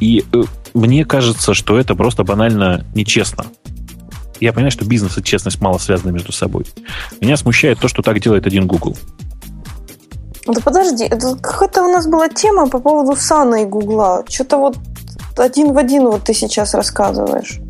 И 0.00 0.24
э, 0.32 0.42
мне 0.74 1.04
кажется, 1.04 1.52
что 1.52 1.78
это 1.78 1.94
просто 1.94 2.24
банально 2.24 2.86
нечестно. 2.94 3.44
Я 4.40 4.52
понимаю, 4.52 4.72
что 4.72 4.84
бизнес 4.84 5.18
и 5.18 5.22
честность 5.22 5.60
мало 5.60 5.78
связаны 5.78 6.12
между 6.12 6.32
собой. 6.32 6.64
Меня 7.20 7.36
смущает 7.36 7.78
то, 7.78 7.88
что 7.88 8.02
так 8.02 8.18
делает 8.20 8.46
один 8.46 8.66
Google. 8.66 8.96
Да 10.46 10.60
подожди, 10.60 11.04
это 11.04 11.36
какая-то 11.36 11.84
у 11.84 11.92
нас 11.92 12.06
была 12.06 12.28
тема 12.28 12.68
по 12.68 12.78
поводу 12.80 13.16
Сана 13.16 13.62
и 13.62 13.64
Гугла. 13.64 14.24
Что-то 14.28 14.58
вот 14.58 14.76
один 15.36 15.72
в 15.72 15.78
один 15.78 16.04
вот 16.06 16.24
ты 16.24 16.34
сейчас 16.34 16.74
рассказываешь. 16.74 17.60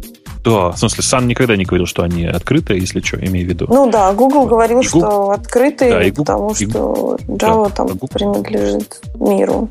Да, 0.44 0.70
в 0.70 0.76
смысле, 0.76 1.04
Сан 1.04 1.28
никогда 1.28 1.56
не 1.56 1.64
говорил, 1.64 1.86
что 1.86 2.02
они 2.02 2.24
открытые, 2.24 2.80
если 2.80 3.00
что, 3.00 3.24
имею 3.24 3.46
в 3.46 3.48
виду. 3.48 3.66
Ну 3.68 3.88
да, 3.88 4.12
Google 4.12 4.46
говорил, 4.46 4.80
и 4.80 4.82
что 4.82 5.30
открытые, 5.30 5.92
да, 5.92 6.02
и 6.02 6.10
Google, 6.10 6.24
потому 6.24 6.50
и, 6.50 6.54
что 6.54 7.18
Java 7.28 7.68
да, 7.68 7.70
там 7.70 7.86
Google. 7.88 8.08
принадлежит 8.08 9.00
миру. 9.14 9.68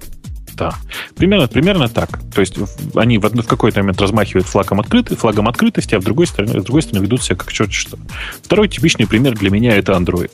Да. 0.54 0.74
Примерно, 1.16 1.48
примерно 1.48 1.90
так. 1.90 2.20
То 2.34 2.42
есть 2.42 2.56
они 2.96 3.18
в, 3.18 3.24
в 3.24 3.48
какой-то 3.48 3.80
момент 3.80 4.00
размахивают 4.00 4.48
флагом, 4.48 4.80
открыты, 4.80 5.16
флагом 5.16 5.48
открытости, 5.48 5.96
а 5.96 6.00
в 6.00 6.04
другой 6.04 6.28
стороне, 6.28 6.62
с 6.62 6.64
другой 6.64 6.84
стороны 6.84 7.04
ведут 7.04 7.24
себя 7.24 7.36
как 7.36 7.52
черт 7.52 7.74
что. 7.74 7.98
Второй 8.44 8.70
типичный 8.70 9.08
пример 9.08 9.34
для 9.38 9.50
меня 9.50 9.76
это 9.76 9.94
Android. 9.94 10.32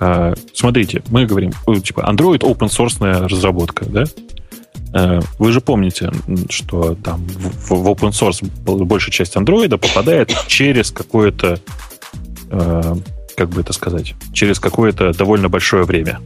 А, 0.00 0.32
смотрите, 0.54 1.02
мы 1.10 1.26
говорим, 1.26 1.52
типа, 1.84 2.00
Android 2.10 2.40
open 2.40 2.68
source 2.68 3.26
разработка, 3.26 3.84
да? 3.84 4.04
А, 4.92 5.20
вы 5.38 5.52
же 5.52 5.60
помните, 5.60 6.10
что 6.48 6.94
там 6.94 7.24
в, 7.26 7.70
в 7.70 7.86
open 7.86 8.10
source 8.10 8.44
большая 8.84 9.12
часть 9.12 9.36
Android 9.36 9.76
попадает 9.76 10.34
через 10.46 10.90
какое-то, 10.90 11.60
а, 12.50 12.96
как 13.36 13.50
бы 13.50 13.60
это 13.60 13.74
сказать, 13.74 14.14
через 14.32 14.58
какое-то 14.58 15.12
довольно 15.12 15.50
большое 15.50 15.84
время. 15.84 16.20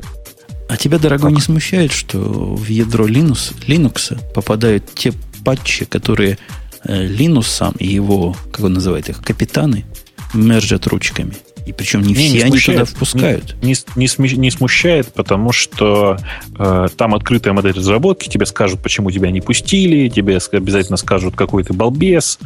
А 0.68 0.76
тебя, 0.76 0.98
дорогой, 0.98 1.30
как? 1.30 1.36
не 1.36 1.42
смущает, 1.42 1.92
что 1.92 2.18
в 2.18 2.68
ядро 2.68 3.06
Linux, 3.06 3.54
Linux 3.66 4.16
попадают 4.32 4.84
те 4.94 5.12
патчи, 5.44 5.84
которые 5.84 6.38
э, 6.84 7.06
Linux 7.06 7.44
сам 7.44 7.74
и 7.78 7.86
его, 7.86 8.34
как 8.50 8.64
он 8.64 8.74
называет 8.74 9.08
их, 9.08 9.20
капитаны, 9.20 9.84
мержат 10.32 10.86
ручками? 10.86 11.34
И 11.66 11.72
причем 11.72 12.02
не, 12.02 12.08
не 12.08 12.14
все 12.14 12.32
не 12.32 12.42
они 12.42 12.58
туда 12.58 12.84
впускают. 12.84 13.56
Не, 13.62 13.74
не, 13.96 14.36
не 14.36 14.50
смущает, 14.50 15.12
потому 15.14 15.52
что 15.52 16.18
э, 16.58 16.88
там 16.96 17.14
открытая 17.14 17.54
модель 17.54 17.72
разработки, 17.72 18.28
тебе 18.28 18.44
скажут, 18.44 18.82
почему 18.82 19.10
тебя 19.10 19.30
не 19.30 19.40
пустили, 19.40 20.08
тебе 20.08 20.38
обязательно 20.52 20.98
скажут, 20.98 21.36
какой 21.36 21.64
ты 21.64 21.72
балбес, 21.72 22.38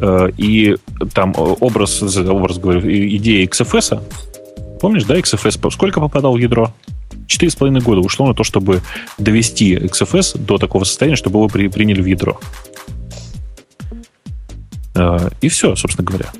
э, 0.00 0.30
и 0.38 0.76
там 1.12 1.34
образ, 1.36 2.02
образ 2.02 2.58
говорю, 2.58 2.80
идея 3.16 3.46
XFS, 3.46 4.00
помнишь, 4.80 5.04
да, 5.04 5.18
XFS, 5.18 5.70
сколько 5.70 6.00
попадал 6.00 6.34
в 6.34 6.38
ядро? 6.38 6.72
Четыре 7.26 7.50
с 7.50 7.56
половиной 7.56 7.82
года 7.82 8.00
ушло 8.00 8.26
на 8.26 8.34
то, 8.34 8.42
чтобы 8.42 8.80
довести 9.18 9.74
XFS 9.74 10.38
до 10.38 10.56
такого 10.56 10.84
состояния, 10.84 11.16
чтобы 11.16 11.38
его 11.38 11.48
при, 11.48 11.68
приняли 11.68 12.00
в 12.00 12.06
ядро. 12.06 12.40
Э, 14.94 15.28
и 15.42 15.48
все, 15.48 15.76
собственно 15.76 16.06
говоря. 16.06 16.30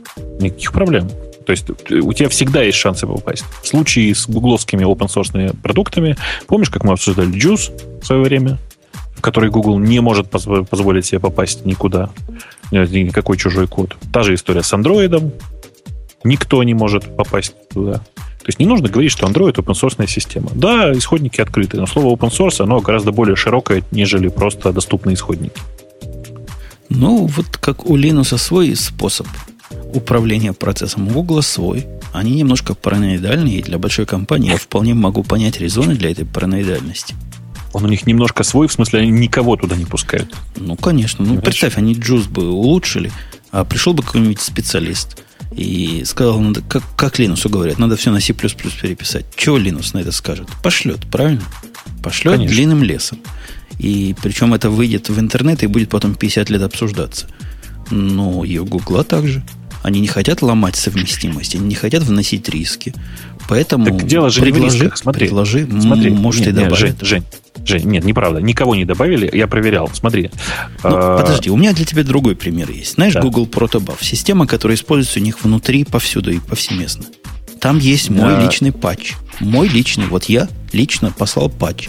Никаких 0.41 0.73
проблем. 0.73 1.11
То 1.47 1.51
есть 1.53 1.71
у 1.91 2.13
тебя 2.13 2.29
всегда 2.29 2.63
есть 2.63 2.79
шансы 2.79 3.07
попасть. 3.07 3.45
В 3.63 3.67
случае 3.67 4.15
с 4.15 4.29
гугловскими 4.29 4.85
open-source 4.85 5.57
продуктами, 5.63 6.17
помнишь, 6.47 6.71
как 6.71 6.85
мы 6.85 6.93
обсуждали 6.93 7.31
Juice 7.31 8.01
в 8.01 8.07
свое 8.07 8.23
время, 8.23 8.59
в 9.15 9.21
который 9.21 9.51
Google 9.51 9.79
не 9.79 10.01
может 10.01 10.31
позволить 10.31 11.07
себе 11.07 11.21
попасть 11.21 11.65
никуда, 11.65 12.11
никакой 12.71 13.37
чужой 13.37 13.67
код. 13.67 13.97
Та 14.13 14.23
же 14.23 14.35
история 14.35 14.63
с 14.63 14.73
Android. 14.73 15.33
Никто 16.25 16.63
не 16.63 16.75
может 16.75 17.17
попасть 17.17 17.55
туда. 17.71 17.95
То 17.95 18.49
есть 18.49 18.59
не 18.59 18.67
нужно 18.67 18.89
говорить, 18.89 19.13
что 19.13 19.27
Android 19.27 19.55
open 19.55 19.75
source 19.75 20.07
система. 20.09 20.51
Да, 20.55 20.93
исходники 20.93 21.41
открыты, 21.41 21.77
но 21.77 21.87
слово 21.87 22.17
open 22.17 22.31
source, 22.31 22.63
оно 22.63 22.81
гораздо 22.81 23.13
более 23.13 23.37
широкое, 23.37 23.85
нежели 23.93 24.29
просто 24.29 24.73
доступные 24.73 25.15
исходники. 25.15 25.61
Ну, 26.89 27.27
вот 27.27 27.47
как 27.57 27.87
у 27.87 27.97
Linux 27.97 28.37
свой 28.39 28.75
способ 28.77 29.27
управления 29.95 30.53
процессом. 30.53 31.09
У 31.09 31.11
Google 31.11 31.43
свой. 31.43 31.87
Они 32.13 32.33
немножко 32.33 32.75
параноидальные, 32.75 33.59
и 33.59 33.63
для 33.63 33.79
большой 33.79 34.07
компании 34.07 34.51
я 34.51 34.59
вполне 34.59 34.95
могу 34.95 35.23
понять 35.23 35.59
резоны 35.61 35.95
для 35.95 36.11
этой 36.11 36.27
параноидальности. 36.27 37.15
Он 37.73 37.85
у 37.85 37.89
них 37.89 38.07
немножко 38.07 38.43
свой, 38.43 38.69
в 38.69 38.73
смысле, 38.73 39.01
они 39.01 39.11
никого 39.11 39.57
туда 39.57 39.77
не 39.77 39.87
пускают. 39.87 40.35
Ну, 40.57 40.77
конечно. 40.77 41.25
Ну, 41.25 41.41
представь, 41.41 41.79
они 41.79 41.95
джуз 41.95 42.27
бы 42.27 42.51
улучшили, 42.51 43.11
а 43.51 43.65
пришел 43.65 43.95
бы 43.95 44.03
какой-нибудь 44.03 44.41
специалист 44.41 45.23
и 45.57 46.03
сказал, 46.07 46.41
надо, 46.41 46.63
как, 46.63 46.83
как 46.97 47.19
Linux 47.19 47.49
говорят, 47.49 47.79
надо 47.79 47.97
все 47.97 48.11
на 48.11 48.21
C++ 48.21 48.33
переписать. 48.33 49.27
Чего 49.37 49.59
Linux 49.59 49.91
на 49.95 49.99
это 49.99 50.13
скажет? 50.13 50.49
Пошлет, 50.63 51.01
правильно? 51.11 51.43
Пошлет 52.03 52.35
Конечно. 52.35 52.55
длинным 52.55 52.83
лесом. 52.83 53.19
И 53.79 54.15
причем 54.23 54.55
это 54.55 54.71
выйдет 54.71 55.09
в 55.09 55.19
интернет 55.19 55.63
и 55.63 55.67
будет 55.67 55.89
потом 55.89 56.15
50 56.15 56.51
лет 56.51 56.63
обсуждаться. 56.63 57.27
Ну, 57.91 58.45
и 58.45 58.59
у 58.59 58.65
Гугла 58.65 59.05
также. 59.05 59.43
Они 59.83 60.01
не 60.01 60.07
хотят 60.07 60.43
ломать 60.43 60.77
совместимость, 60.77 61.55
они 61.55 61.67
не 61.67 61.75
хотят 61.75 62.03
вносить 62.05 62.49
риски. 62.49 62.95
Поэтому 63.49 63.87
так 63.87 64.07
дело 64.07 64.31
же 64.31 64.41
предложи, 64.41 64.63
не 64.63 64.71
в 64.71 64.75
рисках. 64.75 64.99
Смотри, 64.99 65.27
предложи, 65.27 65.69
смотри, 65.81 66.11
может, 66.11 66.47
нет, 66.47 66.49
и 66.49 66.53
добавить. 66.53 66.79
Жень, 66.79 66.97
Жень, 67.01 67.25
Жень, 67.65 67.89
нет, 67.89 68.05
неправда. 68.05 68.41
Никого 68.41 68.77
не 68.77 68.85
добавили, 68.85 69.29
я 69.33 69.47
проверял. 69.49 69.91
Смотри. 69.93 70.31
Ну, 70.85 70.91
а... 70.91 71.19
Подожди, 71.19 71.51
у 71.51 71.57
меня 71.57 71.73
для 71.73 71.85
тебя 71.85 72.05
другой 72.05 72.37
пример 72.37 72.71
есть. 72.71 72.95
Знаешь, 72.95 73.15
да. 73.15 73.21
Google 73.21 73.47
Protobuf, 73.47 73.99
система, 74.01 74.47
которая 74.47 74.77
используется 74.77 75.19
у 75.19 75.23
них 75.23 75.43
внутри, 75.43 75.85
повсюду 75.85 76.31
и 76.33 76.39
повсеместно. 76.39 77.05
Там 77.61 77.79
есть 77.79 78.11
мой 78.11 78.31
да. 78.31 78.45
личный 78.45 78.73
патч. 78.73 79.15
Мой 79.41 79.69
личный. 79.69 80.07
Вот 80.07 80.25
я 80.25 80.49
лично 80.73 81.13
послал 81.13 81.49
патч. 81.49 81.89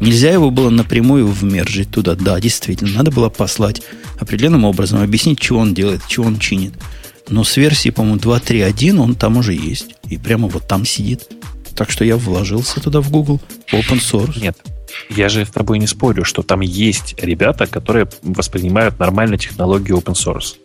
Нельзя 0.00 0.30
его 0.30 0.50
было 0.50 0.70
напрямую 0.70 1.26
вмержить 1.26 1.90
туда. 1.90 2.14
Да, 2.14 2.38
действительно, 2.40 2.92
надо 2.92 3.10
было 3.10 3.28
послать 3.28 3.82
определенным 4.20 4.64
образом, 4.64 5.02
объяснить, 5.02 5.42
что 5.42 5.58
он 5.58 5.74
делает, 5.74 6.02
что 6.08 6.22
он 6.22 6.38
чинит. 6.38 6.74
Но 7.28 7.44
с 7.44 7.56
версии, 7.56 7.90
по-моему, 7.90 8.18
2.3.1 8.18 8.98
он 8.98 9.14
там 9.14 9.36
уже 9.36 9.54
есть. 9.54 9.94
И 10.08 10.16
прямо 10.16 10.48
вот 10.48 10.66
там 10.66 10.84
сидит. 10.84 11.28
Так 11.74 11.90
что 11.90 12.04
я 12.04 12.16
вложился 12.16 12.80
туда 12.80 13.00
в 13.00 13.10
Google. 13.10 13.40
Open 13.72 14.00
source. 14.00 14.40
Нет, 14.40 14.56
я 15.10 15.28
же 15.28 15.44
с 15.44 15.50
тобой 15.50 15.78
не 15.78 15.86
спорю, 15.86 16.24
что 16.24 16.42
там 16.42 16.60
есть 16.60 17.14
ребята, 17.22 17.66
которые 17.66 18.08
воспринимают 18.22 18.98
нормально 18.98 19.38
технологию 19.38 19.98
open 19.98 20.14
source. 20.14 20.56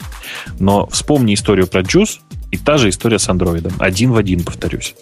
Но 0.59 0.87
вспомни 0.87 1.33
историю 1.33 1.67
про 1.67 1.81
Juice 1.81 2.19
и 2.51 2.57
та 2.57 2.77
же 2.77 2.89
история 2.89 3.19
с 3.19 3.27
Android. 3.29 3.71
Один 3.79 4.11
в 4.11 4.17
один, 4.17 4.43
повторюсь. 4.43 4.95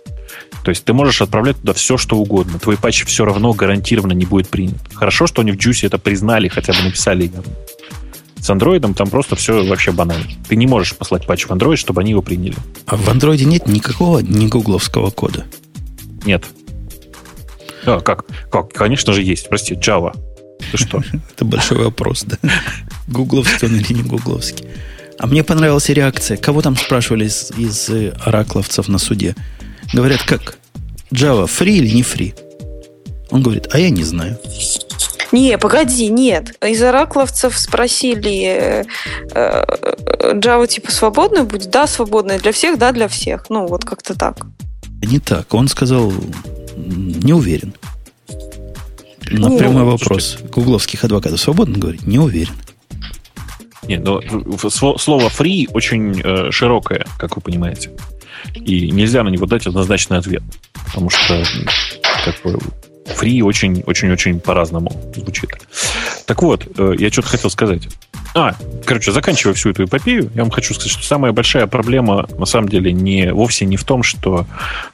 То 0.64 0.70
есть 0.70 0.86
ты 0.86 0.94
можешь 0.94 1.22
отправлять 1.22 1.58
туда 1.58 1.74
все, 1.74 1.98
что 1.98 2.18
угодно. 2.18 2.60
Твой 2.60 2.78
патч 2.78 3.06
все 3.06 3.26
равно 3.26 3.54
гарантированно 3.54 4.14
не 4.14 4.26
будет 4.26 4.48
принят. 4.48 4.78
Хорошо, 4.94 5.28
что 5.28 5.42
они 5.42 5.52
в 5.52 5.58
Juice 5.58 5.86
это 5.86 5.98
признали, 5.98 6.48
хотя 6.48 6.74
бы 6.74 6.84
написали 6.84 7.32
с 8.42 8.50
андроидом 8.50 8.94
там 8.94 9.08
просто 9.08 9.36
все 9.36 9.64
вообще 9.64 9.92
банально. 9.92 10.26
Ты 10.50 10.56
не 10.56 10.66
можешь 10.66 10.96
послать 10.96 11.28
патч 11.28 11.46
в 11.46 11.52
Android, 11.52 11.76
чтобы 11.76 12.02
они 12.02 12.12
его 12.12 12.22
приняли. 12.24 12.56
А 12.88 12.98
в 12.98 13.08
андроиде 13.08 13.46
нет 13.46 13.68
никакого 13.68 14.20
не 14.20 14.48
гугловского 14.48 15.12
кода? 15.12 15.46
Нет. 16.26 16.44
А, 17.86 18.00
как? 18.00 18.26
Как? 18.52 18.74
Конечно 18.74 19.14
же 19.14 19.22
есть. 19.22 19.48
Прости, 19.48 19.76
Java. 19.76 20.16
Ты 20.72 20.78
что? 20.78 21.04
Это 21.36 21.46
большой 21.46 21.78
вопрос, 21.84 22.24
да? 22.24 22.38
Гугловский 23.08 23.68
он 23.68 23.76
или 23.76 23.94
не 23.94 24.04
гугловский? 24.04 24.66
А 25.20 25.28
мне 25.28 25.44
понравилась 25.44 25.90
реакция. 25.90 26.38
Кого 26.38 26.64
там 26.64 26.76
спрашивали 26.76 27.26
из, 27.26 27.52
из 27.56 27.90
оракловцев 28.26 28.88
на 28.88 28.98
суде? 28.98 29.36
Говорят, 29.94 30.24
как? 30.24 30.58
Java 31.12 31.46
фри 31.46 31.78
или 31.78 31.94
не 31.94 32.02
фри? 32.02 32.34
Он 33.30 33.44
говорит, 33.44 33.68
а 33.72 33.78
я 33.78 33.92
не 33.92 34.04
знаю. 34.04 34.40
Не, 35.32 35.58
погоди, 35.58 36.10
нет. 36.10 36.56
Из 36.64 36.82
оракловцев 36.82 37.58
спросили, 37.58 38.44
э, 38.46 38.84
э, 39.34 40.34
Java 40.34 40.68
типа 40.68 40.92
свободная 40.92 41.44
будет? 41.44 41.70
Да, 41.70 41.88
свободная 41.88 42.40
для 42.40 42.52
всех, 42.52 42.78
да, 42.78 42.92
для 42.92 43.08
всех. 43.08 43.50
Ну, 43.50 43.68
вот 43.68 43.86
как-то 43.86 44.18
так. 44.18 44.46
Не 45.02 45.20
так. 45.20 45.54
Он 45.54 45.68
сказал, 45.68 46.12
не 46.76 47.34
уверен. 47.34 47.74
На 49.30 49.48
не, 49.48 49.58
прямой 49.58 49.84
вопрос 49.84 50.38
гугловских 50.54 51.04
адвокатов 51.06 51.40
свободно 51.40 51.78
говорить? 51.78 52.06
Не 52.06 52.20
уверен. 52.20 52.56
Нет, 53.84 54.04
но 54.04 54.22
слово 54.70 55.28
free 55.30 55.68
очень 55.74 56.22
э, 56.24 56.52
широкое, 56.52 57.06
как 57.18 57.36
вы 57.36 57.42
понимаете. 57.42 57.92
И 58.54 58.92
нельзя 58.92 59.24
на 59.24 59.30
него 59.30 59.46
дать 59.46 59.66
однозначный 59.66 60.18
ответ. 60.18 60.44
Потому 60.86 61.10
что 61.10 61.44
как 62.26 62.36
бы, 62.44 62.60
Free 63.20 63.42
очень-очень-очень 63.42 64.40
по-разному 64.40 64.92
звучит. 65.16 65.50
Так 66.26 66.42
вот, 66.42 66.68
э, 66.78 66.96
я 66.98 67.12
что-то 67.12 67.30
хотел 67.30 67.50
сказать. 67.50 67.88
А, 68.34 68.56
короче, 68.86 69.12
заканчивая 69.12 69.54
всю 69.54 69.72
эту 69.72 69.86
эпопею, 69.86 70.32
я 70.34 70.44
вам 70.44 70.52
хочу 70.52 70.74
сказать, 70.74 70.92
что 70.92 71.04
самая 71.04 71.34
большая 71.34 71.68
проблема 71.68 72.28
на 72.38 72.46
самом 72.46 72.70
деле 72.70 72.94
не, 72.94 73.34
вовсе 73.34 73.66
не 73.66 73.76
в 73.76 73.84
том, 73.84 74.04
что 74.04 74.46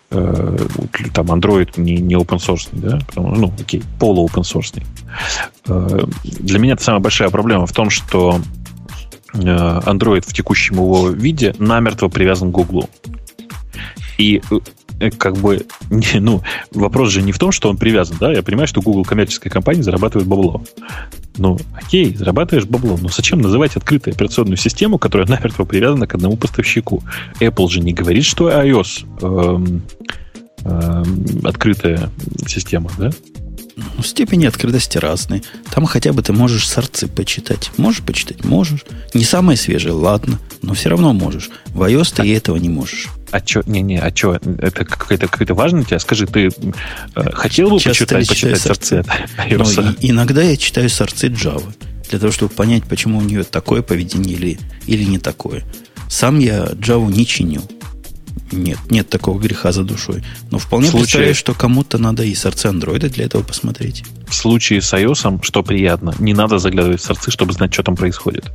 э, 0.10 0.58
там 1.14 1.28
Android 1.28 1.70
не, 1.78 1.98
не 1.98 2.16
open 2.16 2.40
source, 2.40 2.70
да, 2.72 3.00
ну, 3.16 3.54
окей, 3.60 3.84
полу 4.00 4.28
open 4.28 4.42
source. 4.42 4.84
Э, 5.68 6.06
для 6.24 6.60
меня 6.60 6.74
это 6.74 6.84
самая 6.84 7.02
большая 7.02 7.30
проблема 7.30 7.68
в 7.68 7.74
том, 7.74 7.92
что 7.92 8.42
э, 9.34 9.38
Android 9.38 10.22
в 10.28 10.34
текущем 10.34 10.76
его 10.76 11.10
виде 11.12 11.54
намертво 11.60 12.08
привязан 12.08 12.52
к 12.52 12.56
Google. 12.56 12.90
И 14.18 14.42
Э, 14.50 14.56
как 15.18 15.38
бы, 15.38 15.66
не, 15.90 16.20
ну, 16.20 16.42
вопрос 16.72 17.12
же 17.12 17.22
не 17.22 17.32
в 17.32 17.40
том, 17.40 17.52
что 17.52 17.70
он 17.70 17.78
привязан, 17.78 18.18
да, 18.20 18.32
я 18.32 18.44
понимаю, 18.44 18.68
что 18.68 18.82
Google 18.82 19.06
коммерческая 19.06 19.52
компания 19.52 19.84
зарабатывает 19.84 20.28
бабло. 20.28 20.64
Ну, 21.38 21.58
окей, 21.76 22.16
зарабатываешь 22.16 22.66
бабло, 22.68 22.98
но 23.00 23.10
зачем 23.10 23.42
называть 23.42 23.76
открытую 23.76 24.14
операционную 24.14 24.58
систему, 24.58 24.98
которая 24.98 25.28
намертво 25.30 25.66
привязана 25.66 26.08
к 26.08 26.16
одному 26.16 26.38
поставщику? 26.38 27.04
Apple 27.40 27.70
же 27.70 27.80
не 27.80 27.94
говорит, 27.94 28.26
что 28.26 28.50
iOS 28.50 29.06
эм, 29.22 29.82
эм, 30.64 31.46
открытая 31.46 32.10
система, 32.48 32.90
да? 32.98 33.12
Ну, 33.76 34.02
степени 34.02 34.48
открытости 34.48 34.98
разные. 34.98 35.44
Там 35.70 35.86
хотя 35.86 36.12
бы 36.12 36.24
ты 36.24 36.34
можешь 36.34 36.68
сорцы 36.68 37.08
почитать. 37.08 37.72
Можешь 37.78 38.02
почитать? 38.02 38.44
Можешь. 38.44 38.84
Не 39.14 39.24
самое 39.24 39.56
свежее, 39.56 39.94
ладно, 39.94 40.40
но 40.64 40.74
все 40.74 40.90
равно 40.90 41.14
можешь. 41.14 41.52
В 41.68 41.84
iOS 41.84 42.16
ты 42.16 42.28
и 42.28 42.32
этого 42.32 42.58
не 42.58 42.70
можешь. 42.70 43.08
А 43.32 43.40
что, 43.46 43.62
не-не, 43.66 44.00
а 44.00 44.16
что, 44.16 44.36
это 44.36 44.86
какая-то 44.86 45.28
какая 45.28 45.54
важная 45.54 45.84
тебя? 45.84 46.00
Скажи, 46.00 46.26
ты 46.28 46.50
э, 47.16 47.32
хотел 47.34 47.70
бы 47.70 47.80
Часто 47.80 48.06
почитать, 48.06 48.28
почитать 48.28 48.62
сорцы 48.62 49.04
Но 49.38 49.64
iOS? 49.64 49.98
и- 50.00 50.12
иногда 50.12 50.42
я 50.42 50.56
читаю 50.56 50.90
сорцы 50.90 51.28
Java, 51.28 51.74
для 52.10 52.20
того, 52.20 52.32
чтобы 52.32 52.54
понять, 52.54 52.84
почему 52.86 53.18
у 53.18 53.22
нее 53.22 53.44
такое 53.44 53.82
поведение 53.82 54.34
или, 54.36 54.60
или 54.86 55.04
не 55.04 55.20
такое. 55.20 55.64
Сам 56.10 56.40
я 56.40 56.66
Java 56.68 57.12
не 57.12 57.26
чиню. 57.26 57.62
Нет, 58.54 58.78
нет 58.90 59.10
такого 59.10 59.38
греха 59.40 59.74
за 59.74 59.84
душой. 59.84 60.24
Но 60.52 60.58
вполне 60.58 60.88
В 60.88 60.92
случае- 60.92 61.04
представляю, 61.04 61.36
что 61.36 61.54
кому-то 61.54 61.98
надо 61.98 62.24
и 62.24 62.34
сорцы 62.34 62.68
андроида 62.68 63.10
для 63.10 63.26
этого 63.26 63.44
посмотреть. 63.44 64.06
В 64.30 64.34
случае 64.34 64.82
с 64.82 64.94
iOS, 64.94 65.44
что 65.44 65.64
приятно, 65.64 66.14
не 66.20 66.34
надо 66.34 66.58
заглядывать 66.60 67.02
в 67.02 67.04
сорцы, 67.04 67.30
чтобы 67.30 67.52
знать, 67.52 67.74
что 67.74 67.84
там 67.84 67.98
происходит. 67.98 68.46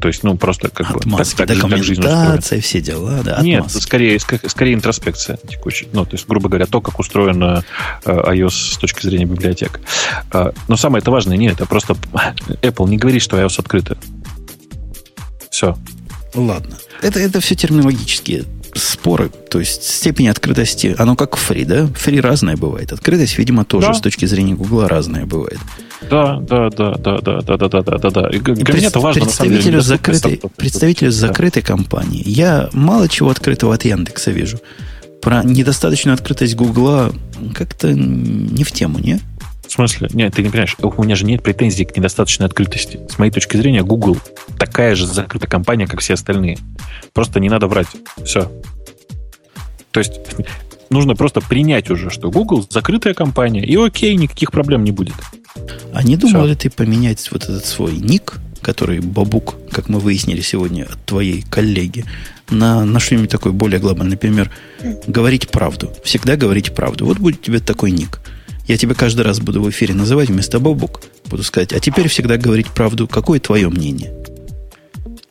То 0.00 0.08
есть, 0.08 0.22
ну, 0.22 0.36
просто 0.36 0.68
как 0.68 0.90
бы... 0.92 0.98
Отмазки, 0.98 1.36
так- 1.36 1.50
устроена. 1.50 1.78
документация, 1.78 2.60
все 2.60 2.80
дела, 2.80 3.22
да, 3.24 3.40
Нет, 3.40 3.60
отмазки. 3.60 3.80
скорее, 3.82 4.16
ск- 4.16 4.48
скорее 4.48 4.74
интроспекция 4.74 5.38
текущая. 5.48 5.86
Ну, 5.92 6.04
то 6.04 6.12
есть, 6.12 6.26
грубо 6.28 6.48
говоря, 6.48 6.66
то, 6.66 6.80
как 6.80 6.98
устроена 6.98 7.64
э, 8.04 8.10
iOS 8.12 8.74
с 8.74 8.76
точки 8.78 9.06
зрения 9.06 9.24
библиотек. 9.24 9.80
Э, 10.32 10.50
Но 10.68 10.76
самое 10.76 11.00
это 11.00 11.10
важное, 11.10 11.36
нет, 11.36 11.54
это 11.54 11.66
просто 11.66 11.96
Apple 12.62 12.88
не 12.88 12.98
говорит, 12.98 13.22
что 13.22 13.36
iOS 13.40 13.60
открыто. 13.60 13.96
Все. 15.50 15.76
Ладно. 16.34 16.76
Это, 17.00 17.20
это 17.20 17.40
все 17.40 17.54
терминологические 17.54 18.44
споры. 18.74 19.30
То 19.50 19.60
есть 19.60 19.84
степень 19.84 20.28
открытости, 20.28 20.96
оно 20.98 21.14
как 21.14 21.36
фри, 21.36 21.64
да? 21.64 21.86
Фри 21.94 22.20
разное 22.20 22.56
бывает. 22.56 22.92
Открытость, 22.92 23.38
видимо, 23.38 23.64
тоже 23.64 23.86
Да. 23.88 23.94
с 23.94 24.00
точки 24.00 24.24
зрения 24.26 24.54
Гугла 24.54 24.88
разная 24.88 25.26
бывает. 25.26 25.60
Да, 26.10 26.36
да, 26.40 26.70
да, 26.70 26.94
да, 26.94 27.18
да, 27.20 27.40
да, 27.40 27.56
да, 27.56 27.68
да, 27.68 27.82
да, 27.82 27.98
да, 27.98 28.10
да. 28.10 28.28
Для 28.28 28.74
меня 28.74 28.88
это 28.88 29.00
важно, 29.00 29.24
на 29.24 29.30
самом 29.30 29.50
деле. 29.50 29.62
представителю 29.62 29.76
недоступность 29.76 29.86
закрытой, 29.86 30.50
представителю 30.56 31.10
Да. 31.10 31.16
закрытой 31.16 31.62
компании. 31.62 32.22
Я 32.26 32.68
мало 32.72 33.08
чего 33.08 33.30
открытого 33.30 33.74
от 33.74 33.84
Яндекса 33.84 34.30
вижу. 34.30 34.58
Про 35.22 35.42
недостаточную 35.42 36.14
открытость 36.14 36.54
Гугла 36.54 37.12
как-то 37.54 37.92
не 37.92 38.64
в 38.64 38.72
тему, 38.72 38.98
не? 38.98 39.20
В 39.66 39.72
смысле? 39.72 40.08
Нет, 40.12 40.34
ты 40.34 40.42
не 40.42 40.50
понимаешь, 40.50 40.76
у 40.78 41.02
меня 41.02 41.16
же 41.16 41.24
нет 41.24 41.42
претензий 41.42 41.84
к 41.86 41.96
недостаточной 41.96 42.46
открытости. 42.46 43.00
С 43.08 43.18
моей 43.18 43.32
точки 43.32 43.56
зрения, 43.56 43.82
Google 43.82 44.18
такая 44.58 44.94
же 44.94 45.06
закрытая 45.06 45.48
компания, 45.48 45.86
как 45.86 46.00
все 46.00 46.14
остальные. 46.14 46.58
Просто 47.14 47.40
не 47.40 47.48
надо 47.48 47.66
врать. 47.66 47.88
Все. 48.24 48.52
То 49.90 50.00
есть 50.00 50.20
нужно 50.90 51.16
просто 51.16 51.40
принять 51.40 51.90
уже, 51.90 52.10
что 52.10 52.30
Google 52.30 52.66
закрытая 52.68 53.14
компания, 53.14 53.64
и 53.64 53.74
окей, 53.76 54.14
никаких 54.16 54.52
проблем 54.52 54.84
не 54.84 54.92
будет. 54.92 55.14
А 55.92 56.02
не 56.02 56.16
думал 56.16 56.46
ли 56.46 56.54
ты 56.54 56.70
поменять 56.70 57.30
вот 57.30 57.44
этот 57.44 57.64
свой 57.64 57.92
ник, 57.96 58.34
который 58.60 59.00
Бабук, 59.00 59.56
как 59.70 59.88
мы 59.88 60.00
выяснили 60.00 60.40
сегодня 60.40 60.84
от 60.84 61.04
твоей 61.04 61.42
коллеги, 61.42 62.04
на, 62.50 62.84
на 62.84 62.98
что-нибудь 62.98 63.30
такое 63.30 63.52
более 63.52 63.78
глобальное? 63.78 64.12
Например, 64.12 64.50
говорить 65.06 65.48
правду. 65.48 65.92
Всегда 66.02 66.36
говорить 66.36 66.74
правду. 66.74 67.06
Вот 67.06 67.18
будет 67.18 67.42
тебе 67.42 67.60
такой 67.60 67.90
ник. 67.90 68.20
Я 68.66 68.78
тебя 68.78 68.94
каждый 68.94 69.22
раз 69.22 69.40
буду 69.40 69.62
в 69.62 69.70
эфире 69.70 69.94
называть 69.94 70.30
вместо 70.30 70.58
Бабук. 70.58 71.02
Буду 71.26 71.42
сказать, 71.42 71.72
а 71.72 71.80
теперь 71.80 72.08
всегда 72.08 72.36
говорить 72.36 72.68
правду. 72.68 73.06
Какое 73.06 73.38
твое 73.38 73.68
мнение? 73.68 74.12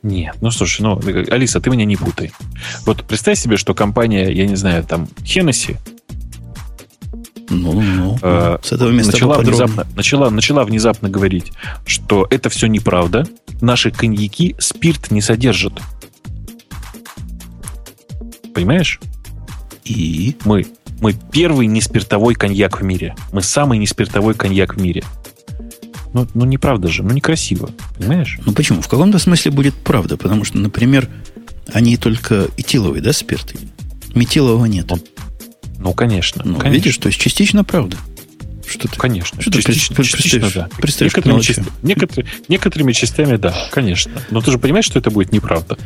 Нет, 0.04 0.36
ну 0.42 0.52
слушай, 0.52 0.82
ну, 0.82 1.00
Алиса, 1.32 1.62
ты 1.62 1.70
меня 1.70 1.86
не 1.86 1.96
путай. 1.96 2.32
Вот 2.86 3.04
представь 3.06 3.40
себе, 3.40 3.56
что 3.56 3.74
компания, 3.74 4.30
я 4.32 4.46
не 4.46 4.56
знаю, 4.56 4.84
там, 4.84 5.08
Hennessy 5.24 5.78
Ну, 7.54 7.82
ну, 7.82 8.18
с 8.62 8.72
этого 8.72 8.90
места 8.92 9.14
начала, 9.14 9.38
внезапно, 9.38 9.88
начала, 9.96 10.30
начала 10.30 10.64
внезапно 10.64 11.10
говорить, 11.10 11.52
что 11.86 12.28
это 12.30 12.50
все 12.50 12.68
неправда, 12.68 13.28
наши 13.62 13.92
коньяки 13.92 14.56
спирт 14.60 15.12
не 15.12 15.22
содержат. 15.22 15.74
Понимаешь? 18.54 19.00
И 19.86 20.36
Мы, 20.46 20.66
мы 21.02 21.14
первый 21.32 21.68
неспиртовой 21.68 22.36
коньяк 22.36 22.80
в 22.80 22.84
мире. 22.84 23.16
Мы 23.32 23.42
самый 23.42 23.78
неспиртовой 23.78 24.34
коньяк 24.36 24.76
в 24.76 24.82
мире. 24.82 25.04
Ну, 26.14 26.28
ну 26.34 26.46
неправда 26.46 26.88
же, 26.88 27.04
ну 27.04 27.12
некрасиво. 27.12 27.72
Понимаешь? 27.98 28.40
Ну 28.46 28.54
почему? 28.54 28.82
В 28.82 28.88
каком-то 28.88 29.20
смысле 29.20 29.52
будет 29.52 29.74
правда, 29.74 30.16
потому 30.16 30.44
что, 30.44 30.60
например, 30.60 31.10
они 31.74 31.98
только 31.98 32.48
этиловые, 32.56 33.02
да, 33.02 33.14
спирты? 33.14 33.58
Метилового 34.14 34.66
нет. 34.66 34.92
Он- 34.92 35.02
Ну, 35.84 35.94
конечно. 35.94 36.42
Ну, 36.46 36.56
конечно. 36.56 36.70
видишь, 36.74 36.98
то 36.98 37.08
есть 37.08 37.20
частично 37.20 37.64
правда. 37.64 37.98
Что 38.66 38.88
ты? 38.88 38.98
Конечно. 38.98 39.42
Что 39.42 39.52
ты 39.52 39.62
частично, 39.62 39.96
пред- 39.96 40.08
частично, 40.08 40.50
да. 40.56 40.70
представишь 40.78 41.12
Некоторыми, 41.12 41.34
мелочи? 41.36 41.48
частями, 41.54 41.68
некотор- 41.84 42.26
некоторыми 42.48 42.94
частями, 42.94 43.36
да, 43.36 43.54
конечно. 43.72 44.14
Но 44.32 44.42
ты 44.42 44.52
же 44.52 44.58
понимаешь, 44.58 44.86
что 44.86 44.98
это 45.00 45.12
будет 45.12 45.32
неправда. 45.34 45.78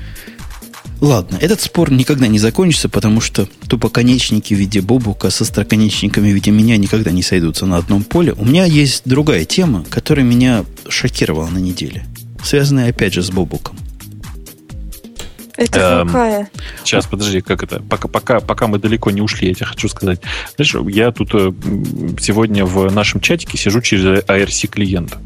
Ладно, 1.01 1.37
этот 1.39 1.61
спор 1.61 1.91
никогда 1.91 2.27
не 2.27 2.39
закончится, 2.39 2.89
потому 2.89 3.21
что 3.21 3.47
тупоконечники 3.67 4.53
в 4.55 4.57
виде 4.57 4.81
Бобука 4.81 5.29
со 5.29 5.43
остроконечниками 5.43 6.31
в 6.31 6.33
виде 6.33 6.49
меня 6.49 6.77
никогда 6.77 7.11
не 7.11 7.21
сойдутся 7.21 7.65
на 7.67 7.77
одном 7.77 8.03
поле. 8.03 8.33
У 8.33 8.45
меня 8.45 8.65
есть 8.65 9.03
другая 9.05 9.45
тема, 9.45 9.85
которая 9.89 10.25
меня 10.25 10.65
шокировала 10.89 11.47
на 11.49 11.59
неделе. 11.59 12.05
Связанная, 12.43 12.89
опять 12.89 13.13
же, 13.13 13.21
с 13.21 13.29
Бобуком. 13.29 13.77
Это 15.57 15.79
Эм, 16.01 16.07
какая? 16.07 16.49
Сейчас, 16.83 17.05
подожди, 17.07 17.41
как 17.41 17.63
это? 17.63 17.81
Пока, 17.81 18.07
пока, 18.07 18.39
пока 18.39 18.67
мы 18.67 18.77
далеко 18.79 19.11
не 19.11 19.21
ушли, 19.21 19.47
я 19.49 19.53
тебе 19.55 19.65
хочу 19.65 19.89
сказать. 19.89 20.21
Знаешь, 20.55 20.75
я 20.95 21.11
тут 21.11 21.29
э, 21.33 21.51
сегодня 22.19 22.63
в 22.65 22.91
нашем 22.93 23.19
чатике 23.21 23.57
сижу 23.57 23.81
через 23.81 24.23
ARC 24.23 24.67
клиента. 24.67 25.17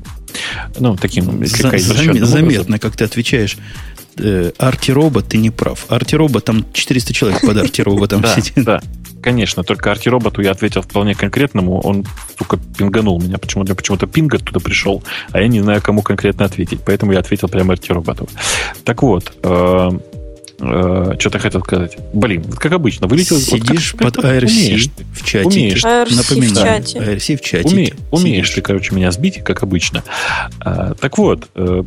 Ну, 0.79 0.95
таким 0.95 1.45
За- 1.45 1.67
образом. 1.67 2.25
заметно, 2.25 2.79
как 2.79 2.95
ты 2.95 3.03
отвечаешь. 3.03 3.57
Э, 4.17 4.51
Арти-робот, 4.57 5.27
ты 5.29 5.37
не 5.37 5.49
прав. 5.51 5.85
Арти-робот, 5.89 6.45
там 6.45 6.65
400 6.73 7.13
человек 7.13 7.41
под 7.41 7.57
арти-роботом 7.57 8.23
сидит. 8.35 8.63
да, 8.65 8.81
конечно. 9.21 9.63
Только 9.63 9.91
Арти-роботу 9.91 10.41
я 10.41 10.51
ответил 10.51 10.81
вполне 10.81 11.15
конкретному. 11.15 11.79
Он, 11.81 12.05
сука, 12.37 12.57
пинганул 12.77 13.21
меня. 13.21 13.37
Почему-то 13.37 13.73
почему 13.75 13.97
пинг 13.97 14.33
оттуда 14.35 14.59
пришел, 14.59 15.01
а 15.31 15.41
я 15.41 15.47
не 15.47 15.61
знаю, 15.61 15.81
кому 15.81 16.01
конкретно 16.01 16.45
ответить. 16.45 16.79
Поэтому 16.85 17.13
я 17.13 17.19
ответил 17.19 17.47
прямо 17.47 17.73
Арти-роботу. 17.73 18.27
Так 18.83 19.01
вот, 19.01 19.31
что-то 21.19 21.39
хотел 21.39 21.61
сказать. 21.63 21.97
Блин, 22.13 22.43
как 22.43 22.71
обычно, 22.73 23.07
вылетел... 23.07 23.35
вот 23.38 23.43
Сидишь 23.45 23.93
как- 23.97 24.13
под 24.13 24.17
умеешь 24.23 24.88
ты. 24.95 25.05
в 25.13 25.25
чатике. 25.25 25.47
Умеешь. 25.49 25.83
IRC 25.83 26.05
в 26.13 26.15
Напоминаю, 26.17 26.83
чате. 26.83 26.99
IRC 26.99 27.38
в 27.38 27.41
чатике. 27.41 27.75
Уме- 27.75 27.93
умеешь 28.11 28.45
Сидишь. 28.47 28.55
ты, 28.55 28.61
короче, 28.61 28.93
меня 28.95 29.11
сбить, 29.11 29.43
как 29.43 29.63
обычно. 29.63 30.03
А, 30.59 30.93
так 30.93 31.17
вот, 31.17 31.49
э, 31.55 31.83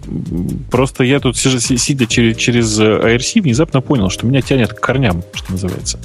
просто 0.70 1.04
я 1.04 1.20
тут, 1.20 1.36
сидя 1.36 2.06
через, 2.06 2.36
через 2.36 2.78
э, 2.80 2.82
IRC, 2.82 3.42
внезапно 3.42 3.80
понял, 3.80 4.10
что 4.10 4.26
меня 4.26 4.42
тянет 4.42 4.72
к 4.72 4.80
корням, 4.80 5.22
что 5.34 5.52
называется. 5.52 5.98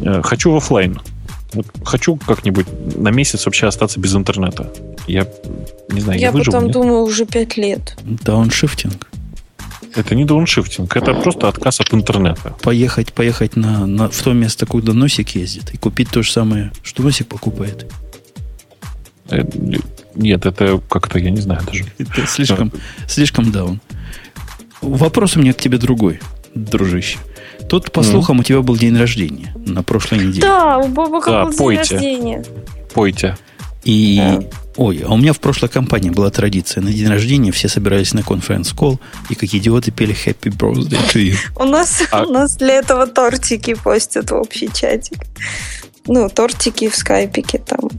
Э, 0.00 0.22
Хочу 0.24 0.50
в 0.52 0.56
офлайн. 0.56 0.98
Вот 1.52 1.66
хочу 1.84 2.16
как-нибудь 2.16 2.66
на 2.96 3.10
месяц 3.10 3.44
вообще 3.44 3.66
остаться 3.66 4.00
без 4.00 4.14
интернета. 4.16 4.72
Я 5.06 5.26
не 5.90 6.00
знаю, 6.00 6.18
я, 6.18 6.28
Я 6.28 6.32
выживу. 6.32 6.52
потом 6.52 6.64
нет? 6.68 6.72
думаю, 6.72 7.00
уже 7.02 7.26
пять 7.26 7.58
лет. 7.58 7.98
Дауншифтинг. 8.02 9.08
Это 9.94 10.14
не 10.14 10.24
дауншифтинг, 10.24 10.96
это 10.96 11.14
просто 11.14 11.48
отказ 11.48 11.80
от 11.80 11.92
интернета. 11.92 12.54
Поехать, 12.62 13.12
поехать 13.12 13.56
на, 13.56 13.86
на, 13.86 14.08
в 14.08 14.22
то 14.22 14.32
место, 14.32 14.64
куда 14.66 14.92
носик 14.94 15.30
ездит, 15.30 15.74
и 15.74 15.76
купить 15.76 16.08
то 16.10 16.22
же 16.22 16.32
самое, 16.32 16.72
что 16.82 17.02
носик 17.02 17.26
покупает. 17.28 17.90
Э, 19.30 19.42
Нет, 20.14 20.46
это 20.46 20.80
как-то, 20.88 21.18
я 21.18 21.30
не 21.30 21.40
знаю 21.40 21.60
даже. 21.66 21.84
Это 21.98 22.26
слишком, 22.26 22.72
слишком 23.06 23.52
даун. 23.52 23.80
Вопрос 24.80 25.36
у 25.36 25.40
меня 25.40 25.52
к 25.52 25.58
тебе 25.58 25.78
другой, 25.78 26.20
дружище. 26.54 27.18
Тут, 27.68 27.92
по 27.92 28.02
Ну? 28.02 28.06
слухам, 28.10 28.40
у 28.40 28.42
тебя 28.42 28.60
был 28.62 28.76
день 28.76 28.96
рождения 28.96 29.54
на 29.66 29.82
прошлой 29.82 30.18
неделе. 30.18 30.40
Да, 30.42 30.78
у 30.78 30.88
Бобака 30.88 31.30
Да, 31.30 31.42
был 31.44 31.50
день 31.50 31.58
пойте. 31.58 31.94
рождения. 31.94 32.44
Пойте. 32.94 33.36
И, 33.84 34.38
ой, 34.76 35.02
а 35.06 35.12
у 35.12 35.16
меня 35.16 35.32
в 35.32 35.40
прошлой 35.40 35.68
компании 35.68 36.10
была 36.10 36.30
традиция. 36.30 36.82
На 36.82 36.92
день 36.92 37.08
рождения 37.08 37.50
все 37.52 37.68
собирались 37.68 38.12
на 38.14 38.22
конференц-колл 38.22 39.00
и 39.28 39.34
как 39.34 39.52
идиоты 39.54 39.90
пели 39.90 40.14
Happy 40.14 40.50
Birthday 40.56 40.98
to 41.12 41.20
you. 41.22 41.36
У 41.56 41.64
нас, 41.64 42.02
А- 42.12 42.22
у 42.24 42.30
нас 42.32 42.56
для 42.56 42.74
этого 42.74 43.06
тортики 43.06 43.74
постят 43.74 44.30
в 44.30 44.34
общий 44.34 44.70
чатик. 44.72 45.18
Ну, 46.06 46.28
тортики 46.28 46.88
в 46.88 46.96
скайпике 46.96 47.58
там. 47.58 47.90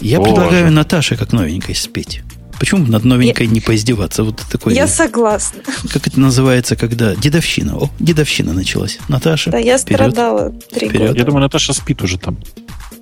Я 0.00 0.18
Боже. 0.18 0.30
предлагаю 0.32 0.72
Наташе 0.72 1.16
как 1.16 1.32
новенькой 1.32 1.74
спеть. 1.76 2.22
Почему 2.58 2.86
над 2.86 3.04
новенькой 3.04 3.48
не 3.48 3.60
поиздеваться? 3.60 4.22
Вот 4.22 4.40
такой, 4.50 4.74
Я 4.74 4.86
согласна. 4.86 5.60
как 5.92 6.06
это 6.06 6.20
называется, 6.20 6.76
когда 6.76 7.14
дедовщина. 7.16 7.76
О, 7.76 7.90
дедовщина 7.98 8.52
началась. 8.52 8.98
Наташа, 9.08 9.50
Да, 9.50 9.58
я 9.58 9.78
вперед. 9.78 10.00
страдала 10.12 10.50
три 10.72 10.88
Вперед. 10.88 11.08
года. 11.08 11.18
Я 11.18 11.24
думаю, 11.24 11.42
Наташа 11.42 11.72
спит 11.72 12.02
уже 12.02 12.18
там. 12.18 12.36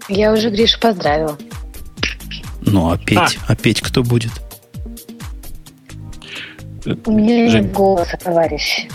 Я 0.08 0.32
уже 0.32 0.48
Гришу 0.50 0.80
поздравила. 0.80 1.36
Ну, 2.62 2.90
а 2.90 2.98
петь, 2.98 3.38
а 3.46 3.56
петь 3.56 3.80
кто 3.80 4.02
будет? 4.02 4.32
У 7.06 7.12
меня 7.12 7.50
Жень. 7.50 7.62
нет 7.64 7.72
голоса, 7.72 8.16
товарищ. 8.22 8.86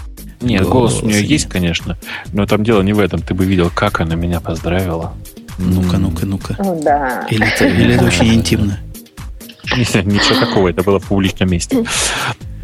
Нет, 0.41 0.63
Голос 0.63 0.93
голос 0.93 1.03
у 1.03 1.05
нее 1.07 1.21
нет. 1.21 1.29
есть, 1.31 1.49
конечно, 1.49 1.97
но 2.33 2.45
там 2.45 2.63
дело 2.63 2.81
не 2.81 2.93
в 2.93 2.99
этом. 2.99 3.21
Ты 3.21 3.33
бы 3.33 3.45
видел, 3.45 3.71
как 3.73 4.01
она 4.01 4.15
меня 4.15 4.39
поздравила. 4.39 5.13
Ну-ка, 5.57 5.97
ну-ка, 5.97 6.25
ну-ка. 6.25 6.55
Ну 6.59 6.81
да. 6.83 7.25
Или 7.29 7.47
это, 7.47 7.65
или 7.67 7.95
это 7.95 8.05
очень 8.05 8.33
интимно? 8.33 8.79
Ничего 9.75 10.39
такого, 10.45 10.67
это 10.69 10.83
было 10.83 10.99
в 10.99 11.05
публичном 11.05 11.49
месте. 11.49 11.85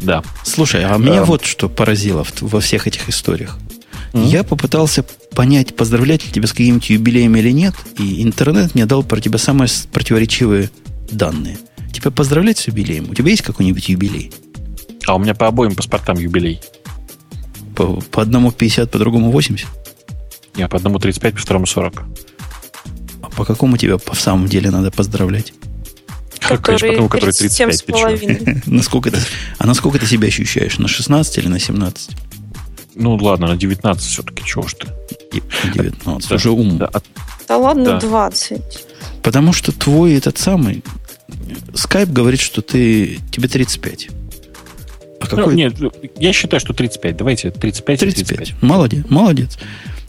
Да. 0.00 0.22
Слушай, 0.44 0.84
а 0.84 0.96
меня 0.98 1.20
Да. 1.20 1.24
вот 1.24 1.44
что 1.44 1.68
поразило 1.68 2.24
в- 2.24 2.42
во 2.42 2.60
всех 2.60 2.86
этих 2.86 3.08
историях. 3.08 3.58
Я 4.12 4.44
попытался 4.44 5.04
понять, 5.34 5.74
поздравлять 5.74 6.24
ли 6.26 6.30
тебя 6.30 6.46
с 6.46 6.52
каким-нибудь 6.52 6.90
юбилеем 6.90 7.34
или 7.36 7.50
нет, 7.50 7.74
и 7.98 8.22
интернет 8.22 8.74
мне 8.74 8.84
дал 8.84 9.02
про 9.02 9.20
тебя 9.22 9.38
самые 9.38 9.68
противоречивые 9.90 10.68
данные. 11.10 11.58
Тебя 11.92 12.10
поздравлять 12.10 12.58
с 12.58 12.66
юбилеем? 12.68 13.10
У 13.10 13.14
тебя 13.14 13.30
есть 13.30 13.42
какой-нибудь 13.42 13.88
юбилей? 13.88 14.32
А 15.06 15.14
у 15.14 15.18
меня 15.18 15.34
по 15.34 15.46
обоим 15.46 15.74
паспортам 15.74 16.18
юбилей. 16.18 16.60
По, 17.76 18.00
по 18.00 18.22
одному 18.22 18.50
50, 18.50 18.90
по 18.90 18.98
другому 18.98 19.30
80? 19.30 19.66
Я 20.56 20.68
по 20.68 20.76
одному 20.76 20.98
35, 20.98 21.34
по 21.34 21.40
второму 21.40 21.66
40. 21.66 22.02
А 23.22 23.30
по 23.30 23.44
какому 23.44 23.76
тебя 23.76 23.96
в 23.98 24.14
самом 24.14 24.48
деле 24.48 24.70
надо 24.70 24.90
поздравлять? 24.90 25.52
Который, 26.40 26.62
Конечно, 26.62 26.88
потому, 26.88 27.08
который 27.08 27.32
35. 27.32 27.84
Ты 27.84 28.62
насколько 28.66 29.10
ты, 29.10 29.18
а 29.58 29.66
насколько 29.66 29.98
ты 29.98 30.06
себя 30.06 30.28
ощущаешь? 30.28 30.78
На 30.78 30.88
16 30.88 31.38
или 31.38 31.48
на 31.48 31.58
17? 31.58 32.10
Ну, 32.94 33.14
ладно, 33.16 33.46
на 33.48 33.56
19 33.56 34.02
все-таки, 34.04 34.44
чего 34.44 34.66
ж 34.66 34.74
ты? 34.74 34.88
На 35.64 35.72
19, 35.72 36.28
да, 36.28 36.34
уже 36.34 36.50
ум. 36.50 36.78
Да, 36.78 36.90
ладно, 37.56 37.84
да. 37.84 38.00
20. 38.00 38.86
Потому 39.22 39.52
что 39.52 39.72
твой 39.72 40.14
этот 40.14 40.38
самый... 40.38 40.82
Скайп 41.74 42.10
говорит, 42.10 42.40
что 42.40 42.60
ты 42.60 43.18
тебе 43.30 43.48
35. 43.48 44.08
А 45.20 45.26
какой... 45.26 45.46
Ну, 45.46 45.50
нет, 45.52 45.74
я 46.18 46.32
считаю, 46.32 46.60
что 46.60 46.74
35. 46.74 47.16
Давайте 47.16 47.50
35 47.50 48.00
35. 48.00 48.36
35. 48.38 48.62
Молодец, 48.62 49.04
молодец. 49.08 49.58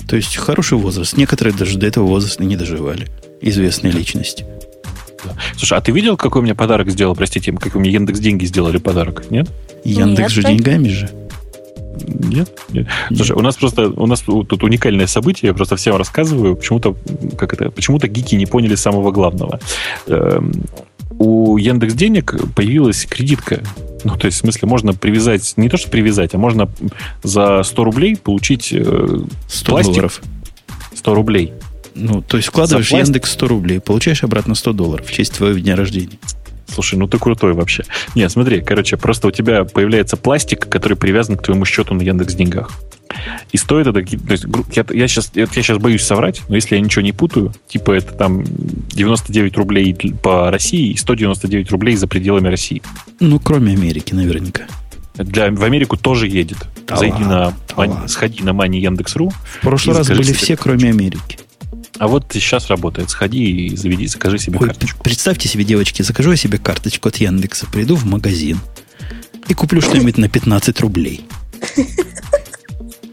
То 0.07 0.15
есть 0.15 0.35
хороший 0.35 0.77
возраст. 0.77 1.15
Некоторые 1.15 1.56
даже 1.56 1.77
до 1.77 1.88
этого 1.88 2.06
возраста 2.06 2.44
не 2.44 2.57
доживали. 2.57 3.07
Известные 3.41 3.91
личности. 3.94 4.45
Слушай, 5.56 5.77
а 5.77 5.81
ты 5.81 5.91
видел, 5.91 6.18
какой 6.18 6.41
мне 6.41 6.56
подарок 6.56 6.90
сделал, 6.90 7.15
простите, 7.15 7.53
как 7.53 7.76
мне 7.76 7.90
Яндекс 7.91 8.19
деньги 8.19 8.45
сделали 8.45 8.77
подарок, 8.77 9.23
нет? 9.30 9.49
Яндекс 9.85 10.19
нет, 10.19 10.31
же 10.31 10.44
деньгами 10.44 10.90
же. 10.90 11.10
Нет, 12.02 12.60
нет. 12.70 12.88
Слушай, 13.14 13.36
у 13.36 13.41
нас 13.41 13.56
просто 13.56 13.90
у 13.90 14.07
нас 14.07 14.22
тут 14.22 14.64
уникальное 14.64 15.07
событие, 15.07 15.49
я 15.49 15.53
просто 15.53 15.76
всем 15.76 15.95
рассказываю. 15.95 16.56
Почему-то 16.56 16.95
как 17.38 17.53
это, 17.53 17.70
почему-то 17.72 18.07
гики 18.07 18.36
не 18.36 18.45
поняли 18.45 18.76
самого 18.76 19.11
главного. 19.11 19.60
Эм, 20.07 20.52
у 21.20 21.57
Яндекс 21.57 21.94
денег 21.94 22.36
появилась 22.56 23.06
кредитка. 23.06 23.61
Ну, 24.03 24.18
то 24.18 24.26
есть, 24.26 24.38
в 24.38 24.41
смысле, 24.41 24.68
можно 24.68 24.94
привязать, 24.94 25.53
не 25.56 25.70
то 25.70 25.78
что 25.78 25.90
привязать, 25.90 26.34
а 26.34 26.38
можно 26.38 26.70
за 27.24 27.64
100 27.64 27.84
рублей 27.84 28.18
получить 28.18 28.65
100 28.65 28.78
э, 28.78 29.65
пластик. 29.65 29.94
долларов. 29.94 30.22
100 30.95 31.15
рублей. 31.15 31.53
Ну, 31.95 32.22
то 32.22 32.38
есть 32.38 32.49
вкладываешь 32.49 32.91
Яндекс 32.91 33.32
100 33.32 33.48
рублей, 33.48 33.80
получаешь 33.80 34.24
обратно 34.24 34.56
100 34.56 34.74
долларов 34.74 35.06
в 35.06 35.11
честь 35.11 35.34
твоего 35.34 35.57
дня 35.60 35.76
рождения. 35.76 36.18
Слушай, 36.68 36.99
ну 36.99 37.07
ты 37.07 37.19
крутой 37.19 37.53
вообще. 37.53 37.84
Нет, 38.15 38.31
смотри, 38.31 38.61
короче, 38.61 38.98
просто 38.98 39.27
у 39.27 39.31
тебя 39.31 39.64
появляется 39.64 40.18
пластик, 40.18 40.68
который 40.68 40.98
привязан 40.98 41.38
к 41.38 41.44
твоему 41.44 41.65
счету 41.65 41.94
на 41.94 42.02
Яндекс 42.02 42.35
деньгах. 42.35 42.72
И 43.52 43.57
стоит 43.57 43.88
это... 43.88 44.02
То 44.02 44.31
есть, 44.31 44.45
я, 44.72 44.85
я, 44.90 45.07
сейчас, 45.07 45.31
я, 45.35 45.44
я 45.44 45.48
сейчас 45.48 45.77
боюсь 45.77 46.03
соврать, 46.03 46.41
но 46.48 46.56
если 46.56 46.76
я 46.76 46.81
ничего 46.81 47.02
не 47.03 47.11
путаю, 47.11 47.53
типа 47.68 47.91
это 47.91 48.14
там 48.14 48.44
99 48.44 49.57
рублей 49.57 49.95
по 50.22 50.49
России 50.49 50.91
и 50.91 50.98
199 50.98 51.72
рублей 51.72 51.95
за 51.95 52.07
пределами 52.07 52.48
России. 52.48 52.81
Ну, 53.19 53.40
кроме 53.40 53.73
Америки, 53.73 54.14
наверняка. 54.14 54.64
Для, 55.15 55.52
в 55.52 55.64
Америку 55.64 55.95
тоже 55.95 56.27
едет. 56.27 56.57
Да 56.88 56.95
Зайди 56.95 57.23
ладно, 57.23 57.53
на... 57.77 57.88
Да 57.88 58.07
сходи 58.07 58.41
на 58.44 58.53
Мани 58.53 58.80
Яндекс.ру. 58.80 59.30
В 59.30 59.61
прошлый 59.61 59.95
раз 59.95 60.07
были 60.07 60.34
все, 60.34 60.57
кроме 60.57 60.90
Америки. 60.90 61.38
А 61.99 62.07
вот 62.07 62.26
сейчас 62.32 62.68
работает. 62.68 63.10
Сходи 63.10 63.68
и 63.68 63.76
заведи, 63.76 64.07
закажи 64.07 64.40
себе 64.40 64.57
Ой, 64.60 64.68
карточку. 64.68 65.03
Представьте 65.03 65.48
себе, 65.48 65.64
девочки, 65.64 66.02
закажу 66.02 66.32
я 66.32 66.38
себе 66.38 66.57
карточку 66.57 67.10
от 67.10 67.18
Яндекса, 67.18 67.68
приду 67.68 67.95
в 67.95 68.06
магазин 68.06 68.60
и 69.48 69.53
куплю 69.53 69.82
что-нибудь 69.82 70.18
на 70.18 70.30
15 70.30 70.80
рублей. 70.82 71.26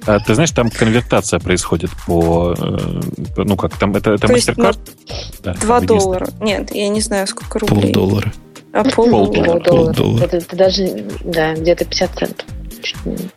А, 0.06 0.18
ты 0.18 0.34
знаешь, 0.34 0.50
там 0.50 0.70
конвертация 0.70 1.38
происходит 1.40 1.90
по... 2.06 2.54
Э, 2.58 3.00
ну 3.36 3.54
как, 3.56 3.76
там 3.76 3.94
это, 3.94 4.12
это 4.12 4.28
мастер-карт? 4.28 4.78
Да, 5.42 5.52
2 5.52 5.80
доллара. 5.80 6.26
Нет, 6.40 6.74
я 6.74 6.88
не 6.88 7.02
знаю, 7.02 7.26
сколько 7.26 7.58
рублей. 7.58 7.92
Полдоллара. 7.92 8.32
А 8.72 8.82
пол, 8.84 9.10
полдоллара. 9.10 9.60
полдоллара. 9.60 10.24
Это, 10.24 10.36
это 10.38 10.56
даже, 10.56 11.04
да, 11.22 11.54
где-то 11.54 11.84
50 11.84 12.18
центов. 12.18 12.46
Чуть 12.82 12.96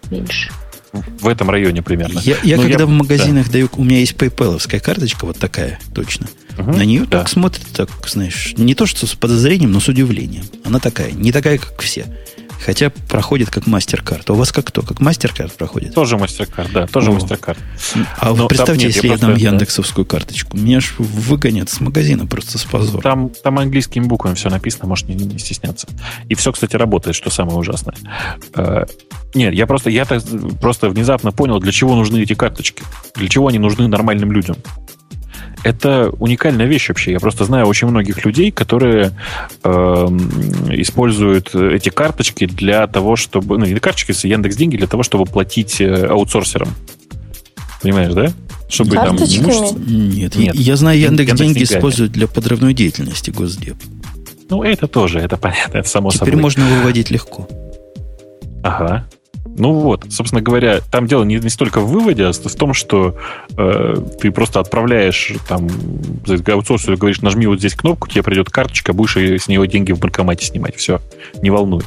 меньше 0.10 0.50
в 0.94 1.28
этом 1.28 1.50
районе 1.50 1.82
примерно. 1.82 2.20
Я, 2.20 2.38
я 2.44 2.58
когда 2.58 2.82
я, 2.82 2.86
в 2.86 2.90
магазинах 2.90 3.48
да. 3.48 3.54
даю, 3.54 3.70
у 3.76 3.84
меня 3.84 4.00
есть 4.00 4.14
PayPal 4.14 4.80
карточка, 4.80 5.26
вот 5.26 5.40
такая, 5.40 5.80
точно. 5.94 6.28
Угу, 6.58 6.72
На 6.72 6.86
нее 6.86 7.02
да. 7.02 7.20
так 7.20 7.30
смотрят, 7.30 7.66
так, 7.74 7.90
знаешь, 8.08 8.54
не 8.58 8.76
то 8.76 8.86
что 8.86 9.08
с 9.08 9.16
подозрением, 9.16 9.72
но 9.72 9.80
с 9.80 9.88
удивлением. 9.88 10.46
Она 10.64 10.80
такая, 10.80 11.12
не 11.12 11.32
такая, 11.32 11.58
как 11.58 11.82
все. 11.82 12.06
Хотя 12.66 12.90
проходит 12.90 13.50
как. 13.50 13.68
А 13.68 14.34
у 14.34 14.36
вас 14.36 14.52
как 14.52 14.66
кто? 14.66 14.82
Как 14.82 15.00
мастер-карт 15.00 15.54
проходит? 15.54 15.94
Тоже 15.94 16.18
мастер-карт, 16.18 16.72
да, 16.72 16.88
тоже 16.88 17.12
мастер-карт. 17.12 17.60
А 18.18 18.34
Но 18.34 18.48
представьте, 18.48 18.86
нет, 18.86 18.96
если 18.96 19.08
я, 19.08 19.14
я 19.14 19.20
дам 19.20 19.36
Яндексовскую 19.36 20.06
карточку, 20.06 20.58
меня 20.58 20.80
ж 20.80 20.94
выгонят 20.98 21.70
с 21.70 21.80
магазина 21.80 22.26
просто 22.26 22.58
с 22.58 22.64
позором. 22.64 23.02
Там, 23.02 23.30
там 23.30 23.60
английскими 23.60 24.06
буквами 24.06 24.36
все 24.36 24.50
написано, 24.50 24.88
может 24.88 25.08
не, 25.08 25.16
не 25.16 25.40
стесняться. 25.40 25.88
И 26.30 26.36
все, 26.36 26.52
кстати, 26.52 26.76
работает, 26.76 27.16
что 27.16 27.30
самое 27.30 27.58
ужасное. 27.58 27.96
Э, 28.56 28.86
нет, 29.34 29.54
я 29.54 29.68
просто, 29.68 29.90
я 29.90 30.06
просто 30.06 30.90
внезапно 30.90 31.32
понял, 31.32 31.60
для 31.60 31.72
чего 31.72 31.96
нужны 31.96 32.22
эти 32.22 32.34
карточки. 32.34 32.84
Для 33.16 33.28
чего 33.28 33.48
они 33.48 33.60
нужны 33.60 33.88
нормальным 33.88 34.32
людям 34.32 34.56
это 35.64 36.10
уникальная 36.20 36.66
вещь 36.66 36.90
вообще. 36.90 37.12
Я 37.12 37.20
просто 37.20 37.46
знаю 37.46 37.66
очень 37.68 37.88
многих 37.88 38.24
людей, 38.26 38.52
которые 38.52 39.12
э, 39.64 39.70
используют 40.72 41.56
эти 41.56 41.90
карточки 41.90 42.46
для 42.46 42.88
того, 42.88 43.16
чтобы... 43.16 43.58
Ну, 43.58 43.66
не 43.66 43.80
карточки, 43.80 44.12
с 44.12 44.24
Яндекс 44.24 44.56
деньги 44.56 44.78
для 44.78 44.88
того, 44.88 45.04
чтобы 45.04 45.26
платить 45.26 45.82
э, 45.82 46.08
аутсорсерам. 46.08 46.70
Понимаешь, 47.82 48.14
да? 48.14 48.32
Чтобы 48.70 48.96
Карточками? 48.96 49.52
там... 49.52 49.86
Нет, 49.86 50.36
Нет, 50.36 50.56
я 50.56 50.76
знаю, 50.76 51.00
Яндекс, 51.00 51.30
Яндекс 51.30 51.40
деньги 51.40 51.64
используют 51.64 52.12
для 52.12 52.28
подрывной 52.28 52.74
деятельности 52.74 53.30
Госдеп. 53.30 53.78
Ну, 54.50 54.64
это 54.64 54.88
тоже, 54.88 55.20
это 55.20 55.38
понятно, 55.38 55.80
это 55.80 55.88
само 55.88 56.10
Теперь 56.10 56.20
собой. 56.20 56.32
Теперь 56.32 56.42
можно 56.42 56.66
выводить 56.66 57.12
легко. 57.12 57.48
Ага. 58.64 59.08
Ну 59.56 59.74
вот, 59.74 60.06
собственно 60.10 60.42
говоря, 60.42 60.80
там 60.92 61.08
дело 61.08 61.24
не, 61.24 61.36
не 61.36 61.50
столько 61.50 61.80
в 61.80 61.88
выводе, 61.88 62.26
а 62.26 62.32
в 62.32 62.56
том, 62.56 62.74
что 62.74 63.18
э, 63.56 63.96
ты 64.20 64.32
просто 64.32 64.60
отправляешь 64.60 65.34
там 65.48 65.68
аутсорсеру, 66.48 66.98
говоришь, 66.98 67.22
нажми 67.22 67.46
вот 67.46 67.60
здесь 67.60 67.76
кнопку, 67.76 68.10
тебе 68.10 68.24
придет 68.24 68.50
карточка, 68.50 68.94
будешь 68.94 69.16
с 69.16 69.48
нее 69.48 69.68
деньги 69.68 69.92
в 69.92 70.00
банкомате 70.00 70.46
снимать. 70.46 70.76
Все, 70.76 71.02
не 71.42 71.50
волнует. 71.50 71.86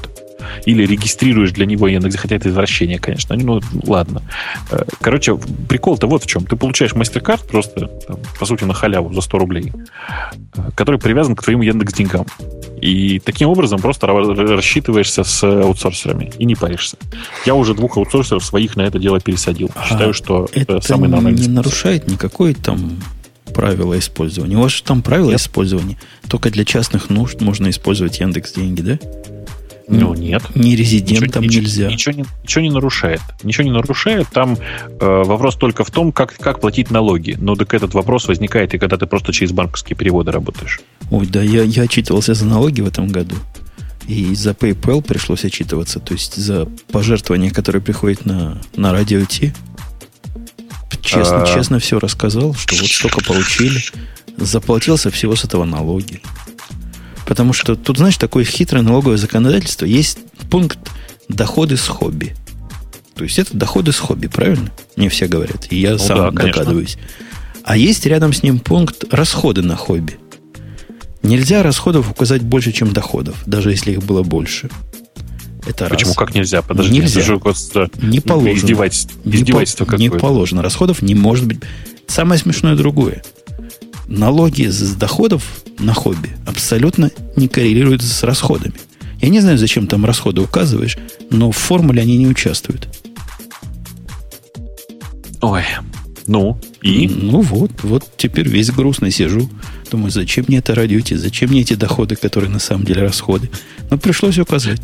Или 0.64 0.84
регистрируешь 0.84 1.52
для 1.52 1.66
него 1.66 1.88
Яндекс, 1.88 2.16
хотя 2.16 2.36
это 2.36 2.48
извращение, 2.48 2.98
конечно. 2.98 3.36
Ну, 3.36 3.60
ладно. 3.86 4.22
Э, 4.70 4.84
короче, 5.00 5.36
прикол-то 5.68 6.06
вот 6.06 6.24
в 6.24 6.26
чем. 6.26 6.46
Ты 6.46 6.56
получаешь 6.56 6.94
мастер-карт 6.94 7.46
просто, 7.48 7.88
там, 8.06 8.18
по 8.38 8.46
сути, 8.46 8.64
на 8.64 8.74
халяву 8.74 9.12
за 9.12 9.20
100 9.20 9.38
рублей, 9.38 9.72
э, 10.56 10.70
который 10.74 11.00
привязан 11.00 11.34
к 11.36 11.42
твоим 11.42 11.60
Яндекс 11.62 11.94
деньгам. 11.94 12.26
И 12.80 13.20
таким 13.20 13.48
образом 13.48 13.80
просто 13.80 14.06
рассчитываешься 14.06 15.24
с 15.24 15.42
аутсорсерами 15.42 16.32
и 16.38 16.44
не 16.44 16.54
паришься. 16.54 16.96
Я 17.44 17.54
уже 17.54 17.74
двух 17.74 17.96
аутсорсеров 17.96 18.44
своих 18.44 18.76
на 18.76 18.82
это 18.82 18.98
дело 18.98 19.20
пересадил. 19.20 19.70
А 19.74 19.86
Считаю, 19.86 20.12
что 20.12 20.48
это, 20.52 20.74
это 20.74 20.86
самый 20.86 21.08
нормальный 21.08 21.40
не 21.40 21.48
нарушает 21.48 22.06
никакой 22.08 22.54
там 22.54 22.98
правила 23.54 23.98
использования. 23.98 24.56
У 24.56 24.60
вас 24.60 24.72
же 24.72 24.82
там 24.82 25.02
правила 25.02 25.30
Нет. 25.30 25.40
использования. 25.40 25.96
Только 26.28 26.50
для 26.50 26.64
частных 26.64 27.08
нужд 27.08 27.40
можно 27.40 27.70
использовать 27.70 28.20
Яндекс 28.20 28.52
деньги, 28.52 28.82
да? 28.82 28.98
Ну, 29.88 30.14
нет. 30.14 30.42
Не 30.54 30.74
резидентам 30.74 31.44
ничего, 31.44 31.62
нельзя. 31.62 31.88
Ничего, 31.88 32.12
ничего, 32.12 32.24
не, 32.24 32.42
ничего 32.42 32.62
не 32.62 32.70
нарушает. 32.70 33.20
Ничего 33.42 33.64
не 33.64 33.70
нарушает. 33.70 34.26
Там 34.32 34.58
э, 35.00 35.22
вопрос 35.24 35.56
только 35.56 35.84
в 35.84 35.90
том, 35.90 36.12
как, 36.12 36.36
как 36.36 36.60
платить 36.60 36.90
налоги. 36.90 37.36
Но 37.40 37.54
так 37.54 37.72
этот 37.72 37.94
вопрос 37.94 38.26
возникает 38.26 38.74
и 38.74 38.78
когда 38.78 38.96
ты 38.96 39.06
просто 39.06 39.32
через 39.32 39.52
банковские 39.52 39.96
переводы 39.96 40.32
работаешь. 40.32 40.80
Ой, 41.10 41.26
да, 41.26 41.42
я, 41.42 41.62
я 41.62 41.82
отчитывался 41.82 42.34
за 42.34 42.46
налоги 42.46 42.80
в 42.80 42.86
этом 42.86 43.08
году. 43.08 43.36
И 44.08 44.34
за 44.34 44.50
PayPal 44.50 45.02
пришлось 45.02 45.44
отчитываться. 45.44 46.00
То 46.00 46.14
есть 46.14 46.34
за 46.34 46.66
пожертвования, 46.90 47.50
которые 47.50 47.82
приходят 47.82 48.26
на, 48.26 48.60
на 48.76 48.92
радио 48.92 49.24
Ти. 49.24 49.52
Честно, 51.00 51.42
а... 51.42 51.46
честно 51.46 51.78
все 51.78 52.00
рассказал, 52.00 52.54
что 52.54 52.74
вот 52.74 52.86
столько 52.86 53.24
получили. 53.24 53.80
Заплатился 54.36 55.10
всего 55.10 55.36
с 55.36 55.44
этого 55.44 55.64
налоги. 55.64 56.20
Потому 57.26 57.52
что 57.52 57.74
тут, 57.74 57.98
знаешь, 57.98 58.16
такое 58.16 58.44
хитрое 58.44 58.82
налоговое 58.82 59.16
законодательство. 59.16 59.84
Есть 59.84 60.18
пункт 60.50 60.78
доходы 61.28 61.76
с 61.76 61.86
хобби. 61.88 62.34
То 63.14 63.24
есть 63.24 63.38
это 63.38 63.56
доходы 63.56 63.92
с 63.92 63.98
хобби, 63.98 64.26
правильно? 64.28 64.70
Не 64.96 65.08
все 65.08 65.26
говорят. 65.26 65.66
И 65.70 65.78
я 65.78 65.92
ну, 65.92 65.98
сам 65.98 66.34
да, 66.34 66.44
догадываюсь. 66.44 66.98
А 67.64 67.76
есть 67.76 68.06
рядом 68.06 68.32
с 68.32 68.42
ним 68.42 68.58
пункт 68.58 69.04
расходы 69.10 69.62
на 69.62 69.76
хобби. 69.76 70.18
Нельзя 71.22 71.62
расходов 71.62 72.10
указать 72.10 72.42
больше, 72.42 72.70
чем 72.70 72.92
доходов, 72.92 73.42
даже 73.46 73.70
если 73.70 73.92
их 73.92 74.04
было 74.04 74.22
больше. 74.22 74.70
Это 75.66 75.88
Почему 75.88 76.10
раз. 76.10 76.16
как 76.16 76.34
нельзя? 76.34 76.62
Подожди, 76.62 76.92
нельзя. 76.92 77.20
Это 77.20 77.26
же 77.26 77.38
просто 77.40 77.90
не 78.00 78.20
положено. 78.20 78.54
Издевательство, 78.56 79.20
издевательство 79.24 79.84
не, 79.96 80.10
по, 80.10 80.14
не 80.14 80.20
положено. 80.20 80.62
Расходов 80.62 81.02
не 81.02 81.16
может 81.16 81.46
быть. 81.46 81.58
Самое 82.06 82.38
смешное 82.38 82.76
другое 82.76 83.24
налоги 84.06 84.66
с 84.66 84.94
доходов 84.94 85.44
на 85.78 85.94
хобби 85.94 86.30
абсолютно 86.46 87.10
не 87.36 87.48
коррелируют 87.48 88.02
с 88.02 88.22
расходами. 88.22 88.74
Я 89.20 89.28
не 89.28 89.40
знаю, 89.40 89.58
зачем 89.58 89.86
там 89.86 90.04
расходы 90.04 90.40
указываешь, 90.42 90.98
но 91.30 91.50
в 91.50 91.56
формуле 91.56 92.02
они 92.02 92.16
не 92.16 92.26
участвуют. 92.26 92.88
Ой, 95.40 95.62
ну, 96.26 96.58
и? 96.82 97.08
Ну 97.08 97.40
вот, 97.40 97.70
вот 97.82 98.04
теперь 98.16 98.48
весь 98.48 98.70
грустный 98.70 99.10
сижу. 99.10 99.48
Думаю, 99.90 100.10
зачем 100.10 100.46
мне 100.48 100.58
это 100.58 100.74
радио 100.74 101.00
зачем 101.16 101.50
мне 101.50 101.60
эти 101.60 101.74
доходы, 101.74 102.16
которые 102.16 102.50
на 102.50 102.58
самом 102.58 102.84
деле 102.84 103.02
расходы. 103.02 103.50
Но 103.90 103.98
пришлось 103.98 104.38
указать. 104.38 104.80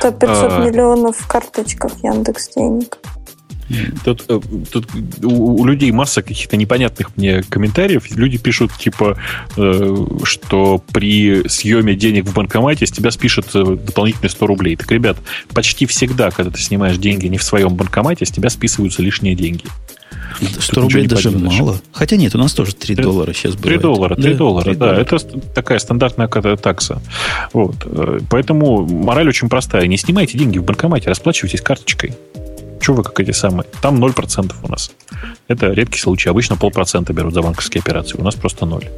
100-500 0.00 0.18
а... 0.22 0.64
миллионов 0.64 1.18
в 1.18 1.26
карточках 1.28 1.92
Яндекс 2.02 2.50
денег. 2.56 2.98
Тут, 4.04 4.24
э, 4.28 4.40
тут 4.70 4.86
у, 5.22 5.60
у 5.60 5.64
людей 5.64 5.90
масса 5.92 6.22
каких-то 6.22 6.56
непонятных 6.56 7.16
мне 7.16 7.42
комментариев. 7.42 8.10
Люди 8.14 8.38
пишут, 8.38 8.72
типа, 8.76 9.18
э, 9.56 10.06
что 10.24 10.82
при 10.92 11.48
съеме 11.48 11.94
денег 11.94 12.26
в 12.26 12.34
банкомате 12.34 12.86
с 12.86 12.90
тебя 12.90 13.10
спишут 13.10 13.46
э, 13.54 13.76
дополнительные 13.76 14.30
100 14.30 14.46
рублей. 14.46 14.76
Так, 14.76 14.90
ребят, 14.90 15.16
почти 15.54 15.86
всегда, 15.86 16.30
когда 16.30 16.50
ты 16.50 16.60
снимаешь 16.60 16.98
деньги 16.98 17.26
не 17.26 17.38
в 17.38 17.42
своем 17.42 17.74
банкомате, 17.74 18.26
с 18.26 18.30
тебя 18.30 18.50
списываются 18.50 19.02
лишние 19.02 19.34
деньги. 19.34 19.64
100 20.40 20.80
рублей 20.80 21.06
даже 21.06 21.30
поделаешь. 21.30 21.58
мало. 21.58 21.80
Хотя 21.92 22.16
нет, 22.16 22.34
у 22.34 22.38
нас 22.38 22.52
тоже 22.52 22.74
3, 22.74 22.96
3 22.96 23.04
доллара 23.04 23.32
сейчас 23.32 23.54
бывает. 23.54 23.80
3 23.80 23.82
доллара, 23.82 24.14
3 24.14 24.24
да, 24.24 24.34
доллара, 24.36 24.64
3 24.64 24.74
да. 24.74 24.78
Доллара. 24.78 25.00
Это 25.00 25.18
такая 25.54 25.78
стандартная 25.78 26.28
такса. 26.56 27.00
Вот. 27.52 27.76
Поэтому 28.30 28.84
мораль 28.86 29.28
очень 29.28 29.48
простая. 29.48 29.86
Не 29.86 29.96
снимайте 29.96 30.38
деньги 30.38 30.58
в 30.58 30.64
банкомате, 30.64 31.08
расплачивайтесь 31.08 31.60
карточкой. 31.60 32.14
Чего 32.82 32.96
вы 32.96 33.04
как 33.04 33.20
эти 33.20 33.30
самые? 33.30 33.64
Там 33.80 34.02
0% 34.02 34.52
у 34.62 34.68
нас. 34.68 34.90
Это 35.46 35.68
редкий 35.68 36.00
случай. 36.00 36.28
Обычно 36.28 36.56
полпроцента 36.56 37.12
берут 37.12 37.32
за 37.32 37.40
банковские 37.40 37.80
операции. 37.80 38.18
У 38.18 38.24
нас 38.24 38.34
просто 38.34 38.66
ноль. 38.66 38.88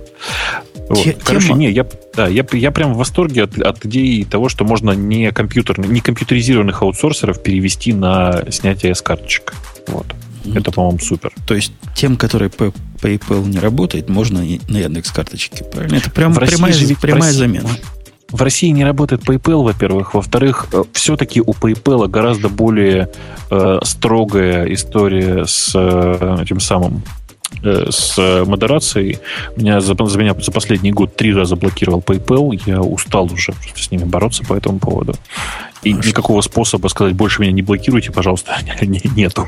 Вот. 0.88 1.16
Короче, 1.22 1.52
не, 1.52 1.70
я, 1.70 1.86
да, 2.14 2.26
я, 2.26 2.46
я 2.52 2.70
прям 2.70 2.94
в 2.94 2.96
восторге 2.96 3.44
от, 3.44 3.58
от 3.58 3.84
идеи 3.84 4.24
того, 4.24 4.48
что 4.48 4.64
можно 4.64 4.92
не, 4.92 5.30
компьютер, 5.32 5.78
не 5.78 6.00
компьютеризированных 6.00 6.82
аутсорсеров 6.82 7.42
перевести 7.42 7.92
на 7.92 8.44
снятие 8.50 8.94
с 8.94 9.02
карточек. 9.02 9.54
Вот. 9.86 10.06
Ну, 10.44 10.54
Это, 10.54 10.72
по-моему, 10.72 10.98
супер. 10.98 11.32
То 11.46 11.54
есть 11.54 11.72
тем, 11.94 12.16
которые 12.16 12.50
по 12.50 12.72
PayPal 13.00 13.46
не 13.46 13.58
работает, 13.58 14.08
можно 14.08 14.40
на 14.40 14.78
Яндекс 14.78 15.10
карточке, 15.10 15.64
правильно? 15.64 15.96
Это 15.96 16.10
прям 16.10 16.34
прямая, 16.34 16.74
прямая 17.00 17.32
замена 17.32 17.68
в 18.34 18.42
России 18.42 18.70
не 18.70 18.84
работает 18.84 19.22
PayPal, 19.22 19.62
во-первых. 19.62 20.14
Во-вторых, 20.14 20.66
э, 20.72 20.82
все-таки 20.92 21.40
у 21.40 21.52
PayPal 21.52 22.08
гораздо 22.08 22.48
более 22.48 23.08
э, 23.48 23.78
строгая 23.84 24.72
история 24.72 25.46
с 25.46 25.70
э, 25.74 26.38
этим 26.42 26.58
самым 26.58 27.02
э, 27.62 27.86
с 27.90 28.44
модерацией. 28.44 29.20
Меня 29.56 29.80
за, 29.80 29.94
за 29.94 30.18
меня 30.18 30.34
за 30.34 30.50
последний 30.50 30.90
год 30.90 31.14
три 31.14 31.32
раза 31.32 31.54
блокировал 31.54 32.00
PayPal. 32.00 32.60
Я 32.66 32.80
устал 32.80 33.32
уже 33.32 33.54
с 33.76 33.92
ними 33.92 34.02
бороться 34.02 34.42
по 34.42 34.54
этому 34.54 34.80
поводу. 34.80 35.14
И 35.84 35.92
а 35.92 35.96
никакого 35.96 36.42
что? 36.42 36.50
способа 36.50 36.88
сказать, 36.88 37.14
больше 37.14 37.40
меня 37.40 37.52
не 37.52 37.62
блокируйте, 37.62 38.10
пожалуйста, 38.10 38.56
нету. 38.82 39.46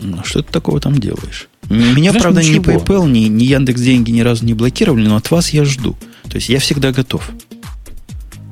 Ну, 0.00 0.24
что 0.24 0.42
ты 0.42 0.50
такого 0.50 0.80
там 0.80 0.98
делаешь? 0.98 1.48
Меня, 1.68 2.12
Знаешь, 2.12 2.22
правда, 2.22 2.40
ничего. 2.40 2.72
ни 2.72 2.78
PayPal, 2.78 3.10
ни, 3.10 3.28
ни 3.28 3.44
Яндекс 3.44 3.82
деньги 3.82 4.10
ни 4.10 4.22
разу 4.22 4.46
не 4.46 4.54
блокировали, 4.54 5.06
но 5.06 5.16
от 5.16 5.30
вас 5.30 5.50
я 5.50 5.66
жду. 5.66 5.96
То 6.30 6.36
есть 6.36 6.48
я 6.48 6.60
всегда 6.60 6.92
готов. 6.92 7.30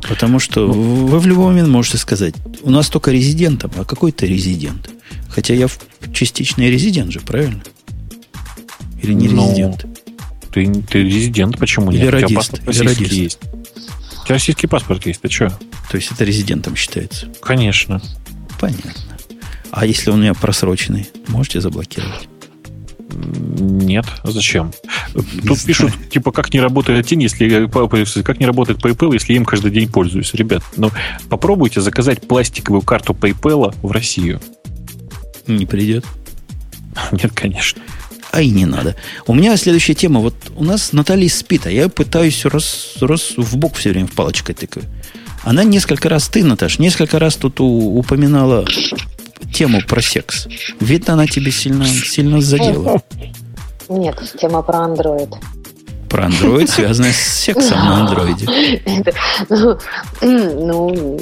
Потому 0.08 0.38
что 0.38 0.66
ну, 0.66 1.06
вы 1.06 1.18
в 1.18 1.26
любой 1.26 1.46
момент 1.46 1.68
можете 1.68 1.98
сказать, 1.98 2.34
у 2.62 2.70
нас 2.70 2.88
только 2.88 3.10
резидентом, 3.10 3.72
а 3.76 3.84
какой 3.84 4.12
то 4.12 4.26
резидент? 4.26 4.90
Хотя 5.28 5.54
я 5.54 5.68
частичный 6.12 6.70
резидент 6.70 7.12
же, 7.12 7.20
правильно? 7.20 7.62
Или 9.02 9.12
не 9.12 9.28
ну, 9.28 9.48
резидент? 9.48 9.86
Ты, 10.52 10.72
ты 10.82 11.02
резидент, 11.02 11.58
почему 11.58 11.90
Или 11.90 12.02
нет? 12.02 12.10
Радист, 12.10 12.22
у 12.22 12.28
тебя 12.28 12.38
паспорт 12.38 12.76
или 12.76 12.86
радист. 12.86 13.12
есть. 13.12 13.38
У 13.42 14.24
тебя 14.24 14.34
российский 14.34 14.66
паспорт 14.66 15.06
есть, 15.06 15.20
ты 15.20 15.28
что? 15.28 15.50
То 15.90 15.96
есть 15.96 16.10
это 16.12 16.24
резидентом 16.24 16.76
считается? 16.76 17.28
Конечно. 17.42 18.00
Понятно. 18.58 18.92
А 19.70 19.84
если 19.84 20.10
он 20.10 20.20
у 20.20 20.22
меня 20.22 20.34
просроченный, 20.34 21.08
можете 21.28 21.60
заблокировать? 21.60 22.28
Нет, 23.16 24.06
зачем? 24.24 24.72
Не 25.14 25.22
Тут 25.22 25.58
знаю. 25.58 25.66
пишут, 25.66 25.92
типа, 26.10 26.32
как 26.32 26.52
не 26.52 26.60
работает 26.60 27.06
тень, 27.06 27.22
если 27.22 27.66
как 28.22 28.40
не 28.40 28.46
работает 28.46 28.78
PayPal, 28.78 29.12
если 29.12 29.32
я 29.32 29.38
им 29.38 29.44
каждый 29.44 29.70
день 29.70 29.88
пользуюсь. 29.88 30.34
Ребят, 30.34 30.62
ну 30.76 30.90
попробуйте 31.28 31.80
заказать 31.80 32.26
пластиковую 32.26 32.82
карту 32.82 33.12
PayPal 33.12 33.74
в 33.82 33.90
Россию. 33.90 34.40
Не 35.46 35.66
придет. 35.66 36.04
Нет, 37.12 37.32
конечно. 37.34 37.80
А 38.32 38.42
и 38.42 38.50
не 38.50 38.66
надо. 38.66 38.96
У 39.26 39.34
меня 39.34 39.56
следующая 39.56 39.94
тема. 39.94 40.20
Вот 40.20 40.34
у 40.56 40.64
нас 40.64 40.92
Наталья 40.92 41.28
спит, 41.28 41.66
а 41.66 41.70
я 41.70 41.88
пытаюсь 41.88 42.44
раз, 42.44 42.96
раз 43.00 43.34
в 43.36 43.56
бок 43.56 43.76
все 43.76 43.90
время 43.90 44.08
в 44.08 44.12
палочкой 44.12 44.54
тыкаю. 44.54 44.84
Она 45.42 45.62
несколько 45.64 46.08
раз, 46.08 46.28
ты, 46.28 46.42
Наташ, 46.44 46.78
несколько 46.78 47.18
раз 47.18 47.36
тут 47.36 47.60
у, 47.60 47.96
упоминала 47.96 48.66
тему 49.52 49.80
про 49.86 50.00
секс. 50.00 50.46
Видно, 50.80 51.14
она 51.14 51.26
тебе 51.26 51.50
сильно, 51.50 51.86
сильно 51.86 52.40
задела. 52.40 53.02
Нет, 53.88 54.20
тема 54.38 54.62
про 54.62 54.78
Android. 54.80 55.32
Про 56.08 56.26
Android, 56.26 56.66
связанная 56.68 57.12
с 57.12 57.16
сексом 57.16 57.78
на 57.78 58.00
андроиде. 58.06 58.46
Ну, 59.48 61.18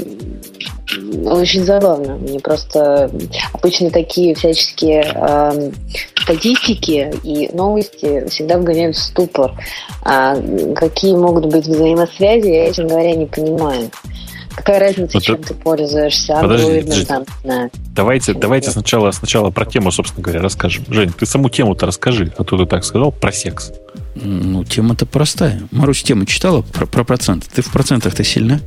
очень 1.25 1.65
забавно. 1.65 2.17
Мне 2.17 2.39
просто 2.41 3.11
обычно 3.53 3.91
такие 3.91 4.35
всяческие 4.35 5.11
э, 5.15 5.71
статистики 6.23 7.13
и 7.23 7.51
новости 7.55 8.27
всегда 8.29 8.59
вгоняют 8.59 8.97
в 8.97 9.03
ступор. 9.03 9.53
А 10.03 10.37
какие 10.77 11.17
могут 11.17 11.47
быть 11.47 11.67
взаимосвязи, 11.67 12.49
я, 12.49 12.67
честно 12.67 12.85
говоря, 12.85 13.15
не 13.15 13.27
понимаю. 13.27 13.91
Какая 14.57 14.79
разница, 14.79 15.15
вот 15.15 15.23
чем 15.23 15.35
это... 15.37 15.49
ты 15.49 15.55
пользуешься? 15.55 16.39
Подожди, 16.41 17.05
там, 17.05 17.25
да. 17.43 17.71
Давайте, 17.95 18.35
давайте 18.35 18.71
сначала, 18.71 19.11
сначала 19.11 19.51
про 19.51 19.67
тему, 19.67 19.91
собственно 19.91 20.23
говоря, 20.23 20.43
расскажем. 20.43 20.85
Жень, 20.89 21.13
ты 21.13 21.27
саму 21.27 21.49
тему-то 21.51 21.87
расскажи, 21.87 22.33
а 22.39 22.45
то 22.45 22.57
ты 22.57 22.67
так 22.67 22.85
сказал 22.85 23.13
про 23.13 23.33
секс. 23.33 23.73
Ну, 24.15 24.65
тема-то 24.65 25.07
простая. 25.07 25.63
Марусь, 25.71 26.03
тему 26.03 26.25
читала 26.25 26.63
про, 26.63 26.87
про 26.87 27.05
проценты. 27.05 27.49
Ты 27.53 27.63
в 27.63 27.73
процентах-то 27.73 28.23
сильно? 28.23 28.61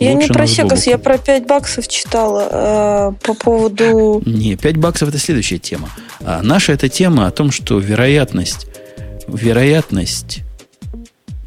Я 0.00 0.12
Лучше 0.12 0.28
не 0.28 0.34
про 0.34 0.46
секс, 0.46 0.86
я 0.86 0.98
про 0.98 1.18
5 1.18 1.46
баксов 1.46 1.88
читала 1.88 2.48
э, 2.50 3.12
по 3.22 3.34
поводу... 3.34 4.22
Не, 4.26 4.56
5 4.56 4.76
баксов 4.76 5.08
это 5.08 5.18
следующая 5.18 5.58
тема. 5.58 5.88
А 6.20 6.42
наша 6.42 6.72
эта 6.72 6.88
тема 6.88 7.26
о 7.26 7.30
том, 7.30 7.50
что 7.50 7.78
вероятность, 7.78 8.66
вероятность 9.28 10.43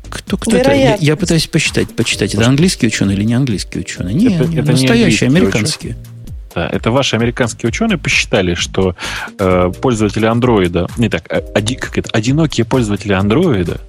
кто, 0.09 0.38
кто 0.38 0.55
это? 0.55 0.73
Я, 0.73 0.95
я 0.95 1.15
пытаюсь 1.15 1.47
посчитать, 1.47 1.95
почитать. 1.95 2.34
Это 2.34 2.47
английский 2.47 2.88
ученый 2.88 3.13
или 3.15 3.23
не 3.23 3.34
английский 3.34 3.79
ученый? 3.79 4.13
Не, 4.13 4.34
это, 4.34 4.45
не, 4.45 4.57
это 4.57 4.71
настоящие, 4.71 5.29
не 5.29 5.38
американские. 5.38 5.93
Ученый. 5.93 6.17
Да, 6.55 6.67
это 6.67 6.89
ваши 6.89 7.15
американские 7.15 7.67
ученые 7.67 7.99
посчитали, 7.99 8.55
что 8.55 8.95
э, 9.38 9.71
пользователи 9.79 10.25
андроида, 10.25 10.88
не 10.97 11.07
так, 11.07 11.31
а, 11.31 11.43
оди, 11.53 11.75
как 11.75 11.99
это, 11.99 12.09
одинокие 12.11 12.65
пользователи 12.65 13.13
андроида 13.13 13.79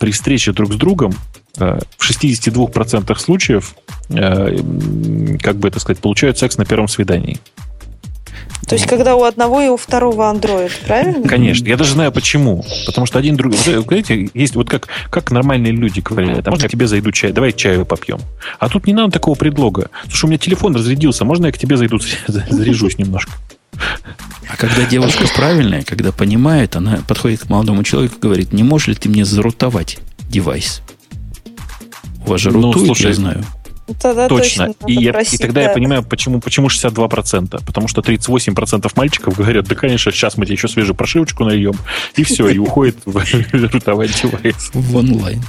при 0.00 0.10
встрече 0.10 0.52
друг 0.52 0.72
с 0.72 0.76
другом 0.76 1.14
э, 1.58 1.78
в 1.96 2.10
62% 2.10 3.16
случаев, 3.18 3.76
э, 4.08 4.58
как 5.40 5.58
бы 5.58 5.68
это 5.68 5.78
сказать, 5.78 6.00
получают 6.00 6.38
секс 6.38 6.56
на 6.58 6.64
первом 6.64 6.88
свидании. 6.88 7.38
То 8.68 8.74
есть, 8.74 8.86
когда 8.86 9.16
у 9.16 9.22
одного 9.22 9.62
и 9.62 9.68
у 9.68 9.76
второго 9.76 10.30
Android, 10.30 10.70
правильно? 10.86 11.26
Конечно. 11.26 11.66
Я 11.66 11.76
даже 11.76 11.94
знаю 11.94 12.12
почему. 12.12 12.64
Потому 12.86 13.06
что 13.06 13.18
один 13.18 13.36
другой... 13.36 13.58
Знаете, 13.58 14.28
есть 14.34 14.56
вот 14.56 14.68
как, 14.68 14.88
как 15.10 15.30
нормальные 15.30 15.72
люди 15.72 16.00
говорят, 16.00 16.46
а 16.46 16.50
можно 16.50 16.64
я 16.64 16.68
к 16.68 16.72
тебе 16.72 16.86
зайду 16.86 17.10
чай? 17.10 17.32
Давай 17.32 17.52
чаю 17.52 17.86
попьем. 17.86 18.18
А 18.58 18.68
тут 18.68 18.86
не 18.86 18.92
надо 18.92 19.12
такого 19.12 19.34
предлога. 19.36 19.88
Слушай, 20.04 20.24
у 20.26 20.28
меня 20.28 20.38
телефон 20.38 20.76
разрядился, 20.76 21.24
можно 21.24 21.46
я 21.46 21.52
к 21.52 21.58
тебе 21.58 21.76
зайду, 21.76 21.98
заряжусь 22.26 22.98
немножко? 22.98 23.32
А 24.50 24.56
когда 24.56 24.84
девушка 24.84 25.24
правильная, 25.34 25.82
когда 25.82 26.12
понимает, 26.12 26.76
она 26.76 27.00
подходит 27.06 27.40
к 27.40 27.48
молодому 27.48 27.84
человеку 27.84 28.16
и 28.16 28.20
говорит, 28.20 28.52
не 28.52 28.62
можешь 28.62 28.88
ли 28.88 28.94
ты 28.94 29.08
мне 29.08 29.24
зарутовать 29.24 29.98
девайс? 30.28 30.82
У 32.26 32.30
вас 32.30 32.40
же 32.40 32.50
ну, 32.50 32.62
рутует, 32.62 32.86
слушай, 32.86 33.08
я 33.08 33.14
знаю. 33.14 33.44
Тогда 34.00 34.28
точно. 34.28 34.66
точно 34.66 34.86
и, 34.86 34.94
я, 34.94 35.12
просить, 35.12 35.40
и 35.40 35.42
тогда 35.42 35.62
да. 35.62 35.68
я 35.68 35.74
понимаю, 35.74 36.02
почему, 36.02 36.40
почему 36.40 36.68
62%. 36.68 37.64
Потому 37.64 37.88
что 37.88 38.00
38% 38.00 38.90
мальчиков 38.96 39.36
говорят, 39.36 39.66
да, 39.66 39.74
конечно, 39.74 40.12
сейчас 40.12 40.36
мы 40.36 40.44
тебе 40.46 40.54
еще 40.54 40.68
свежую 40.68 40.94
прошивочку 40.94 41.44
нальем, 41.44 41.74
и 42.16 42.22
все, 42.22 42.48
и 42.48 42.58
уходит 42.58 42.96
в 43.04 43.22
рутовать 43.72 44.20
девайс. 44.22 44.70
В 44.74 44.96
онлайн. 44.96 45.42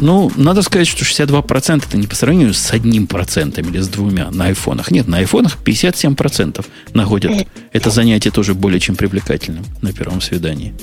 Ну, 0.00 0.30
надо 0.36 0.62
сказать, 0.62 0.86
что 0.86 1.04
62% 1.04 1.84
это 1.86 1.96
не 1.96 2.06
по 2.06 2.14
сравнению 2.14 2.54
с 2.54 2.72
одним 2.72 3.06
процентом 3.06 3.68
или 3.68 3.80
с 3.80 3.88
двумя 3.88 4.30
на 4.30 4.46
айфонах. 4.46 4.90
Нет, 4.90 5.08
на 5.08 5.18
айфонах 5.18 5.58
57% 5.64 6.64
находят 6.94 7.48
это 7.72 7.90
занятие 7.90 8.30
тоже 8.30 8.54
более 8.54 8.80
чем 8.80 8.96
привлекательным 8.96 9.64
на 9.82 9.92
первом 9.92 10.20
свидании. 10.20 10.74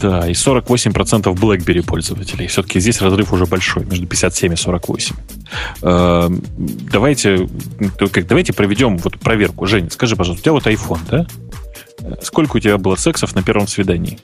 Да, 0.00 0.28
и 0.28 0.32
48% 0.32 1.24
BlackBerry 1.34 1.84
пользователей. 1.84 2.46
Все-таки 2.46 2.78
здесь 2.78 3.00
разрыв 3.00 3.32
уже 3.32 3.46
большой, 3.46 3.84
между 3.84 4.06
57 4.06 4.52
и 4.52 4.56
48. 4.56 5.16
Э, 5.82 6.28
давайте, 6.56 7.48
давайте 8.28 8.52
проведем 8.52 8.96
вот 8.98 9.18
проверку. 9.18 9.66
Женя, 9.66 9.90
скажи, 9.90 10.14
пожалуйста, 10.14 10.40
у 10.40 10.44
тебя 10.44 10.52
вот 10.52 10.66
iPhone, 10.66 11.00
да? 11.10 11.26
Сколько 12.22 12.58
у 12.58 12.60
тебя 12.60 12.78
было 12.78 12.94
сексов 12.94 13.34
на 13.34 13.42
первом 13.42 13.66
свидании? 13.66 14.20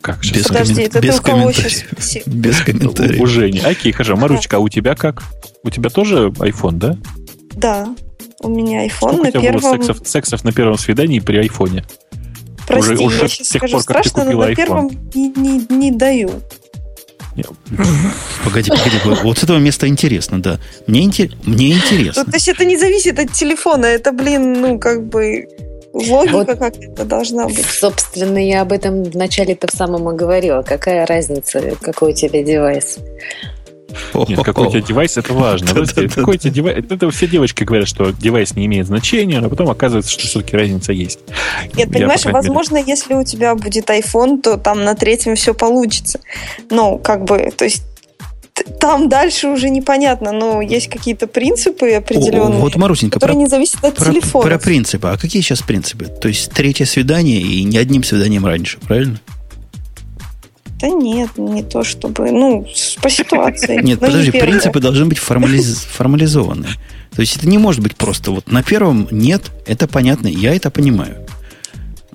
Как 0.00 0.24
сейчас? 0.24 0.38
Без, 0.38 0.46
Подожди, 0.46 0.74
коммен... 0.74 0.88
это 0.88 1.00
без 1.00 1.14
ты 1.14 1.20
у 1.20 1.24
кого 1.24 1.52
сейчас? 1.52 2.26
Без 2.26 2.60
комментариев. 2.62 3.20
У 3.20 3.26
Жени. 3.26 3.60
Окей, 3.60 3.92
хорошо. 3.92 4.16
Марусечка, 4.16 4.56
а 4.56 4.60
у 4.60 4.68
тебя 4.68 4.94
как? 4.94 5.22
У 5.62 5.70
тебя 5.70 5.90
тоже 5.90 6.28
iPhone, 6.38 6.76
да? 6.76 6.96
Да. 7.52 7.94
У 8.40 8.48
меня 8.48 8.86
iPhone 8.86 8.90
Сколько 8.96 9.16
на 9.16 9.28
у 9.28 9.30
тебя 9.30 9.40
первом... 9.40 9.60
было 9.60 9.72
сексов, 9.72 10.08
сексов 10.08 10.44
на 10.44 10.52
первом 10.52 10.78
свидании 10.78 11.20
при 11.20 11.38
айфоне? 11.38 11.84
Прости, 12.68 12.92
уже- 12.94 13.02
уже 13.04 13.22
я 13.22 13.28
сейчас 13.28 13.48
тех 13.48 13.58
скажу 13.60 13.76
пор, 13.78 13.84
как 13.84 14.02
ты 14.02 14.08
страшно, 14.08 14.30
но 14.32 14.38
на 14.40 14.44
iPhone. 14.50 14.54
первом 14.54 14.90
не, 15.14 15.28
не- 15.30 15.66
не 15.76 15.90
даю. 15.90 16.30
Погоди, 18.44 18.70
погоди, 18.70 18.96
вот- 19.22 19.38
с 19.38 19.42
этого 19.44 19.58
места 19.58 19.86
интересно, 19.86 20.42
да. 20.42 20.58
Мне, 20.86 21.04
инте- 21.06 21.30
мне 21.44 21.68
Ну, 21.68 21.74
интересно. 21.80 22.24
то 22.24 22.32
есть 22.34 22.48
это 22.48 22.64
не 22.64 22.76
зависит 22.76 23.18
от 23.18 23.32
телефона, 23.32 23.86
это, 23.86 24.12
блин, 24.12 24.60
ну, 24.60 24.78
как 24.78 25.06
бы 25.06 25.46
логика 25.92 26.32
Вот. 26.32 26.46
какая-то 26.46 27.04
должна 27.04 27.46
быть. 27.46 27.64
Собственно, 27.66 28.38
я 28.38 28.62
об 28.62 28.72
этом 28.72 29.04
в 29.04 29.16
начале-то 29.16 29.68
в 29.68 29.70
самом 29.76 30.10
и 30.12 30.16
говорила. 30.16 30.62
Какая 30.62 31.06
разница, 31.06 31.60
какой 31.80 32.12
у 32.12 32.14
тебя 32.14 32.42
девайс? 32.42 32.98
Нет, 34.28 34.42
какой 34.42 34.66
у 34.66 34.70
тебя 34.70 34.82
девайс, 34.82 35.16
это 35.16 35.32
важно. 35.32 35.68
Какой 36.14 36.34
у 36.34 36.38
тебя 36.38 36.52
девайс? 36.52 36.84
Это 36.90 37.10
все 37.10 37.26
девочки 37.26 37.64
говорят, 37.64 37.88
что 37.88 38.12
девайс 38.12 38.54
не 38.54 38.66
имеет 38.66 38.86
значения, 38.86 39.40
но 39.40 39.48
потом 39.48 39.70
оказывается, 39.70 40.10
что 40.10 40.26
все-таки 40.26 40.56
разница 40.56 40.92
есть. 40.92 41.20
Нет, 41.74 41.92
понимаешь, 41.92 42.24
возможно, 42.24 42.76
если 42.76 43.14
у 43.14 43.24
тебя 43.24 43.54
будет 43.54 43.88
iPhone, 43.90 44.40
то 44.42 44.56
там 44.56 44.84
на 44.84 44.94
третьем 44.94 45.34
все 45.34 45.54
получится. 45.54 46.20
Ну, 46.70 46.98
как 46.98 47.24
бы, 47.24 47.50
то 47.56 47.64
есть 47.64 47.82
там 48.80 49.08
дальше 49.08 49.48
уже 49.48 49.70
непонятно, 49.70 50.32
но 50.32 50.60
есть 50.60 50.88
какие-то 50.88 51.26
принципы 51.26 51.92
О, 51.92 51.98
определенные, 51.98 52.60
вот, 52.60 52.76
Марусенька, 52.76 53.14
которые 53.14 53.36
про, 53.36 53.40
не 53.40 53.46
зависят 53.46 53.84
от 53.84 53.94
про, 53.94 54.12
телефона. 54.12 54.44
про 54.44 54.58
принципы. 54.58 55.08
А 55.08 55.16
какие 55.16 55.42
сейчас 55.42 55.62
принципы? 55.62 56.06
То 56.06 56.28
есть 56.28 56.50
третье 56.50 56.84
свидание 56.84 57.40
и 57.40 57.62
не 57.64 57.78
одним 57.78 58.02
свиданием 58.02 58.44
раньше, 58.44 58.78
правильно? 58.80 59.20
Да 60.80 60.88
нет, 60.88 61.30
не 61.36 61.62
то 61.62 61.82
чтобы, 61.82 62.30
ну, 62.30 62.66
по 63.02 63.10
ситуации. 63.10 63.76
Нет, 63.76 63.84
не 63.84 63.96
подожди, 63.96 64.30
принципы 64.30 64.80
должны 64.80 65.06
быть 65.06 65.18
формализ- 65.18 65.86
формализованы. 65.90 66.68
То 67.14 67.20
есть 67.20 67.36
это 67.36 67.48
не 67.48 67.58
может 67.58 67.82
быть 67.82 67.96
просто 67.96 68.30
вот 68.30 68.50
на 68.50 68.62
первом 68.62 69.08
нет, 69.10 69.50
это 69.66 69.88
понятно, 69.88 70.28
я 70.28 70.54
это 70.54 70.70
понимаю. 70.70 71.26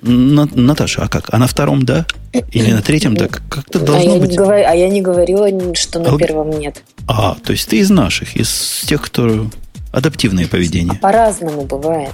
На- 0.00 0.48
Наташа, 0.52 1.02
а 1.02 1.08
как? 1.08 1.32
А 1.32 1.38
на 1.38 1.46
втором 1.46 1.84
да? 1.84 2.06
Или 2.52 2.72
на 2.72 2.82
третьем 2.82 3.14
да? 3.16 3.28
Как-то 3.28 3.78
А 3.78 3.82
я, 3.82 3.86
должно 3.86 4.14
не 4.14 4.20
быть. 4.20 4.36
говорю, 4.36 4.64
а 4.66 4.74
я 4.74 4.88
не 4.88 5.00
говорила, 5.00 5.74
что 5.74 5.98
на 5.98 6.14
А 6.14 6.18
первом 6.18 6.50
нет. 6.50 6.82
А, 7.06 7.36
то 7.44 7.52
есть 7.52 7.68
ты 7.68 7.78
из 7.78 7.90
наших, 7.90 8.36
из 8.36 8.84
тех, 8.86 9.00
кто 9.02 9.46
адаптивное 9.92 10.46
поведение. 10.46 10.98
По-разному 10.98 11.64
бывает. 11.64 12.12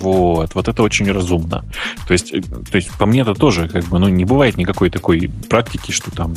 Вот, 0.00 0.54
вот 0.54 0.68
это 0.68 0.82
очень 0.82 1.10
разумно. 1.10 1.64
То 2.06 2.12
есть, 2.12 2.32
э, 2.32 2.40
то 2.40 2.76
есть 2.76 2.90
по 2.98 3.06
мне 3.06 3.22
это 3.22 3.34
тоже, 3.34 3.68
как 3.68 3.84
бы, 3.84 3.98
ну, 3.98 4.08
не 4.08 4.24
бывает 4.24 4.56
никакой 4.56 4.90
такой 4.90 5.30
практики, 5.48 5.90
что 5.90 6.10
там 6.10 6.34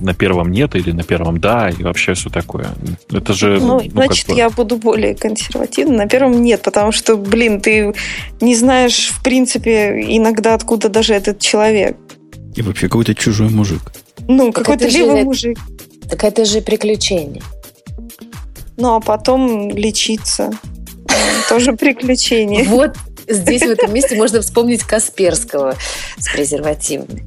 на 0.00 0.14
первом 0.14 0.50
нет 0.50 0.74
или 0.74 0.90
на 0.90 1.02
первом 1.02 1.38
да, 1.40 1.70
и 1.70 1.82
вообще 1.82 2.14
все 2.14 2.30
такое. 2.30 2.68
Это 3.10 3.32
же... 3.34 3.60
Ну, 3.60 3.78
как 3.80 3.90
значит, 3.92 4.28
бы- 4.28 4.36
я 4.36 4.50
буду 4.50 4.76
более 4.76 5.14
консервативна. 5.14 5.96
На 5.98 6.08
первом 6.08 6.42
нет, 6.42 6.62
потому 6.62 6.92
что, 6.92 7.16
блин, 7.16 7.60
ты 7.60 7.94
не 8.40 8.56
знаешь, 8.56 9.10
в 9.12 9.22
принципе, 9.22 10.04
иногда 10.08 10.54
откуда 10.54 10.88
даже 10.88 11.14
этот 11.14 11.38
человек. 11.38 11.96
И 12.56 12.62
вообще 12.62 12.88
какой-то 12.88 13.14
чужой 13.14 13.48
мужик. 13.50 13.92
Ну, 14.28 14.46
Так 14.52 14.64
какой-то 14.64 14.90
же 14.90 14.98
левый 14.98 15.16
это- 15.16 15.24
мужик. 15.24 15.58
Так 16.10 16.24
это 16.24 16.44
же 16.44 16.60
приключение. 16.60 17.42
Ну, 18.76 18.94
а 18.94 19.00
потом 19.00 19.70
лечиться. 19.70 20.50
Тоже 21.48 21.72
приключение. 21.72 22.64
Вот 22.64 22.96
здесь, 23.28 23.62
в 23.62 23.70
этом 23.70 23.92
месте, 23.92 24.16
можно 24.16 24.40
вспомнить 24.40 24.82
Касперского 24.82 25.76
с 26.18 26.28
презервативами. 26.28 27.24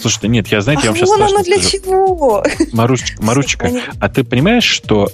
Слушайте, 0.00 0.28
нет, 0.28 0.48
я, 0.48 0.60
знаете, 0.60 0.84
я 0.84 0.92
вам 0.92 0.94
Ах, 0.94 0.98
сейчас 0.98 1.08
вон 1.08 1.18
страшно 1.18 1.36
оно 1.36 1.44
для 1.44 1.60
чего? 1.60 2.44
Марусечка, 3.18 3.70
а 4.00 4.08
ты 4.08 4.24
понимаешь, 4.24 4.64
что 4.64 5.10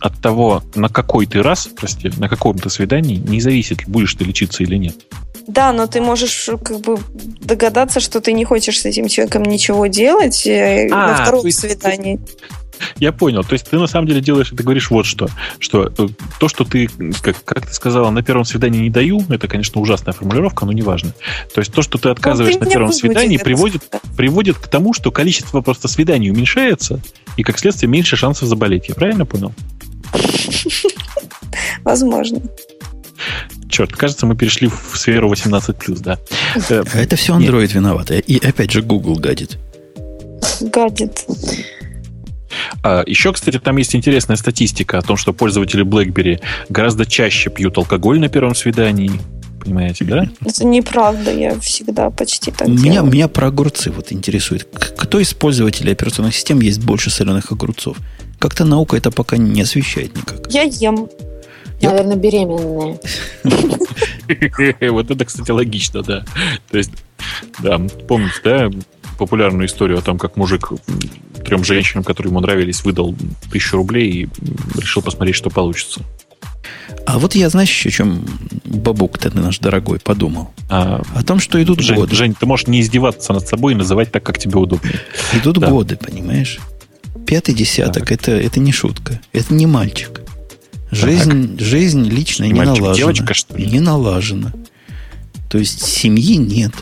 от 0.00 0.20
того, 0.20 0.62
на 0.74 0.88
какой 0.88 1.26
ты 1.26 1.42
раз, 1.42 1.68
прости, 1.76 2.10
на 2.16 2.28
каком 2.28 2.58
ты 2.58 2.68
свидании, 2.70 3.16
не 3.16 3.40
зависит, 3.40 3.86
будешь 3.86 4.14
ты 4.14 4.24
лечиться 4.24 4.62
или 4.64 4.76
нет. 4.76 4.96
Да, 5.46 5.72
но 5.72 5.86
ты 5.86 6.00
можешь 6.00 6.48
как 6.62 6.80
бы 6.80 6.98
догадаться, 7.40 8.00
что 8.00 8.20
ты 8.20 8.32
не 8.32 8.44
хочешь 8.44 8.80
с 8.80 8.84
этим 8.84 9.08
человеком 9.08 9.42
ничего 9.44 9.86
делать 9.86 10.46
э, 10.46 10.88
А, 10.90 11.08
на 11.08 11.14
втором 11.16 11.40
то 11.42 11.46
есть- 11.46 11.60
свидании. 11.60 12.20
Я 12.98 13.12
понял. 13.12 13.44
То 13.44 13.52
есть 13.52 13.68
ты 13.70 13.78
на 13.78 13.86
самом 13.86 14.08
деле 14.08 14.20
делаешь, 14.20 14.50
ты 14.50 14.56
говоришь 14.62 14.90
вот 14.90 15.06
что, 15.06 15.28
что 15.60 15.86
э, 15.86 16.08
то, 16.40 16.48
что 16.48 16.64
ты, 16.64 16.88
как, 17.22 17.44
как 17.44 17.66
ты 17.66 17.72
сказала, 17.72 18.10
на 18.10 18.22
первом 18.22 18.44
свидании 18.44 18.80
не 18.80 18.90
даю, 18.90 19.24
это, 19.28 19.46
конечно, 19.46 19.80
ужасная 19.80 20.12
формулировка, 20.12 20.66
но 20.66 20.72
неважно. 20.72 21.12
То 21.54 21.60
есть 21.60 21.72
то, 21.72 21.82
что 21.82 21.98
ты 21.98 22.08
отказываешь 22.08 22.54
Ну, 22.54 22.60
ты 22.60 22.64
на 22.66 22.70
первом 22.70 22.92
свидании, 22.92 23.36
приводит, 23.36 23.82
приводит 24.16 24.58
к 24.58 24.66
тому, 24.66 24.94
что 24.94 25.12
количество 25.12 25.60
просто 25.60 25.86
свиданий 25.86 26.30
уменьшается, 26.30 27.00
и, 27.36 27.42
как 27.44 27.58
следствие, 27.58 27.88
меньше 27.88 28.16
шансов 28.16 28.48
заболеть. 28.48 28.88
Я 28.88 28.94
правильно 28.96 29.26
понял? 29.26 29.52
Возможно. 31.84 32.40
Черт, 33.72 33.96
кажется, 33.96 34.26
мы 34.26 34.36
перешли 34.36 34.68
в 34.68 34.98
сферу 34.98 35.32
18+, 35.32 35.98
да. 36.00 36.18
Э, 36.68 36.84
А 36.92 36.98
это 36.98 37.16
все 37.16 37.34
Android 37.34 37.72
виноват. 37.72 38.10
И 38.10 38.36
опять 38.46 38.70
же 38.70 38.82
Google 38.82 39.16
гадит. 39.16 39.56
Гадит. 40.60 41.24
А, 42.82 43.02
Еще, 43.06 43.32
кстати, 43.32 43.58
там 43.58 43.78
есть 43.78 43.96
интересная 43.96 44.36
статистика 44.36 44.98
о 44.98 45.02
том, 45.02 45.16
что 45.16 45.32
пользователи 45.32 45.84
BlackBerry 45.86 46.40
гораздо 46.68 47.06
чаще 47.06 47.48
пьют 47.48 47.78
алкоголь 47.78 48.20
на 48.20 48.28
первом 48.28 48.54
свидании. 48.54 49.10
Понимаете, 49.58 50.04
да? 50.04 50.26
Это 50.44 50.66
неправда, 50.66 51.32
я 51.32 51.58
всегда 51.60 52.10
почти 52.10 52.50
так 52.50 52.68
Меня, 52.68 52.92
делаю. 52.94 53.10
меня 53.10 53.28
про 53.28 53.46
огурцы 53.46 53.90
вот 53.90 54.12
интересует. 54.12 54.68
Кто 54.98 55.18
из 55.18 55.32
пользователей 55.32 55.92
операционных 55.92 56.34
систем 56.34 56.60
есть 56.60 56.82
больше 56.84 57.08
соленых 57.08 57.52
огурцов? 57.52 57.96
Как-то 58.38 58.66
наука 58.66 58.98
это 58.98 59.10
пока 59.10 59.38
не 59.38 59.62
освещает 59.62 60.14
никак. 60.14 60.52
Я 60.52 60.64
ем. 60.64 61.08
Наверное, 61.82 62.16
беременная. 62.16 62.98
Вот 64.90 65.10
это, 65.10 65.24
кстати, 65.24 65.50
логично, 65.50 66.02
да. 66.02 66.24
То 66.70 66.78
есть, 66.78 66.92
да, 67.58 67.78
помните, 68.08 68.34
да, 68.44 68.70
популярную 69.18 69.66
историю 69.66 69.98
о 69.98 70.02
том, 70.02 70.18
как 70.18 70.36
мужик 70.36 70.72
трем 71.44 71.64
женщинам, 71.64 72.04
которые 72.04 72.30
ему 72.30 72.40
нравились, 72.40 72.82
выдал 72.84 73.14
тысячу 73.50 73.76
рублей 73.76 74.10
и 74.10 74.28
решил 74.80 75.02
посмотреть, 75.02 75.36
что 75.36 75.50
получится. 75.50 76.00
А 77.06 77.18
вот 77.18 77.34
я, 77.34 77.48
знаешь, 77.50 77.68
еще 77.70 77.88
о 77.88 77.92
чем 77.92 78.24
бабук 78.64 79.18
ты 79.18 79.30
наш 79.30 79.58
дорогой 79.58 79.98
подумал? 79.98 80.50
А, 80.70 81.02
О 81.14 81.22
том, 81.22 81.40
что 81.40 81.62
идут 81.62 81.80
Жень, 81.80 81.96
годы. 81.96 82.14
Жень, 82.14 82.34
ты 82.38 82.46
можешь 82.46 82.68
не 82.68 82.80
издеваться 82.80 83.32
над 83.32 83.46
собой 83.46 83.72
и 83.72 83.76
называть 83.76 84.12
так, 84.12 84.22
как 84.22 84.38
тебе 84.38 84.56
удобнее. 84.58 85.00
Идут 85.34 85.58
Да. 85.58 85.68
годы, 85.68 85.96
понимаешь? 85.96 86.58
Пятый 87.26 87.54
десяток 87.54 88.12
это, 88.12 88.32
это 88.32 88.60
не 88.60 88.72
шутка. 88.72 89.20
Это 89.32 89.52
не 89.52 89.66
мальчик. 89.66 90.20
Жизнь, 90.92 91.58
жизнь 91.58 92.04
личная 92.08 92.48
Не 92.48 92.54
мальчик, 92.54 92.82
налажена. 92.82 92.94
девочка, 93.12 93.34
что 93.34 93.56
ли? 93.56 93.66
Не 93.66 93.80
налажена. 93.80 94.52
То 95.50 95.58
есть 95.58 95.82
семьи 95.84 96.36
нет. 96.36 96.72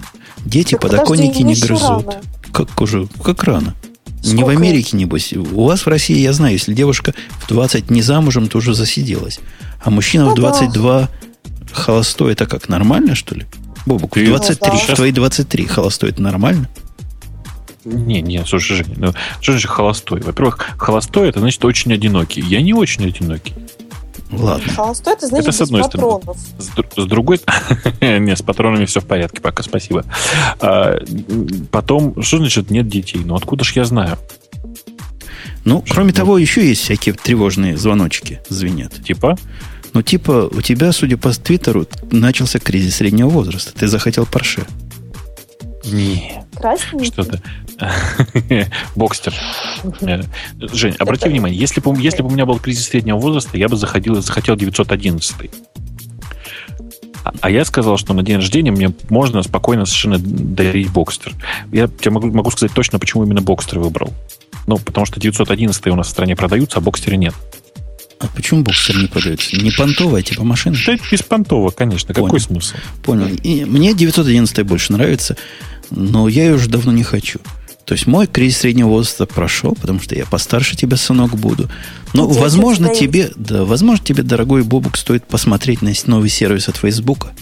Дети 0.45 0.73
Так 0.73 0.81
подоконники 0.83 1.39
подожди, 1.43 1.45
не 1.45 1.55
грызут. 1.55 1.89
рано. 2.07 2.21
Как 2.53 2.81
уже, 2.81 3.07
как 3.23 3.45
рано. 3.45 3.75
Не 4.25 4.35
в 4.35 4.39
Сколько? 4.41 4.51
Америке, 4.59 4.97
небось. 4.97 5.33
У 5.33 5.65
вас 5.65 5.83
в 5.83 5.87
России, 5.87 6.19
я 6.19 6.33
знаю, 6.33 6.55
если 6.55 6.75
девушка 6.75 7.15
в 7.41 7.49
20 7.49 7.89
не 7.91 8.03
замужем, 8.03 8.49
то 8.49 8.59
уже 8.59 8.75
засиделась. 8.75 9.39
А 9.83 9.91
мужчина 9.91 10.25
Ну 10.25 10.33
в 10.33 10.35
да. 10.35 10.43
22 10.43 11.09
холостой, 11.73 12.33
это 12.33 12.47
как, 12.47 12.69
нормально, 12.69 13.15
что 13.15 13.35
ли? 13.37 13.47
Бобук, 13.87 14.11
в 14.11 14.15
Ты 14.15 14.27
23, 14.27 14.73
сейчас- 14.77 14.91
в 14.91 14.95
твои 14.97 15.13
23 15.13 15.67
холостой, 15.67 16.11
это 16.11 16.21
нормально? 16.21 16.69
Не, 17.85 18.21
не, 18.21 18.45
слушай, 18.45 18.85
ну, 18.97 19.15
что 19.41 19.57
же 19.57 19.67
холостой? 19.69 20.21
Во-первых, 20.21 20.59
холостой 20.77 21.31
это 21.31 21.41
значит 21.41 21.65
очень 21.65 21.93
одинокий. 21.95 22.43
Я 22.43 22.61
не 22.61 22.75
очень 22.75 23.07
одинокий. 23.07 23.55
Ладно. 24.33 24.73
Холостой, 24.73 25.15
это 25.15 25.27
значит 25.27 25.49
Это 25.49 25.57
с 25.57 25.61
без 25.61 25.67
одной 25.69 25.85
стороны. 25.85 26.19
патронов. 26.21 26.39
С, 26.59 27.03
с 27.03 27.07
другой... 27.07 27.41
не, 28.01 28.37
с 28.37 28.43
патронами 28.43 28.85
все 28.85 29.01
в 29.01 29.07
порядке 29.07 29.41
пока, 29.41 29.63
спасибо. 29.63 30.05
А, 30.61 30.99
потом, 31.71 32.23
что 32.23 32.39
значит 32.39 32.71
нет 32.71 32.89
детей? 32.89 33.21
Ну, 33.25 33.35
откуда 33.35 33.65
ж 33.65 33.73
я 33.73 33.85
знаю? 33.85 34.19
Ну, 35.65 35.85
кроме 35.89 36.13
того, 36.13 36.39
еще 36.39 36.67
есть 36.67 36.83
всякие 36.83 37.15
тревожные 37.15 37.77
звоночки 37.77 38.41
звенят. 38.49 38.93
Типа, 39.05 39.37
Ну, 39.93 40.03
типа, 40.03 40.49
у 40.53 40.63
тебя, 40.63 40.93
судя 40.93 41.17
по 41.17 41.33
Твиттеру, 41.33 41.87
начался 42.13 42.59
кризис 42.61 42.97
среднего 42.97 43.29
возраста. 43.29 43.73
Ты 43.77 43.89
захотел 43.89 44.25
Порше. 44.27 44.65
не, 45.85 46.43
Красненький. 46.57 47.07
что-то. 47.07 47.43
Бокстер. 48.97 49.35
Э, 50.03 50.23
Жень, 50.73 50.95
обрати 50.99 51.29
внимание, 51.29 51.59
если 51.59 51.81
бы, 51.81 51.95
если 52.01 52.23
бы 52.23 52.29
у 52.29 52.33
меня 52.33 52.47
был 52.47 52.59
кризис 52.59 52.87
среднего 52.87 53.19
возраста, 53.19 53.57
я 53.59 53.69
бы 53.69 53.77
заходил, 53.77 54.21
захотел 54.21 54.57
911. 54.57 55.51
А- 57.25 57.33
А 57.41 57.51
я 57.51 57.65
сказал, 57.65 57.97
что 57.99 58.15
на 58.15 58.23
день 58.23 58.37
рождения 58.37 58.71
мне 58.71 58.93
можно 59.09 59.43
спокойно 59.43 59.85
совершенно 59.87 60.19
дарить 60.19 60.91
бокстер. 60.91 61.35
Я 61.73 61.87
тебе 61.89 62.11
могу, 62.13 62.31
могу 62.31 62.51
сказать 62.51 62.73
точно, 62.75 62.99
почему 62.99 63.25
именно 63.25 63.43
бокстер 63.43 63.79
выбрал. 63.79 64.13
Ну, 64.67 64.79
потому 64.79 65.05
что 65.07 65.21
911 65.21 65.87
у 65.89 65.97
нас 65.97 66.07
в 66.07 66.11
стране 66.11 66.37
продаются, 66.37 66.79
а 66.79 66.81
бокстеры 66.81 67.17
нет. 67.17 67.35
А 68.21 68.27
почему 68.35 68.63
боксер 68.63 68.97
не 68.99 69.07
продается? 69.07 69.57
Не 69.57 69.71
понтовая, 69.71 70.23
типа 70.23 70.45
машина? 70.45 70.77
Да 70.87 70.93
это 70.93 71.03
беспонтово, 71.11 71.71
конечно. 71.71 72.13
Понял. 72.15 72.27
Какой 72.27 72.41
смысл? 72.41 72.77
Понял. 73.03 73.27
И 73.43 73.65
мне 73.65 73.95
911 73.95 74.63
больше 74.67 74.93
нравится, 74.93 75.37
но 75.91 76.29
я 76.29 76.45
ее 76.45 76.55
уже 76.55 76.69
давно 76.69 76.93
не 76.93 77.03
хочу. 77.03 77.41
То 77.91 77.95
есть 77.95 78.07
мой 78.07 78.29
кризис 78.29 78.59
среднего 78.59 78.87
возраста 78.87 79.27
прошел, 79.27 79.75
потому 79.75 79.99
что 79.99 80.15
я 80.15 80.25
постарше 80.25 80.77
тебя, 80.77 80.97
сынок, 80.97 81.35
буду. 81.35 81.69
Но, 82.15 82.29
ну, 82.29 82.35
возможно, 82.35 82.95
тебе, 82.95 83.33
да, 83.35 83.65
возможно, 83.65 84.05
тебе, 84.05 84.23
дорогой 84.23 84.63
Бобук, 84.63 84.97
стоит 84.97 85.27
посмотреть 85.27 85.83
на 85.83 85.91
новый 86.07 86.29
сервис 86.29 86.69
от 86.69 86.77
Фейсбука. 86.77 87.33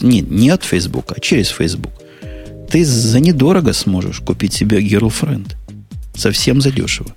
Не, 0.00 0.20
не 0.20 0.50
от 0.50 0.62
Фейсбука, 0.62 1.16
а 1.16 1.20
через 1.20 1.48
Фейсбук. 1.48 1.90
Ты 2.70 2.84
за 2.84 3.18
недорого 3.18 3.72
сможешь 3.72 4.20
купить 4.20 4.52
себе 4.52 4.78
girlfriend. 4.78 5.56
Совсем 6.14 6.60
задешево. 6.60 7.12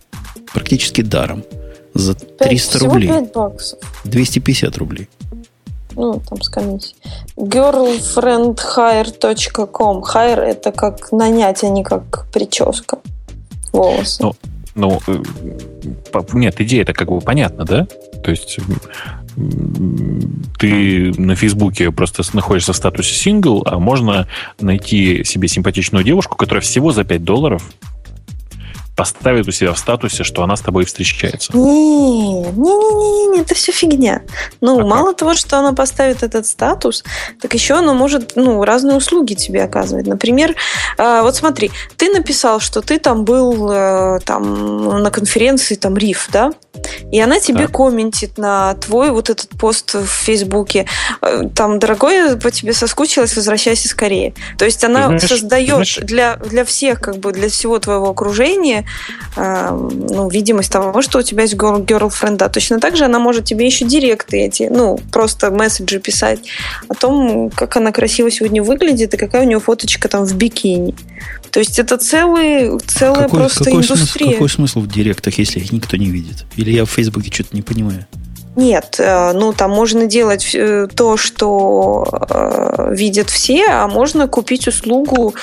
Практически 0.51 1.01
даром. 1.01 1.43
За 1.93 2.15
300 2.15 2.79
5, 2.79 2.81
рублей. 2.81 3.09
5 3.09 3.31
баксов. 3.31 3.79
250 4.05 4.77
рублей. 4.79 5.07
Ну, 5.95 6.19
там 6.27 6.41
с 6.41 6.49
комиссией. 6.49 6.95
girlfriendhire.com. 7.37 10.03
Hire 10.03 10.41
это 10.41 10.71
как 10.71 11.11
нанять, 11.11 11.63
а 11.63 11.69
не 11.69 11.83
как 11.83 12.25
прическа. 12.31 12.97
Волосы. 13.71 14.23
Ну, 14.23 14.33
ну, 14.75 14.99
э, 15.07 15.23
нет, 16.33 16.61
идея 16.61 16.83
это 16.83 16.93
как 16.93 17.09
бы 17.09 17.19
понятна, 17.21 17.65
да? 17.65 17.87
То 18.23 18.31
есть 18.31 18.59
ты 20.59 21.13
на 21.17 21.35
Фейсбуке 21.35 21.91
просто 21.91 22.23
находишься 22.33 22.73
в 22.73 22.75
статусе 22.75 23.13
сингл, 23.13 23.63
а 23.65 23.79
можно 23.79 24.27
найти 24.59 25.23
себе 25.23 25.47
симпатичную 25.47 26.03
девушку, 26.03 26.35
которая 26.35 26.61
всего 26.61 26.91
за 26.91 27.03
5 27.03 27.23
долларов 27.23 27.63
поставит 28.95 29.47
у 29.47 29.51
себя 29.51 29.73
в 29.73 29.79
статусе, 29.79 30.23
что 30.23 30.43
она 30.43 30.55
с 30.55 30.61
тобой 30.61 30.85
встречается. 30.85 31.55
Не, 31.55 32.41
не, 32.41 32.51
не, 32.51 33.27
не, 33.27 33.41
это 33.41 33.55
все 33.55 33.71
фигня. 33.71 34.21
Ну, 34.59 34.79
а 34.79 34.85
мало 34.85 35.07
как? 35.07 35.17
того, 35.17 35.33
что 35.33 35.57
она 35.57 35.73
поставит 35.73 36.23
этот 36.23 36.45
статус, 36.45 37.03
так 37.41 37.53
еще 37.53 37.75
она 37.75 37.93
может, 37.93 38.33
ну, 38.35 38.63
разные 38.63 38.97
услуги 38.97 39.33
тебе 39.33 39.63
оказывать. 39.63 40.07
Например, 40.07 40.55
э, 40.97 41.21
вот 41.21 41.35
смотри, 41.35 41.71
ты 41.97 42.09
написал, 42.11 42.59
что 42.59 42.81
ты 42.81 42.99
там 42.99 43.25
был 43.25 43.71
э, 43.71 44.19
там 44.25 45.01
на 45.01 45.09
конференции 45.11 45.75
там 45.75 45.97
РИФ, 45.97 46.29
да? 46.31 46.51
И 47.11 47.19
она 47.19 47.39
тебе 47.39 47.67
так. 47.67 47.75
комментит 47.75 48.37
на 48.37 48.73
твой 48.75 49.11
вот 49.11 49.29
этот 49.29 49.49
пост 49.49 49.95
в 49.95 50.05
Фейсбуке. 50.05 50.85
Э, 51.21 51.43
там, 51.53 51.79
дорогой, 51.79 52.37
по 52.37 52.51
тебе 52.51 52.73
соскучилась, 52.73 53.35
возвращайся 53.35 53.89
скорее. 53.89 54.33
То 54.57 54.65
есть 54.65 54.83
она 54.83 55.07
знаешь, 55.07 55.27
создает 55.27 55.69
знаешь... 55.69 55.99
для, 56.01 56.37
для 56.37 56.63
всех, 56.63 57.01
как 57.01 57.17
бы, 57.17 57.33
для 57.33 57.49
всего 57.49 57.79
твоего 57.79 58.09
окружения 58.09 58.85
э, 59.35 59.69
ну, 59.71 60.29
видимость 60.29 60.71
того, 60.71 61.01
что 61.01 61.19
у 61.19 61.21
тебя 61.21 61.43
есть 61.43 61.55
girlfriend. 61.55 62.37
Да. 62.37 62.47
Точно 62.47 62.79
так 62.79 62.95
же 62.95 63.03
она 63.03 63.19
может 63.19 63.43
тебе 63.45 63.65
еще 63.65 63.85
директы 63.85 64.37
эти, 64.37 64.69
ну, 64.71 64.97
просто 65.11 65.51
месседжи 65.51 65.99
писать 65.99 66.39
о 66.87 66.93
том, 66.93 67.49
как 67.49 67.75
она 67.75 67.91
красиво 67.91 68.31
сегодня 68.31 68.63
выглядит 68.63 69.13
и 69.13 69.17
какая 69.17 69.43
у 69.43 69.45
нее 69.45 69.59
фоточка 69.59 70.07
там 70.07 70.23
в 70.23 70.33
бикини. 70.35 70.95
То 71.51 71.59
есть 71.59 71.79
это 71.79 71.97
целый, 71.97 72.79
целая 72.87 73.23
какой, 73.23 73.39
просто 73.39 73.65
какой 73.65 73.81
индустрия. 73.81 74.05
Смысл, 74.05 74.31
какой 74.31 74.49
смысл 74.49 74.79
в 74.79 74.87
директах, 74.87 75.37
если 75.37 75.59
их 75.59 75.71
никто 75.73 75.97
не 75.97 76.09
видит? 76.09 76.45
Или 76.61 76.71
я 76.71 76.85
в 76.85 76.91
Фейсбуке 76.91 77.31
что-то 77.31 77.55
не 77.55 77.63
понимаю? 77.63 78.05
Нет, 78.55 78.97
э, 78.99 79.31
ну 79.33 79.53
там 79.53 79.71
можно 79.71 80.05
делать 80.05 80.53
э, 80.53 80.87
то, 80.93 81.15
что 81.17 82.05
э, 82.29 82.93
видят 82.93 83.29
все, 83.29 83.65
а 83.69 83.87
можно 83.87 84.27
купить 84.27 84.67
услугу, 84.67 85.33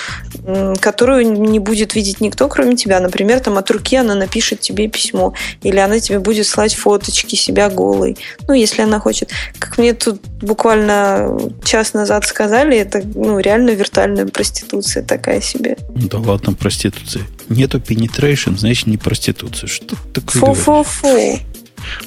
которую 0.81 1.31
не 1.33 1.59
будет 1.59 1.95
видеть 1.95 2.21
никто, 2.21 2.49
кроме 2.49 2.77
тебя. 2.77 3.01
Например, 3.01 3.41
там 3.41 3.59
от 3.59 3.71
руки 3.71 3.97
она 3.97 4.15
напишет 4.15 4.61
тебе 4.61 4.89
письмо, 4.89 5.35
или 5.63 5.79
она 5.79 6.01
тебе 6.01 6.19
будет 6.19 6.47
слать 6.47 6.75
фоточки 6.75 7.35
себя 7.35 7.69
голой. 7.69 8.17
Ну, 8.47 8.55
если 8.55 8.83
она 8.83 8.99
хочет. 8.99 9.31
Как 9.59 9.79
мне 9.79 9.93
тут 9.93 10.21
буквально 10.41 11.39
час 11.65 11.95
назад 11.95 12.25
сказали, 12.27 12.77
это 12.77 13.03
ну, 13.15 13.39
реально 13.39 13.71
виртуальная 13.71 14.27
проституция 14.27 15.03
такая 15.03 15.41
себе. 15.41 15.77
Да 15.91 16.19
ладно, 16.19 16.55
проституция. 16.55 17.25
Нету 17.49 17.79
penetration, 17.79 18.59
значит 18.59 18.87
не 18.87 18.97
проституция. 18.97 19.69
Что 19.69 19.97
такое? 20.13 20.55
Фу-фу-фу. 20.55 21.39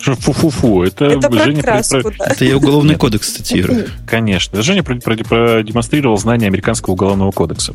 Фу-фу-фу. 0.02 0.84
Это, 0.84 1.06
это 1.06 1.32
Женя 1.32 1.62
краску, 1.62 2.02
про... 2.02 2.12
да. 2.18 2.26
Это 2.26 2.46
я 2.46 2.58
уголовный 2.58 2.96
кодекс 2.96 3.32
цитирую. 3.32 3.88
Конечно. 4.06 4.62
Женя 4.62 4.84
продемонстрировал 4.84 6.18
знание 6.18 6.48
американского 6.48 6.94
уголовного 6.94 7.32
кодекса. 7.32 7.74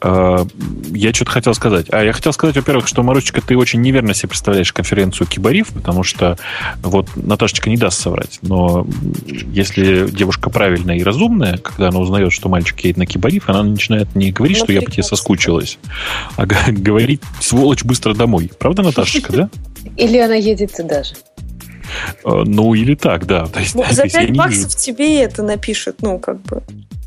А, 0.00 0.46
я 0.90 1.12
что-то 1.12 1.30
хотел 1.30 1.54
сказать. 1.54 1.86
А 1.90 2.02
я 2.02 2.12
хотел 2.12 2.32
сказать, 2.32 2.56
во-первых, 2.56 2.88
что, 2.88 3.02
Марусечка, 3.02 3.40
ты 3.40 3.56
очень 3.56 3.80
неверно 3.80 4.14
себе 4.14 4.28
представляешь 4.30 4.72
конференцию 4.72 5.26
Кибариф, 5.26 5.68
потому 5.68 6.02
что 6.02 6.38
вот 6.82 7.08
Наташечка 7.16 7.70
не 7.70 7.76
даст 7.76 8.00
соврать. 8.00 8.38
Но 8.42 8.86
если 9.24 10.08
девушка 10.08 10.50
правильная 10.50 10.96
и 10.96 11.02
разумная, 11.02 11.58
когда 11.58 11.88
она 11.88 11.98
узнает, 11.98 12.32
что 12.32 12.48
мальчик 12.48 12.80
едет 12.80 12.98
на 12.98 13.06
Кибариф, 13.06 13.48
она 13.48 13.62
начинает 13.62 14.14
не 14.14 14.32
говорить, 14.32 14.58
что 14.58 14.72
я 14.72 14.82
по 14.82 14.90
тебе 14.90 15.02
соскучилась, 15.02 15.78
а 16.36 16.46
говорить, 16.46 17.22
сволочь, 17.40 17.84
быстро 17.84 18.14
домой. 18.14 18.50
Правда, 18.58 18.82
Наташечка, 18.82 19.32
да? 19.32 19.50
Или 19.96 20.18
она 20.18 20.34
едет 20.34 20.74
туда 20.76 21.02
же. 21.02 21.14
Э, 22.24 22.44
ну, 22.44 22.74
или 22.74 22.94
так, 22.94 23.26
да. 23.26 23.46
То 23.46 23.60
есть, 23.60 23.74
ну, 23.74 23.84
за 23.90 24.02
5 24.08 24.36
баксов 24.36 24.74
не... 24.74 24.82
тебе 24.82 25.22
это 25.22 25.42
напишут, 25.42 25.96
ну, 26.02 26.18
как 26.18 26.40
бы. 26.42 26.62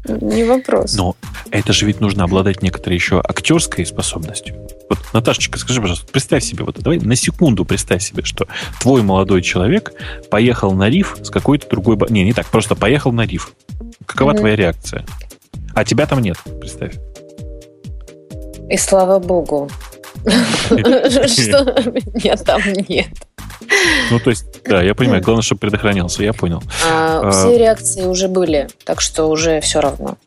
Не 0.07 0.43
вопрос. 0.43 0.95
Но 0.95 1.15
это 1.51 1.73
же 1.73 1.85
ведь 1.85 2.01
нужно 2.01 2.23
обладать 2.23 2.63
некоторой 2.63 2.95
еще 2.95 3.19
актерской 3.19 3.85
способностью. 3.85 4.55
Вот, 4.89 4.97
Наташечка, 5.13 5.59
скажи, 5.59 5.79
пожалуйста, 5.79 6.07
представь 6.11 6.43
себе, 6.43 6.63
вот 6.63 6.79
давай 6.79 6.97
на 6.97 7.15
секунду 7.15 7.65
представь 7.65 8.01
себе, 8.01 8.23
что 8.23 8.47
твой 8.81 9.03
молодой 9.03 9.43
человек 9.43 9.93
поехал 10.31 10.73
на 10.73 10.89
риф 10.89 11.17
с 11.21 11.29
какой-то 11.29 11.69
другой... 11.69 11.97
Не, 12.09 12.23
не 12.23 12.33
так, 12.33 12.47
просто 12.47 12.75
поехал 12.75 13.11
на 13.11 13.25
риф. 13.25 13.53
Какова 14.07 14.31
mm-hmm. 14.31 14.37
твоя 14.37 14.55
реакция? 14.55 15.05
А 15.75 15.85
тебя 15.85 16.07
там 16.07 16.19
нет, 16.19 16.37
представь. 16.59 16.93
И 18.69 18.77
слава 18.77 19.19
богу. 19.19 19.69
Что 20.23 21.63
меня 22.13 22.35
там 22.37 22.61
нет. 22.87 23.09
Ну, 24.09 24.19
то 24.19 24.29
есть, 24.29 24.45
да, 24.63 24.81
я 24.81 24.95
понимаю. 24.95 25.21
Главное, 25.21 25.43
чтобы 25.43 25.59
предохранялся, 25.59 26.23
я 26.23 26.33
понял. 26.33 26.61
А, 26.85 27.21
а, 27.23 27.31
все 27.31 27.57
реакции 27.57 28.03
уже 28.03 28.27
были, 28.27 28.67
так 28.85 29.01
что 29.01 29.25
уже 29.25 29.61
все 29.61 29.81
равно. 29.81 30.17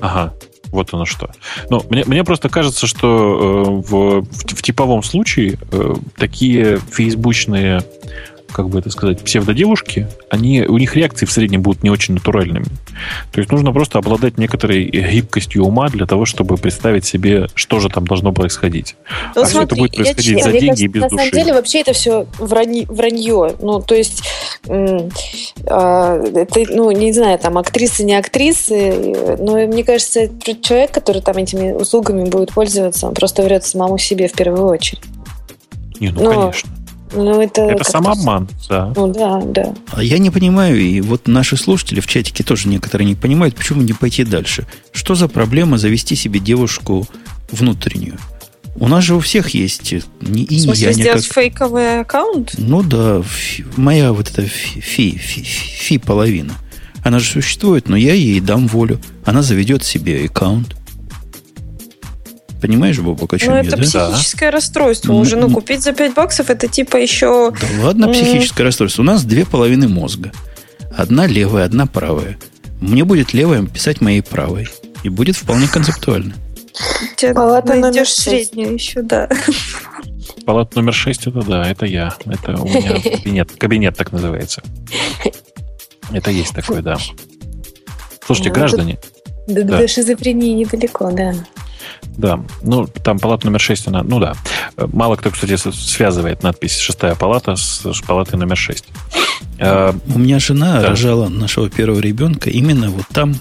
Ага, 0.00 0.34
вот 0.70 0.92
оно 0.92 1.04
что. 1.04 1.30
Но 1.68 1.82
мне, 1.88 2.04
мне 2.04 2.24
просто 2.24 2.48
кажется, 2.48 2.86
что 2.86 3.06
э, 3.06 3.88
в, 3.88 4.20
в, 4.22 4.54
в 4.54 4.62
типовом 4.62 5.02
случае 5.02 5.58
э, 5.72 5.94
такие 6.16 6.78
фейсбучные 6.78 7.82
как 8.52 8.68
бы 8.68 8.78
это 8.78 8.90
сказать, 8.90 9.20
псевдодевушки, 9.22 10.08
они, 10.30 10.62
у 10.62 10.78
них 10.78 10.96
реакции 10.96 11.26
в 11.26 11.32
среднем 11.32 11.62
будут 11.62 11.82
не 11.82 11.90
очень 11.90 12.14
натуральными. 12.14 12.66
То 13.32 13.40
есть 13.40 13.50
нужно 13.50 13.72
просто 13.72 13.98
обладать 13.98 14.38
некоторой 14.38 14.84
гибкостью 14.84 15.64
ума 15.64 15.88
для 15.88 16.06
того, 16.06 16.24
чтобы 16.26 16.56
представить 16.56 17.04
себе, 17.04 17.48
что 17.54 17.80
же 17.80 17.88
там 17.88 18.06
должно 18.06 18.32
происходить. 18.32 18.96
Ну, 19.34 19.42
а 19.42 19.46
смотри, 19.46 19.50
все 19.50 19.62
это 19.62 19.76
будет 19.76 19.94
происходить 19.94 20.38
я, 20.38 20.44
за 20.44 20.52
деньги 20.52 20.66
кажется, 20.66 20.84
и 20.84 20.88
без 20.88 21.02
на 21.02 21.08
души. 21.08 21.16
На 21.16 21.30
самом 21.30 21.44
деле 21.44 21.54
вообще 21.54 21.80
это 21.80 21.92
все 21.92 22.26
вранье. 22.38 22.86
вранье. 22.86 23.56
Ну, 23.60 23.80
то 23.80 23.94
есть, 23.94 24.22
э, 24.66 25.08
это, 25.64 26.60
ну, 26.70 26.90
не 26.90 27.12
знаю, 27.12 27.38
там, 27.38 27.58
актрисы, 27.58 28.04
не 28.04 28.14
актрисы, 28.14 29.36
но 29.38 29.54
мне 29.66 29.84
кажется, 29.84 30.28
человек, 30.62 30.92
который 30.92 31.22
там 31.22 31.36
этими 31.36 31.72
услугами 31.72 32.28
будет 32.28 32.52
пользоваться, 32.52 33.06
он 33.06 33.14
просто 33.14 33.42
врет 33.42 33.64
самому 33.64 33.98
себе 33.98 34.28
в 34.28 34.32
первую 34.32 34.66
очередь. 34.66 35.02
Не, 36.00 36.10
ну, 36.10 36.22
но, 36.22 36.40
конечно. 36.40 36.69
Ну, 37.12 37.40
это 37.40 37.62
это 37.62 37.84
самообман, 37.84 38.48
да. 38.68 38.92
Ну, 38.96 39.12
да, 39.12 39.40
да. 39.40 39.74
А 39.92 40.02
я 40.02 40.18
не 40.18 40.30
понимаю, 40.30 40.80
и 40.80 41.00
вот 41.00 41.26
наши 41.26 41.56
слушатели 41.56 42.00
в 42.00 42.06
чатике 42.06 42.44
тоже 42.44 42.68
некоторые 42.68 43.06
не 43.06 43.14
понимают, 43.14 43.56
почему 43.56 43.82
не 43.82 43.92
пойти 43.92 44.24
дальше. 44.24 44.66
Что 44.92 45.14
за 45.14 45.28
проблема 45.28 45.78
завести 45.78 46.14
себе 46.14 46.40
девушку 46.40 47.06
внутреннюю? 47.50 48.18
У 48.76 48.88
нас 48.88 49.04
же 49.04 49.14
у 49.16 49.20
всех 49.20 49.50
есть 49.50 49.92
и 49.92 49.98
В 50.20 50.60
смысле, 50.60 50.86
я 50.86 50.92
сделать 50.92 51.26
как... 51.26 51.34
фейковый 51.34 52.00
аккаунт? 52.00 52.54
Ну 52.56 52.82
да, 52.82 53.20
фи, 53.22 53.64
моя 53.76 54.12
вот 54.12 54.30
эта 54.30 54.42
фи, 54.42 54.80
фи, 54.80 55.16
фи, 55.16 55.42
фи 55.42 55.98
половина. 55.98 56.54
Она 57.02 57.18
же 57.18 57.26
существует, 57.26 57.88
но 57.88 57.96
я 57.96 58.14
ей 58.14 58.40
дам 58.40 58.68
волю. 58.68 59.00
Она 59.24 59.42
заведет 59.42 59.84
себе 59.84 60.24
аккаунт. 60.24 60.76
Понимаешь, 62.60 62.98
Бобок, 62.98 63.32
о 63.32 63.38
чем 63.38 63.50
ну, 63.50 63.56
я, 63.56 63.62
это 63.62 63.76
да? 63.76 63.82
психическое 63.82 64.46
да. 64.46 64.56
расстройство. 64.56 65.14
Уже, 65.14 65.36
ну, 65.36 65.50
купить 65.50 65.82
за 65.82 65.92
5 65.92 66.14
баксов, 66.14 66.50
это 66.50 66.68
типа 66.68 66.96
еще... 66.96 67.52
Да 67.52 67.84
ладно, 67.84 68.08
психическое 68.08 68.64
расстройство. 68.64 69.02
У 69.02 69.04
нас 69.04 69.24
две 69.24 69.46
половины 69.46 69.88
мозга. 69.88 70.30
Одна 70.94 71.26
левая, 71.26 71.64
одна 71.64 71.86
правая. 71.86 72.38
Мне 72.80 73.04
будет 73.04 73.32
левая 73.32 73.64
писать 73.64 74.00
моей 74.00 74.22
правой. 74.22 74.68
И 75.02 75.08
будет 75.08 75.36
вполне 75.36 75.68
концептуально. 75.68 76.34
Палата 77.34 77.74
номер 77.74 78.06
среднюю 78.06 78.74
еще, 78.74 79.02
да. 79.02 79.28
Палата 80.44 80.78
номер 80.78 80.94
6, 80.94 81.26
это 81.28 81.42
да, 81.42 81.70
это 81.70 81.86
я. 81.86 82.14
Это 82.26 82.60
у 82.60 82.66
меня 82.66 82.94
кабинет, 83.02 83.52
кабинет 83.58 83.96
так 83.96 84.12
называется. 84.12 84.62
Это 86.12 86.30
есть 86.30 86.54
такое, 86.54 86.82
да. 86.82 86.98
Слушайте, 88.24 88.50
ну, 88.50 88.54
граждане. 88.54 88.98
До, 89.46 89.64
да. 89.64 89.78
до 89.78 89.88
шизофрении 89.88 90.52
недалеко, 90.52 91.10
да. 91.10 91.34
Да, 92.16 92.44
ну, 92.62 92.86
там 92.86 93.18
палата 93.18 93.46
номер 93.46 93.60
6, 93.60 93.88
она, 93.88 94.02
ну 94.02 94.20
да. 94.20 94.34
Мало 94.76 95.16
кто, 95.16 95.30
кстати, 95.30 95.56
связывает 95.56 96.42
надпись 96.42 96.78
«шестая 96.78 97.14
палата» 97.14 97.56
с 97.56 97.82
палатой 98.06 98.38
номер 98.38 98.56
6. 98.56 98.84
А, 99.58 99.94
У 100.14 100.18
меня 100.18 100.38
жена 100.38 100.80
да. 100.80 100.90
рожала 100.90 101.28
нашего 101.28 101.68
первого 101.70 102.00
ребенка 102.00 102.50
именно 102.50 102.90
вот 102.90 103.06
там, 103.12 103.36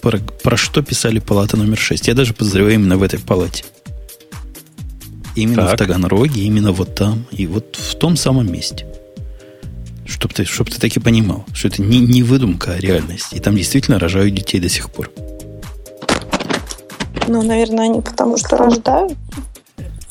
про, 0.00 0.18
про 0.18 0.56
что 0.56 0.82
писали 0.82 1.18
палата 1.18 1.56
номер 1.56 1.78
6. 1.78 2.08
Я 2.08 2.14
даже 2.14 2.34
подозреваю 2.34 2.74
именно 2.74 2.96
в 2.96 3.02
этой 3.02 3.18
палате. 3.18 3.64
Именно 5.34 5.62
так. 5.62 5.74
в 5.74 5.76
Таганроге, 5.78 6.42
именно 6.42 6.72
вот 6.72 6.94
там, 6.94 7.24
и 7.32 7.46
вот 7.46 7.76
в 7.76 7.94
том 7.96 8.16
самом 8.16 8.52
месте. 8.52 8.86
Чтобы 10.06 10.34
ты, 10.34 10.44
чтоб 10.44 10.68
ты 10.68 10.78
таки 10.78 11.00
понимал, 11.00 11.44
что 11.54 11.68
это 11.68 11.82
не, 11.82 11.98
не 11.98 12.22
выдумка, 12.22 12.72
а 12.72 12.78
реальность. 12.78 13.28
И 13.32 13.40
там 13.40 13.56
действительно 13.56 13.98
рожают 13.98 14.34
детей 14.34 14.60
до 14.60 14.68
сих 14.68 14.90
пор. 14.90 15.10
Ну, 17.28 17.42
наверное, 17.42 17.86
они 17.86 18.00
потому 18.00 18.36
что 18.36 18.56
рождают. 18.56 19.16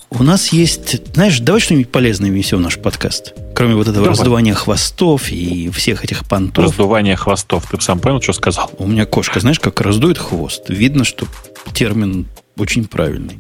У 0.10 0.22
нас 0.22 0.49
есть, 0.49 1.14
знаешь, 1.15 1.40
давай 1.40 1.60
что-нибудь 1.60 1.91
полезное 1.91 2.30
внесем 2.30 2.60
в 2.60 2.61
наш 2.61 2.77
подкаст. 2.77 3.34
Кроме 3.56 3.73
вот 3.73 3.88
этого 3.88 4.06
давай. 4.06 4.10
раздувания 4.11 4.53
хвостов 4.53 5.31
и 5.31 5.72
всех 5.72 6.03
этих 6.03 6.27
понтов. 6.27 6.65
Раздувание 6.65 7.15
хвостов. 7.15 7.65
Ты 7.69 7.81
сам 7.81 7.99
понял, 7.99 8.22
что 8.22 8.34
сказал? 8.34 8.69
У 8.77 8.85
меня 8.85 9.06
кошка, 9.06 9.40
знаешь, 9.40 9.60
как 9.60 9.81
раздует 9.81 10.19
хвост. 10.19 10.69
Видно, 10.69 11.03
что 11.03 11.26
термин 11.73 12.27
очень 12.57 12.85
правильный. 12.85 13.40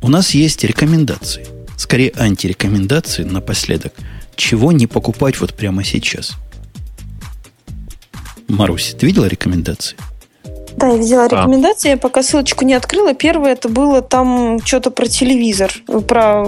У 0.00 0.08
нас 0.08 0.30
есть 0.30 0.62
рекомендации. 0.62 1.46
Скорее, 1.76 2.12
антирекомендации 2.16 3.24
напоследок. 3.24 3.92
Чего 4.36 4.70
не 4.70 4.86
покупать 4.86 5.40
вот 5.40 5.54
прямо 5.54 5.82
сейчас. 5.82 6.36
Марусь, 8.46 8.94
ты 8.98 9.06
видела 9.06 9.26
рекомендации? 9.26 9.96
Да, 10.78 10.88
я 10.88 10.96
взяла 10.96 11.24
а. 11.24 11.28
рекомендации, 11.28 11.90
я 11.90 11.96
пока 11.96 12.22
ссылочку 12.22 12.64
не 12.64 12.74
открыла. 12.74 13.12
Первое 13.14 13.52
это 13.52 13.68
было 13.68 14.00
там 14.00 14.60
что-то 14.64 14.90
про 14.90 15.06
телевизор, 15.06 15.72
про 16.06 16.44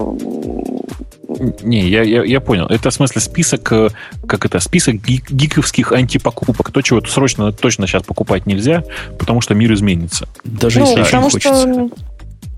не, 1.62 1.88
я, 1.88 2.02
я, 2.02 2.24
я 2.24 2.40
понял. 2.40 2.66
Это 2.66 2.90
в 2.90 2.94
смысле 2.94 3.20
список, 3.20 3.72
э, 3.72 3.88
как 4.26 4.44
это, 4.44 4.58
список 4.58 4.96
гиковских 4.96 5.92
антипокупок. 5.92 6.72
То, 6.72 6.82
чего 6.82 7.00
срочно 7.06 7.52
точно 7.52 7.86
сейчас 7.86 8.02
покупать 8.02 8.46
нельзя, 8.46 8.82
потому 9.18 9.40
что 9.40 9.54
мир 9.54 9.72
изменится. 9.72 10.28
Даже 10.44 10.80
ну, 10.80 10.86
если 10.86 11.00
очень 11.00 11.30
хочется. 11.30 11.72
Что... 11.72 11.90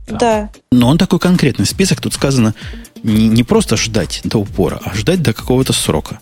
Да. 0.09 0.19
да. 0.19 0.51
Но 0.71 0.89
он 0.89 0.99
такой 0.99 1.19
конкретный 1.19 1.67
список. 1.67 2.01
Тут 2.01 2.15
сказано 2.15 2.55
не, 3.03 3.29
не 3.29 3.43
просто 3.43 3.77
ждать 3.77 4.23
до 4.25 4.39
упора, 4.39 4.81
а 4.85 4.95
ждать 4.95 5.23
до 5.23 5.35
какого-то 5.35 5.73
срока. 5.73 6.19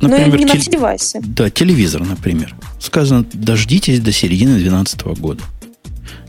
Например, 0.00 0.28
Но 0.28 0.36
не 0.36 0.44
на 0.44 0.56
все 0.56 0.70
девайсы. 0.70 1.20
Да, 1.22 1.50
телевизор, 1.50 2.02
например. 2.02 2.54
Сказано, 2.78 3.24
дождитесь 3.32 4.00
до 4.00 4.12
середины 4.12 4.52
2012 4.52 5.02
года. 5.20 5.42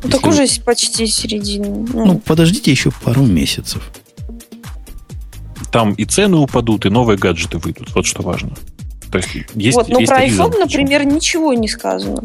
Ну, 0.04 0.10
так 0.10 0.26
уже 0.26 0.46
почти 0.66 1.06
середина. 1.08 1.68
Ну. 1.68 2.06
ну, 2.06 2.20
подождите 2.20 2.72
еще 2.72 2.92
пару 3.04 3.24
месяцев. 3.24 3.92
Там 5.72 5.94
и 5.94 6.06
цены 6.06 6.38
упадут, 6.38 6.86
и 6.86 6.90
новые 6.90 7.18
гаджеты 7.18 7.58
выйдут. 7.58 7.94
Вот 7.96 8.06
что 8.06 8.24
важно. 8.24 8.52
То 9.12 9.18
есть, 9.18 9.30
есть, 9.56 9.76
вот, 9.76 9.90
но 9.90 10.00
есть 10.00 10.12
про 10.12 10.26
iPhone, 10.26 10.58
например, 10.58 11.06
ничего 11.06 11.54
не 11.54 11.68
сказано. 11.68 12.24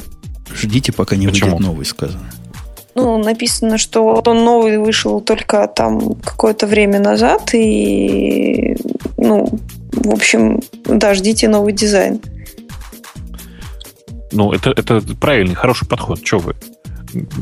Ждите, 0.52 0.92
пока 0.92 1.16
не 1.16 1.26
Почему? 1.26 1.50
выйдет 1.50 1.66
новый, 1.66 1.84
сказано. 1.84 2.30
Ну, 2.94 3.18
написано, 3.18 3.76
что 3.76 4.22
он 4.24 4.44
новый 4.44 4.78
вышел 4.78 5.20
только 5.20 5.68
там 5.68 6.14
какое-то 6.14 6.66
время 6.66 6.98
назад, 6.98 7.54
и, 7.54 8.76
ну, 9.18 9.58
в 9.96 10.10
общем, 10.10 10.62
да, 10.84 11.14
ждите 11.14 11.48
новый 11.48 11.72
дизайн. 11.72 12.20
Ну, 14.32 14.52
это, 14.52 14.70
это 14.70 15.00
правильный, 15.20 15.54
хороший 15.54 15.88
подход. 15.88 16.22
Че 16.22 16.38
вы? 16.38 16.54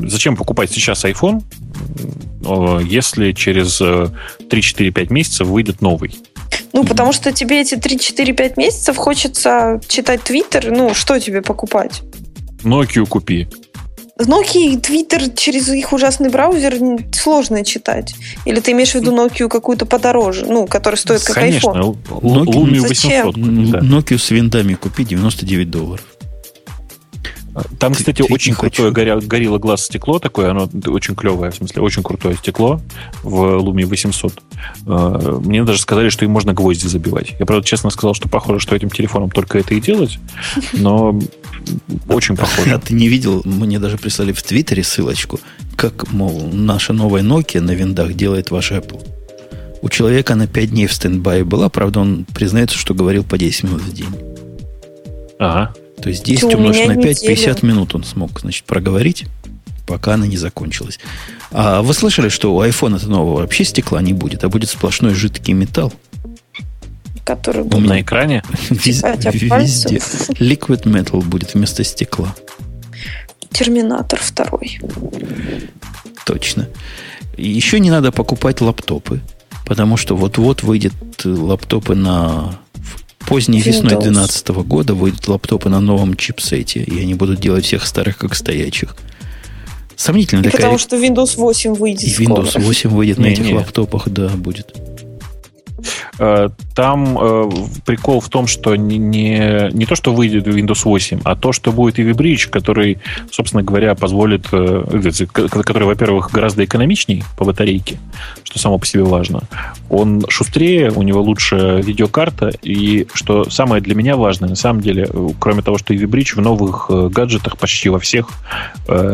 Зачем 0.07 0.37
покупать 0.37 0.71
сейчас 0.71 1.03
iPhone, 1.03 1.43
если 2.83 3.33
через 3.33 3.81
3-4-5 3.81 5.07
э, 5.09 5.13
месяцев 5.13 5.47
выйдет 5.47 5.81
новый? 5.81 6.17
Ну, 6.71 6.83
потому 6.85 7.11
что 7.11 7.31
тебе 7.31 7.61
эти 7.61 7.75
3-4-5 7.75 8.53
месяцев 8.57 8.95
хочется 8.97 9.81
читать 9.87 10.21
Твиттер. 10.23 10.71
Ну, 10.71 10.93
что 10.93 11.19
тебе 11.19 11.41
покупать? 11.41 12.01
Nokia 12.63 13.05
купи. 13.05 13.47
Nokia 14.17 14.73
и 14.73 14.77
Twitter 14.77 15.33
через 15.35 15.67
их 15.69 15.91
ужасный 15.91 16.29
браузер 16.29 16.75
сложно 17.11 17.65
читать. 17.65 18.15
Или 18.45 18.61
ты 18.61 18.71
имеешь 18.71 18.91
в 18.91 18.95
виду 18.95 19.13
Nokia 19.13 19.49
какую-то 19.49 19.85
подороже, 19.85 20.45
ну, 20.45 20.67
которая 20.67 20.97
стоит 20.97 21.23
как 21.23 21.35
Конечно, 21.35 21.71
iPhone? 21.71 21.97
Nokia, 22.21 22.45
Lumia 22.45 22.81
800. 22.81 23.71
Да. 23.71 23.79
Nokia 23.79 24.17
с 24.17 24.31
виндами 24.31 24.75
купи 24.75 25.03
99 25.03 25.69
долларов. 25.69 26.05
Там, 27.79 27.93
кстати, 27.93 28.21
ты, 28.21 28.33
очень 28.33 28.53
крутое 28.53 28.91
горя, 28.91 29.17
горело 29.21 29.57
глаз 29.59 29.85
стекло 29.85 30.19
такое, 30.19 30.51
оно 30.51 30.69
очень 30.87 31.15
клевое, 31.15 31.51
в 31.51 31.55
смысле, 31.55 31.81
очень 31.81 32.03
крутое 32.03 32.35
стекло 32.35 32.81
в 33.23 33.59
Lumia 33.59 33.85
800. 33.85 34.33
Э, 34.85 35.39
мне 35.41 35.63
даже 35.63 35.79
сказали, 35.79 36.09
что 36.09 36.25
им 36.25 36.31
можно 36.31 36.53
гвозди 36.53 36.87
забивать. 36.87 37.33
Я, 37.39 37.45
правда, 37.45 37.65
честно 37.65 37.91
сказал, 37.91 38.13
что 38.13 38.27
похоже, 38.27 38.59
что 38.59 38.75
этим 38.75 38.89
телефоном 38.89 39.31
только 39.31 39.57
это 39.57 39.73
и 39.73 39.79
делать, 39.79 40.19
но 40.73 41.17
очень 42.09 42.35
похоже. 42.35 42.73
А 42.73 42.79
ты 42.79 42.93
не 42.93 43.07
видел, 43.07 43.41
мне 43.45 43.79
даже 43.79 43.97
прислали 43.97 44.33
в 44.33 44.43
Твиттере 44.43 44.83
ссылочку, 44.83 45.39
как, 45.77 46.11
мол, 46.11 46.49
наша 46.51 46.91
новая 46.91 47.23
Nokia 47.23 47.61
на 47.61 47.71
виндах 47.71 48.15
делает 48.15 48.51
ваш 48.51 48.73
Apple. 48.73 49.01
У 49.81 49.87
человека 49.87 50.35
на 50.35 50.47
5 50.47 50.71
дней 50.71 50.87
в 50.87 50.93
стендбай 50.93 51.43
была, 51.43 51.69
правда, 51.69 52.01
он 52.01 52.25
признается, 52.25 52.77
что 52.77 52.93
говорил 52.93 53.23
по 53.23 53.37
10 53.37 53.63
минут 53.63 53.81
в 53.81 53.93
день. 53.93 54.13
Ага. 55.39 55.73
То 56.01 56.09
есть 56.09 56.23
10 56.23 56.55
умножить 56.55 56.87
на 56.87 56.95
5, 56.95 57.25
50 57.25 57.63
минут 57.63 57.95
он 57.95 58.03
смог, 58.03 58.39
значит, 58.41 58.65
проговорить, 58.65 59.25
пока 59.85 60.15
она 60.15 60.27
не 60.27 60.37
закончилась. 60.37 60.99
А 61.51 61.81
вы 61.81 61.93
слышали, 61.93 62.29
что 62.29 62.55
у 62.55 62.61
iPhone 62.61 62.97
это 62.97 63.07
нового 63.07 63.41
вообще 63.41 63.63
стекла 63.63 64.01
не 64.01 64.13
будет, 64.13 64.43
а 64.43 64.49
будет 64.49 64.69
сплошной 64.69 65.13
жидкий 65.13 65.53
металл? 65.53 65.93
Который 67.23 67.63
будет... 67.63 67.87
На 67.87 68.01
экране? 68.01 68.43
Везде. 68.69 69.97
Liquid 70.39 70.83
metal 70.83 71.23
будет 71.23 71.53
вместо 71.53 71.83
стекла. 71.83 72.35
Терминатор 73.51 74.19
второй. 74.21 74.79
Точно. 76.25 76.67
Еще 77.37 77.79
не 77.79 77.89
надо 77.89 78.11
покупать 78.11 78.61
лаптопы, 78.61 79.21
потому 79.65 79.97
что 79.97 80.15
вот-вот 80.15 80.63
выйдет 80.63 80.93
лаптопы 81.23 81.95
на 81.95 82.59
Поздней 83.27 83.59
Windows. 83.59 83.63
весной 83.63 83.89
2012 83.91 84.47
года 84.67 84.93
выйдут 84.93 85.27
лаптопы 85.27 85.69
на 85.69 85.79
новом 85.79 86.15
чипсете, 86.15 86.81
и 86.81 87.01
они 87.01 87.13
будут 87.13 87.39
делать 87.39 87.65
всех 87.65 87.85
старых 87.85 88.17
как 88.17 88.35
стоячих. 88.35 88.95
Сомнительно 89.95 90.43
такая... 90.43 90.61
Потому 90.61 90.77
что 90.77 90.97
Windows 90.97 91.37
8 91.37 91.73
выйдет 91.73 92.03
И 92.03 92.23
Windows 92.23 92.49
скоро. 92.49 92.63
8 92.63 92.89
выйдет 92.89 93.17
не, 93.17 93.23
на 93.23 93.27
этих 93.27 93.45
не. 93.45 93.53
лаптопах, 93.53 94.09
да, 94.09 94.29
будет. 94.29 94.73
Э, 96.17 96.49
там 96.73 97.17
э, 97.19 97.49
прикол 97.85 98.19
в 98.19 98.29
том, 98.29 98.47
что 98.47 98.75
не, 98.75 98.97
не, 98.97 99.69
не 99.71 99.85
то, 99.85 99.95
что 99.95 100.13
выйдет 100.13 100.47
Windows 100.47 100.81
8, 100.83 101.21
а 101.23 101.35
то, 101.35 101.51
что 101.51 101.71
будет 101.71 101.99
EV 101.99 102.11
Bridge, 102.13 102.49
который, 102.49 102.99
собственно 103.31 103.63
говоря, 103.63 103.95
позволит, 103.95 104.47
э, 104.51 104.83
который, 105.31 105.83
во-первых, 105.83 106.31
гораздо 106.31 106.65
экономичней 106.65 107.23
по 107.37 107.45
батарейке, 107.45 107.97
что 108.43 108.59
само 108.59 108.77
по 108.77 108.85
себе 108.85 109.03
важно. 109.03 109.43
Он 109.89 110.25
шустрее, 110.29 110.91
у 110.91 111.01
него 111.01 111.21
лучше 111.21 111.81
видеокарта, 111.83 112.51
и 112.61 113.07
что 113.13 113.49
самое 113.49 113.81
для 113.81 113.95
меня 113.95 114.15
важное, 114.15 114.49
на 114.49 114.55
самом 114.55 114.81
деле, 114.81 115.07
кроме 115.39 115.61
того, 115.61 115.77
что 115.77 115.93
EV 115.93 116.05
Bridge 116.07 116.35
в 116.35 116.41
новых 116.41 116.89
гаджетах 117.11 117.57
почти 117.57 117.89
во 117.89 117.99
всех 117.99 118.29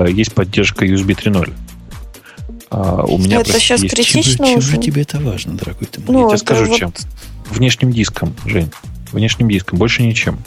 есть 0.09 0.33
поддержка 0.33 0.85
USB 0.85 1.15
3.0. 1.15 1.53
А, 2.71 3.03
у 3.03 3.17
меня 3.17 3.41
это 3.41 3.51
сейчас 3.59 3.83
есть... 3.83 3.93
критично 3.93 4.23
чем, 4.23 4.57
уже? 4.57 4.71
Чем 4.71 4.75
же 4.75 4.77
тебе 4.77 5.01
это 5.01 5.19
важно, 5.19 5.55
дорогой 5.55 5.87
ты 5.87 5.99
мой? 5.99 6.13
Ну, 6.13 6.21
Я 6.23 6.27
тебе 6.29 6.37
скажу, 6.37 6.65
вот... 6.65 6.79
чем. 6.79 6.93
Внешним 7.49 7.91
диском, 7.91 8.33
Жень. 8.45 8.71
Внешним 9.11 9.49
диском, 9.49 9.77
больше 9.77 10.03
ничем. 10.03 10.39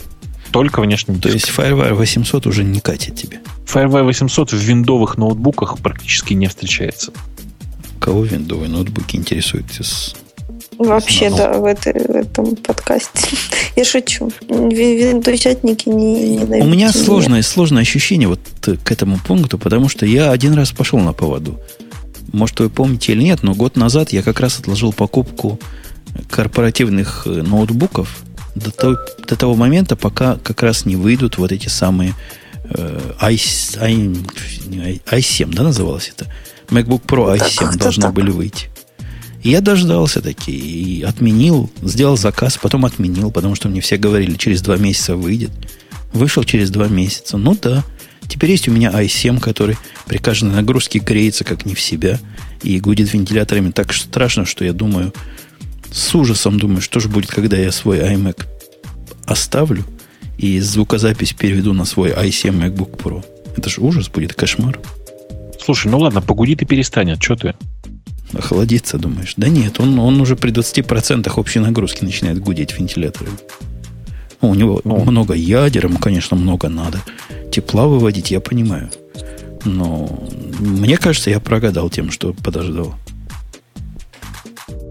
Только 0.49 0.81
внешним 0.81 1.19
диском. 1.19 1.29
То 1.29 1.35
есть 1.35 1.51
FireWire 1.55 1.93
800 1.93 2.47
уже 2.47 2.63
не 2.63 2.79
катит 2.79 3.15
тебе? 3.15 3.41
FireWire 3.71 4.03
800 4.05 4.53
в 4.53 4.55
виндовых 4.55 5.17
ноутбуках 5.17 5.77
практически 5.77 6.33
не 6.33 6.47
встречается. 6.47 7.13
Кого 7.99 8.23
виндовые 8.23 8.69
ноутбуки 8.69 9.17
интересуют 9.17 9.67
с 9.71 10.15
Вообще, 10.77 11.29
да, 11.29 11.53
в, 11.53 11.65
этой, 11.65 11.93
в 11.93 12.15
этом 12.15 12.55
подкасте. 12.57 13.37
Я 13.75 13.85
шучу. 13.85 14.31
Виндовчатники 14.49 15.87
не, 15.87 16.37
не 16.37 16.61
У 16.61 16.65
меня 16.65 16.91
сложное, 16.91 17.41
сложное 17.43 17.83
ощущение 17.83 18.27
вот 18.27 18.39
к 18.83 18.91
этому 18.91 19.17
пункту, 19.19 19.57
потому 19.57 19.87
что 19.89 20.05
я 20.05 20.31
один 20.31 20.53
раз 20.53 20.71
пошел 20.71 20.99
на 20.99 21.13
поводу. 21.13 21.59
Может, 22.35 22.59
вы 22.59 22.69
помните 22.69 23.13
или 23.13 23.23
нет, 23.23 23.43
но 23.43 23.53
год 23.53 23.77
назад 23.77 24.11
я 24.11 24.21
как 24.21 24.41
раз 24.41 24.59
отложил 24.59 24.91
покупку 24.91 25.57
корпоративных 26.29 27.23
э, 27.25 27.29
ноутбуков 27.29 28.23
до, 28.55 28.71
той, 28.71 28.97
до 29.25 29.37
того 29.37 29.55
момента, 29.55 29.95
пока 29.95 30.35
как 30.43 30.61
раз 30.61 30.85
не 30.85 30.97
выйдут 30.97 31.37
вот 31.37 31.53
эти 31.53 31.69
самые 31.69 32.13
э, 32.65 33.13
i, 33.21 33.35
i, 33.35 35.01
i7, 35.05 35.53
да, 35.53 35.63
называлось 35.63 36.11
это? 36.13 36.29
MacBook 36.67 37.03
Pro 37.05 37.37
i7 37.37 37.77
должны 37.77 38.03
так. 38.03 38.13
были 38.13 38.31
выйти. 38.31 38.67
И 39.41 39.51
я 39.51 39.61
дождался 39.61 40.21
таки 40.21 40.51
и 40.51 41.03
отменил, 41.03 41.71
сделал 41.83 42.17
заказ, 42.17 42.57
потом 42.61 42.83
отменил, 42.83 43.31
потому 43.31 43.55
что 43.55 43.69
мне 43.69 43.79
все 43.79 43.95
говорили, 43.95 44.35
через 44.35 44.61
два 44.61 44.75
месяца 44.75 45.15
выйдет. 45.15 45.51
Вышел 46.11 46.43
через 46.43 46.69
два 46.69 46.89
месяца. 46.89 47.37
Ну 47.37 47.57
да, 47.61 47.85
Теперь 48.27 48.51
есть 48.51 48.67
у 48.67 48.71
меня 48.71 48.89
i7, 48.91 49.39
который 49.39 49.77
при 50.07 50.17
каждой 50.17 50.51
нагрузке 50.51 50.99
греется 50.99 51.43
как 51.43 51.65
не 51.65 51.75
в 51.75 51.81
себя 51.81 52.19
и 52.63 52.79
гудит 52.79 53.13
вентиляторами 53.13 53.71
так 53.71 53.93
страшно, 53.93 54.45
что 54.45 54.65
я 54.65 54.73
думаю, 54.73 55.13
с 55.91 56.13
ужасом 56.15 56.59
думаю, 56.59 56.81
что 56.81 56.99
же 56.99 57.07
будет, 57.07 57.29
когда 57.29 57.57
я 57.57 57.71
свой 57.71 57.99
iMac 57.99 58.45
оставлю 59.25 59.85
и 60.37 60.59
звукозапись 60.59 61.33
переведу 61.33 61.73
на 61.73 61.85
свой 61.85 62.11
i7 62.11 62.51
MacBook 62.51 62.97
Pro. 62.97 63.23
Это 63.55 63.69
же 63.69 63.81
ужас 63.81 64.09
будет, 64.09 64.33
кошмар. 64.33 64.79
Слушай, 65.63 65.91
ну 65.91 65.99
ладно, 65.99 66.21
погудит 66.21 66.61
и 66.61 66.65
перестанет. 66.65 67.23
Что 67.23 67.35
ты? 67.35 67.55
Охладиться, 68.33 68.97
думаешь? 68.97 69.33
Да 69.37 69.47
нет, 69.47 69.79
он, 69.79 69.97
он 69.99 70.19
уже 70.19 70.35
при 70.35 70.51
20% 70.51 71.31
общей 71.37 71.59
нагрузки 71.59 72.03
начинает 72.03 72.39
гудеть 72.39 72.77
вентилятором. 72.77 73.37
У 74.41 74.53
него 74.53 74.81
ну, 74.83 75.03
много 75.05 75.33
ядер, 75.33 75.85
ему, 75.85 75.97
конечно, 75.97 76.35
много 76.35 76.67
надо. 76.69 77.01
Тепла 77.55 77.87
выводить, 77.87 78.31
я 78.31 78.41
понимаю. 78.41 78.91
Но 79.63 80.09
мне 80.59 80.97
кажется, 80.97 81.29
я 81.29 81.39
прогадал 81.39 81.89
тем, 81.89 82.11
что 82.11 82.33
подождал. 82.33 82.95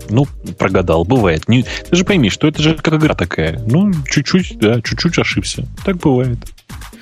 Ну, 0.09 0.27
прогадал, 0.57 1.05
бывает. 1.05 1.47
Не, 1.47 1.67
ты 1.91 1.95
же 1.95 2.07
пойми, 2.07 2.31
что 2.31 2.49
это 2.49 2.63
же 2.63 2.75
как 2.75 2.95
игра 2.95 3.15
такая. 3.15 3.61
Ну, 3.67 3.93
чуть-чуть, 4.09 4.59
да, 4.59 4.81
чуть-чуть 4.81 5.19
ошибся. 5.19 5.67
Так 5.85 5.99
бывает. 5.99 6.39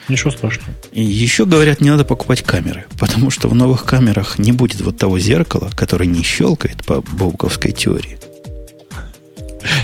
Ничего 0.09 0.33
страшного. 0.33 0.73
И 0.91 1.05
еще 1.05 1.47
говорят, 1.47 1.81
не 1.81 1.91
надо 1.91 2.05
покупать 2.05 2.43
камеры, 2.43 2.87
потому 2.99 3.31
что 3.31 3.47
в 3.47 3.55
новых 3.55 3.85
камерах 3.85 4.41
не 4.41 4.51
будет 4.51 4.81
вот 4.81 4.97
того 4.97 5.21
зеркала, 5.21 5.71
которое 5.77 6.07
не 6.07 6.25
щелкает 6.25 6.85
по 6.85 7.03
Бобковской 7.03 7.71
теории. 7.71 8.19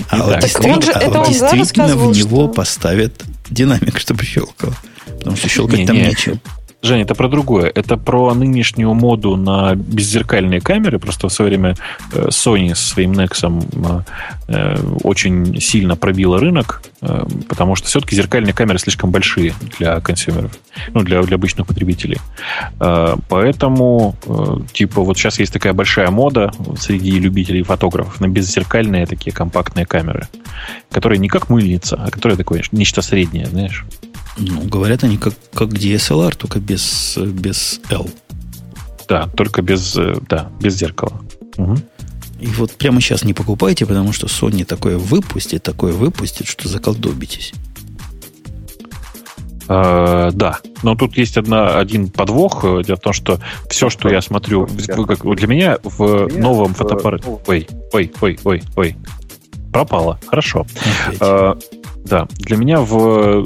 А 0.09 0.24
вот 0.24 0.40
действительно, 0.40 0.98
а 0.98 1.09
вот 1.09 1.28
действительно 1.28 1.96
в 1.96 2.16
него 2.16 2.46
что... 2.46 2.48
поставят 2.48 3.12
динамик, 3.48 4.00
чтобы 4.00 4.24
щелкал. 4.24 4.72
Потому 5.18 5.36
что 5.36 5.48
щелкать 5.48 5.80
не, 5.80 5.86
там 5.86 5.96
не, 5.96 6.06
нечем. 6.06 6.40
Женя, 6.80 7.02
это 7.02 7.16
про 7.16 7.28
другое. 7.28 7.72
Это 7.74 7.96
про 7.96 8.32
нынешнюю 8.34 8.94
моду 8.94 9.36
на 9.36 9.74
беззеркальные 9.74 10.60
камеры. 10.60 11.00
Просто 11.00 11.28
в 11.28 11.32
свое 11.32 11.50
время 11.50 11.74
э, 12.12 12.28
Sony 12.28 12.72
со 12.74 12.90
своим 12.90 13.12
Nexus 13.12 14.04
э, 14.46 14.76
очень 15.02 15.60
сильно 15.60 15.96
пробила 15.96 16.38
рынок, 16.38 16.82
э, 17.00 17.24
потому 17.48 17.74
что 17.74 17.88
все-таки 17.88 18.14
зеркальные 18.14 18.52
камеры 18.52 18.78
слишком 18.78 19.10
большие 19.10 19.54
для 19.78 19.98
консюмеров, 20.00 20.52
ну, 20.94 21.02
для, 21.02 21.20
для 21.22 21.34
обычных 21.34 21.66
потребителей. 21.66 22.18
Поэтому, 22.78 24.14
типа, 24.72 25.02
вот 25.02 25.16
сейчас 25.18 25.38
есть 25.40 25.52
такая 25.52 25.72
большая 25.72 26.10
мода 26.10 26.52
среди 26.78 27.18
любителей 27.18 27.62
фотографов 27.62 28.20
на 28.20 28.28
беззеркальные 28.28 29.06
такие 29.06 29.34
компактные 29.34 29.84
камеры, 29.84 30.28
которые 30.90 31.18
не 31.18 31.28
как 31.28 31.50
мыльница, 31.50 31.96
а 31.96 32.10
которые 32.10 32.36
такое 32.36 32.62
нечто 32.72 33.02
среднее, 33.02 33.46
знаешь. 33.46 33.84
Ну, 34.39 34.62
говорят 34.62 35.05
они 35.05 35.16
как, 35.19 35.35
как 35.52 35.70
DSLR, 35.70 36.36
только 36.36 36.60
без, 36.60 37.16
без 37.16 37.81
L. 37.90 38.09
Да, 39.09 39.27
только 39.36 39.62
без, 39.62 39.94
да, 40.28 40.51
без 40.60 40.77
зеркала. 40.77 41.20
Угу. 41.56 41.77
И 42.40 42.47
вот 42.47 42.73
прямо 42.73 43.01
сейчас 43.01 43.24
не 43.24 43.35
покупайте, 43.35 43.85
потому 43.85 44.12
что 44.12 44.27
Sony 44.27 44.65
такое 44.65 44.97
выпустит, 44.97 45.62
такое 45.62 45.93
выпустит, 45.93 46.47
что 46.47 46.69
заколдобитесь. 46.69 47.52
Uh, 49.66 50.31
да, 50.32 50.60
но 50.82 50.94
тут 50.94 51.19
есть 51.19 51.36
одна, 51.36 51.78
один 51.78 52.09
подвох. 52.09 52.62
Дело 52.62 52.97
в 52.97 53.01
том, 53.01 53.12
что 53.12 53.39
все, 53.69 53.90
что 53.90 54.09
я 54.09 54.23
смотрю, 54.23 54.66
для 54.66 55.47
меня 55.47 55.78
в 55.82 56.28
новом 56.39 56.73
фотоаппарате... 56.73 57.24
Ой, 57.47 57.69
ой, 57.93 58.10
ой, 58.23 58.40
ой, 58.44 58.62
ой. 58.77 58.97
Пропало. 59.70 60.19
Хорошо. 60.27 60.66
Uh, 61.20 61.60
да, 62.09 62.28
для 62.39 62.56
меня 62.56 62.80
в 62.80 62.93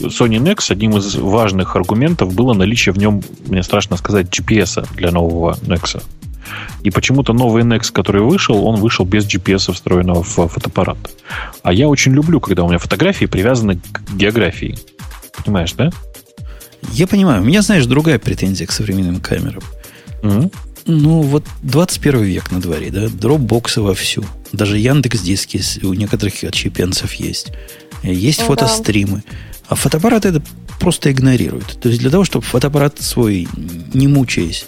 Sony 0.07 0.39
Nex 0.39 0.71
одним 0.71 0.97
из 0.97 1.17
важных 1.17 1.77
аргументов 1.77 2.35
было 2.35 2.55
наличие 2.55 2.93
в 2.93 2.99
нем, 2.99 3.23
мне 3.47 3.63
страшно 3.63 3.97
сказать, 3.97 4.27
GPS 4.27 4.87
для 4.95 5.11
нового 5.11 5.59
Nex. 5.63 6.03
И 6.83 6.91
почему-то 6.91 7.33
новый 7.33 7.63
Nex, 7.63 7.93
который 7.93 8.23
вышел, 8.23 8.67
он 8.67 8.81
вышел 8.81 9.05
без 9.05 9.27
GPS 9.27 9.73
встроенного 9.73 10.23
в 10.23 10.49
фотоаппарат. 10.49 10.99
А 11.63 11.73
я 11.73 11.89
очень 11.89 12.13
люблю, 12.13 12.41
когда 12.41 12.65
у 12.65 12.69
меня 12.69 12.79
фотографии 12.79 13.27
привязаны 13.27 13.77
к 13.77 14.15
географии. 14.15 14.77
Понимаешь, 15.45 15.73
да? 15.73 15.91
Я 16.93 17.07
понимаю. 17.07 17.43
У 17.43 17.45
меня, 17.45 17.63
знаешь, 17.63 17.87
другая 17.87 18.19
претензия 18.19 18.67
к 18.67 18.73
современным 18.73 19.21
камерам. 19.21 19.63
Mm-hmm. 20.23 20.55
Ну, 20.87 21.23
вот 21.23 21.45
21 21.63 22.23
век 22.23 22.51
на 22.51 22.61
дворе, 22.61 22.91
да? 22.91 23.09
Дропбоксы 23.09 23.81
вовсю. 23.81 24.25
Даже 24.53 24.79
Яндекс 24.79 25.21
диски 25.21 25.61
у 25.85 25.95
некоторых 25.95 26.43
отщепенцев 26.43 27.15
есть. 27.15 27.53
Есть 28.03 28.41
ну, 28.41 28.47
фотостримы. 28.47 29.23
Да. 29.27 29.37
А 29.69 29.75
фотоаппарат 29.75 30.27
это 30.27 30.43
просто 30.81 31.13
игнорирует. 31.13 31.79
То 31.81 31.89
есть 31.89 32.01
для 32.01 32.11
того, 32.11 32.25
чтобы 32.25 32.45
фотоаппарат 32.45 33.01
свой, 33.01 33.49
не 33.95 34.09
мучаясь, 34.09 34.67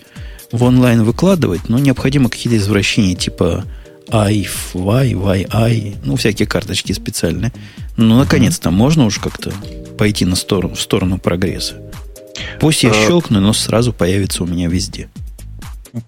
в 0.52 0.62
онлайн 0.62 1.02
выкладывать, 1.02 1.68
ну, 1.68 1.78
необходимо 1.78 2.28
какие-то 2.28 2.56
извращения 2.58 3.16
типа 3.16 3.64
iFi, 4.08 5.12
YI, 5.12 5.96
ну, 6.04 6.16
всякие 6.16 6.46
карточки 6.46 6.92
специальные. 6.92 7.52
Ну, 7.96 8.18
наконец-то, 8.18 8.70
можно 8.70 9.06
уж 9.06 9.18
как-то 9.18 9.52
пойти 9.98 10.24
на 10.24 10.36
сторону, 10.36 10.74
в 10.74 10.80
сторону 10.80 11.18
прогресса. 11.18 11.74
Пусть 12.60 12.82
я 12.82 12.90
э, 12.90 13.06
щелкну, 13.06 13.40
но 13.40 13.52
сразу 13.52 13.92
появится 13.92 14.42
у 14.42 14.46
меня 14.46 14.68
везде. 14.68 15.08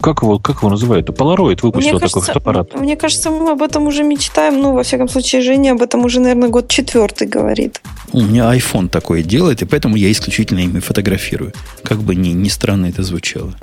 Как 0.00 0.22
его, 0.22 0.38
как 0.38 0.58
его 0.58 0.70
называют? 0.70 1.08
Polaroid 1.08 1.60
выпустил 1.62 1.92
мне 1.92 2.00
такой 2.00 2.00
кажется, 2.00 2.20
фотоаппарат. 2.20 2.74
Мне 2.74 2.96
кажется, 2.96 3.30
мы 3.30 3.52
об 3.52 3.62
этом 3.62 3.86
уже 3.86 4.02
мечтаем. 4.02 4.60
Ну, 4.60 4.74
во 4.74 4.82
всяком 4.82 5.08
случае, 5.08 5.42
Женя 5.42 5.72
об 5.72 5.82
этом 5.82 6.04
уже, 6.04 6.18
наверное, 6.20 6.48
год 6.48 6.68
четвертый 6.68 7.28
говорит. 7.28 7.80
У 8.12 8.20
меня 8.20 8.52
iPhone 8.56 8.88
такое 8.88 9.22
делает, 9.22 9.62
и 9.62 9.64
поэтому 9.64 9.94
я 9.96 10.10
исключительно 10.10 10.58
ими 10.58 10.80
фотографирую. 10.80 11.52
Как 11.84 11.98
бы 11.98 12.16
ни, 12.16 12.30
ни 12.30 12.48
странно 12.48 12.86
это 12.86 13.04
звучало. 13.04 13.54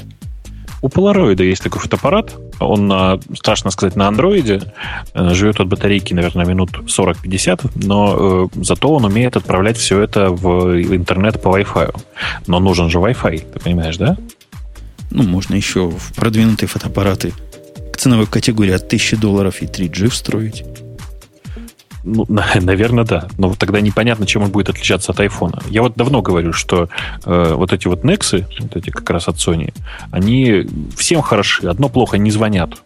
У 0.81 0.87
Polaroid 0.87 1.41
есть 1.43 1.63
такой 1.63 1.81
фотоаппарат. 1.81 2.35
Он, 2.59 2.87
на, 2.87 3.19
страшно 3.35 3.71
сказать, 3.71 3.95
на 3.97 4.07
андроиде. 4.07 4.61
Э, 5.13 5.33
живет 5.33 5.59
от 5.59 5.67
батарейки, 5.67 6.13
наверное, 6.13 6.45
минут 6.45 6.71
40-50, 6.71 7.71
но 7.75 8.49
э, 8.53 8.61
зато 8.61 8.93
он 8.93 9.05
умеет 9.05 9.35
отправлять 9.35 9.77
все 9.77 10.01
это 10.01 10.29
в 10.29 10.77
интернет 10.95 11.41
по 11.41 11.57
Wi-Fi. 11.57 11.95
Но 12.47 12.59
нужен 12.59 12.89
же 12.89 12.99
Wi-Fi, 12.99 13.53
ты 13.53 13.59
понимаешь, 13.59 13.97
да? 13.97 14.17
Ну, 15.13 15.21
можно 15.21 15.53
еще 15.53 15.91
в 15.91 16.13
продвинутые 16.15 16.67
фотоаппараты 16.67 17.33
к 17.93 17.97
ценовой 17.97 18.25
категории 18.25 18.73
от 18.73 18.83
1000 18.83 19.17
долларов 19.17 19.61
и 19.61 19.65
3G 19.65 20.09
встроить. 20.09 20.63
Ну, 22.03 22.25
наверное, 22.61 23.03
да. 23.03 23.27
Но 23.37 23.53
тогда 23.53 23.79
непонятно, 23.79 24.25
чем 24.25 24.41
он 24.41 24.49
будет 24.49 24.69
отличаться 24.69 25.11
от 25.11 25.19
айфона. 25.19 25.61
Я 25.69 25.83
вот 25.83 25.93
давно 25.95 26.23
говорю, 26.23 26.51
что 26.51 26.89
э, 27.25 27.53
вот 27.53 27.71
эти 27.73 27.87
вот 27.87 28.03
Nexы, 28.03 28.45
вот 28.59 28.75
эти 28.75 28.89
как 28.89 29.07
раз 29.11 29.27
от 29.27 29.35
Sony, 29.35 29.71
они 30.09 30.67
всем 30.97 31.21
хороши. 31.21 31.67
Одно 31.67 31.89
плохо, 31.89 32.17
не 32.17 32.31
звонят. 32.31 32.81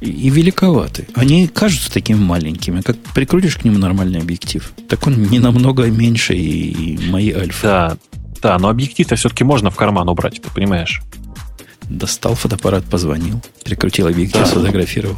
И, 0.00 0.08
и 0.08 0.30
великоваты. 0.30 1.08
Они 1.16 1.48
кажутся 1.48 1.92
такими 1.92 2.18
маленькими. 2.18 2.80
Как 2.80 2.96
прикрутишь 3.12 3.56
к 3.56 3.64
нему 3.64 3.78
нормальный 3.78 4.20
объектив, 4.20 4.72
так 4.88 5.04
он 5.08 5.20
не 5.24 5.40
намного 5.40 5.86
меньше 5.90 6.34
и, 6.34 6.94
и 6.94 7.10
мои 7.10 7.32
альфа. 7.32 7.58
Да, 7.60 7.96
да, 8.40 8.58
но 8.58 8.68
объектив-то 8.68 9.16
все-таки 9.16 9.44
можно 9.44 9.70
в 9.70 9.76
карман 9.76 10.08
убрать, 10.08 10.40
ты 10.40 10.48
понимаешь? 10.50 11.02
Достал 11.90 12.36
фотоаппарат, 12.36 12.84
позвонил, 12.84 13.42
прикрутил 13.64 14.06
объектив, 14.06 14.40
да. 14.40 14.46
сфотографировал. 14.46 15.16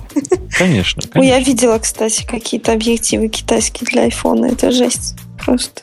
Конечно, 0.59 1.03
конечно. 1.13 1.21
Ой, 1.21 1.27
я 1.27 1.39
видела, 1.39 1.79
кстати, 1.79 2.27
какие-то 2.27 2.73
объективы 2.73 3.29
китайские 3.29 3.87
для 3.91 4.03
айфона. 4.05 4.47
Это 4.47 4.73
жесть 4.73 5.15
просто. 5.45 5.83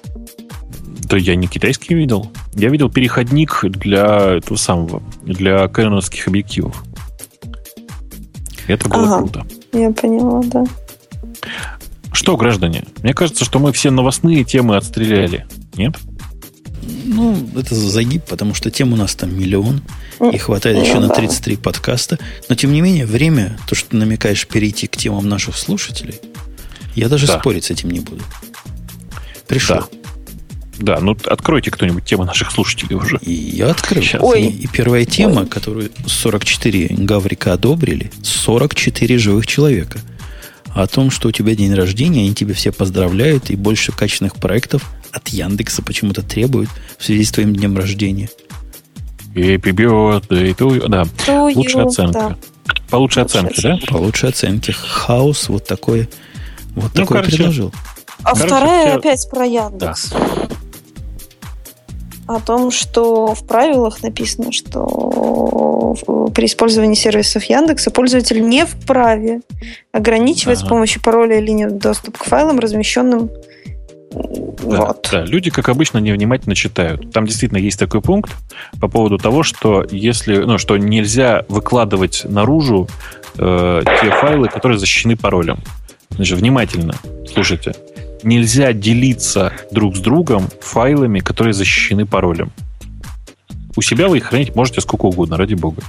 Да 1.03 1.15
я 1.15 1.35
не 1.35 1.47
китайский 1.47 1.93
видел. 1.93 2.31
Я 2.55 2.69
видел 2.69 2.89
переходник 2.89 3.61
для 3.63 4.37
этого 4.37 4.57
самого, 4.57 5.03
для 5.23 5.67
кэноновских 5.67 6.27
объективов. 6.27 6.83
Это 8.67 8.89
было 8.89 9.03
ага, 9.03 9.17
круто. 9.19 9.45
Я 9.71 9.91
поняла, 9.91 10.41
да. 10.43 10.65
Что, 12.11 12.35
граждане, 12.35 12.83
мне 13.03 13.13
кажется, 13.13 13.45
что 13.45 13.59
мы 13.59 13.71
все 13.73 13.91
новостные 13.91 14.43
темы 14.43 14.75
отстреляли. 14.75 15.45
Нет? 15.75 15.95
Ну, 17.05 17.35
это 17.55 17.75
загиб, 17.75 18.23
потому 18.25 18.53
что 18.53 18.71
тем 18.71 18.93
у 18.93 18.95
нас 18.95 19.15
там 19.15 19.37
миллион. 19.37 19.81
И 20.33 20.37
хватает 20.37 20.77
ну, 20.77 20.83
еще 20.83 20.95
да. 20.95 21.07
на 21.07 21.09
33 21.09 21.57
подкаста. 21.57 22.19
Но, 22.49 22.55
тем 22.55 22.73
не 22.73 22.81
менее, 22.81 23.05
время, 23.05 23.57
то, 23.67 23.75
что 23.75 23.91
ты 23.91 23.97
намекаешь 23.97 24.45
перейти 24.47 24.87
к 24.87 24.97
темам 24.97 25.29
наших 25.29 25.57
слушателей, 25.57 26.15
я 26.95 27.07
даже 27.07 27.27
да. 27.27 27.39
спорить 27.39 27.65
с 27.65 27.71
этим 27.71 27.91
не 27.91 27.99
буду. 27.99 28.21
Пришло. 29.47 29.77
Да. 29.77 29.87
Да, 30.79 30.99
ну 31.01 31.15
откройте 31.25 31.71
кто-нибудь 31.71 32.05
тему 32.05 32.23
наших 32.23 32.51
слушателей 32.51 32.95
уже. 32.95 33.17
И 33.21 33.33
я 33.33 33.71
открыл. 33.71 34.01
Сейчас. 34.01 34.21
Ой. 34.23 34.43
И, 34.43 34.63
и 34.63 34.67
первая 34.67 35.03
тема, 35.03 35.41
Ой. 35.41 35.47
которую 35.47 35.91
44 36.05 36.95
Гаврика 36.99 37.53
одобрили, 37.53 38.11
44 38.23 39.17
живых 39.17 39.45
человека. 39.45 39.99
О 40.73 40.87
том, 40.87 41.11
что 41.11 41.27
у 41.27 41.31
тебя 41.31 41.55
день 41.55 41.73
рождения, 41.73 42.21
они 42.21 42.33
тебе 42.33 42.53
все 42.53 42.71
поздравляют, 42.71 43.49
и 43.49 43.57
больше 43.57 43.91
качественных 43.91 44.35
проектов 44.35 44.89
от 45.11 45.27
Яндекса 45.29 45.81
почему-то 45.81 46.21
требуют 46.21 46.69
в 46.97 47.03
связи 47.03 47.25
с 47.25 47.31
твоим 47.31 47.53
днем 47.53 47.75
рождения. 47.77 48.29
Happy 49.35 49.71
birthday 49.71 50.55
to 50.55 50.67
you. 50.69 50.87
Да, 50.87 51.03
to 51.25 51.53
лучшая 51.53 51.85
оценка. 51.85 52.19
Да. 52.19 52.37
По 52.89 52.95
лучшей 52.97 53.23
оценке, 53.23 53.61
да? 53.61 53.79
По 53.87 53.97
лучшей 53.97 54.29
оценке. 54.29 54.73
Хаус 54.73 55.49
вот 55.49 55.65
такой, 55.65 56.09
вот 56.75 56.91
ну, 56.93 57.01
такой 57.01 57.17
короче, 57.17 57.37
предложил. 57.37 57.73
А 58.23 58.33
короче, 58.33 58.47
вторая 58.47 58.87
все... 58.87 58.97
опять 58.97 59.29
про 59.29 59.45
Яндекс. 59.45 60.09
Да. 60.11 60.19
О 62.27 62.39
том, 62.39 62.69
что 62.69 63.33
в 63.33 63.45
правилах 63.47 64.03
написано, 64.03 64.51
что 64.51 65.95
при 66.35 66.45
использовании 66.45 66.95
сервисов 66.95 67.43
Яндекса 67.45 67.89
пользователь 67.89 68.47
не 68.47 68.65
вправе 68.65 69.41
ограничивать 69.91 70.59
ага. 70.59 70.67
с 70.67 70.69
помощью 70.69 71.01
пароля 71.01 71.39
или 71.39 71.51
нет 71.51 71.77
доступ 71.79 72.17
к 72.19 72.23
файлам, 72.23 72.59
размещенным 72.59 73.31
Да, 74.11 74.85
вот. 74.87 75.07
да, 75.11 75.23
люди, 75.23 75.51
как 75.51 75.69
обычно, 75.69 75.99
невнимательно 75.99 76.55
читают. 76.55 77.11
Там 77.11 77.25
действительно 77.25 77.59
есть 77.59 77.79
такой 77.79 78.01
пункт 78.01 78.31
по 78.79 78.87
поводу 78.87 79.17
того, 79.17 79.43
что 79.43 79.85
если, 79.89 80.37
ну, 80.37 80.57
что 80.57 80.77
нельзя 80.77 81.45
выкладывать 81.47 82.23
наружу 82.25 82.87
э, 83.37 83.81
те 84.01 84.11
файлы, 84.11 84.47
которые 84.49 84.77
защищены 84.77 85.15
паролем. 85.15 85.59
Значит, 86.09 86.39
внимательно 86.39 86.95
слушайте. 87.31 87.73
Нельзя 88.23 88.73
делиться 88.73 89.53
друг 89.71 89.95
с 89.95 89.99
другом 89.99 90.49
файлами, 90.59 91.19
которые 91.19 91.53
защищены 91.53 92.05
паролем. 92.05 92.51
У 93.75 93.81
себя 93.81 94.09
вы 94.09 94.17
их 94.17 94.25
хранить 94.25 94.55
можете 94.55 94.81
сколько 94.81 95.05
угодно, 95.05 95.37
ради 95.37 95.53
бога. 95.53 95.83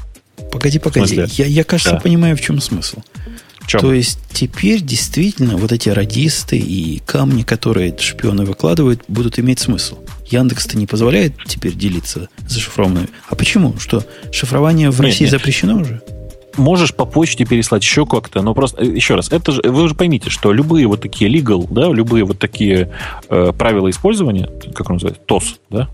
Погоди, 0.53 0.79
погоди. 0.79 1.25
Я, 1.33 1.47
я, 1.47 1.65
кажется, 1.65 1.95
Да. 1.95 2.01
понимаю, 2.01 2.37
в 2.37 2.41
чем 2.41 2.61
смысл. 2.61 2.99
Чем? 3.71 3.83
То 3.83 3.93
есть 3.93 4.19
теперь 4.33 4.81
действительно 4.81 5.57
вот 5.57 5.71
эти 5.71 5.91
радисты 5.91 6.59
и 6.59 7.01
камни, 7.07 7.43
которые 7.45 7.97
шпионы 7.97 8.45
выкладывают, 8.45 9.05
будут 9.07 9.39
иметь 9.39 9.61
смысл. 9.61 9.99
Яндекс-то 10.27 10.77
не 10.77 10.89
позволяет 10.89 11.35
теперь 11.47 11.75
делиться 11.75 12.29
зашифрованными. 12.49 13.07
А 13.29 13.37
почему? 13.37 13.79
Что 13.79 14.05
шифрование 14.33 14.91
в 14.91 14.95
Нет, 14.95 15.11
России 15.11 15.25
нет. 15.25 15.31
запрещено 15.31 15.81
уже? 15.83 16.03
можешь 16.57 16.93
по 16.93 17.05
почте 17.05 17.45
переслать 17.45 17.85
еще 17.85 18.07
как-то, 18.07 18.43
но 18.43 18.55
просто, 18.55 18.83
э, 18.83 18.87
еще 18.87 19.15
раз, 19.15 19.31
это 19.31 19.53
же, 19.53 19.63
вы 19.63 19.85
уже 19.85 19.95
поймите, 19.95 20.31
что 20.31 20.53
любые 20.53 20.89
вот 20.89 21.01
такие 21.01 21.31
legal, 21.31 21.65
да, 21.71 21.93
любые 21.93 22.25
вот 22.25 22.41
такие 22.41 22.91
э, 23.29 23.53
правила 23.57 23.89
использования, 23.89 24.51
как 24.75 24.91
он 24.91 24.97
называется, 24.97 25.23
TOS, 25.29 25.45
да, 25.71 25.89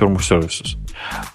Term 0.00 0.16
of 0.16 0.20
Services, 0.20 0.76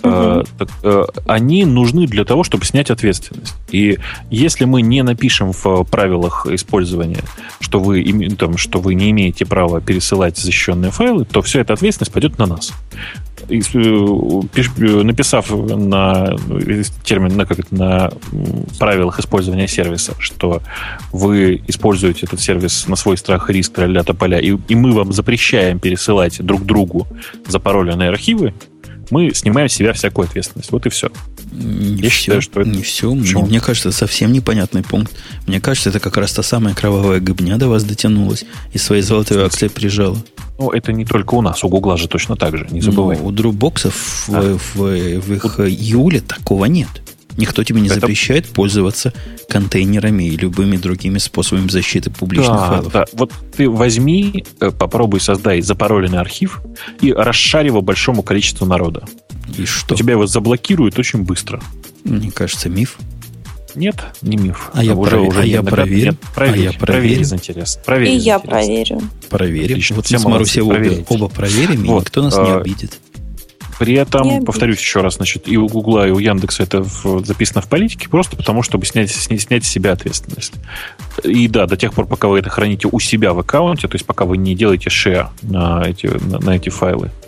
э, 0.03 0.43
так, 0.57 0.69
э, 0.83 1.03
они 1.27 1.65
нужны 1.65 2.07
для 2.07 2.25
того, 2.25 2.43
чтобы 2.43 2.65
снять 2.65 2.89
ответственность. 2.89 3.55
И 3.69 3.97
если 4.29 4.65
мы 4.65 4.81
не 4.81 5.03
напишем 5.03 5.51
в 5.53 5.83
правилах 5.83 6.47
использования, 6.47 7.21
что 7.59 7.79
вы, 7.79 8.03
там, 8.37 8.57
что 8.57 8.79
вы 8.79 8.95
не 8.95 9.11
имеете 9.11 9.45
права 9.45 9.81
пересылать 9.81 10.37
защищенные 10.37 10.91
файлы, 10.91 11.25
то 11.25 11.41
вся 11.41 11.61
эта 11.61 11.73
ответственность 11.73 12.13
пойдет 12.13 12.37
на 12.37 12.45
нас. 12.45 12.73
Э, 13.49 13.59
э, 14.77 15.03
написав 15.03 15.49
на 15.51 16.35
э, 16.49 16.83
термин 17.03 17.37
на, 17.37 17.45
как 17.45 17.59
это, 17.59 17.75
на 17.75 18.11
правилах 18.79 19.19
использования 19.19 19.67
сервиса, 19.67 20.13
что 20.19 20.61
вы 21.11 21.61
используете 21.67 22.25
этот 22.25 22.41
сервис 22.41 22.87
на 22.87 22.95
свой 22.95 23.17
страх 23.17 23.49
и 23.49 23.53
риск 23.53 23.79
для 23.79 24.03
тополя, 24.03 24.39
и, 24.39 24.57
и 24.67 24.75
мы 24.75 24.93
вам 24.93 25.13
запрещаем 25.13 25.79
пересылать 25.79 26.43
друг 26.43 26.65
другу 26.65 27.07
запароленные 27.47 28.09
архивы, 28.09 28.53
мы 29.11 29.33
снимаем 29.33 29.69
с 29.69 29.73
себя 29.73 29.93
всякую 29.93 30.27
ответственность. 30.27 30.71
Вот 30.71 30.85
и 30.85 30.89
все. 30.89 31.09
Не 31.55 32.01
Я 32.03 32.09
все, 32.09 32.17
считаю, 32.19 32.41
что 32.41 32.61
это- 32.61 32.69
не 32.69 32.81
все. 32.83 33.11
Мне, 33.13 33.21
Почему? 33.23 33.45
мне 33.45 33.59
кажется, 33.61 33.91
совсем 33.91 34.31
непонятный 34.33 34.83
пункт. 34.83 35.15
Мне 35.47 35.59
кажется, 35.61 35.89
это 35.89 35.99
как 35.99 36.17
раз 36.17 36.33
та 36.33 36.43
самая 36.43 36.73
кровавая 36.75 37.19
гыбня 37.19 37.57
до 37.57 37.67
вас 37.69 37.83
дотянулась 37.83 38.43
и 38.73 38.77
свои 38.77 39.01
золотые 39.01 39.43
акции 39.45 39.67
прижала. 39.67 40.17
Ну, 40.59 40.71
это 40.71 40.91
не 40.93 41.05
только 41.05 41.35
у 41.35 41.41
нас, 41.41 41.63
у 41.63 41.69
Гугла 41.69 41.97
же 41.97 42.07
точно 42.07 42.35
так 42.35 42.57
же, 42.57 42.67
не 42.71 42.81
забывай. 42.81 43.17
Но 43.17 43.25
у 43.25 43.31
дропбоксов 43.31 44.27
А. 44.29 44.41
в, 44.57 44.75
в- 44.75 45.19
в 45.19 45.33
их 45.33 45.59
июле 45.59 46.21
такого 46.21 46.65
нет. 46.65 46.87
Никто 47.37 47.63
тебе 47.65 47.81
не 47.81 47.87
Это- 47.87 47.95
запрещает 47.99 48.47
пользоваться 48.47 49.11
контейнерами 49.49 50.23
и 50.23 50.37
любыми 50.37 50.77
другими 50.77 51.17
способами 51.17 51.67
защиты 51.67 52.09
публичных 52.09 52.55
Да, 52.57 52.67
файлов. 52.67 52.93
да. 52.93 53.05
Вот 53.13 53.31
ты 53.55 53.69
возьми, 53.69 54.45
э, 54.61 54.71
попробуй 54.71 55.19
создай 55.19 55.61
запароленный 55.61 56.19
архив 56.19 56.61
и 57.01 57.11
расшарь 57.11 57.65
его 57.67 57.81
большому 57.81 58.23
количеству 58.23 58.65
народа. 58.65 59.03
И 59.57 59.65
что? 59.65 59.95
У 59.95 59.97
тебя 59.97 60.13
его 60.13 60.27
заблокируют 60.27 60.97
очень 60.99 61.23
быстро. 61.23 61.61
Мне 62.03 62.31
кажется, 62.31 62.69
миф. 62.69 62.97
Нет, 63.75 63.95
не 64.21 64.37
миф. 64.37 64.69
А 64.73 64.83
я 64.83 64.93
прове- 64.93 65.31
а 65.37 65.43
я 65.45 65.61
проверю. 65.61 66.05
Нет, 66.11 66.19
проверь, 66.33 66.69
А 66.69 66.71
я 66.71 66.71
проверь 66.71 66.77
проверю. 66.77 67.21
из 67.21 67.33
интереса. 67.33 67.79
Проверь 67.85 68.09
И 68.09 68.15
из 68.17 68.23
я 68.23 68.35
интереса. 68.35 68.49
проверю. 68.49 69.01
Проверим. 69.29 69.65
Отлично. 69.73 69.95
Вот 69.97 70.05
Все 70.05 70.15
мы 70.15 70.21
с 70.21 70.25
Марусей 70.25 70.61
оба, 70.61 71.05
оба 71.09 71.27
проверим, 71.27 71.83
и 71.83 71.87
Вот, 71.87 72.05
никто 72.05 72.23
нас 72.23 72.35
не 72.37 72.41
а, 72.51 72.57
обидит. 72.61 72.99
При 73.77 73.91
Не 73.91 73.97
этом, 73.99 74.27
обидит. 74.29 74.45
повторюсь 74.45 74.79
еще 74.79 75.01
раз, 75.01 75.15
значит, 75.15 75.49
и 75.49 75.57
у 75.57 75.67
Гугла, 75.67 76.07
и 76.07 76.11
у 76.11 76.19
Яндекса 76.19 76.63
это 76.63 76.81
в- 76.83 77.25
записано 77.25 77.61
в 77.61 77.67
политике, 77.67 78.07
просто 78.07 78.37
потому, 78.37 78.63
чтобы 78.63 78.85
снять, 78.85 79.09
сня- 79.11 79.37
снять 79.37 79.65
с 79.65 79.67
себя 79.67 79.91
ответственность. 79.91 80.53
И 81.25 81.49
да, 81.49 81.65
до 81.65 81.75
тех 81.75 81.93
пор, 81.93 82.05
пока 82.07 82.29
вы 82.29 82.39
это 82.39 82.49
храните 82.49 82.87
у 82.89 82.99
себя 83.01 83.33
в 83.33 83.39
аккаунте, 83.39 83.89
то 83.89 83.95
есть 83.95 84.05
пока 84.05 84.23
вы 84.23 84.37
не 84.37 84.55
делаете 84.55 84.89
share 84.89 85.27
на 85.41 85.83
эти, 85.85 86.05
на, 86.07 86.39
на 86.39 86.51
эти 86.55 86.69
файлы, 86.69 87.11
э, 87.23 87.24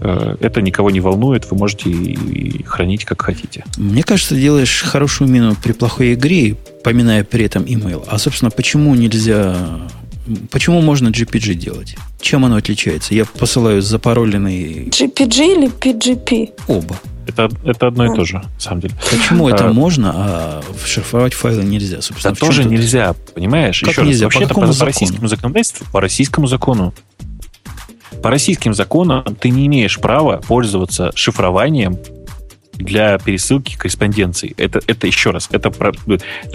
это 0.00 0.62
никого 0.62 0.90
не 0.90 1.00
волнует, 1.00 1.50
вы 1.50 1.56
можете 1.56 1.90
и, 1.90 2.62
хранить 2.64 3.04
как 3.04 3.22
хотите. 3.22 3.64
Мне 3.76 4.02
кажется, 4.02 4.34
ты 4.34 4.40
делаешь 4.40 4.82
хорошую 4.82 5.28
мину 5.30 5.56
при 5.62 5.72
плохой 5.72 6.14
игре, 6.14 6.56
поминая 6.84 7.24
при 7.24 7.44
этом 7.44 7.64
email. 7.64 8.04
А, 8.08 8.18
собственно, 8.18 8.50
почему 8.50 8.94
нельзя... 8.94 9.56
Почему 10.50 10.80
можно 10.80 11.08
GPG 11.08 11.54
делать? 11.54 11.96
Чем 12.20 12.44
оно 12.44 12.56
отличается? 12.56 13.14
Я 13.14 13.24
посылаю 13.24 13.82
запароленный 13.82 14.84
GPG 14.88 15.56
или 15.56 15.68
PGP? 15.70 16.50
оба. 16.68 16.96
Это, 17.26 17.48
это 17.64 17.86
одно 17.88 18.06
и 18.06 18.08
А. 18.10 18.14
то 18.14 18.24
же, 18.24 18.36
на 18.38 18.44
самом 18.58 18.80
деле. 18.80 18.94
Почему 19.10 19.48
это 19.48 19.68
А. 19.68 19.72
можно, 19.72 20.12
а 20.14 20.62
шифровать 20.84 21.32
файлы 21.34 21.62
нельзя? 21.64 22.00
Собственно, 22.00 22.32
Это 22.32 22.40
тоже 22.40 22.64
нельзя, 22.64 23.14
понимаешь? 23.34 23.80
Как 23.80 23.90
Еще 23.90 24.02
нельзя? 24.02 24.26
раз, 24.26 24.34
По 24.34 24.38
вообще-то 24.40 24.48
какому 24.48 24.66
по, 24.68 24.72
закону? 24.72 24.86
российскому 24.92 25.28
законодательству, 25.28 25.86
по 25.92 26.00
российскому 26.00 26.46
закону. 26.46 26.94
По 28.22 28.30
российским 28.30 28.74
законам 28.74 29.36
ты 29.36 29.50
не 29.50 29.66
имеешь 29.66 29.98
права 29.98 30.40
пользоваться 30.46 31.10
шифрованием 31.14 31.98
для 32.74 33.18
пересылки 33.18 33.76
корреспонденции. 33.76 34.54
Это, 34.56 34.80
это 34.86 35.06
еще 35.06 35.30
раз, 35.30 35.48
это 35.50 35.70
про- 35.70 35.92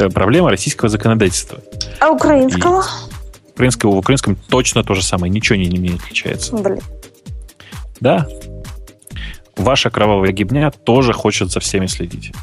проблема 0.10 0.50
российского 0.50 0.90
законодательства. 0.90 1.60
А 2.00 2.10
украинского? 2.10 2.84
Украинского, 3.54 3.92
в 3.92 3.98
украинском 3.98 4.36
точно 4.36 4.84
то 4.84 4.94
же 4.96 5.04
самое, 5.04 5.32
ничего 5.32 5.56
не, 5.58 5.68
не 5.68 5.96
отличается. 5.96 6.56
Блин. 6.56 6.82
Да. 8.00 8.28
Ваша 9.56 9.90
кровавая 9.90 10.32
гибня 10.32 10.72
тоже 10.72 11.14
хочет 11.14 11.52
за 11.52 11.60
всеми 11.62 11.86
следить. 11.86 12.34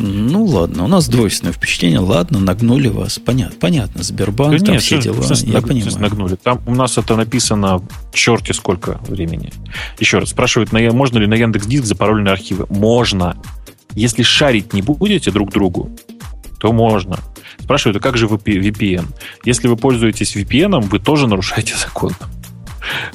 Ну, 0.00 0.44
ладно, 0.44 0.84
у 0.84 0.86
нас 0.86 1.08
двойственное 1.08 1.52
впечатление. 1.52 1.98
Ладно, 1.98 2.38
нагнули 2.38 2.88
вас. 2.88 3.18
Понятно, 3.18 3.56
понятно. 3.58 4.02
Сбербанк, 4.02 4.58
Да 4.58 4.64
там 4.64 4.74
нет, 4.74 4.82
все 4.82 5.00
что- 5.00 5.12
дела. 5.12 5.22
смысле 5.22 5.48
Я 5.48 5.54
наг- 5.60 5.68
понимаю. 5.68 5.98
нагнули. 5.98 6.34
Там 6.36 6.60
у 6.66 6.74
нас 6.74 6.96
это 6.98 7.16
написано 7.16 7.82
черти 8.12 8.52
сколько 8.52 9.00
времени. 9.08 9.52
Еще 9.98 10.18
раз, 10.20 10.30
спрашивают, 10.30 10.72
на, 10.72 10.80
можно 10.92 11.18
ли 11.18 11.26
на 11.26 11.34
Яндекс.Диск 11.34 11.84
запароленные 11.84 12.32
архивы? 12.32 12.66
Можно. 12.70 13.36
Если 13.94 14.22
шарить 14.22 14.72
не 14.72 14.82
будете 14.82 15.30
друг 15.32 15.50
другу, 15.50 15.90
то 16.60 16.72
можно. 16.72 17.18
Спрашивают, 17.58 17.96
а 17.96 18.00
как 18.00 18.16
же 18.16 18.26
VP 18.26 18.60
VPN? 18.60 19.06
Если 19.44 19.66
вы 19.66 19.76
пользуетесь 19.76 20.36
VPN, 20.36 20.80
вы 20.82 20.98
тоже 21.00 21.26
нарушаете 21.26 21.74
закон. 21.76 22.12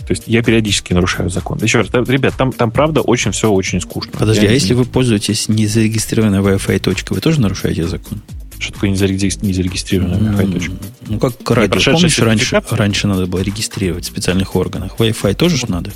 То 0.05 0.11
есть 0.11 0.23
я 0.27 0.41
периодически 0.43 0.93
нарушаю 0.93 1.29
закон. 1.29 1.59
Еще 1.61 1.79
раз, 1.79 1.89
ребят, 2.07 2.35
там, 2.37 2.51
там 2.51 2.71
правда 2.71 3.01
очень 3.01 3.31
все 3.31 3.51
очень 3.51 3.81
скучно. 3.81 4.13
Подожди, 4.17 4.45
Я 4.45 4.49
а 4.51 4.53
если 4.53 4.73
вы 4.73 4.85
пользуетесь 4.85 5.49
незарегистрированной 5.49 6.39
Wi-Fi 6.39 6.79
точкой, 6.79 7.13
вы 7.15 7.21
тоже 7.21 7.41
нарушаете 7.41 7.87
закон? 7.87 8.21
Что 8.59 8.73
такое 8.73 8.91
незареги- 8.91 9.45
незарегистрированная 9.45 10.19
Wi-Fi 10.33 10.53
точка? 10.53 10.73
Ну, 11.07 11.19
как 11.19 11.51
радио. 11.51 11.91
Помнишь, 11.91 12.19
раньше, 12.19 12.61
раньше 12.69 13.07
надо 13.07 13.25
было 13.25 13.41
регистрировать 13.41 14.05
в 14.05 14.07
специальных 14.07 14.55
органах? 14.55 14.95
Wi-Fi 14.97 15.33
тоже 15.33 15.57
ж 15.57 15.67
надо? 15.67 15.91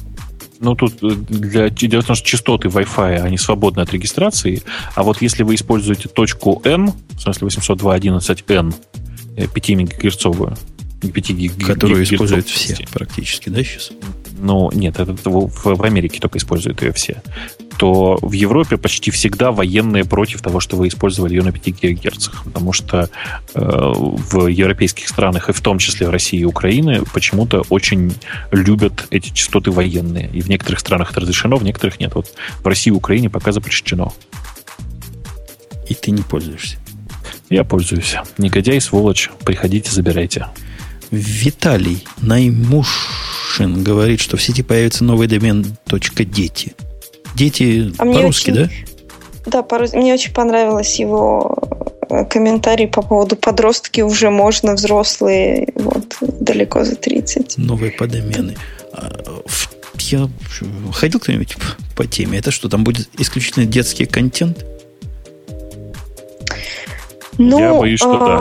Ну, 0.60 0.76
тут 0.76 0.96
э, 1.04 1.10
для, 1.30 1.70
дело 1.70 2.02
в 2.02 2.06
том, 2.06 2.16
что 2.16 2.28
частоты 2.28 2.68
Wi-Fi, 2.68 3.20
они 3.20 3.38
свободны 3.38 3.82
от 3.82 3.94
регистрации, 3.94 4.64
а 4.96 5.04
вот 5.04 5.22
если 5.22 5.44
вы 5.44 5.56
используете 5.56 6.10
точку 6.10 6.62
N, 6.66 6.94
в 7.12 7.22
смысле 7.22 7.48
802.11n, 7.48 8.74
5 9.54 9.70
мегагерцовую, 9.70 10.58
5 11.02 11.30
гиг- 11.32 11.66
Которую 11.66 12.04
гигагерцов 12.04 12.14
используют 12.14 12.48
все 12.48 12.88
практически, 12.92 13.50
да, 13.50 13.64
сейчас? 13.64 13.92
Ну, 14.40 14.70
нет, 14.74 15.00
это, 15.00 15.14
в, 15.30 15.50
в 15.64 15.84
Америке 15.84 16.20
только 16.20 16.38
используют 16.38 16.82
ее 16.82 16.92
все. 16.94 17.22
То 17.78 18.18
в 18.22 18.32
Европе 18.32 18.78
почти 18.78 19.12
всегда 19.12 19.52
военные 19.52 20.06
против 20.06 20.42
того, 20.42 20.60
что 20.60 20.78
вы 20.78 20.88
использовали 20.88 21.36
ее 21.36 21.44
на 21.44 21.52
5 21.52 21.80
ГГц. 21.82 22.30
Потому 22.44 22.74
что 22.74 23.10
э, 23.54 23.60
в 23.62 24.48
европейских 24.48 25.08
странах, 25.08 25.50
и 25.50 25.54
в 25.54 25.62
том 25.62 25.78
числе 25.78 26.08
в 26.08 26.10
России 26.10 26.40
и 26.40 26.46
Украине, 26.46 27.02
почему-то 27.14 27.64
очень 27.70 28.14
любят 28.52 29.08
эти 29.12 29.30
частоты 29.30 29.72
военные. 29.72 30.30
И 30.34 30.42
в 30.42 30.50
некоторых 30.50 30.80
странах 30.80 31.12
это 31.12 31.22
разрешено, 31.22 31.58
в 31.58 31.64
некоторых 31.64 32.00
нет. 32.00 32.16
Вот 32.16 32.34
в 32.64 32.68
России 32.68 32.90
и 32.90 32.94
Украине 32.94 33.30
пока 33.30 33.52
запрещено. 33.52 34.14
И 35.88 35.94
ты 35.94 36.12
не 36.12 36.22
пользуешься. 36.22 36.78
Я 37.50 37.64
пользуюсь. 37.64 38.16
Негодяй, 38.38 38.82
сволочь, 38.82 39.30
приходите, 39.46 39.92
забирайте. 39.92 40.48
Виталий 41.12 42.06
Наймушин 42.22 43.84
говорит, 43.84 44.20
что 44.20 44.38
в 44.38 44.42
сети 44.44 44.62
появится 44.64 45.04
новый 45.04 45.28
домен 45.28 45.66
.дети. 45.90 46.76
Дети 47.36 47.94
А 47.98 48.06
по-русски, 48.06 48.52
очень- 48.52 48.64
да? 48.64 48.70
Да, 49.46 49.64
пару- 49.64 49.88
мне 49.94 50.14
очень 50.14 50.34
понравилось 50.34 51.00
его 51.00 51.58
э, 52.10 52.26
комментарий 52.26 52.88
по 52.88 53.02
поводу 53.02 53.36
подростки 53.38 54.02
уже 54.02 54.30
можно, 54.30 54.74
взрослые 54.74 55.70
вот 55.76 56.18
далеко 56.22 56.84
за 56.84 56.96
30. 56.96 57.58
Новые 57.58 57.92
подомены. 57.92 58.58
А, 58.92 59.12
Я 60.00 60.30
ходил 60.94 61.20
кто-нибудь 61.20 61.56
по- 61.58 62.04
по 62.04 62.08
теме? 62.08 62.38
Это 62.40 62.52
что, 62.52 62.70
там 62.70 62.84
будет 62.84 63.10
исключительно 63.18 63.66
детский 63.66 64.06
контент? 64.06 64.66
Ну, 67.38 67.60
Я 67.60 67.74
боюсь, 67.74 68.00
что 68.00 68.18
да. 68.18 68.40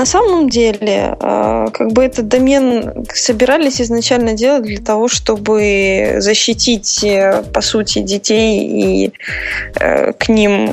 На 0.00 0.06
самом 0.06 0.48
деле, 0.48 1.14
э, 1.20 1.66
как 1.74 1.92
бы 1.92 2.02
этот 2.02 2.26
домен 2.26 3.04
собирались 3.12 3.82
изначально 3.82 4.32
делать 4.32 4.62
для 4.62 4.78
того, 4.80 5.08
чтобы 5.08 6.14
защитить, 6.20 7.04
э, 7.04 7.42
по 7.52 7.60
сути, 7.60 7.98
детей 7.98 8.64
и 8.64 9.12
э, 9.78 10.14
к 10.14 10.30
ним 10.30 10.72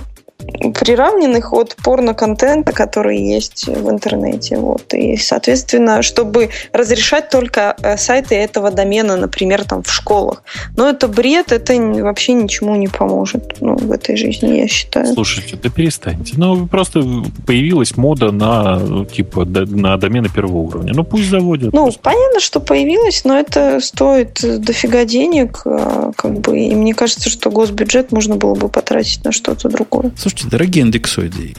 приравненных 0.73 1.53
от 1.53 1.75
порно-контента, 1.75 2.71
который 2.71 3.17
есть 3.19 3.67
в 3.67 3.89
интернете. 3.89 4.57
Вот. 4.57 4.93
И, 4.93 5.17
соответственно, 5.17 6.01
чтобы 6.01 6.49
разрешать 6.73 7.29
только 7.29 7.75
э, 7.81 7.97
сайты 7.97 8.35
этого 8.35 8.71
домена, 8.71 9.17
например, 9.17 9.63
там 9.63 9.83
в 9.83 9.91
школах. 9.91 10.43
Но 10.75 10.89
это 10.89 11.07
бред, 11.07 11.51
это 11.51 11.75
вообще 11.75 12.33
ничему 12.33 12.75
не 12.75 12.87
поможет 12.87 13.57
ну, 13.61 13.75
в 13.75 13.91
этой 13.91 14.17
жизни, 14.17 14.59
я 14.59 14.67
считаю. 14.67 15.13
Слушайте, 15.13 15.57
да 15.61 15.69
перестаньте. 15.69 16.33
Ну, 16.37 16.67
просто 16.67 17.03
появилась 17.45 17.97
мода 17.97 18.31
на, 18.31 18.79
ну, 18.79 19.05
типа, 19.05 19.45
на 19.45 19.97
домены 19.97 20.29
первого 20.29 20.57
уровня. 20.57 20.93
Ну, 20.93 21.03
пусть 21.03 21.29
заводят. 21.29 21.73
Ну, 21.73 21.83
просто. 21.83 21.99
понятно, 22.01 22.39
что 22.39 22.59
появилась, 22.59 23.23
но 23.23 23.37
это 23.37 23.79
стоит 23.81 24.39
дофига 24.41 25.05
денег, 25.05 25.61
а, 25.65 26.11
как 26.15 26.39
бы, 26.39 26.59
и 26.59 26.75
мне 26.75 26.93
кажется, 26.93 27.29
что 27.29 27.49
госбюджет 27.51 28.11
можно 28.11 28.35
было 28.35 28.55
бы 28.55 28.69
потратить 28.69 29.23
на 29.23 29.31
что-то 29.31 29.69
другое. 29.69 30.11
Слушайте, 30.37 30.51
дорогие 30.51 30.83
индексоиды, 30.83 31.55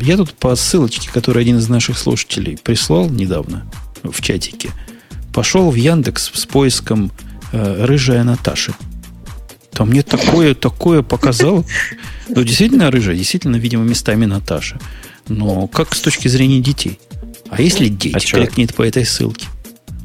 я 0.00 0.16
тут 0.16 0.32
по 0.32 0.56
ссылочке, 0.56 1.10
которую 1.10 1.42
один 1.42 1.58
из 1.58 1.68
наших 1.68 1.98
слушателей 1.98 2.56
прислал 2.56 3.10
недавно 3.10 3.70
в 4.02 4.22
чатике, 4.22 4.70
пошел 5.34 5.70
в 5.70 5.74
Яндекс 5.74 6.30
с 6.32 6.46
поиском 6.46 7.12
э, 7.52 7.84
«Рыжая 7.84 8.24
Наташа». 8.24 8.74
Там 9.70 9.90
мне 9.90 10.02
такое, 10.02 10.54
такое 10.54 11.02
показал. 11.02 11.66
Ну, 12.30 12.42
действительно 12.42 12.90
рыжая, 12.90 13.16
действительно, 13.16 13.56
видимо, 13.56 13.84
местами 13.84 14.24
Наташа. 14.24 14.80
Но 15.28 15.66
как 15.66 15.94
с 15.94 16.00
точки 16.00 16.28
зрения 16.28 16.60
детей? 16.60 16.98
А 17.50 17.60
если 17.60 17.88
дети 17.88 18.16
а 18.16 18.20
кликнет 18.20 18.74
по 18.74 18.80
этой 18.80 19.04
ссылке? 19.04 19.46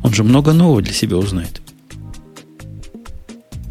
Он 0.04 0.14
же 0.14 0.26
много 0.26 0.52
нового 0.52 0.82
для 0.82 0.94
себя 0.94 1.16
узнает. 1.16 1.62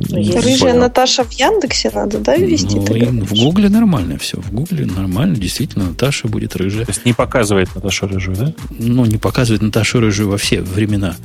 Рыжая 0.08 0.74
Наташа 0.74 1.24
в 1.24 1.32
Яндексе 1.32 1.90
надо, 1.94 2.18
да, 2.18 2.36
ввести? 2.36 2.76
Ну, 2.76 3.24
в 3.24 3.32
Гугле 3.32 3.68
нормально 3.68 4.18
все. 4.18 4.38
В 4.40 4.52
Гугле 4.52 4.86
нормально, 4.86 5.36
действительно, 5.36 5.86
Наташа 5.86 6.28
будет 6.28 6.56
рыжая. 6.56 6.86
То 6.86 6.92
есть 6.92 7.04
не 7.04 7.12
показывает 7.12 7.74
Наташу 7.74 8.06
рыжую, 8.06 8.36
да? 8.36 8.54
Ну, 8.70 9.04
не 9.04 9.18
показывает 9.18 9.62
Наташу 9.62 10.00
рыжую 10.00 10.30
во 10.30 10.38
все 10.38 10.62
времена 10.62 11.16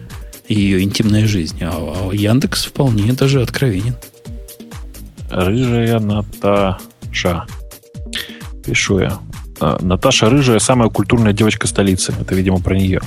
ее 0.48 0.84
интимной 0.84 1.26
жизни. 1.26 1.64
А, 1.64 2.10
а 2.10 2.14
Яндекс 2.14 2.66
вполне 2.66 3.14
даже 3.14 3.42
откровенен. 3.42 3.96
Рыжая 5.30 6.00
Наташа. 6.00 7.46
Пишу 8.66 9.00
я. 9.00 9.20
А, 9.60 9.78
Наташа 9.82 10.30
Рыжая 10.30 10.60
самая 10.60 10.90
культурная 10.90 11.34
девочка 11.34 11.68
столицы. 11.68 12.14
Это, 12.20 12.36
видимо, 12.36 12.60
про 12.60 12.76
нее. 12.76 13.02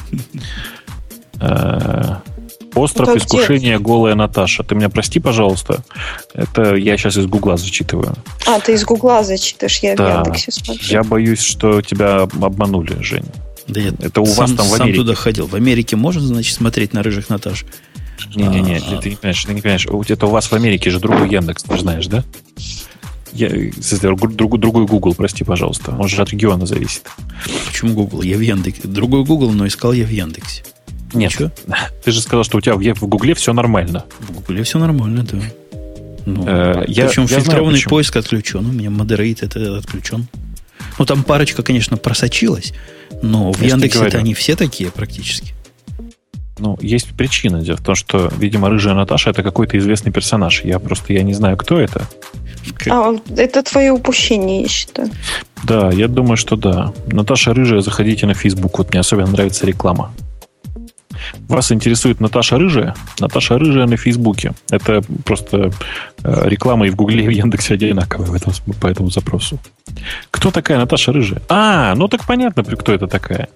Остров 2.75 3.09
Это 3.09 3.19
искушения 3.19 3.77
где? 3.77 3.85
голая 3.85 4.15
Наташа. 4.15 4.63
Ты 4.63 4.75
меня 4.75 4.89
прости, 4.89 5.21
пожалуйста. 5.21 5.83
Это 6.35 6.75
я 6.75 6.97
сейчас 6.97 7.17
из 7.17 7.27
Гугла 7.27 7.57
зачитываю. 7.57 8.15
А, 8.47 8.61
ты 8.61 8.75
из 8.75 8.85
Гугла 8.85 9.23
зачитываешь, 9.25 9.79
я 9.79 9.97
да. 9.97 10.23
в 10.23 10.27
Яндексе 10.27 10.53
смотрю. 10.53 10.87
Я 10.87 11.03
боюсь, 11.03 11.41
что 11.41 11.83
тебя 11.83 12.23
обманули, 12.23 13.03
Женя. 13.03 13.33
Да 13.67 13.83
нет, 13.83 13.95
это 14.01 14.21
у 14.21 14.27
сам, 14.27 14.37
вас 14.37 14.53
там 14.53 14.67
в 14.67 14.75
Америке. 14.75 14.97
Сам 14.97 15.07
туда 15.07 15.15
ходил. 15.15 15.47
В 15.47 15.55
Америке 15.55 15.97
можно, 15.97 16.23
значит, 16.23 16.55
смотреть 16.55 16.93
на 16.93 17.03
рыжих 17.03 17.29
Наташ? 17.29 17.65
Не-не-не, 18.35 18.77
а, 18.77 19.01
ты 19.01 19.11
не 19.11 19.17
понимаешь, 19.17 19.45
ты 19.45 19.55
не 19.55 19.61
понимаешь. 19.61 19.87
Это 20.09 20.27
у 20.27 20.31
вас 20.31 20.51
в 20.51 20.53
Америке 20.55 20.91
же 20.91 21.01
другой 21.01 21.29
Яндекс, 21.31 21.63
ты 21.63 21.79
знаешь, 21.79 22.07
да? 22.07 22.25
Я, 23.33 23.51
другой, 24.01 24.59
другой 24.59 24.87
Google, 24.87 25.15
прости, 25.15 25.45
пожалуйста. 25.45 25.95
Он 25.99 26.09
же 26.09 26.21
от 26.23 26.31
региона 26.31 26.67
зависит. 26.67 27.03
Почему 27.67 27.95
Google? 27.95 28.23
Я 28.23 28.37
в 28.37 28.41
Яндексе. 28.41 28.83
Другой 28.89 29.25
Google, 29.25 29.53
но 29.53 29.67
искал 29.67 29.93
я 29.93 30.05
в 30.05 30.11
Яндексе. 30.11 30.65
Нет. 31.13 31.33
Ничего? 31.33 31.51
Ты 32.05 32.13
же 32.13 32.21
сказал, 32.21 32.45
что 32.45 32.59
у 32.59 32.61
тебя 32.61 32.75
в 32.95 33.07
Гугле 33.07 33.35
все 33.35 33.53
нормально. 33.53 34.05
В 34.21 34.33
Гугле 34.33 34.63
все 34.63 34.79
нормально, 34.79 35.25
да. 35.31 35.39
Ну, 36.27 36.45
э, 36.47 36.85
я, 36.89 37.07
причем 37.07 37.23
я 37.23 37.41
фильтрованный 37.41 37.79
знаю, 37.79 37.89
поиск 37.89 38.17
отключен. 38.17 38.67
У 38.67 38.73
меня 38.73 38.91
модерейт 38.91 39.43
это 39.43 39.79
отключен. 39.79 40.29
Ну, 40.99 41.05
там 41.07 41.23
парочка, 41.23 41.63
конечно, 41.63 41.97
просочилась, 41.97 42.75
но 43.23 43.53
в 43.53 43.63
Яндексе 43.63 44.07
это 44.07 44.19
они 44.19 44.35
все 44.35 44.57
такие 44.57 44.91
практически. 44.91 45.55
Ну, 46.59 46.77
есть 46.81 47.09
причина. 47.17 47.61
Дело 47.61 47.77
в 47.77 47.85
том, 47.85 47.95
что, 47.95 48.31
видимо, 48.37 48.69
рыжая 48.69 48.95
Наташа 48.95 49.31
это 49.31 49.43
какой-то 49.43 49.79
известный 49.79 50.13
персонаж. 50.13 50.63
Я 50.65 50.79
просто 50.81 51.13
я 51.13 51.23
не 51.23 51.33
знаю, 51.33 51.57
кто 51.57 51.79
это. 51.79 52.09
А, 52.91 53.15
это 53.37 53.63
твое 53.63 53.93
упущение, 53.93 54.63
я 54.63 54.69
считаю. 54.69 55.11
Да, 55.65 55.91
я 55.91 56.09
думаю, 56.09 56.37
что 56.37 56.57
да. 56.57 56.93
Наташа 57.07 57.55
Рыжая, 57.55 57.81
заходите 57.81 58.27
на 58.27 58.35
Facebook. 58.35 58.79
Вот 58.79 58.91
мне 58.91 59.01
особенно 59.01 59.31
нравится 59.31 59.67
реклама. 59.67 60.13
Вас 61.49 61.73
интересует 61.73 62.21
Наташа 62.21 62.59
Рыжая? 62.59 62.95
Наташа 63.21 63.59
Рыжая 63.59 63.87
на 63.87 63.97
Фейсбуке. 63.97 64.53
Это 64.71 65.03
просто 65.25 65.73
э, 66.23 66.49
реклама 66.49 66.87
и 66.87 66.91
в 66.91 66.97
Гугле, 66.97 67.25
и 67.25 67.29
в 67.29 67.31
Яндексе 67.31 67.75
одинаковая 67.75 68.27
в 68.27 68.35
этом, 68.35 68.53
по 68.81 68.87
этому 68.87 69.11
запросу. 69.11 69.59
Кто 70.31 70.51
такая 70.51 70.79
Наташа 70.79 71.13
Рыжая? 71.13 71.43
А, 71.49 71.95
ну 71.95 72.09
так 72.09 72.27
понятно, 72.27 72.65
кто 72.65 72.93
это 72.93 73.07
такая. 73.07 73.49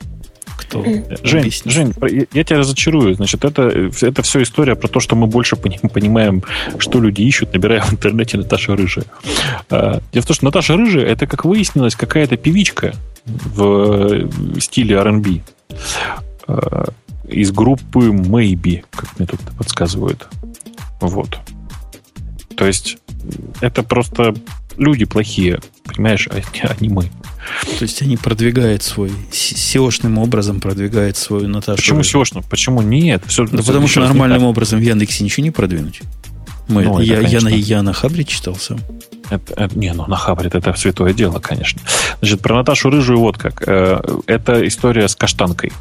Кто? 0.56 0.84
Жень, 1.22 1.52
Жень, 1.64 1.92
я 2.32 2.44
тебя 2.44 2.58
разочарую. 2.58 3.14
Значит, 3.14 3.44
это, 3.44 3.90
это 4.00 4.22
все 4.22 4.42
история 4.42 4.74
про 4.74 4.88
то, 4.88 5.00
что 5.00 5.16
мы 5.16 5.26
больше 5.26 5.56
понимаем, 5.56 6.42
что 6.78 7.00
люди 7.00 7.22
ищут, 7.22 7.52
набирая 7.52 7.82
в 7.82 7.92
интернете 7.92 8.38
Наташа 8.38 8.76
Рыжая. 8.76 9.04
Дело 9.68 10.00
в 10.22 10.26
том, 10.26 10.34
что 10.34 10.44
Наташа 10.44 10.76
Рыжая, 10.76 11.04
это, 11.06 11.26
как 11.26 11.44
выяснилось, 11.44 11.94
какая-то 11.94 12.36
певичка 12.36 12.94
в 13.24 14.28
стиле 14.60 14.96
R&B 14.96 15.42
из 17.32 17.52
группы 17.52 18.08
Maybe, 18.08 18.84
как 18.90 19.18
мне 19.18 19.26
тут 19.26 19.40
подсказывают. 19.56 20.28
Вот. 21.00 21.38
То 22.56 22.66
есть 22.66 22.98
это 23.60 23.82
просто 23.82 24.34
люди 24.76 25.04
плохие, 25.04 25.60
понимаешь, 25.84 26.28
а, 26.30 26.40
а 26.62 26.76
не 26.80 26.88
мы. 26.88 27.10
То 27.78 27.82
есть 27.82 28.00
они 28.02 28.16
продвигают 28.16 28.82
свой, 28.82 29.10
SEO-шным 29.30 30.18
образом 30.18 30.60
продвигают 30.60 31.16
свою 31.16 31.48
Наташу. 31.48 31.76
Почему 31.76 32.00
SEO-шным? 32.00 32.44
Почему 32.48 32.82
нет? 32.82 33.22
Все, 33.26 33.46
да 33.46 33.62
потому 33.62 33.88
что 33.88 34.00
нормальным 34.00 34.44
образом 34.44 34.78
в 34.78 34.82
Яндексе 34.82 35.24
ничего 35.24 35.44
не 35.44 35.50
продвинуть. 35.50 36.02
Мы, 36.68 36.84
ну, 36.84 37.00
я, 37.00 37.18
это, 37.18 37.28
я, 37.28 37.40
на, 37.40 37.48
я 37.48 37.82
на 37.82 37.92
Хабре 37.92 38.24
читал 38.24 38.54
сам. 38.54 38.78
Это, 39.30 39.54
это, 39.54 39.78
не, 39.78 39.92
ну 39.92 40.06
на 40.06 40.16
Хабре 40.16 40.50
это 40.52 40.74
святое 40.74 41.12
дело, 41.12 41.38
конечно. 41.40 41.80
Значит, 42.20 42.40
про 42.40 42.56
Наташу 42.56 42.90
Рыжую 42.90 43.18
вот 43.18 43.36
как. 43.36 43.64
Э, 43.66 44.00
это 44.26 44.66
история 44.66 45.08
с 45.08 45.16
каштанкой. 45.16 45.72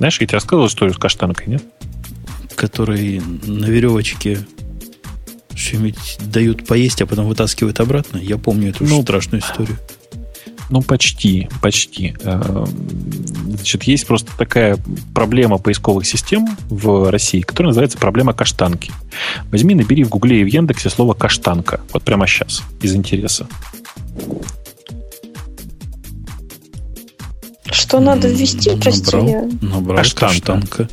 Знаешь, 0.00 0.18
я 0.18 0.26
тебе 0.26 0.36
рассказывал 0.36 0.66
историю 0.66 0.94
с 0.94 0.98
каштанкой, 0.98 1.46
нет? 1.48 1.62
Который 2.56 3.20
на 3.20 3.66
веревочке 3.66 4.38
что-нибудь 5.54 6.16
дают 6.24 6.66
поесть, 6.66 7.02
а 7.02 7.06
потом 7.06 7.26
вытаскивают 7.26 7.80
обратно. 7.80 8.16
Я 8.16 8.38
помню 8.38 8.70
эту 8.70 8.82
ну, 8.84 9.02
страшную 9.02 9.42
историю. 9.42 9.76
Ну, 10.70 10.80
почти, 10.80 11.50
почти. 11.60 12.14
Э, 12.22 12.64
значит, 13.44 13.82
есть 13.82 14.06
просто 14.06 14.30
такая 14.38 14.78
проблема 15.14 15.58
поисковых 15.58 16.06
систем 16.06 16.48
в 16.70 17.10
России, 17.10 17.42
которая 17.42 17.68
называется 17.68 17.98
проблема 17.98 18.32
каштанки. 18.32 18.92
Возьми, 19.50 19.74
набери 19.74 20.04
в 20.04 20.08
Гугле 20.08 20.40
и 20.40 20.44
в 20.44 20.46
Яндексе 20.46 20.88
слово 20.88 21.12
каштанка. 21.12 21.82
Вот 21.92 22.04
прямо 22.04 22.26
сейчас, 22.26 22.62
из 22.80 22.96
интереса. 22.96 23.46
Что 27.90 27.98
надо 27.98 28.28
ввести, 28.28 28.70
прости? 28.76 29.16
Набрал, 29.16 29.48
набрал 29.60 29.96
каштанка. 29.96 30.32
каштанка 30.36 30.88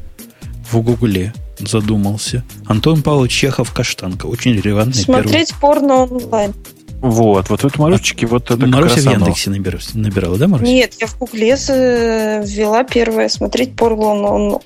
в 0.71 0.81
Гугле. 0.81 1.31
Задумался. 1.59 2.43
Антон 2.65 3.03
Павлович 3.03 3.33
Чехов 3.33 3.71
Каштанка. 3.71 4.25
Очень 4.25 4.55
релевантный 4.55 5.03
Смотреть 5.03 5.49
первый. 5.49 5.61
порно 5.61 5.95
онлайн. 5.97 6.55
Вот, 6.99 7.51
вот 7.51 7.63
это 7.63 7.79
Марусечки, 7.79 8.25
а, 8.25 8.29
вот 8.29 8.49
это 8.49 8.65
Маруся 8.65 9.01
в 9.01 9.13
Яндексе 9.13 9.51
набирала, 9.51 9.81
набирала, 9.93 10.37
да, 10.39 10.47
Маруся? 10.47 10.71
Нет, 10.71 10.95
я 10.99 11.05
в 11.05 11.19
Гугле 11.19 11.49
ввела 11.49 12.83
первое, 12.83 13.29
смотреть 13.29 13.75
порно, 13.75 14.05
он, 14.05 14.59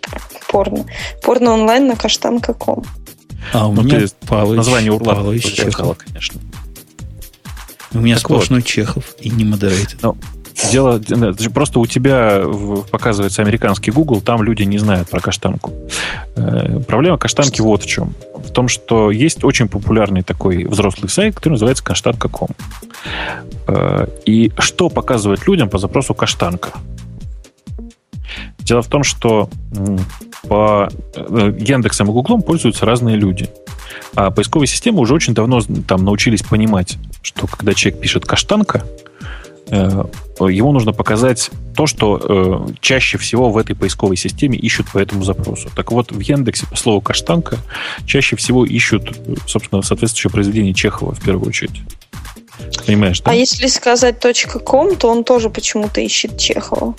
порно, 0.47 0.85
порно 1.21 1.51
онлайн 1.51 1.87
на 1.87 1.97
каштанка.ком. 1.97 2.85
А 3.51 3.67
у 3.67 3.73
ну, 3.73 3.81
меня 3.81 4.07
Павлович, 4.25 4.57
название 4.59 4.93
урла 4.93 5.15
Павлович 5.15 5.51
Чехов. 5.51 5.97
конечно. 5.97 6.39
У 7.91 7.99
меня 7.99 8.15
так 8.15 8.23
сплошной 8.23 8.61
вот. 8.61 8.67
Чехов 8.69 9.15
и 9.19 9.29
не 9.29 9.43
модерейтер. 9.43 9.97
Ну, 10.01 10.15
Дело 10.69 11.01
просто 11.53 11.79
у 11.79 11.85
тебя 11.85 12.43
показывается 12.91 13.41
американский 13.41 13.91
Google, 13.91 14.21
там 14.21 14.43
люди 14.43 14.63
не 14.63 14.77
знают 14.77 15.09
про 15.09 15.19
каштанку. 15.19 15.71
Э, 16.35 16.79
проблема 16.87 17.17
каштанки 17.17 17.61
вот 17.61 17.83
в 17.83 17.87
чем. 17.87 18.13
В 18.35 18.51
том, 18.51 18.67
что 18.67 19.11
есть 19.11 19.43
очень 19.43 19.67
популярный 19.67 20.23
такой 20.23 20.65
взрослый 20.65 21.09
сайт, 21.09 21.35
который 21.35 21.53
называется 21.53 21.83
каштанка.ком. 21.83 22.49
Э, 23.67 24.07
и 24.25 24.51
что 24.59 24.89
показывает 24.89 25.47
людям 25.47 25.69
по 25.69 25.77
запросу 25.77 26.13
каштанка? 26.13 26.71
Дело 28.59 28.81
в 28.81 28.87
том, 28.87 29.03
что 29.03 29.49
по 30.47 30.89
э, 31.15 31.53
Яндексом 31.59 32.09
и 32.09 32.11
Гуглом 32.11 32.41
пользуются 32.41 32.85
разные 32.85 33.15
люди. 33.15 33.49
А 34.15 34.31
поисковые 34.31 34.67
системы 34.67 34.99
уже 34.99 35.13
очень 35.13 35.33
давно 35.33 35.61
там 35.87 36.05
научились 36.05 36.41
понимать, 36.41 36.97
что 37.21 37.47
когда 37.47 37.73
человек 37.73 38.01
пишет 38.01 38.25
каштанка, 38.25 38.83
э, 38.83 39.10
ему 39.71 40.71
нужно 40.73 40.91
показать 40.91 41.49
то, 41.75 41.87
что 41.87 42.67
э, 42.69 42.73
чаще 42.81 43.17
всего 43.17 43.49
в 43.49 43.57
этой 43.57 43.75
поисковой 43.75 44.17
системе 44.17 44.57
ищут 44.57 44.91
по 44.91 44.97
этому 44.97 45.23
запросу. 45.23 45.69
Так 45.75 45.91
вот, 45.91 46.11
в 46.11 46.19
Яндексе 46.19 46.67
по 46.67 46.75
слову 46.75 47.01
«каштанка» 47.01 47.57
чаще 48.05 48.35
всего 48.35 48.65
ищут, 48.65 49.17
собственно, 49.47 49.81
соответствующее 49.81 50.31
произведение 50.31 50.73
Чехова 50.73 51.13
в 51.13 51.21
первую 51.21 51.47
очередь. 51.47 51.81
Понимаешь, 52.85 53.21
да? 53.21 53.31
А 53.31 53.33
если 53.33 53.67
сказать 53.67 54.15
.com, 54.63 54.95
то 54.95 55.09
он 55.09 55.23
тоже 55.23 55.49
почему-то 55.49 56.01
ищет 56.01 56.37
Чехова. 56.37 56.95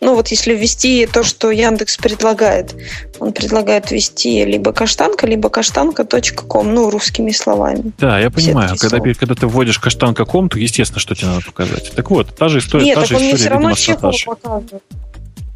Ну 0.00 0.14
вот 0.14 0.28
если 0.28 0.54
ввести 0.54 1.06
то, 1.06 1.24
что 1.24 1.50
Яндекс 1.50 1.96
предлагает, 1.96 2.74
он 3.18 3.32
предлагает 3.32 3.90
ввести 3.90 4.44
либо 4.44 4.72
каштанка, 4.72 5.26
либо 5.26 5.48
каштанка.ком, 5.48 6.72
ну, 6.72 6.90
русскими 6.90 7.32
словами. 7.32 7.92
Да, 7.98 8.18
я 8.20 8.30
понимаю. 8.30 8.76
Когда, 8.78 9.00
когда 9.00 9.34
ты 9.34 9.46
вводишь 9.46 9.78
каштанка.ком, 9.78 10.48
то, 10.50 10.58
естественно, 10.58 11.00
что 11.00 11.14
тебе 11.14 11.28
надо 11.28 11.44
показать. 11.44 11.92
Так 11.94 12.10
вот, 12.10 12.34
та 12.36 12.48
же 12.48 12.58
история, 12.58 12.84
Нет, 12.84 12.94
та 12.94 13.00
так 13.00 13.08
же 13.08 13.16
он 13.16 13.22
история, 13.22 13.32
мне 13.32 13.40
все 13.40 13.48
равно 13.50 13.70
видимо, 13.70 14.12
Чехова 14.12 14.34
показывает. 14.34 14.82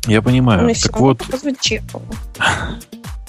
Я 0.09 0.23
понимаю. 0.23 0.67
Он 0.67 0.75
так 0.75 0.99
вот, 0.99 1.19
показывает 1.19 1.61
Чехова. 1.61 2.05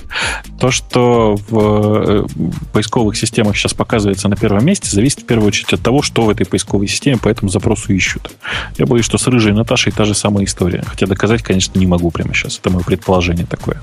то, 0.59 0.71
что 0.71 1.35
в 1.49 1.57
э, 1.57 2.25
поисковых 2.71 3.17
системах 3.17 3.57
сейчас 3.57 3.73
показывается 3.73 4.27
на 4.27 4.35
первом 4.35 4.65
месте, 4.65 4.89
зависит 4.89 5.21
в 5.21 5.25
первую 5.25 5.47
очередь 5.47 5.73
от 5.73 5.81
того, 5.81 6.01
что 6.01 6.23
в 6.23 6.29
этой 6.29 6.45
поисковой 6.45 6.87
системе 6.87 7.17
по 7.17 7.29
этому 7.29 7.49
запросу 7.49 7.93
ищут. 7.93 8.31
Я 8.77 8.85
боюсь, 8.85 9.05
что 9.05 9.17
с 9.17 9.27
рыжей 9.27 9.53
Наташей 9.53 9.91
та 9.91 10.05
же 10.05 10.13
самая 10.13 10.45
история. 10.45 10.83
Хотя 10.85 11.07
доказать, 11.07 11.43
конечно, 11.43 11.77
не 11.79 11.87
могу 11.87 12.11
прямо 12.11 12.33
сейчас. 12.33 12.59
Это 12.59 12.69
мое 12.69 12.83
предположение 12.83 13.45
такое. 13.45 13.81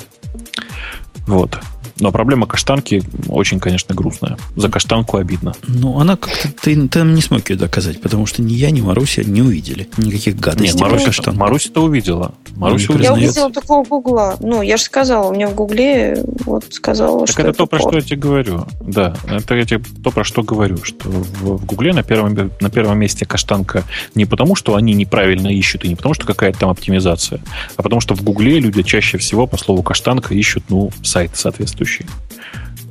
Вот. 1.27 1.59
Но 2.01 2.12
проблема 2.12 2.47
каштанки 2.47 3.02
очень, 3.28 3.60
конечно, 3.60 3.94
грустная. 3.94 4.36
За 4.56 4.68
каштанку 4.68 5.18
обидно. 5.18 5.55
Ну, 5.68 5.98
она 5.98 6.16
как-то... 6.16 6.48
Ты, 6.62 6.89
ты 6.89 7.01
не 7.02 7.20
смог 7.22 7.48
ее 7.51 7.56
доказать, 7.56 8.01
потому 8.01 8.27
что 8.27 8.43
ни 8.43 8.55
я, 8.55 8.70
ни 8.70 8.81
Маруся 8.81 9.22
не 9.22 9.43
увидели 9.43 9.89
никаких 9.98 10.36
гадостей. 10.36 10.72
Нет, 10.72 10.78
про 10.78 10.86
Маруся, 10.86 11.06
каштанку. 11.06 11.40
Маруся-то 11.40 11.82
увидела. 11.82 12.35
Маруся 12.56 12.93
не 12.93 13.02
Я 13.05 13.12
увидела. 13.12 13.28
увидела 13.28 13.52
такого 13.52 13.85
гугла. 13.85 14.36
Ну, 14.40 14.62
я 14.62 14.77
же 14.77 14.85
сказала, 14.85 15.28
у 15.28 15.35
меня 15.35 15.48
в 15.48 15.55
гугле 15.55 16.24
вот 16.44 16.64
сказала, 16.70 17.20
Так 17.27 17.31
что 17.31 17.43
это 17.43 17.52
то, 17.52 17.66
про 17.66 17.78
что 17.78 17.97
я 17.97 18.01
тебе 18.01 18.16
говорю. 18.16 18.66
Да, 18.81 19.14
это 19.28 19.55
я 19.55 19.64
тебе 19.64 19.82
то, 20.02 20.10
про 20.10 20.24
что 20.24 20.43
говорю, 20.43 20.82
что 20.82 21.09
в, 21.09 21.59
в 21.59 21.64
Гугле 21.66 21.93
на 21.93 22.02
первом, 22.02 22.51
на 22.60 22.70
первом 22.70 22.98
месте 22.98 23.27
каштанка 23.27 23.85
не 24.14 24.24
потому, 24.24 24.55
что 24.55 24.74
они 24.77 24.94
неправильно 24.94 25.48
ищут, 25.48 25.85
и 25.85 25.89
не 25.89 25.97
потому, 25.97 26.14
что 26.14 26.27
какая-то 26.27 26.60
там 26.60 26.70
оптимизация, 26.70 27.40
а 27.77 27.82
потому, 27.82 28.01
что 28.01 28.14
в 28.14 28.22
Гугле 28.22 28.59
люди 28.59 28.82
чаще 28.82 29.18
всего 29.18 29.47
по 29.47 29.56
слову 29.56 29.82
каштанка 29.82 30.35
ищут, 30.35 30.64
ну, 30.68 30.90
сайт 31.02 31.32
соответствующий. 31.35 31.90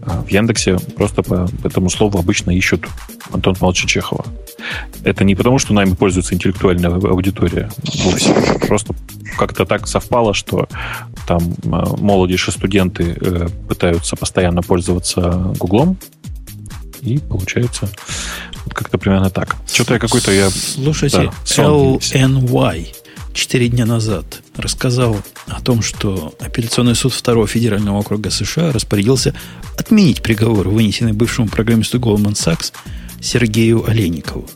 А 0.02 0.22
в 0.22 0.30
Яндексе 0.30 0.78
просто 0.96 1.24
по 1.24 1.48
этому 1.64 1.90
слову 1.90 2.20
обычно 2.20 2.52
ищут 2.52 2.88
Антон 3.32 3.56
Павловича 3.56 3.88
Чехова. 3.88 4.26
Это 5.04 5.24
не 5.24 5.36
потому, 5.36 5.60
что 5.60 5.74
нами 5.74 5.94
пользуется 5.94 6.34
интеллектуальная 6.34 6.92
аудитория 6.92 7.70
вовсе. 8.04 8.34
Просто 8.68 8.96
как-то 9.38 9.66
так 9.66 9.88
совпало, 9.88 10.34
что 10.34 10.68
там 11.28 11.54
э, 11.64 11.68
молодежь 12.00 12.48
и 12.48 12.52
студенты 12.52 13.18
э, 13.20 13.48
пытаются 13.68 14.16
постоянно 14.16 14.62
пользоваться 14.62 15.54
Гуглом, 15.60 15.98
и 17.02 17.18
получается 17.20 17.90
вот 18.66 18.74
как-то 18.74 18.98
примерно 18.98 19.30
так. 19.30 19.56
Что-то 19.72 19.94
я 19.94 20.00
какой-то 20.00 20.32
я... 20.32 20.50
Слушайте, 20.50 21.32
да. 21.48 21.64
LNY 21.64 22.88
четыре 23.34 23.70
дня 23.70 23.86
назад 23.86 24.42
рассказал 24.60 25.18
о 25.48 25.62
том, 25.62 25.82
что 25.82 26.34
апелляционный 26.40 26.96
суд 26.96 27.14
второго 27.14 27.48
федерального 27.48 27.98
округа 27.98 28.30
США 28.30 28.72
распорядился 28.72 29.34
отменить 29.78 30.22
приговор, 30.22 30.70
вынесенный 30.70 31.14
бывшему 31.14 31.48
программисту 31.48 32.00
Goldman 32.00 32.34
Sachs 32.34 32.74
Сергею 33.22 33.90
Олейникову. 33.90 34.50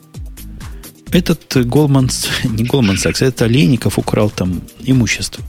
Этот 1.11 1.55
Goldman, 1.55 2.11
не 2.49 2.63
Goldman 2.63 2.95
Sachs, 2.95 3.25
этот 3.25 3.43
Олейников 3.43 3.99
украл 3.99 4.29
там 4.29 4.61
имущество 4.83 5.43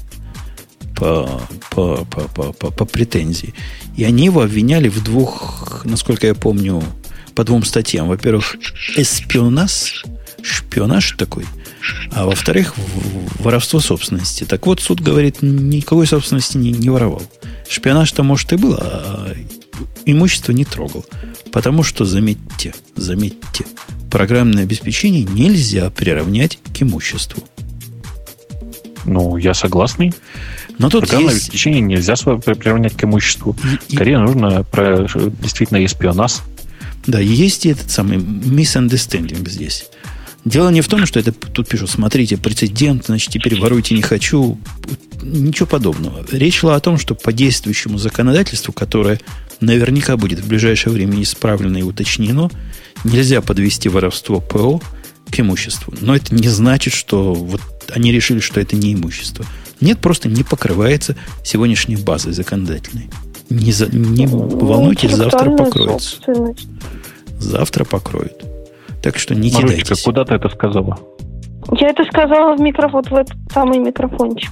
по, 0.94 1.42
по, 1.70 2.04
по, 2.04 2.20
по, 2.28 2.52
по, 2.52 2.70
по 2.70 2.84
претензии. 2.84 3.54
И 3.96 4.04
они 4.04 4.26
его 4.26 4.42
обвиняли 4.42 4.88
в 4.88 5.02
двух, 5.02 5.84
насколько 5.84 6.26
я 6.26 6.34
помню, 6.34 6.82
по 7.34 7.44
двум 7.44 7.64
статьям. 7.64 8.08
Во-первых, 8.08 8.56
эспионаж, 8.96 10.04
шпионаж 10.42 11.14
такой, 11.18 11.44
а 12.12 12.26
во-вторых, 12.26 12.74
воровство 13.38 13.80
собственности. 13.80 14.44
Так 14.44 14.66
вот, 14.66 14.80
суд 14.80 15.00
говорит, 15.00 15.38
никакой 15.42 16.06
собственности 16.06 16.56
не, 16.58 16.72
не 16.72 16.90
воровал. 16.90 17.22
Шпионаж-то, 17.68 18.22
может, 18.22 18.52
и 18.52 18.56
был, 18.56 18.74
а 18.78 19.34
имущество 20.04 20.52
не 20.52 20.64
трогал. 20.64 21.04
Потому 21.52 21.82
что, 21.82 22.04
заметьте, 22.04 22.74
заметьте, 22.96 23.64
программное 24.10 24.64
обеспечение 24.64 25.24
нельзя 25.24 25.90
приравнять 25.90 26.58
к 26.76 26.82
имуществу. 26.82 27.42
Ну, 29.04 29.36
я 29.36 29.54
согласный. 29.54 30.14
Но 30.78 30.88
тут 30.90 31.02
Программное 31.02 31.34
есть... 31.34 31.44
обеспечение 31.44 31.80
нельзя 31.80 32.14
приравнять 32.16 32.96
к 32.96 33.04
имуществу. 33.04 33.56
и- 33.88 33.94
Скорее 33.94 34.18
нужно 34.18 34.64
про, 34.64 35.06
действительно 35.40 35.84
эспионаж. 35.84 36.36
Да, 37.06 37.20
есть 37.20 37.66
и 37.66 37.68
этот 37.68 37.90
самый 37.90 38.16
misunderstanding 38.18 39.48
здесь. 39.48 39.86
Дело 40.44 40.68
не 40.68 40.82
в 40.82 40.88
том, 40.88 41.06
что 41.06 41.18
это 41.18 41.32
тут 41.32 41.68
пишут, 41.68 41.90
смотрите, 41.90 42.36
прецедент, 42.36 43.06
значит, 43.06 43.30
теперь 43.30 43.58
воруйте 43.58 43.94
не 43.94 44.02
хочу. 44.02 44.58
Ничего 45.22 45.66
подобного. 45.66 46.24
Речь 46.30 46.58
шла 46.58 46.76
о 46.76 46.80
том, 46.80 46.98
что 46.98 47.14
по 47.14 47.32
действующему 47.32 47.96
законодательству, 47.96 48.72
которое 48.72 49.20
наверняка 49.60 50.18
будет 50.18 50.40
в 50.40 50.48
ближайшее 50.48 50.92
время 50.92 51.22
исправлено 51.22 51.78
и 51.78 51.82
уточнено, 51.82 52.50
нельзя 53.04 53.40
подвести 53.40 53.88
воровство 53.88 54.40
ПО 54.40 54.82
к 55.30 55.40
имуществу. 55.40 55.94
Но 56.00 56.14
это 56.14 56.34
не 56.34 56.48
значит, 56.48 56.92
что 56.92 57.32
вот 57.32 57.62
они 57.94 58.12
решили, 58.12 58.40
что 58.40 58.60
это 58.60 58.76
не 58.76 58.92
имущество. 58.92 59.46
Нет, 59.80 59.98
просто 59.98 60.28
не 60.28 60.42
покрывается 60.42 61.16
сегодняшней 61.42 61.96
базой 61.96 62.34
законодательной. 62.34 63.08
Не, 63.48 63.72
за- 63.72 63.86
не 63.94 64.26
волнуйтесь, 64.26 65.10
завтра 65.14 65.50
Интеллектуальная 65.50 65.56
покроется. 65.56 66.16
Завтра 67.38 67.84
покроют. 67.84 68.44
Так 69.04 69.18
что 69.18 69.34
не 69.34 69.50
Марусечка, 69.52 69.82
кидайтесь. 69.82 70.02
куда 70.02 70.24
ты 70.24 70.34
это 70.34 70.48
сказала? 70.48 70.98
Я 71.78 71.90
это 71.90 72.04
сказала 72.04 72.56
в 72.56 72.60
микрофон, 72.60 73.02
в 73.02 73.12
этот 73.12 73.36
самый 73.52 73.78
микрофончик. 73.78 74.50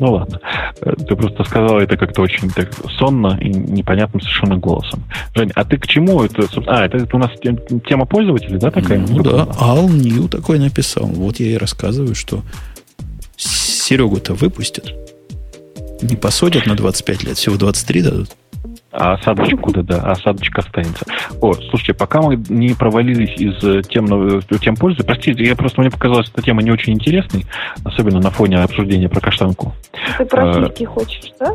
Ну 0.00 0.14
ладно. 0.14 0.40
Э, 0.80 0.94
Ты 0.96 1.14
просто 1.14 1.44
сказала 1.44 1.78
это 1.78 1.96
как-то 1.96 2.22
очень 2.22 2.50
так 2.50 2.70
сонно 2.98 3.38
и 3.40 3.48
непонятным 3.50 4.20
совершенно 4.20 4.56
голосом. 4.56 5.04
Жень, 5.36 5.52
а 5.54 5.64
ты 5.64 5.76
к 5.78 5.86
чему 5.86 6.24
это? 6.24 6.48
А, 6.66 6.86
это, 6.86 6.96
это 6.96 7.16
у 7.16 7.20
нас 7.20 7.30
тем- 7.40 7.58
тема 7.86 8.04
пользователей, 8.04 8.58
да, 8.58 8.72
такая? 8.72 8.98
Ну 8.98 9.22
да, 9.22 9.46
Ал 9.60 9.88
Нью 9.88 10.28
такой 10.28 10.58
написал. 10.58 11.06
Вот 11.06 11.38
я 11.38 11.52
и 11.52 11.56
рассказываю, 11.56 12.16
что 12.16 12.42
Серегу-то 13.36 14.34
выпустят. 14.34 14.92
Не 16.02 16.16
посадят 16.16 16.66
на 16.66 16.74
25 16.74 17.22
лет, 17.24 17.36
всего 17.36 17.56
23 17.56 18.02
дадут. 18.02 18.30
А 18.92 19.14
осадочек 19.14 19.60
куда, 19.60 19.82
да, 19.82 20.00
а 20.02 20.12
осадочек 20.12 20.58
останется. 20.58 21.06
О, 21.40 21.52
слушайте, 21.54 21.94
пока 21.94 22.20
мы 22.20 22.36
не 22.48 22.74
провалились 22.74 23.40
из 23.40 23.62
э, 23.64 23.82
тем, 23.82 24.06
э, 24.38 24.40
тем 24.60 24.76
пользы, 24.76 25.02
простите, 25.04 25.44
я 25.44 25.56
просто 25.56 25.80
мне 25.80 25.90
показалась 25.90 26.28
эта 26.28 26.42
тема 26.42 26.62
не 26.62 26.70
очень 26.70 26.92
интересной, 26.92 27.46
особенно 27.84 28.20
на 28.20 28.30
фоне 28.30 28.58
обсуждения 28.58 29.08
про 29.08 29.20
каштанку. 29.20 29.74
Ты 30.18 30.24
про 30.26 30.50
А. 30.50 30.52
сиськи 30.52 30.84
хочешь, 30.84 31.32
да? 31.38 31.54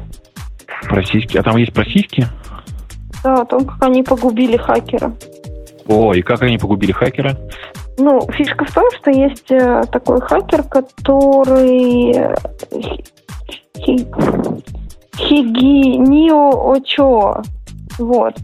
Про 0.88 1.04
сиськи. 1.04 1.38
А 1.38 1.44
там 1.44 1.58
есть 1.58 1.74
про 1.74 1.86
сиськи? 1.86 2.28
Да, 3.24 3.42
о 3.42 3.46
том, 3.46 3.66
как 3.66 3.84
они 3.84 4.02
погубили 4.04 4.58
хакера. 4.58 5.14
О, 5.88 6.14
и 6.14 6.22
как 6.22 6.42
они 6.42 6.58
погубили 6.58 6.92
хакера? 6.92 7.38
Ну, 7.98 8.22
фишка 8.32 8.66
в 8.66 8.74
том, 8.74 8.86
что 9.00 9.12
есть 9.12 9.52
э, 9.52 9.84
такой 9.92 10.20
хакер, 10.22 10.64
который 10.64 12.36
Хигинио 15.18 16.72
Очо. 16.72 17.42
Вот. 17.98 18.36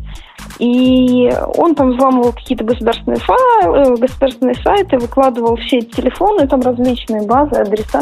И 0.60 1.30
он 1.58 1.76
там 1.76 1.92
взламывал 1.92 2.34
какие-то 2.34 2.64
государственные 2.64 3.20
файлы, 3.20 3.78
э, 3.78 3.96
государственные 3.96 4.56
сайты, 4.56 4.98
выкладывал 4.98 5.56
все 5.56 5.80
эти 5.80 5.96
телефоны, 5.96 6.48
там 6.48 6.62
различные 6.62 7.26
базы, 7.26 7.60
адреса. 7.60 8.02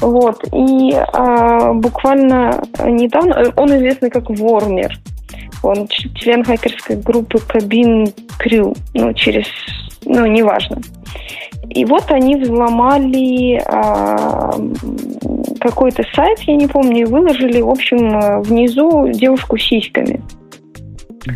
Вот. 0.00 0.42
И 0.52 0.94
а, 0.94 1.72
буквально 1.72 2.62
недавно, 2.84 3.34
э, 3.34 3.52
он 3.56 3.76
известный 3.76 4.10
как 4.10 4.30
Вормер. 4.30 4.96
Он 5.62 5.88
член 5.88 6.44
хакерской 6.44 6.96
группы 6.96 7.38
Кабин 7.38 8.06
Крю. 8.38 8.74
Ну, 8.94 9.12
через... 9.14 9.46
Ну, 10.12 10.26
неважно. 10.26 10.80
И 11.68 11.84
вот 11.84 12.10
они 12.10 12.34
взломали 12.34 13.62
а, 13.64 14.52
какой-то 15.60 16.02
сайт, 16.14 16.40
я 16.40 16.56
не 16.56 16.66
помню, 16.66 17.02
и 17.02 17.04
выложили, 17.04 17.60
в 17.60 17.68
общем, 17.68 18.18
э, 18.18 18.40
внизу 18.40 19.06
девушку 19.12 19.56
с 19.56 19.62
сиськами. 19.62 20.20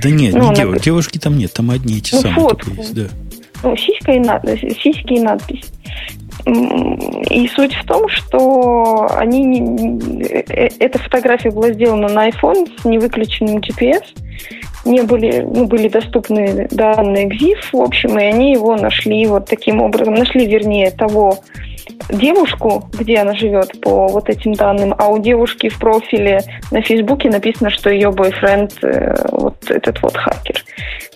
Да 0.03 0.11
нет, 0.11 0.35
Ну, 0.35 0.41
не 0.53 0.61
она- 0.63 0.73
дев- 0.73 0.83
девушки 0.83 1.19
там 1.19 1.39
нет, 1.39 1.53
там 1.53 1.71
одни 1.71 1.99
эти 1.99 2.15
Ну, 2.17 2.21
самые 2.23 2.41
фотку. 2.41 2.71
есть, 2.73 2.95
да. 2.95 3.05
Ну, 3.63 3.77
сиська 3.77 4.13
и 4.13 4.19
надпись, 4.19 4.77
сиськи 4.83 5.13
и 5.15 5.21
надпись. 5.21 5.65
И 6.47 7.49
суть 7.55 7.75
в 7.75 7.85
том, 7.87 8.09
что 8.09 9.07
они 9.17 9.41
не- 9.45 10.25
э, 10.25 10.43
э, 10.49 10.69
эта 10.81 10.99
фотография 10.99 11.51
была 11.51 11.73
сделана 11.73 12.09
на 12.09 12.29
iPhone 12.29 12.69
с 12.81 12.85
невыключенным 12.85 13.59
GPS. 13.59 14.03
Не 14.85 15.03
были, 15.03 15.41
ну, 15.41 15.67
были 15.67 15.89
доступны 15.89 16.69
данные 16.71 17.27
ГЗИФ, 17.27 17.73
в 17.73 17.81
общем, 17.81 18.19
и 18.19 18.25
они 18.25 18.53
его 18.53 18.77
нашли 18.77 19.27
вот 19.27 19.47
таким 19.47 19.81
образом, 19.81 20.15
нашли, 20.15 20.47
вернее, 20.47 20.91
того 20.91 21.39
девушку, 22.11 22.89
где 22.99 23.19
она 23.19 23.35
живет 23.35 23.81
по 23.81 24.09
вот 24.09 24.29
этим 24.29 24.55
данным, 24.55 24.95
а 24.99 25.09
у 25.09 25.19
девушки 25.19 25.69
в 25.69 25.79
профиле 25.79 26.41
на 26.71 26.83
Фейсбуке 26.83 27.31
написано, 27.31 27.71
что 27.71 27.91
ее 27.91 28.11
бойфренд 28.11 28.73
э, 28.83 29.15
вот 29.31 29.57
этот 29.71 30.01
вот 30.03 30.17
хакер. 30.17 30.65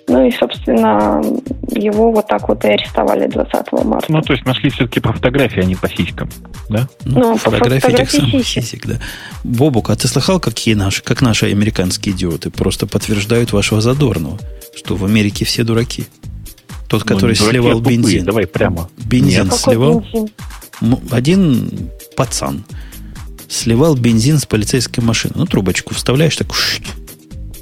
Ну 0.09 0.27
и, 0.27 0.33
собственно, 0.33 1.23
его 1.71 2.11
вот 2.11 2.27
так 2.27 2.49
вот 2.49 2.65
и 2.65 2.69
арестовали 2.69 3.27
20 3.27 3.73
марта. 3.85 4.11
Ну, 4.11 4.23
то 4.23 4.33
есть 4.33 4.47
нашли 4.47 4.71
все-таки 4.71 5.01
по 5.01 5.13
фотографии, 5.13 5.61
а 5.61 5.65
не 5.65 5.75
по 5.75 5.89
сиськам, 5.89 6.31
да? 6.71 6.89
Ну, 7.05 7.21
ну 7.21 7.33
по 7.35 7.51
фотографии, 7.51 7.81
фотографии 7.81 8.17
этих 8.17 8.31
самых 8.31 8.47
сисек, 8.47 8.87
да. 8.87 8.95
Бобук, 9.45 9.91
а 9.91 9.97
ты 9.97 10.09
слыхал, 10.09 10.41
какие 10.41 10.75
наши, 10.75 11.03
как 11.03 11.21
наши 11.21 11.47
американские 11.47 12.15
идиоты 12.15 12.51
просто 12.51 12.87
подтверждают 12.87 13.53
вашего 13.53 13.83
задорного, 13.83 14.39
что 14.75 14.97
в 14.97 15.05
Америке 15.05 15.45
все 15.45 15.63
дураки? 15.63 16.07
Тот, 16.89 17.03
ну, 17.03 17.15
который 17.15 17.37
дураки, 17.37 17.51
сливал 17.51 17.79
тупые, 17.79 17.99
бензин. 17.99 18.25
Давай 18.25 18.47
прямо. 18.47 18.89
Бензин 18.97 19.45
Нет. 19.45 19.55
сливал. 19.55 20.01
Бензин? 20.01 20.31
Один 21.11 21.91
пацан 22.17 22.65
сливал 23.49 23.95
бензин 23.95 24.39
с 24.39 24.47
полицейской 24.47 25.05
машины. 25.05 25.35
Ну, 25.37 25.47
трубочку 25.47 25.95
вставляешь, 25.95 26.37
так 26.37 26.49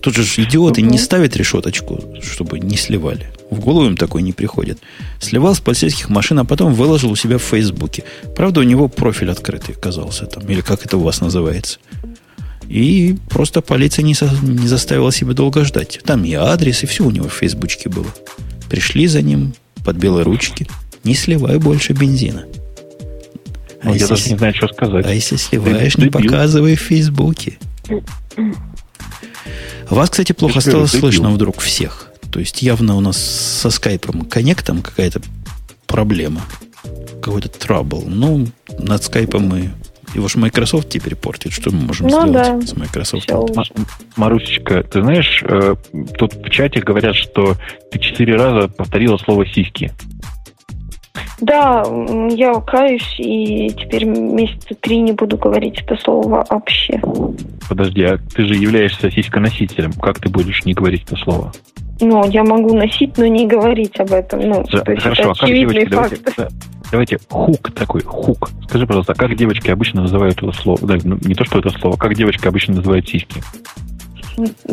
Тут 0.07 0.15
же 0.15 0.43
идиоты 0.45 0.83
угу. 0.83 0.91
не 0.91 0.99
ставят 0.99 1.37
решеточку, 1.37 2.01
чтобы 2.23 2.61
не 2.61 2.77
сливали. 2.77 3.27
В 3.51 3.59
голову 3.59 3.87
им 3.87 3.97
такой 3.97 4.23
не 4.23 4.33
приходит. 4.33 4.79
Сливал 5.19 5.57
с 5.57 5.59
полицейских 5.59 6.11
машин, 6.11 6.39
а 6.39 6.45
потом 6.45 6.75
выложил 6.75 7.11
у 7.11 7.17
себя 7.17 7.39
в 7.39 7.43
Фейсбуке. 7.43 8.05
Правда, 8.37 8.61
у 8.61 8.63
него 8.63 8.87
профиль 8.87 9.33
открытый 9.33 9.75
оказался 9.75 10.27
там, 10.27 10.49
или 10.49 10.61
как 10.61 10.87
это 10.87 10.97
у 10.97 11.01
вас 11.01 11.21
называется. 11.21 11.81
И 12.69 13.17
просто 13.29 13.63
полиция 13.63 14.05
не, 14.05 14.15
со, 14.15 14.31
не 14.43 14.69
заставила 14.69 15.11
себя 15.11 15.33
долго 15.33 15.65
ждать. 15.65 15.99
Там 16.05 16.25
и 16.25 16.35
адрес, 16.35 16.85
и 16.85 16.87
все 16.87 17.05
у 17.05 17.11
него 17.11 17.27
в 17.27 17.35
Фейсбучке 17.35 17.89
было. 17.89 18.07
Пришли 18.71 19.09
за 19.09 19.23
ним 19.23 19.55
под 19.85 19.97
белые 19.97 20.23
ручки. 20.23 20.69
Не 21.03 21.17
сливай 21.17 21.59
больше 21.59 21.95
бензина. 21.95 22.45
А 23.83 23.91
я 23.91 24.07
даже 24.07 24.31
не 24.31 24.39
знаю, 24.39 24.55
что 24.55 24.69
сказать. 24.69 25.05
А 25.05 25.13
если 25.13 25.35
сливаешь, 25.35 25.95
ты, 25.95 26.03
не 26.03 26.11
показывай 26.11 26.77
в 26.77 26.81
Фейсбуке. 26.81 27.59
Вас, 29.91 30.11
кстати, 30.11 30.33
плохо 30.33 30.61
Теперь 30.61 30.73
стало 30.73 30.87
слышно 30.87 31.31
вдруг 31.31 31.61
всех. 31.61 32.11
То 32.33 32.41
есть 32.41 32.63
явно 32.63 32.97
у 32.97 33.01
нас 33.01 33.17
со 33.17 33.71
скайпом 33.71 34.25
коннектом 34.25 34.83
какая-то 34.83 35.21
проблема. 35.87 36.43
Какой-то 37.23 37.49
трабл. 37.49 38.05
Ну, 38.07 38.47
над 38.79 39.03
скайпом 39.03 39.49
мы... 39.49 39.71
Его 40.15 40.29
же 40.29 40.39
Microsoft 40.39 40.89
теперь 40.89 41.15
портит. 41.15 41.53
Что 41.53 41.71
мы 41.71 41.81
можем 41.81 42.07
ну, 42.07 42.29
сделать 42.29 42.61
да. 42.61 42.67
с 42.67 42.75
Microsoft? 42.77 43.31
Марусечка, 44.17 44.83
ты 44.83 45.03
знаешь, 45.03 45.43
э, 45.47 45.75
тут 46.17 46.35
в 46.35 46.49
чате 46.49 46.81
говорят, 46.81 47.17
что 47.17 47.57
ты 47.91 47.99
четыре 47.99 48.37
раза 48.37 48.69
повторила 48.69 49.19
слово 49.19 49.47
«сиськи». 49.47 49.93
Да, 51.41 51.85
я 52.31 52.55
каюсь, 52.61 53.15
и 53.19 53.71
теперь 53.71 54.05
месяца 54.05 54.75
три 54.81 55.01
не 55.01 55.13
буду 55.13 55.37
говорить 55.37 55.83
это 55.83 55.97
слово 56.03 56.47
вообще. 56.49 57.01
Подожди, 57.69 58.03
а 58.05 58.19
ты 58.35 58.45
же 58.45 58.55
являешься 58.55 59.11
сиськоносителем. 59.11 59.93
Как 59.93 60.19
ты 60.19 60.31
будешь 60.31 60.65
не 60.65 60.73
говорить 60.73 61.05
это 61.07 61.17
слово? 61.17 61.53
Ну, 62.01 62.27
я 62.29 62.45
могу 62.45 62.75
носить, 62.75 63.17
но 63.17 63.27
не 63.27 63.47
говорить 63.47 63.99
об 64.01 64.13
этом. 64.13 64.41
Ну, 64.41 64.65
За, 64.71 64.81
то 64.81 64.93
есть 64.93 65.03
хорошо, 65.03 65.23
это 65.23 65.31
а 65.31 65.35
как 65.35 65.49
девочки, 65.49 65.85
факт. 65.87 66.21
давайте, 66.37 66.55
давайте, 66.91 67.19
хук 67.29 67.71
такой, 67.73 68.03
хук. 68.03 68.51
Скажи, 68.69 68.87
пожалуйста, 68.87 69.13
а 69.13 69.17
как 69.17 69.35
девочки 69.35 69.71
обычно 69.71 70.03
называют 70.03 70.43
это 70.43 70.53
слово? 70.53 70.79
Да, 70.83 70.97
ну, 71.03 71.19
не 71.23 71.35
то, 71.35 71.45
что 71.45 71.59
это 71.59 71.71
слово, 71.71 71.97
как 71.97 72.15
девочки 72.15 72.47
обычно 72.47 72.75
называют 72.77 73.09
сиськи? 73.09 73.43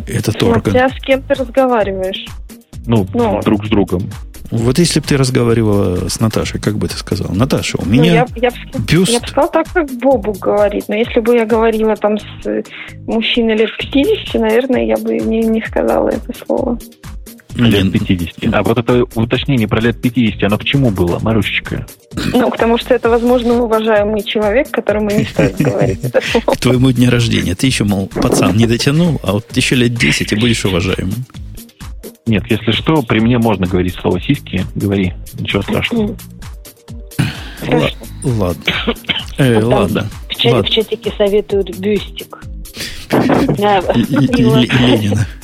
Это 0.08 0.32
торган. 0.34 0.62
Смотря 0.62 0.90
с 0.90 1.00
кем 1.00 1.22
ты 1.22 1.34
разговариваешь. 1.34 2.26
Ну, 2.86 3.08
ну, 3.14 3.42
друг 3.42 3.66
с 3.66 3.70
другом. 3.70 4.04
Вот 4.54 4.78
если 4.78 5.00
бы 5.00 5.08
ты 5.08 5.18
разговаривала 5.18 6.08
с 6.08 6.20
Наташей, 6.20 6.60
как 6.60 6.78
бы 6.78 6.88
ты 6.88 6.96
сказала? 6.96 7.34
Наташа, 7.34 7.80
у 7.82 7.86
меня 7.86 8.26
ну, 8.28 8.40
я, 8.40 8.50
я, 8.50 8.80
бюст... 8.88 9.12
Я 9.12 9.20
бы 9.20 9.28
сказала 9.28 9.52
так, 9.52 9.66
как 9.74 9.90
Бобу 9.94 10.34
говорит. 10.34 10.86
Но 10.90 10.96
если 10.96 11.22
бы 11.22 11.36
я 11.36 11.46
говорила 11.46 11.96
там 11.96 12.20
с 12.20 12.64
мужчиной 13.08 13.56
лет 13.56 13.72
50, 13.80 14.40
наверное, 14.40 14.86
я 14.86 14.98
бы 14.98 15.18
не, 15.18 15.40
не 15.40 15.60
сказала 15.66 16.10
это 16.10 16.32
слово. 16.46 16.78
Лет 17.56 17.92
50. 17.92 18.54
А 18.54 18.62
вот 18.62 18.78
это 18.78 19.06
уточнение 19.16 19.68
про 19.68 19.82
лет 19.82 20.00
50, 20.00 20.44
оно 20.44 20.60
к 20.60 20.66
чему 20.66 20.92
было, 20.92 21.18
Марусечка? 21.20 21.88
Ну, 22.32 22.52
к 22.52 22.58
тому, 22.58 22.78
что 22.78 22.94
это, 22.94 23.10
возможно, 23.10 23.64
уважаемый 23.64 24.22
человек, 24.22 24.70
которому 24.70 25.10
не 25.10 25.26
стоит 25.26 25.58
говорить 25.58 26.00
К 26.46 26.58
твоему 26.58 26.92
дню 26.92 27.10
рождения. 27.10 27.56
Ты 27.56 27.66
еще, 27.66 27.86
мол, 27.86 28.08
пацан, 28.08 28.56
не 28.56 28.68
дотянул, 28.68 29.20
а 29.24 29.34
вот 29.34 29.46
еще 29.58 29.74
лет 29.74 29.96
10 29.96 30.32
и 30.32 30.36
будешь 30.36 30.64
уважаемым. 30.64 31.26
Нет, 32.26 32.44
если 32.50 32.72
что, 32.72 33.04
при 33.04 33.20
мне 33.20 33.38
можно 33.38 33.68
говорить 33.68 33.96
слово 33.96 34.22
сиськи. 34.22 34.66
Говори, 34.76 35.14
ничего 35.34 35.62
страшного. 35.62 36.16
Ладно. 38.24 38.64
Э, 39.40 39.64
ладно. 39.64 40.08
В, 40.30 40.36
чате, 40.36 40.62
в 40.62 40.70
чатике 40.70 41.12
советуют 41.18 41.76
бюстик. 41.80 42.38
Ленина. 43.12 45.26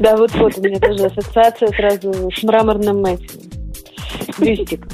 Да, 0.00 0.16
вот 0.16 0.34
вот 0.36 0.56
у 0.56 0.62
меня 0.62 0.80
тоже 0.80 1.04
ассоциация 1.04 1.68
сразу 1.68 2.30
с 2.34 2.42
мраморным 2.42 3.04
этим. 3.04 3.40
Бюстик. 4.38 4.86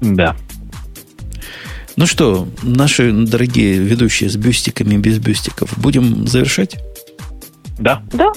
Да. 0.00 0.36
Ну 1.96 2.06
что, 2.06 2.46
наши 2.62 3.12
дорогие 3.12 3.74
ведущие 3.74 4.30
с 4.30 4.36
бюстиками 4.36 4.96
без 4.96 5.18
бюстиков, 5.18 5.76
будем 5.78 6.28
завершать? 6.28 6.78
Да. 7.78 8.02
Да. 8.12 8.30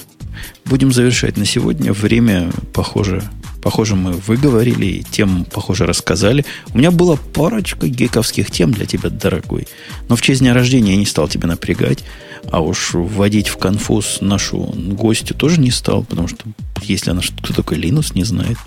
Будем 0.65 0.91
завершать 0.91 1.37
на 1.37 1.45
сегодня. 1.45 1.93
Время, 1.93 2.51
похоже, 2.73 3.23
похоже, 3.61 3.95
мы 3.95 4.11
выговорили, 4.11 4.85
и 4.85 5.03
тем, 5.03 5.45
похоже, 5.45 5.85
рассказали. 5.85 6.45
У 6.73 6.77
меня 6.77 6.91
была 6.91 7.15
парочка 7.15 7.87
гиковских 7.87 8.51
тем 8.51 8.71
для 8.71 8.85
тебя, 8.85 9.09
дорогой. 9.09 9.67
Но 10.07 10.15
в 10.15 10.21
честь 10.21 10.41
дня 10.41 10.53
рождения 10.53 10.91
я 10.91 10.97
не 10.97 11.05
стал 11.05 11.27
тебя 11.27 11.47
напрягать. 11.47 12.03
А 12.51 12.61
уж 12.61 12.93
вводить 12.93 13.47
в 13.47 13.57
конфуз 13.57 14.19
нашу 14.21 14.59
гостю 14.59 15.33
тоже 15.33 15.59
не 15.59 15.71
стал, 15.71 16.03
потому 16.03 16.27
что 16.27 16.45
если 16.83 17.09
она 17.09 17.21
что 17.21 17.53
такое 17.53 17.79
Линус 17.79 18.13
не 18.13 18.23
знает, 18.23 18.57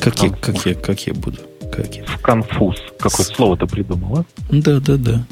как, 0.00 0.22
я, 0.22 0.28
как, 0.28 0.66
я, 0.66 0.74
как 0.74 1.06
я 1.06 1.14
буду? 1.14 1.38
Как 1.74 1.96
я? 1.96 2.04
В 2.04 2.18
конфуз. 2.18 2.76
Какое 2.98 3.24
слово-то 3.24 3.66
придумала? 3.66 4.26
Да, 4.50 4.80
да, 4.80 4.96
да. 4.96 5.26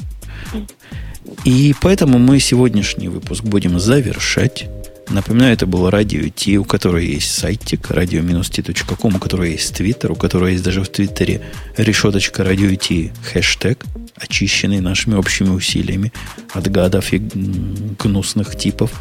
И 1.45 1.75
поэтому 1.79 2.17
мы 2.17 2.39
сегодняшний 2.39 3.07
выпуск 3.07 3.43
будем 3.43 3.79
завершать. 3.79 4.67
Напоминаю, 5.11 5.53
это 5.53 5.65
было 5.65 5.91
радио 5.91 6.29
Ти, 6.29 6.57
у 6.57 6.63
которого 6.63 6.97
есть 6.97 7.33
сайтик 7.33 7.91
radio-t.com, 7.91 9.15
у 9.15 9.19
которого 9.19 9.43
есть 9.43 9.75
твиттер, 9.75 10.13
у 10.13 10.15
которого 10.15 10.47
есть 10.47 10.63
даже 10.63 10.81
в 10.81 10.87
твиттере 10.87 11.41
решеточка 11.75 12.45
радио 12.45 12.73
Ти 12.75 13.11
хэштег, 13.33 13.83
очищенный 14.15 14.79
нашими 14.79 15.15
общими 15.15 15.49
усилиями 15.49 16.13
от 16.53 16.71
гадов 16.71 17.11
и 17.11 17.17
гнусных 17.17 18.57
типов. 18.57 18.91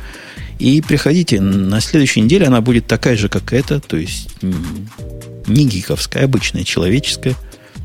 И 0.58 0.82
приходите, 0.82 1.40
на 1.40 1.80
следующей 1.80 2.22
неделе 2.22 2.46
она 2.46 2.60
будет 2.60 2.88
такая 2.88 3.16
же, 3.16 3.28
как 3.28 3.52
эта, 3.52 3.78
то 3.78 3.96
есть 3.96 4.30
не 5.46 5.64
гиковская, 5.64 6.24
обычная, 6.24 6.64
человеческая. 6.64 7.36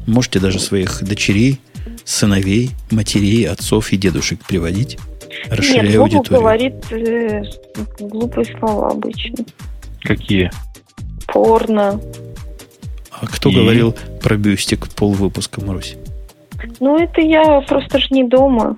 Можете 0.07 0.39
даже 0.39 0.60
своих 0.60 1.03
дочерей, 1.03 1.60
сыновей, 2.06 2.72
матерей, 2.89 3.47
отцов 3.47 3.93
и 3.93 3.97
дедушек 3.97 4.43
приводить 4.45 4.97
расширяя 5.49 5.88
Нет, 5.88 5.95
аудиторию. 5.95 6.40
говорит 6.40 6.91
э, 6.91 7.44
глупые 7.99 8.45
слова 8.57 8.91
обычно. 8.91 9.45
Какие? 10.02 10.52
Порно. 11.28 11.99
А 13.12 13.28
кто 13.28 13.49
И... 13.49 13.56
говорил 13.56 13.95
про 14.22 14.38
бюстик 14.38 14.88
пол 14.90 15.14
выпуска, 15.14 15.64
Марусь? 15.64 15.95
Ну, 16.80 16.98
это 16.98 17.22
я 17.22 17.62
просто 17.62 17.99
ж 17.99 18.10
не 18.12 18.24
дома. 18.24 18.78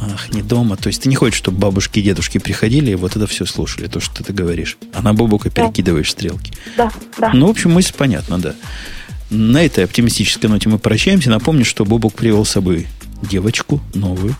Ах, 0.00 0.32
не 0.32 0.42
дома. 0.42 0.76
То 0.76 0.88
есть 0.88 1.02
ты 1.02 1.08
не 1.08 1.14
хочешь, 1.14 1.38
чтобы 1.38 1.58
бабушки 1.58 1.98
и 1.98 2.02
дедушки 2.02 2.38
приходили 2.38 2.92
и 2.92 2.94
вот 2.94 3.16
это 3.16 3.26
все 3.26 3.46
слушали, 3.46 3.86
то, 3.86 4.00
что 4.00 4.24
ты 4.24 4.32
говоришь. 4.32 4.78
А 4.92 5.02
на 5.02 5.14
бабука 5.14 5.50
да. 5.50 5.66
перекидываешь 5.66 6.10
стрелки. 6.10 6.52
Да, 6.76 6.90
да. 7.18 7.30
Ну, 7.32 7.46
в 7.46 7.50
общем, 7.50 7.72
мысль 7.72 7.92
понятна, 7.96 8.38
да. 8.38 8.54
На 9.30 9.64
этой 9.64 9.84
оптимистической 9.84 10.50
ноте 10.50 10.68
мы 10.68 10.78
прощаемся. 10.78 11.30
Напомню, 11.30 11.64
что 11.64 11.84
Бобок 11.84 12.14
привел 12.14 12.44
с 12.44 12.50
собой 12.50 12.86
девочку 13.22 13.80
новую, 13.94 14.34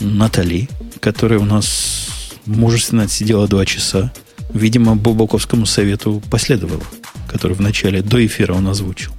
Натали, 0.00 0.68
которая 1.00 1.38
у 1.38 1.44
нас 1.44 2.08
мужественно 2.46 3.04
отсидела 3.04 3.48
два 3.48 3.64
часа. 3.66 4.12
Видимо, 4.52 4.96
Бобоковскому 4.96 5.66
совету 5.66 6.22
последовала, 6.30 6.82
который 7.28 7.56
в 7.56 7.60
начале 7.60 8.02
до 8.02 8.24
эфира 8.24 8.54
он 8.54 8.68
озвучил. 8.68 9.12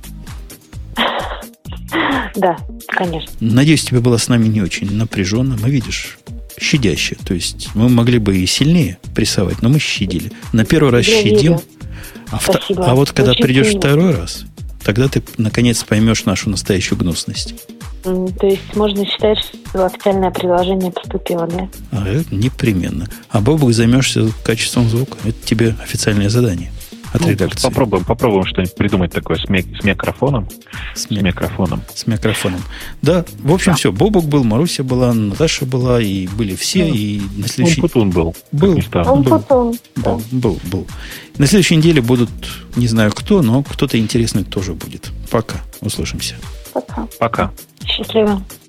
Да, 2.35 2.55
конечно. 2.87 3.31
Надеюсь, 3.39 3.83
тебе 3.83 3.99
было 3.99 4.17
с 4.17 4.27
нами 4.27 4.47
не 4.47 4.61
очень 4.61 4.93
напряженно. 4.95 5.57
Мы, 5.59 5.69
видишь, 5.71 6.19
щадяще. 6.59 7.17
То 7.25 7.33
есть 7.33 7.69
мы 7.73 7.89
могли 7.89 8.19
бы 8.19 8.37
и 8.37 8.45
сильнее 8.45 8.99
прессовать, 9.15 9.61
но 9.61 9.69
мы 9.69 9.79
щадили. 9.79 10.31
На 10.53 10.65
первый 10.65 10.91
раз 10.91 11.07
Я 11.07 11.21
щадим. 11.21 11.59
А, 12.29 12.37
вто... 12.37 12.59
а 12.77 12.95
вот 12.95 13.11
когда 13.11 13.31
очень 13.31 13.43
придешь 13.43 13.67
сильно. 13.67 13.79
второй 13.79 14.15
раз, 14.15 14.43
тогда 14.83 15.07
ты 15.07 15.23
наконец 15.37 15.83
поймешь 15.83 16.25
нашу 16.25 16.49
настоящую 16.49 16.99
гнусность. 16.99 17.55
То 18.03 18.47
есть 18.47 18.75
можно 18.75 19.05
считать, 19.05 19.37
что 19.39 19.85
официальное 19.85 20.31
приложение 20.31 20.91
поступило, 20.91 21.47
да? 21.47 21.69
А, 21.91 22.07
это 22.07 22.33
непременно. 22.33 23.07
А 23.29 23.41
Бобок 23.41 23.73
займешься 23.73 24.29
качеством 24.43 24.89
звука. 24.89 25.17
Это 25.25 25.37
тебе 25.45 25.75
официальное 25.81 26.29
задание 26.29 26.71
от 27.13 27.21
ну, 27.21 27.29
редакции. 27.29 27.67
Попробуем, 27.67 28.05
попробуем 28.05 28.45
что-нибудь 28.45 28.75
придумать 28.75 29.11
такое 29.11 29.37
с, 29.37 29.49
мик, 29.49 29.65
с 29.79 29.83
микрофоном. 29.83 30.47
С, 30.95 31.03
с 31.03 31.09
микрофоном. 31.09 31.81
С 31.93 32.07
микрофоном. 32.07 32.61
Да, 33.01 33.25
в 33.39 33.53
общем, 33.53 33.73
да. 33.73 33.77
все. 33.77 33.91
Бобок 33.91 34.25
был, 34.25 34.43
Маруся 34.43 34.83
была, 34.83 35.13
Наташа 35.13 35.65
была, 35.65 36.01
и 36.01 36.27
были 36.27 36.55
все, 36.55 36.85
да. 36.85 36.91
и 36.95 37.21
на 37.37 37.47
следующий... 37.47 37.81
Он 37.81 37.87
Путун 37.87 38.09
был. 38.11 38.35
Был. 38.51 38.79
Он 38.93 39.23
был, 39.23 39.39
Путун. 39.39 39.79
Был, 39.95 40.21
был, 40.31 40.59
был. 40.65 40.87
На 41.37 41.47
следующей 41.47 41.75
неделе 41.75 42.01
будут, 42.01 42.29
не 42.75 42.87
знаю 42.87 43.11
кто, 43.11 43.41
но 43.41 43.63
кто-то 43.63 43.97
интересный 43.97 44.43
тоже 44.43 44.73
будет. 44.73 45.11
Пока. 45.29 45.57
Услышимся. 45.81 46.35
Пока. 46.73 47.07
Пока. 47.19 47.53
Tá 47.87 48.03
Acho. 48.03 48.66